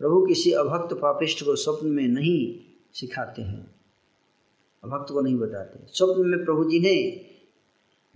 प्रभु 0.00 0.26
किसी 0.26 0.52
अभक्त 0.52 0.94
पापिष्ट 0.94 1.44
को 1.44 1.56
स्वप्न 1.56 1.88
में 1.88 2.08
नहीं 2.08 2.54
सिखाते 2.92 3.42
हैं। 3.42 3.74
अभक्त 4.84 5.12
को 5.12 5.20
नहीं 5.20 5.36
बताते। 5.36 5.78
स्वप्न 5.86 6.26
में 6.26 6.44
प्रभु 6.44 6.70
जिन्हें 6.70 7.20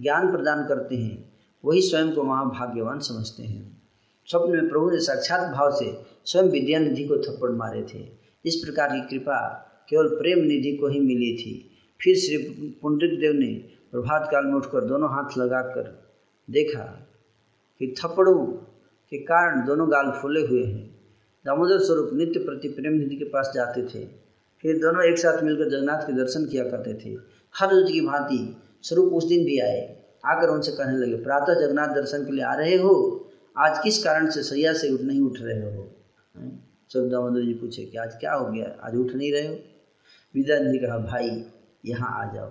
ज्ञान 0.01 0.31
प्रदान 0.32 0.66
करते 0.66 0.97
हैं, 0.97 1.32
वही 1.65 1.82
स्वयं 1.82 2.12
को 2.12 2.23
महाभाग्यवान 2.23 2.99
समझते 2.99 3.43
हैं। 3.43 3.82
स्वप्न 4.27 4.53
में 4.53 4.69
प्रभु 4.69 4.91
ने 4.91 4.99
साक्षात 5.01 5.51
भाव 5.53 5.70
से 5.70 6.03
स्वयं 6.24 6.45
विद्यानिधि 6.45 7.05
को 7.05 7.16
थप्पड़ 7.16 7.51
मारे 7.51 7.82
थे। 7.95 8.07
इस 8.45 8.57
प्रकार 8.57 8.89
की 8.89 9.01
कृपा 9.09 9.39
केवल 9.89 10.09
प्रेम 10.09 10.39
निधि 10.39 10.77
को 10.77 10.89
ही 10.89 11.01
मिली 11.01 11.37
थी। 11.37 11.69
फिर 12.02 12.16
श्री 12.16 12.39
पुंडरिक 12.82 13.20
देव 13.20 13.32
ने 13.32 13.55
प्रभात 13.93 14.28
काल 14.32 14.44
में 14.44 14.55
उठकर 14.55 14.85
दोनों 14.85 15.10
हाथ 15.10 15.39
लगाकर 15.39 16.02
देखा 16.51 17.09
कि 17.78 17.94
थप्पड़ों 17.98 18.47
के 19.10 19.18
कारण 19.18 19.66
दोनों 19.66 19.93
गाल 19.93 20.10
फूले 20.22 20.47
हुए 20.47 20.64
हैं। 20.64 21.01
दामोदर 21.47 21.78
स्वरूप 21.78 22.10
नित्य 22.12 22.40
प्रति 22.40 22.68
प्रेम 22.68 22.93
निधि 22.93 23.16
के 23.16 23.24
पास 23.24 23.52
जाते 23.55 23.82
थे। 23.82 24.05
फिर 24.62 24.78
दोनों 24.78 25.05
एक 25.05 25.18
साथ 25.18 25.43
मिलकर 25.43 25.70
जगन्नाथ 25.70 26.06
के 26.06 26.12
दर्शन 26.12 26.47
किया 26.47 26.64
करते 26.64 26.94
थे। 26.94 27.18
हर 27.55 27.74
रोज 27.74 27.93
की 27.93 28.01
भांति 28.01 28.56
स्वरूप 28.82 29.12
उस 29.12 29.28
दिन 29.28 29.44
भी 29.44 29.59
आए। 29.59 30.02
आकर 30.27 30.48
उनसे 30.48 30.72
कहने 30.72 30.98
लगे, 30.98 31.14
प्रातः 31.14 31.55
जगन्नाथ 31.55 31.89
दर्शन 31.89 32.24
के 32.27 32.32
लिए 32.32 32.44
आ 32.44 32.55
रहे 32.55 32.77
हो? 32.77 33.27
आज 33.59 33.81
किस 33.85 34.05
कारण 34.05 34.31
से 34.31 34.43
सैया 34.43 34.72
से 34.72 34.94
उठ 34.94 35.01
नहीं 35.01 35.20
उठ 35.20 35.35
रहे 35.40 35.77
हो? 35.77 35.93
स्वरूप 36.89 37.10
दामोदर 37.10 37.40
जी 37.40 37.55
पूछे 37.55 37.85
कि, 37.85 37.98
आज 37.98 38.16
क्या 38.16 38.35
हो 38.35 38.52
गया? 38.52 38.77
आज 38.82 38.97
उठ 38.97 39.12
नहीं 39.12 39.32
रहे 39.32 39.47
हो? 39.47 39.59
विद्यानंद 40.35 40.72
जी 40.72 40.78
कहा, 40.78 40.98
भाई 40.98 41.44
यहाँ 41.86 42.31
आ 42.31 42.35
जाओ। 42.35 42.51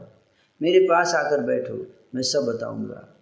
मेरे 0.62 0.80
पास 0.80 1.16
आकर 1.16 1.44
बैठो, 1.44 1.86
मैं 2.16 2.22
सब 2.22 2.46
बताऊँगा। 2.46 3.16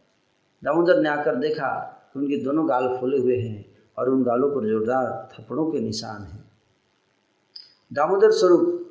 दामोदर 0.64 1.02
ने 1.02 1.10
आकर 1.10 1.36
देखा 1.36 1.94
कि 2.14 2.20
उनके 2.20 2.44
दोनों 2.44 2.70
गाल 2.70 2.98
फूले 3.00 3.18
हुए 3.18 3.38
हैं 3.38 3.78
और 3.98 4.10
उन 4.10 4.24
गालों 4.24 4.50
पर 4.50 4.68
जोरदार 4.68 5.30
थप्पड़ों 5.34 5.72
के 5.72 5.80
निशान 5.80 6.24
हैं। 6.24 6.52
दामोदर 7.94 8.32
स्वरूप 8.32 8.84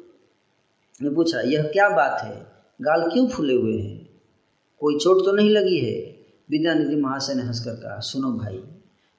ने 1.03 1.11
पूछा, 1.11 1.41
यह 1.41 1.63
क्या 1.63 1.89
बात 1.89 2.21
है? 2.21 2.47
गाल 2.83 3.11
क्यों 3.11 3.29
फूले 3.29 3.55
हुए 3.55 3.79
हैं? 3.79 4.09
कोई 4.81 4.99
चोट 4.99 5.25
तो 5.25 5.33
नहीं 5.33 5.51
लगी 5.51 5.79
है? 5.79 6.17
विद्यानिधि 6.51 6.97
महाशय 6.97 7.35
ने 7.35 7.43
हंसकर 7.43 7.75
कहा, 7.75 7.99
सुनो 7.99 8.33
भाई, 8.33 8.65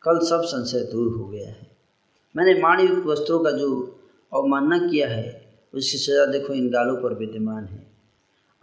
कल 0.01 0.19
सब 0.19 0.41
संशय 0.41 0.79
दूर 0.79 1.17
हो 1.17 1.27
गया 1.27 1.47
है। 1.47 1.71
मैंने 2.35 2.61
माणयुक्त 2.61 3.07
वस्त्रों 3.07 3.39
का 3.39 3.51
जो 3.51 3.99
अवमानना 4.33 4.77
किया 4.77 5.07
है, 5.07 5.53
उसकी 5.73 5.97
सजा 5.97 6.25
देखो, 6.25 6.53
इन 6.53 6.69
गालों 6.69 6.95
पर 6.95 7.13
विद्यमान 7.13 7.65
है। 7.65 7.86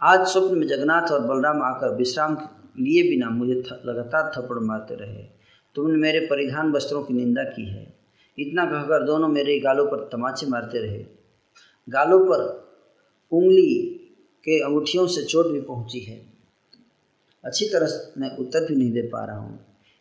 आज 0.01 0.27
स्वप्न 0.27 0.57
में 0.57 0.67
जगन्नाथ 0.67 1.11
और 1.11 1.19
बलराम 1.19 1.61
आकर 1.61 1.95
विश्राम 1.95 2.35
लिए 2.79 3.03
बिना 3.09 3.29
मुझे 3.29 3.53
लगातार 3.85 4.31
थप्पड़ 4.37 4.57
मारते 4.59 4.95
रहे। 4.95 5.23
तुमने 5.75 5.97
मेरे 5.97 6.19
परिधान 6.19 6.71
वस्त्रों 6.71 7.03
की 7.03 7.13
निंदा 7.13 7.43
की 7.43 7.65
है। 7.69 7.95
इतना 8.37 8.65
कहकर 8.65 9.03
दोनों 9.03 9.27
मेरे 9.27 9.59
गालों 9.59 9.85
पर 9.85 10.09
तमाचे 10.11 10.47
मारते 10.47 10.79
रहे। 10.79 11.05
गालों 11.87 12.19
पर 12.19 12.43
उंगली 13.31 13.75
के 14.45 14.59
अंगूठियों 14.63 15.07
से 15.07 15.23
चोट 15.23 15.47
भी 15.47 15.61
पहुँची 15.61 15.99
है। 15.99 16.21
अच्छी 17.43 17.65
तरह 17.65 17.99
मैं 18.17 18.37
उत्तर 18.37 18.65
भी 18.65 18.75
नहीं 18.75 18.91
दे 18.91 19.01
पा 19.01 19.25
रहा 19.25 19.37
हूँ। 19.37 19.59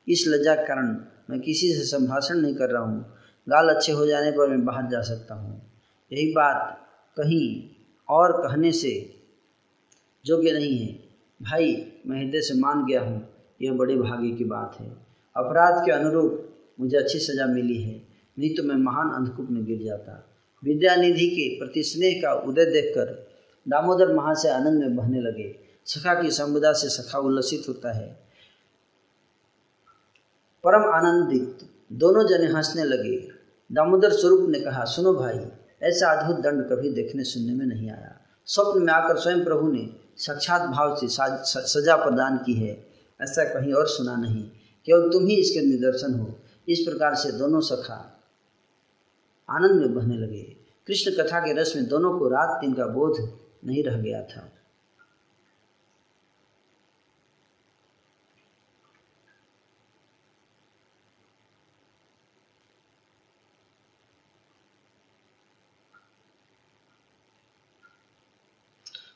इस 0.09 0.25
लज्जा 0.29 0.55
के 0.55 0.67
कारण 0.67 0.97
मैं 1.31 1.41
किसी 1.41 1.73
से 1.73 1.85
संभाषण 1.87 2.35
नहीं 2.35 2.55
कर 2.55 2.71
रहा 2.71 2.83
हूँ। 2.83 3.01
गाल 3.49 3.69
अच्छे 3.69 3.93
हो 3.93 4.07
जाने 4.07 4.31
पर 4.31 4.49
मैं 4.49 4.65
बाहर 4.65 4.91
जा 4.91 5.01
सकता 5.01 5.35
हूँ। 5.35 5.61
यही 6.13 6.33
बात 6.33 6.89
कहीं 7.17 7.71
और 8.09 8.33
कहने 8.33 8.73
से 8.73 9.24
योग्य 10.25 10.53
नहीं 10.53 10.79
है। 10.79 10.93
भाई, 11.41 11.75
मैं 12.07 12.19
हृदय 12.19 12.41
से 12.41 12.55
मान 12.55 12.85
गया 12.87 13.01
हूँ, 13.01 13.29
यह 13.63 13.73
बड़े 13.73 13.97
भाग्य 13.97 14.31
की 14.31 14.45
बात 14.45 14.77
है। 14.81 14.89
अपराध 15.37 15.85
के 15.85 15.93
अनुरूप 15.93 16.49
मुझे 16.81 16.97
अच्छी 16.97 17.19
सज़ा 17.19 17.47
मिली 17.47 17.83
है, 17.83 17.95
नहीं 18.39 18.55
तो 18.55 18.63
मैं 18.63 18.77
महान 18.77 19.11
अंधकूप 19.11 19.51
में 19.51 19.65
गिर 19.65 19.83
जाता। 19.83 20.31
विद्यानिधि 20.63 21.27
के 21.29 21.49
प्रति 21.59 21.83
स्नेह 21.83 22.21
का 22.23 22.33
उदय 22.41 22.65
देखकर 22.65 23.13
दामोदर 23.67 24.13
महा 24.15 24.35
से 24.35 24.49
आनंद 24.49 24.81
में 24.81 24.97
बहने 24.97 25.21
लगे। 25.21 25.55
सखा 25.87 26.15
की 26.23 26.31
संबदा 26.31 26.73
से 26.73 26.89
सखा 26.89 27.19
उल्लसित 27.19 27.69
होता 27.69 27.93
है। 27.93 28.07
परम 30.65 30.85
आनंदित 30.91 31.69
दोनों 31.93 32.27
जने 32.27 32.47
हंसने 32.47 32.85
लगे। 32.85 33.17
दामोदर 33.71 34.13
स्वरूप 34.13 34.49
ने 34.51 34.61
कहा, 34.61 34.85
सुनो 34.85 35.15
भाई, 35.15 35.39
ऐसा 35.83 36.11
अद्भुत 36.13 36.37
दंड 36.37 36.63
कभी 36.63 36.91
देखने 36.91 37.25
सुनने 37.25 37.55
में 37.55 37.67
नहीं 37.67 37.91
आया। 37.91 38.21
स्वप्न 38.49 38.83
में 38.83 38.93
आकर 38.93 39.17
स्वयं 39.17 39.45
प्रभु 39.45 39.69
ने 39.73 39.89
साक्षात 40.19 40.63
भाव 40.63 40.97
से 40.97 41.07
सजा 41.69 41.97
प्रदान 41.97 42.37
की 42.37 42.55
है, 42.55 42.73
ऐसा 43.21 43.45
कहीं 43.45 43.73
और 43.73 43.87
सुना 43.89 44.17
नहीं। 44.17 44.43
केवल 44.87 45.11
तुम 45.11 45.27
ही 45.27 45.37
इसके 45.37 45.61
निदर्शन 45.61 46.15
हो। 46.15 46.35
इस 46.69 46.81
प्रकार 46.81 47.15
से 47.15 47.33
दोनों 47.33 47.61
सखा 47.61 48.01
आनंद 49.49 49.81
में 49.81 49.95
बहने 49.95 50.17
लगे। 50.17 50.43
कृष्ण 50.87 51.11
कथा 51.13 51.41
के 51.41 51.53
रस 51.53 51.73
में 51.77 51.87
दोनों 51.89 52.19
को 52.19 52.29
रात 52.29 52.61
दिन 52.61 52.73
का 52.75 52.87
बोध 52.87 53.17
नहीं 53.65 53.83
रह 53.85 53.97
गया 53.99 54.23
था। 54.23 54.49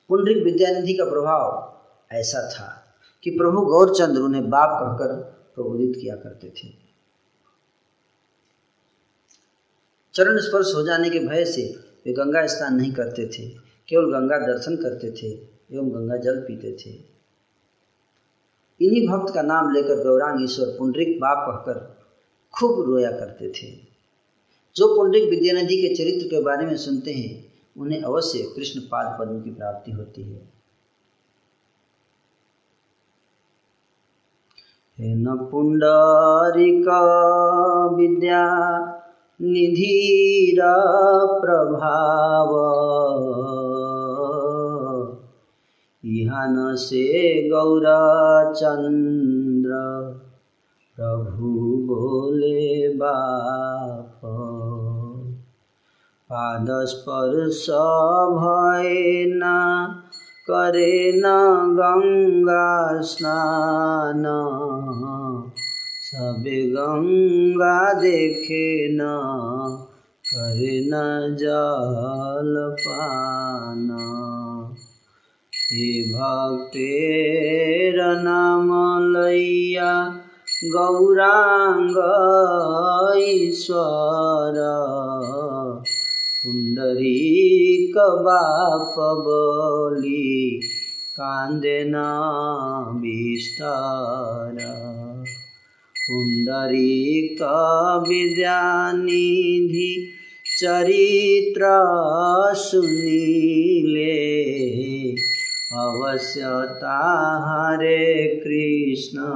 पुंडरिक 0.08 0.44
विद्यानिधि 0.44 0.94
का 0.94 1.04
प्रभाव 1.04 2.16
ऐसा 2.16 2.48
था 2.48 2.84
कि 3.22 3.30
प्रभु 3.30 3.60
गौरचंद्र 3.60 4.20
उन्हें 4.20 4.50
बाप 4.50 4.70
कहकर 4.72 5.14
प्रबोधित 5.54 5.96
किया 6.00 6.16
करते 6.16 6.48
थे। 6.48 6.68
चरण 10.14 10.38
स्पर्श 10.38 10.72
हो 10.74 10.82
जाने 10.82 11.10
के 11.10 11.18
भय 11.18 11.44
से 11.44 11.62
वे 12.06 12.12
गंगा 12.12 12.46
स्नान 12.46 12.74
नहीं 12.74 12.92
करते 12.92 13.26
थे, 13.26 13.48
केवल 13.88 14.12
गंगा 14.12 14.38
दर्शन 14.38 14.76
करते 14.76 15.10
थे 15.10 15.26
एवं 15.76 15.90
गंगा 15.90 16.16
जल 16.16 16.40
पीते 16.40 16.72
थे। 16.72 16.90
इन्हीं 18.86 19.08
भक्त 19.08 19.34
का 19.34 19.42
नाम 19.42 19.74
लेकर 19.74 20.08
गौरांग 20.08 20.42
ईश्वर 20.44 20.66
पुंडरिक 20.66 21.20
बाप 21.20 21.48
कहकर 21.48 21.98
खूब 22.54 22.86
रोया 22.86 23.10
करते 23.10 23.48
थे। 23.48 23.88
जो 24.76 24.96
पुंडरिक 24.96 25.30
विद्यानिधि 25.30 25.76
के 25.76 25.94
चरित्र 25.94 26.26
के 26.26 26.42
बारे 26.42 26.66
में 26.66 26.76
सुनते 26.76 27.12
हैं 27.12 27.47
उन्हें 27.78 28.02
अवश्य 28.02 28.52
कृष्ण 28.56 28.80
पाद 28.80 29.16
पद्म 29.20 29.42
की 29.42 29.50
प्राप्ति 29.50 29.92
होती 29.92 30.22
है। 30.22 30.58
न 35.00 35.48
पुंडरिका 35.50 37.00
विद्या 37.86 38.44
निधिर 39.42 40.60
प्रभाव। 41.40 42.48
इहान 46.04 46.76
से 46.76 47.48
गौरचंद्र 47.48 49.70
प्रभु 50.96 51.82
बोले 51.86 52.88
बाप। 52.88 54.07
पादस्पर्श 56.32 57.66
भएन 58.32 59.40
करे 60.42 61.12
न 61.14 61.22
गङ्गा 61.72 63.02
स्नान। 63.02 64.24
सबे 66.02 66.70
गङ्गा 66.70 67.92
देखे 67.92 68.92
न 68.92 68.98
करे 70.26 70.84
न 70.86 71.36
जल 71.40 72.76
पान। 72.80 73.88
हे 75.54 76.02
भक्तेर 76.02 78.22
नाम 78.22 79.02
लैया 79.02 80.20
गौराङ्ग 80.64 81.96
ईश्वर। 83.18 84.58
पुण्डरीक 86.44 87.96
बाप 88.24 88.94
बोली 89.24 90.60
कांदेन 91.16 91.94
विस्तार 93.00 94.58
पुण्डरीक 95.94 97.42
विद्यानिधि 98.08 99.90
चरित्र 100.60 101.72
सुनीले 102.62 104.14
अवश्य 105.82 106.54
तारे 106.84 108.00
कृष्ण 108.44 109.26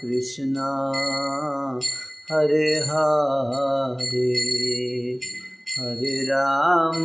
कृष्णा। 0.00 0.92
हरे 2.32 2.74
हरे 2.74 4.32
हरे 5.78 6.22
राम। 6.22 7.04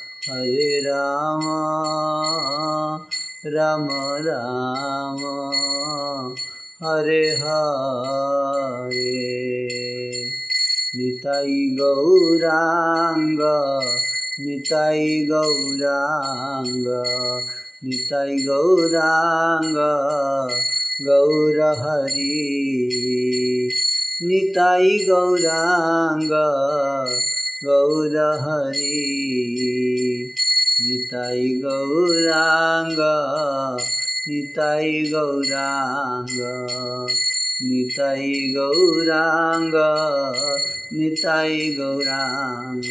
हरे 0.31 0.79
राम 0.79 1.41
राम 3.45 3.87
राम। 4.21 5.17
हरे 6.83 7.29
हरे। 7.29 9.31
निताई 10.95 11.75
गौराङ्ग 11.79 13.39
निताई 14.39 15.27
गौराङ्ग 15.31 16.87
निताई 17.83 18.37
गौराङ्ग 18.37 19.77
गौरहरि 21.07 22.29
निताई 24.21 25.05
गौराङ्ग 25.09 26.31
गौरहरि। 27.65 28.87
निताई 30.81 31.49
गौराङ्ग 31.49 32.97
निताई 34.27 35.11
गौराङ्ग 35.11 36.37
निताई 37.63 38.53
गौराङ्ग 38.57 39.73
निताई 40.93 41.75
गौराङ्ग 41.79 42.85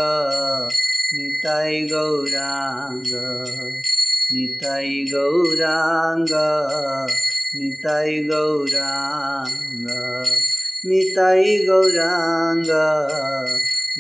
निताई 1.20 1.78
गौराङ्ग 1.92 3.14
निताई 4.34 5.00
गौराङ्ग 5.12 6.34
निताई 7.62 8.20
गौराङ्ग 8.32 9.88
निताई 10.92 11.58
गौराङ्ग 11.70 12.70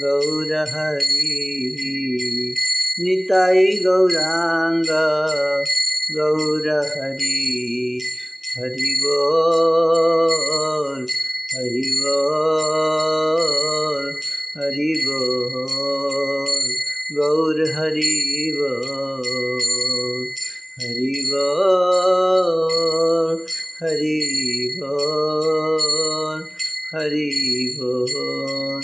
गौरहरि 0.04 1.34
निताई 3.08 3.66
गौराङ्ग 3.88 4.94
गौरहरि 6.18 7.42
हरि 8.58 8.94
बोल। 9.02 9.77
हरि 14.78 14.94
बोल, 15.06 16.66
गौर 17.16 17.62
हरि 17.76 18.18
बोल 18.56 20.26
हरि 20.82 21.14
बोल 21.30 23.40
हरि 23.82 24.20
बोल 24.78 26.44
हरि 26.94 27.32
बोल, 27.80 28.84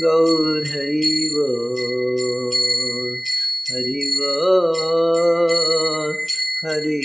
गौर 0.00 0.64
हरि 0.66 1.12
बोल 1.34 3.14
हरि 3.72 4.04
बोल 4.16 6.12
हरि 6.64 7.02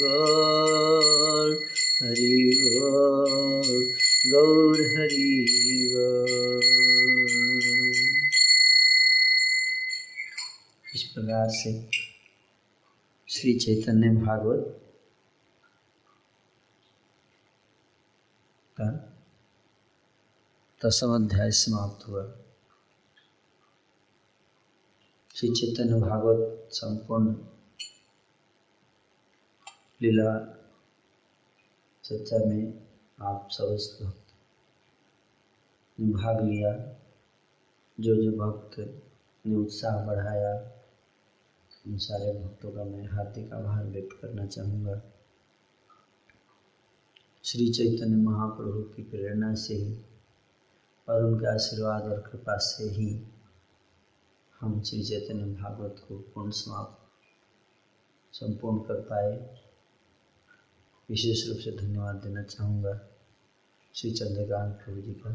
बोल 0.00 1.50
हरि 2.02 2.36
बोल, 2.64 3.70
गौर 4.32 4.78
हरि 4.96 5.30
प्रकार 11.42 11.60
से। 11.60 11.90
श्री 13.28 13.58
चैतन्य 13.58 14.26
भागवत 14.26 14.94
का 18.80 18.90
दसम 20.86 21.24
अध्याय 21.24 21.50
समाप्त 21.50 22.08
हुआ। 22.08 22.38
श्री 25.34 25.50
चैतन्य 25.50 26.00
भागवत 26.00 26.68
संपूर्ण 26.72 27.34
लीला 30.02 30.58
चर्चा 32.04 32.38
में 32.38 32.88
आप 33.22 33.48
समस्त 33.50 34.02
भक्त 34.02 34.34
ने 36.00 36.12
भाग 36.12 36.44
लिया। 36.44 36.98
जो 38.00 38.14
जो 38.16 38.30
भक्त 38.32 38.78
ने 39.46 39.54
उत्साह 39.54 40.06
बढ़ाया 40.06 40.71
उन 41.86 41.96
सारे 41.96 42.32
भक्तों 42.32 42.70
का 42.70 42.84
मैं 42.84 43.06
हार्दिक 43.08 43.52
आभार 43.52 43.84
व्यक्त 43.84 44.16
करना 44.22 44.46
चाहूँगा। 44.46 45.00
श्री 47.44 47.68
चैतन्य 47.72 48.16
महाप्रभु 48.16 48.82
की 48.82 49.02
प्रेरणा 49.02 49.54
से 49.54 49.74
ही 49.74 49.96
और 51.08 51.24
उनके 51.24 51.46
आशीर्वाद 51.46 52.02
और 52.02 52.20
कृपा 52.20 52.56
से 52.56 52.84
ही 52.88 53.08
हम 54.60 54.80
श्री 54.82 55.02
चैतन्य 55.02 55.54
भागवत 55.54 56.04
को 56.08 56.18
पूर्ण 56.34 56.50
समाप्त, 56.50 56.98
संपूर्ण 58.32 58.78
कर 58.78 59.00
पाए। 59.00 59.32
विशेष 61.08 61.46
रूप 61.48 61.58
से 61.58 61.76
धन्यवाद 61.76 62.14
देना 62.14 62.42
चाहूँगा 62.42 62.94
श्री 63.94 64.10
चंद्रकांत 64.10 64.74
प्रभु 64.74 65.00
जी 65.00 65.12
का 65.12 65.34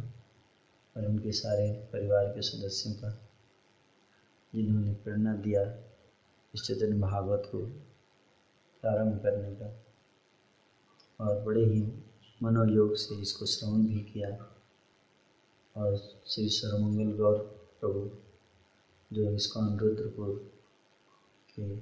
और 0.96 1.06
उनके 1.06 1.32
सारे 1.32 1.72
परिवार 1.94 2.26
के 2.26 2.42
सदस्यों 2.42 2.94
का, 2.94 3.10
जिन्होंने 4.54 4.94
प्रेरणा 4.94 5.34
दिया। 5.36 5.66
इस 6.54 6.62
चैतन्य 6.62 6.98
भागवत 7.00 7.50
को 7.52 7.60
प्रारंभ 8.84 9.22
करने 9.24 9.56
का 9.56 9.68
और 11.20 11.42
बड़े 11.42 11.66
ही 11.66 11.82
मनोयोग 12.44 12.96
से 12.96 13.16
इसको 13.22 13.46
श्रवण 13.46 13.86
भी 13.86 14.00
किया। 14.00 14.30
और 15.76 15.98
श्री 16.28 16.50
सर्वमंगल 16.50 17.18
गौर 17.18 17.38
प्रभु, 17.82 18.10
जो 19.12 19.32
इसकॉन 19.32 19.78
रुद्रपुर 19.80 20.30
के 21.50 21.76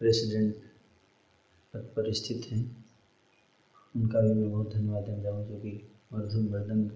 प्रेसिडेंट 0.00 0.54
पद 1.74 1.92
पर 1.96 2.12
स्थित 2.12 2.46
हैं, 2.52 2.64
उनका 3.96 4.20
भी 4.20 4.34
मैं 4.34 4.50
बहुत 4.50 4.74
धन्यवाद 4.74 5.04
देना 5.04 5.22
चाहूँ 5.22 5.46
जो 5.48 5.58
कि 5.58 5.90
मधुम 6.12 6.44
मृदंग 6.44 6.90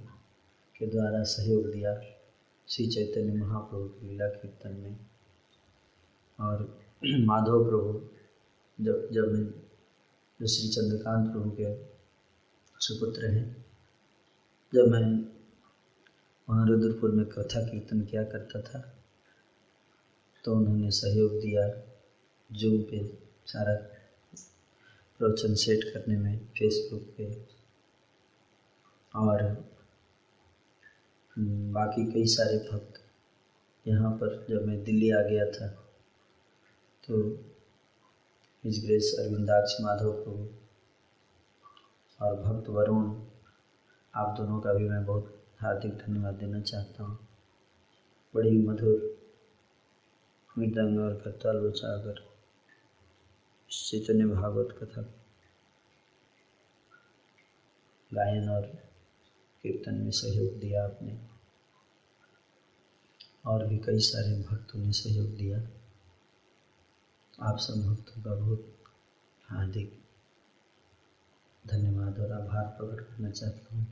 के 0.77 0.87
द्वारा 0.87 1.23
सहयोग 1.23 1.71
दिया 1.73 2.01
श्री 2.69 2.87
चैतन्य 2.87 3.33
महाप्रभु 3.33 3.89
की 3.89 4.09
लीला 4.09 4.29
कीर्तन 4.29 4.77
में। 4.77 5.12
और 6.39 6.63
माधव 7.25 7.65
प्रभु, 7.65 8.01
जब 8.79 9.09
जब 9.13 10.47
श्री 10.47 10.69
चंद्रकांत 10.69 11.31
प्रभु 11.33 11.51
के 11.51 11.75
सुपुत्र 12.81 13.27
हैं, 13.27 13.45
जब 14.73 14.89
मैं 14.89 15.03
वहाँ 16.49 16.67
रुद्रपुर 16.69 17.11
में 17.11 17.25
कथा 17.27 17.61
कीर्तन 17.67 18.01
किया 18.01 18.23
करता 18.25 18.61
था 18.61 18.81
तो 20.45 20.55
उन्होंने 20.57 20.91
सहयोग 20.91 21.41
दिया 21.41 21.67
जूम 22.51 22.83
पे 22.83 23.05
सारा 23.47 23.75
प्रवचन 25.21 25.55
सेट 25.55 25.85
करने 25.85 26.17
में 26.17 26.39
फेसबुक 26.49 27.03
पे 27.17 27.31
और 29.15 29.43
बाकी 31.73 32.13
कई 32.13 32.27
सारे 32.27 32.59
भक्त 32.73 33.01
यहाँ 33.87 34.11
पर 34.13 34.47
जब 34.51 34.67
मैं 34.67 34.83
दिल्ली 34.85 35.11
आ 35.11 35.23
गया 35.23 35.47
था 35.51 35.82
तो 37.09 37.17
हिज 38.65 38.85
ग्रेस 38.85 39.17
अरविंदाक्ष 39.19 39.73
माधव 39.81 40.13
को 40.13 40.33
और 42.21 42.35
भक्त 42.35 42.69
वरुण, 42.69 43.23
आप 44.15 44.35
दोनों 44.37 44.61
का 44.61 44.73
भी 44.73 44.89
मैं 44.89 45.05
बहुत 45.05 45.43
हार्दिक 45.61 45.93
धन्यवाद 45.93 46.35
देना 46.35 46.61
चाहता 46.61 47.03
हूँ। 47.03 47.29
बड़ी 48.35 48.59
मधुर 48.59 49.27
मृदंग 50.59 50.99
और 50.99 51.15
करताल 51.15 51.59
बचाकर 51.59 52.25
चैतन्य 53.71 54.27
भागवत 54.27 54.79
कथा 54.83 55.03
गायन 58.15 58.49
और 58.49 58.63
कीर्तन 59.63 59.95
में 59.95 60.11
सहयोग 60.11 60.59
दिया 60.59 60.85
आपने। 60.85 61.19
और 63.47 63.67
भी 63.67 63.79
कई 63.79 63.99
सारे 63.99 64.43
भक्तों 64.43 64.81
ने 64.81 64.93
सहयोग 64.93 65.27
दिया। 65.27 65.82
आप 67.43 67.59
सब 67.59 67.75
भक्तों 67.75 68.23
का 68.23 68.35
बहुत 68.35 68.77
हार्दिक 69.51 70.03
धन्यवाद 71.67 72.19
और 72.19 72.33
आभार 72.33 72.65
प्रकट 72.65 73.01
करना 73.01 73.31
चाहता 73.31 73.77
हूँ। 73.77 73.87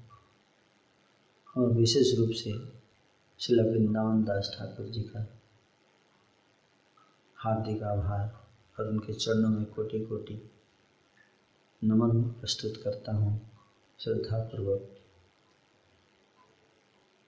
और 1.56 1.72
विशेष 1.72 2.14
रूप 2.18 2.31
से 2.31 2.52
शिला 3.39 3.62
वृंदावन 3.62 4.24
दास 4.24 4.56
ठाकुर 4.59 4.86
जी 4.86 5.02
का 5.02 5.27
हार्दिक 7.36 7.82
आभार 7.82 8.47
और 8.78 8.89
उनके 8.89 9.12
चरणों 9.12 9.51
में 9.51 9.64
कोटि 9.64 10.01
कोटि 10.01 10.51
नमन 11.85 12.22
प्रस्तुत 12.22 12.82
करता 12.85 13.12
हूँ। 13.12 13.51
श्रद्धापूर्वक 13.98 14.97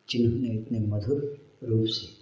जिन्होंने 0.08 0.48
इतने 0.48 0.80
मधुर 0.80 1.46
रूप 1.62 1.86
से 1.86 2.21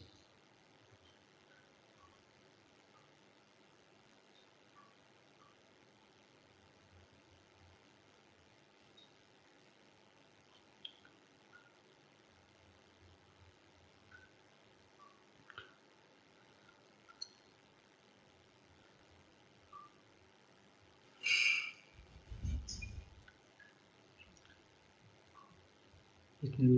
इतने 26.61 26.75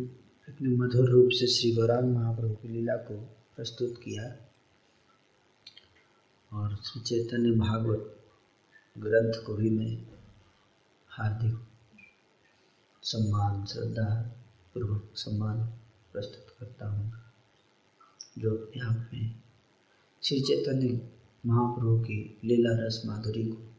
इतने 0.49 0.69
मधुर 0.69 1.11
रूप 1.11 1.29
से 1.33 1.47
श्री 1.47 1.73
गौरांग 1.73 2.17
महाप्रभु 2.17 2.55
की 2.55 2.69
लीला 2.69 2.97
को 2.97 3.15
प्रस्तुत 3.57 3.97
किया 4.05 4.25
और 6.53 6.77
श्री 6.77 7.03
चैतन्य 7.03 7.51
भागवत 7.51 8.25
ग्रंथ 8.99 9.47
को 9.47 9.55
भी 9.55 9.71
मैं 9.71 10.07
हार्दिक 11.09 11.59
सम्मान, 13.03 13.65
श्रद्धा 13.67 14.23
पूर्वक 14.75 15.13
सम्मान 15.17 15.67
प्रस्तुत 16.13 16.57
करता 16.61 16.87
हूँ, 16.87 17.13
जो 18.39 18.57
अपने 18.57 18.87
आप 18.87 19.11
में 19.15 19.43
श्री 20.23 20.41
चैतन्य 20.41 21.11
महाप्रभु 21.47 21.99
की 21.99 22.39
लीला 22.45 22.87
रस 22.87 23.03
माधुरी 23.07 23.45
को 23.45 23.75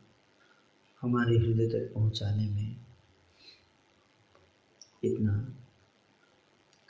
हमारे 1.02 1.38
हृदय 1.38 1.68
तक 1.68 1.94
पहुँचाने 1.94 2.50
में 2.50 2.76
इतना 5.04 5.60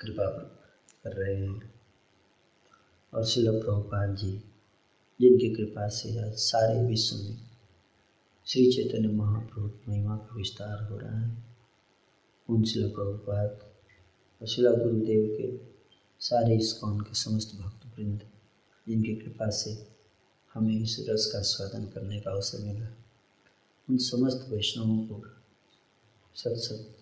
कृपा 0.03 0.30
कर 1.03 1.13
रहे 1.13 1.35
हैं। 1.35 1.73
और 3.13 3.25
शिल 3.25 3.51
प्रभुपाद 3.51 4.15
जी, 4.15 4.31
जिनकी 5.21 5.55
कृपा 5.55 5.88
से 5.88 6.27
आज 6.27 6.34
सारे 6.35 6.88
विश्व 6.88 7.15
में 7.15 7.38
श्री 8.45 8.71
चैतन्य 8.71 9.07
महाप्रभु 9.07 9.91
महिमा 9.91 10.17
का 10.17 10.35
विस्तार 10.35 10.84
हो 10.91 10.97
रहा 10.97 11.19
है। 11.19 11.43
उन 12.49 12.63
शिल 12.63 12.89
प्रभुपाद 12.89 13.71
और 14.41 14.47
शिला 14.47 14.71
गुरुदेव 14.71 15.38
के 15.41 15.73
सारे 16.19 16.55
इस्कॉन 16.57 17.01
के 17.01 17.13
समस्त 17.13 17.55
भक्त 17.55 17.85
वृंद 17.85 18.23
जिनकी 18.88 19.15
कृपा 19.15 19.49
से 19.49 19.88
हमें 20.53 20.80
इस 20.80 21.05
रस 21.09 21.25
का 21.25 21.41
स्वादन 21.41 21.85
करने 21.85 22.19
का 22.19 22.31
अवसर 22.31 22.59
मिला। 22.59 22.88
उन 23.89 23.97
समस्त 23.97 24.45
वैष्णवों 24.49 24.97
को 24.97 25.21
सत 26.35 26.53
सत 26.57 26.97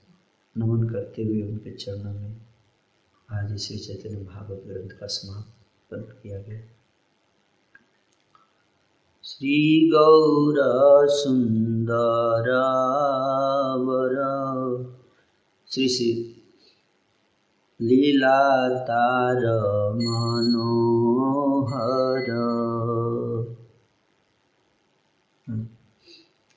नमन 0.58 0.90
करते 0.90 1.24
हुए 1.24 1.42
उनके 1.42 1.72
चरणों 1.72 2.14
में 2.14 2.51
आज 3.34 3.52
श्री 3.62 3.78
चैतन्य 3.78 4.24
भागवत 4.24 4.64
ग्रंथ 4.68 4.90
का 5.00 5.08
समापन 5.08 6.02
किया 6.24 6.40
गया। 6.40 6.62
श्री 9.24 9.60
गौर 9.90 10.58
सुंदर 11.10 12.50
श्री 15.70 15.88
श्री 15.90 16.10
लीला 17.80 18.42
तार 18.90 19.46
मनोहर 20.02 21.08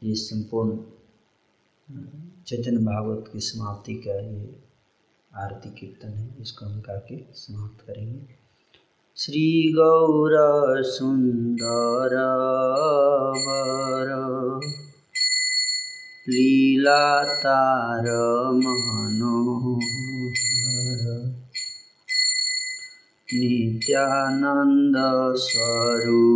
ये 0.03 0.15
संपूर्ण 0.15 0.77
चैतन्य 2.47 2.85
भागवत 2.85 3.31
की 3.33 3.41
समाप्ति 3.41 3.95
का 4.07 4.21
ये 4.21 4.64
आरती 5.35 5.71
कीर्तन 5.71 6.13
है, 6.13 6.27
इसको 6.41 6.67
हम 6.67 6.81
गा 6.81 6.97
के 7.09 7.17
समाप्त 7.35 7.85
करेंगे। 7.87 8.35
श्री 9.17 9.73
गौर 9.73 10.35
सुंदर 10.85 12.15
वर 13.39 14.09
लीला 16.29 17.07
तार 17.43 18.07
मनोहर, 18.57 19.83
नित्यानंद 23.29 24.97
स्वरूप 25.39 26.31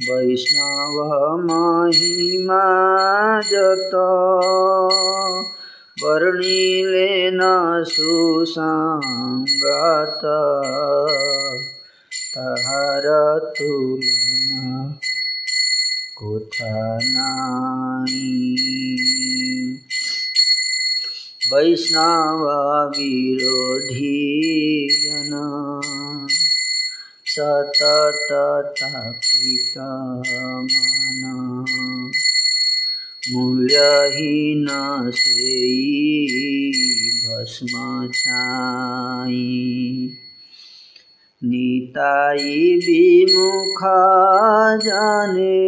वैष्णव 0.01 1.37
महिमा 1.37 2.61
जत। 3.41 3.91
वर्णिलेन 5.96 7.40
सुसङ्गत 7.86 9.02
তাহার 12.34 13.06
তুলনা 13.56 14.66
কোথা 16.16 16.76
নাই 17.14 18.20
বৈষ্ণব 21.50 22.44
বিরোধী 22.92 24.20
জন 25.02 25.32
সতত 27.26 28.30
তাপিত 28.78 29.76
মন 30.70 31.22
মূল্যহীন 33.26 34.68
সেই 35.16 35.80
ভস্ম 37.22 37.74
ছাই 38.14 39.40
নিতাই 41.42 42.44
বিমুখা 42.84 44.02
জানে 44.78 45.60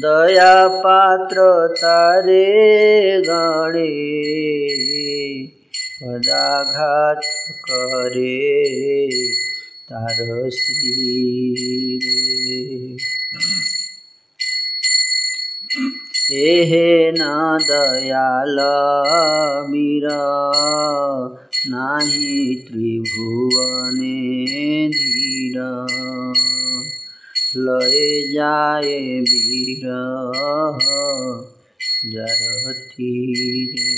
দয়া 0.00 0.56
পাত্র 0.82 1.38
তারে 1.80 2.48
গড়ে 3.24 3.94
পদাঘাত 5.98 7.20
করে 7.66 8.40
তার 9.88 10.18
শিরে 10.54 12.20
এহে 16.31 17.11
না 17.17 17.59
দয়াল 17.67 18.59
মীরা 19.69 20.53
নাহি 21.67 22.61
ত্রিভুবনে 22.67 24.21
ধীর। 24.87 25.57
লয়ে 27.57 28.33
যায় 28.33 29.21
বীর 29.21 29.85
জরথিরে 32.11 33.95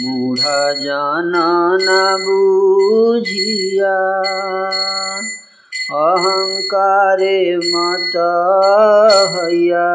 মূঢ় 0.00 0.42
জন 0.84 1.32
বুঝিয়া 2.26 3.98
অহংকারে 5.92 7.40
মত 7.72 8.16
হইয়া 9.34 9.92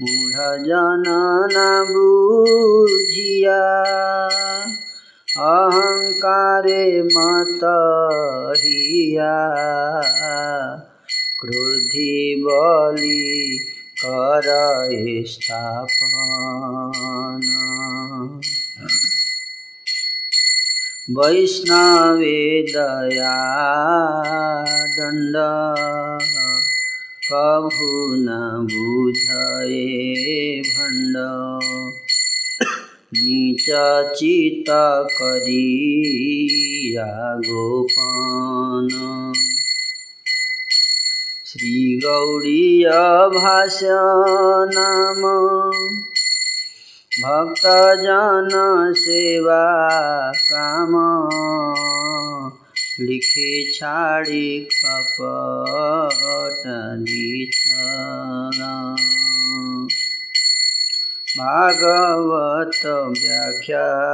মূঢ় 0.00 0.38
জন 0.64 1.06
বুঝিয়া 1.92 3.64
অহংকারে 5.36 6.86
মত 7.14 7.62
হিয়া 8.62 9.38
ক্রোধি 11.40 12.18
বলি 12.44 13.26
কর 14.02 14.46
স্থাপন। 15.26 16.58
वैष्णवे 21.10 22.62
दया 22.62 23.36
दण्ड। 24.86 25.36
कभु 27.32 28.14
न 28.14 28.68
बुझए 28.70 30.60
भण्ड। 30.60 31.16
नीच 33.14 33.66
चित 34.18 34.64
करिया 35.08 37.36
गोपन। 37.36 38.88
श्रीगौडीय 41.46 42.88
भाष्य 43.28 43.88
नाम। 44.78 45.20
भक्तजन 47.24 48.48
सेवा 48.96 49.82
काम। 50.30 50.92
लिखी 53.00 53.72
छाडी 53.74 54.68
कपट 54.84 55.48
भागवत 61.38 62.86
व्याख्या 62.86 64.06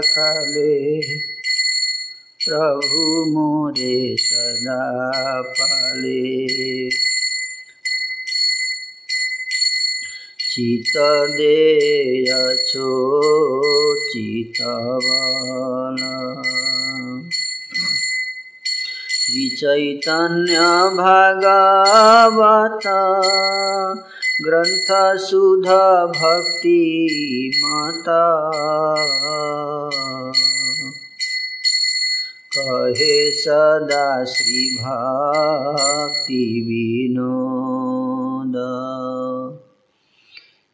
काले। 0.00 1.02
प्रभु 2.46 3.24
मोरे 3.24 4.16
सदा 4.18 5.42
पाले। 5.42 7.11
चितदेयचो 10.52 11.68
चितबल 14.08 16.00
श्रीचैतन्यभागवत 21.52 22.86
ग्रन्थसुध 24.46 25.68
भक्तिमता 26.18 28.20
कहे 32.56 33.16
सदा 33.40 34.04
श्रीभक्तिविनोद 34.34 34.92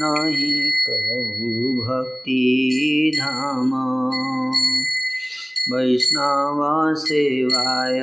नहीं 0.03 0.73
कहु 0.73 1.73
भक्ति 1.83 3.13
धाम। 3.17 3.71
वैष्णव 5.73 6.95
सेवाय 6.95 8.01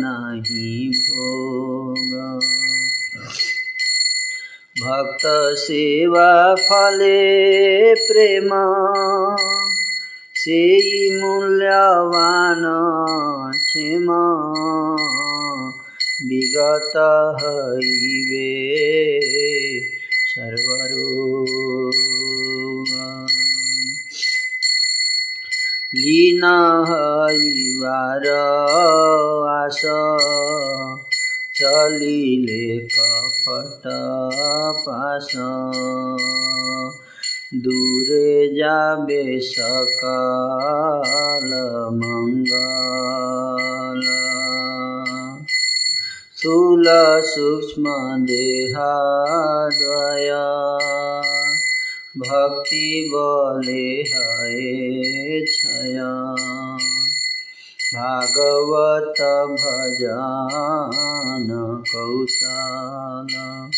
नहीं 0.00 0.90
भोग। 0.90 2.40
भक्त 4.82 5.56
सेवा 5.58 6.54
फले 6.54 7.94
प्रेम। 7.94 8.50
से 10.34 10.74
मूल्यवान 11.20 12.62
क्षेम। 13.52 14.06
विगत 16.26 16.92
हईवे 17.42 18.64
लीन 26.04 26.84
हईवार 26.88 28.22
आस। 29.64 29.82
चलिले 31.54 32.78
कपट 32.78 33.82
पास। 34.86 35.32
दूरे 37.54 38.56
जाबे 38.56 39.40
सकाल 39.40 41.90
मंगल। 41.94 44.02
स्थूल 46.38 46.84
सूक्ष्म 47.24 48.24
देहा 48.24 49.70
देहाद्वया 49.74 50.64
भक्ति 52.18 53.08
बोले 53.12 54.00
हये 54.00 55.46
छया। 55.46 56.36
भागवत 57.94 59.48
भजान 59.52 61.82
कौशाला। 61.94 63.70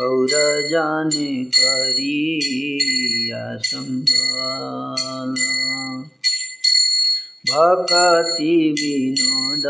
पौर 0.00 0.68
जाने 0.70 1.44
करिया 1.44 3.56
सम्भाल। 3.56 5.34
भक्ति 7.50 8.76
विनोद 8.80 9.62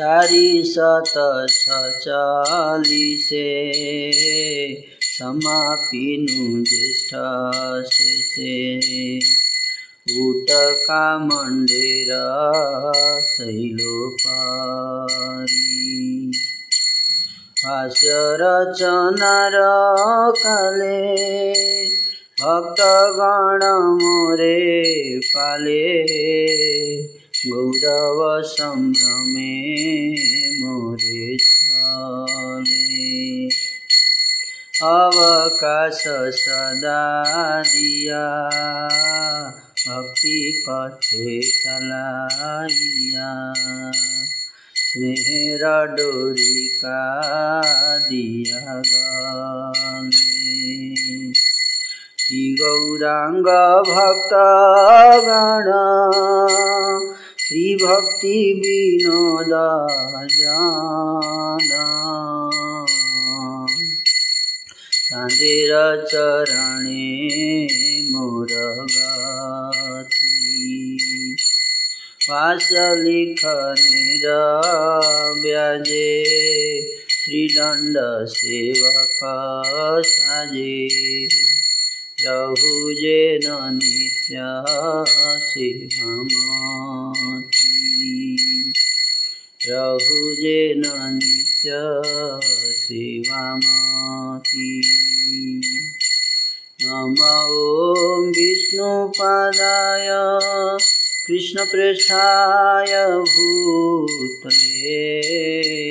चारि 0.00 0.62
सत 0.66 1.12
छ 1.50 1.66
चालिसे 2.04 3.44
समापिनु 5.00 6.64
ज्येष्ठ 6.64 7.14
शेषे 7.92 9.18
उटका 10.22 11.18
मन्दिर 11.18 12.06
शैलो 13.22 14.10
पारी। 14.10 15.60
भाष्य 17.64 18.08
रचना 18.12 19.48
र 19.48 19.58
काले 20.32 21.14
भक्तगण 22.42 23.66
मोरे 23.72 24.80
पाले। 25.18 26.04
गौरव 27.46 28.42
सम्भ्रमे 28.42 29.52
मोरे 30.50 31.36
अवकाश 34.82 36.02
सदा 36.36 37.62
दिया 37.62 38.48
भक्ति 39.88 40.64
पथे 40.68 41.40
चलाइया। 41.40 43.52
स्नेह 44.76 45.86
डोरी 45.86 46.68
का 46.68 47.98
दिया 47.98 48.82
गे 52.32 52.52
गौराङ्ग 52.52 53.46
भक्तगण 53.88 55.68
श्री 57.50 57.74
भक्ति 57.74 58.52
विनोदा 58.56 59.86
जाना 60.26 61.86
चंदेर 64.92 65.96
चरणे 66.06 67.28
मुरगति 68.10 68.96
पास 72.30 72.68
लिखने 72.72 74.16
व्याजे। 75.40 76.24
त्रिदंड 77.24 78.26
सेवक 78.26 79.18
साजे। 80.06 80.88
रहुजेन 82.22 83.46
नित्य 83.74 84.40
शिवमति 85.46 86.32
रहुजेन 89.60 90.82
नित्य 91.16 91.80
शिवमति 92.80 94.68
नम 96.82 97.14
ॐ 97.22 98.28
विष्णुपादाय 98.36 100.08
कृष्णप्रेष्ठाय 101.26 102.92
भूतले 103.32 105.00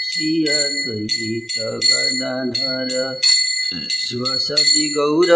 श्री 0.04 0.44
अद्वैत 0.44 1.54
गदाधर 1.84 3.20
स्वसति 3.74 4.86
गौर 4.98 5.32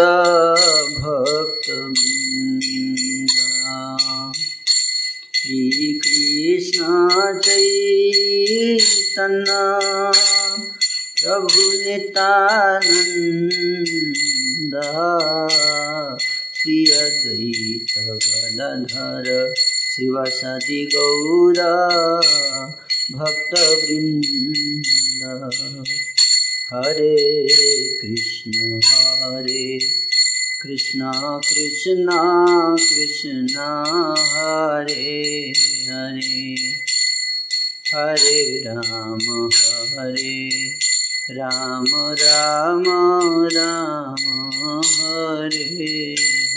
भक्तवृन्द। 0.98 3.36
श्रीकृष्ण 5.36 7.38
चैतन्य 7.38 9.52
प्रभु 11.22 11.62
नित्यानन्द 11.82 14.74
श्री 16.64 16.86
अद्वैत 16.86 18.06
गदाधर 18.06 19.54
शिवसति 19.56 20.90
गौर, 20.94 21.58
भक्तवृन्द। 23.12 24.24
हरे 26.72 27.48
कृष्ण 28.00 28.80
हरे 28.84 29.78
कृष्ण 30.60 31.00
कृष्ण 31.38 32.06
कृष्ण, 32.76 33.56
हरे 34.28 35.52
हरे। 35.88 36.54
हरे 37.94 38.62
राम 38.66 39.50
हरे 39.98 40.68
राम 41.30 41.84
राम 41.96 42.84
राम, 43.46 44.80
हरे। 44.84 46.33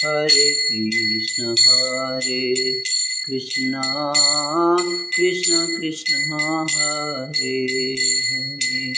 Hare 0.00 0.28
Krishna, 0.28 1.54
Hare 1.58 2.82
Krishna, 3.24 3.82
Krishna 5.12 5.66
Krishna, 5.76 6.38
Hare 6.38 7.96
Hare. 8.30 8.94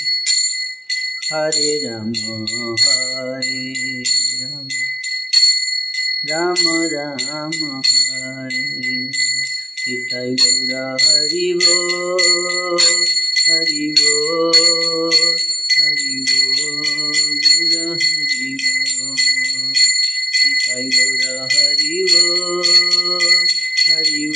Hare 1.31 1.81
Rama, 1.87 2.77
Hare 2.85 4.03
Rama, 4.43 4.69
Rama 6.29 6.89
Rama, 6.93 7.83
Hare 7.87 9.11
Hare 9.87 10.37
Gaura 10.37 10.99
Hari 11.01 11.55
Bo, 11.55 12.77
Hari 13.47 13.95
Bo, 13.97 14.53
Hari 15.79 16.25
Bo, 16.27 16.73
Gaura 17.41 17.97
Hari 17.97 18.57
Bo. 18.59 19.40
हिताय 20.71 20.87
गौरा 20.87 21.47
हरि 21.53 21.97
वो 22.11 22.21
हरि 23.87 24.27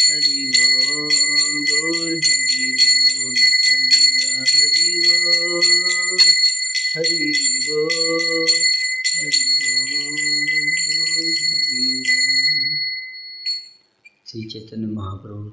हरि 0.00 0.40
हरि 4.42 4.90
हरि 6.94 7.32
श्री 14.26 14.44
चैतन्य 14.44 14.86
महाप्रभु 14.86 15.50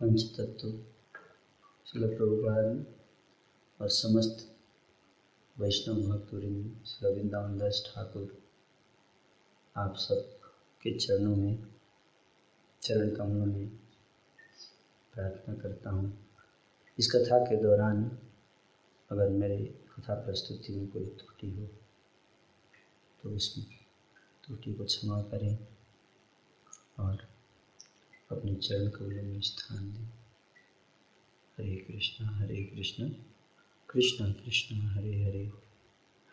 पंच 0.00 0.20
शिल 1.86 2.06
प्रभुपाद 2.16 2.86
और 3.80 3.88
समस्त 3.94 4.49
वैष्णव 5.60 5.96
भक्तवृंद, 5.96 6.84
श्री 6.86 7.14
वृंदावन 7.14 7.58
दास 7.58 7.82
ठाकुर, 7.86 8.42
आप 9.76 9.94
सब 9.96 10.40
के 10.82 10.98
चरणों 10.98 11.36
में, 11.36 11.66
चरण 12.82 13.16
कमलों 13.16 13.46
में 13.46 13.68
प्रार्थना 15.12 15.54
करता 15.54 15.90
हूँ। 15.90 16.30
इस 16.98 17.12
कथा 17.12 17.38
के 17.38 17.56
दौरान 17.56 18.18
अगर 19.10 19.28
मेरे 19.28 19.58
कथा 19.96 20.14
प्रस्तुति 20.14 20.72
में 20.72 20.88
कोई 20.88 21.06
त्रुटि 21.06 21.50
हो 21.50 21.66
तो 23.22 23.30
उस 23.30 23.58
त्रुटि 24.44 24.74
को 24.74 24.84
क्षमा 24.84 25.22
करें 25.22 25.58
और 26.98 27.28
अपने 28.32 28.54
चरण 28.54 28.88
कमलों 28.88 29.22
में 29.22 29.40
स्थान 29.40 29.92
दें। 29.92 30.06
हरे 31.58 31.76
कृष्णा 31.76 32.28
हरे 32.28 32.64
कृष्णा। 32.64 33.29
कृष्ण 33.90 34.32
कृष्ण, 34.32 34.76
हरे 34.76 35.24
हरे। 35.24 35.52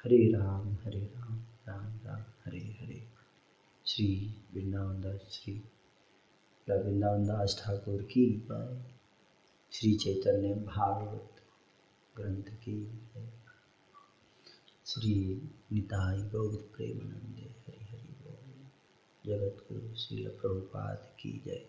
हरे 0.04 0.32
राम 0.32 0.74
हरे 0.74 1.00
राम 1.00 1.40
राम 1.42 2.00
राम, 2.08 2.22
हरे 2.46 2.60
हरे। 2.60 3.08
श्री 3.86 4.36
वृंदावन 4.54 5.02
दास 5.02 5.30
श्री 5.32 5.62
वृंदावन 6.76 7.26
दास 7.28 7.62
ठाकुर 7.66 8.02
की 8.02 8.26
जय 8.26 8.86
श्री 9.72 9.96
चैतन्य 9.96 10.54
भागवत 10.54 11.42
ग्रंथ 12.18 12.44
की 12.44 12.86
श्री 14.86 15.42
निताई 15.74 16.22
गौर 16.22 16.74
प्रेमानंदे, 16.76 17.42
हरि 17.42 17.86
हरि 17.86 18.16
बोल। 18.22 18.68
जगत 19.32 19.66
गुरु 19.72 19.96
श्री 19.96 20.28
प्रभुपाद 20.28 21.16
की 21.20 21.42
जय। 21.46 21.66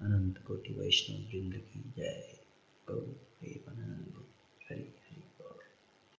अनंत 0.00 0.38
कोटि 0.38 0.72
वैष्णव 0.72 1.18
वृंद 1.18 1.56
की 1.56 1.92
जय। 1.96 2.40
गौर 2.88 3.36
प्रेमानंदे, 3.40 4.24
हरि। 4.74 4.94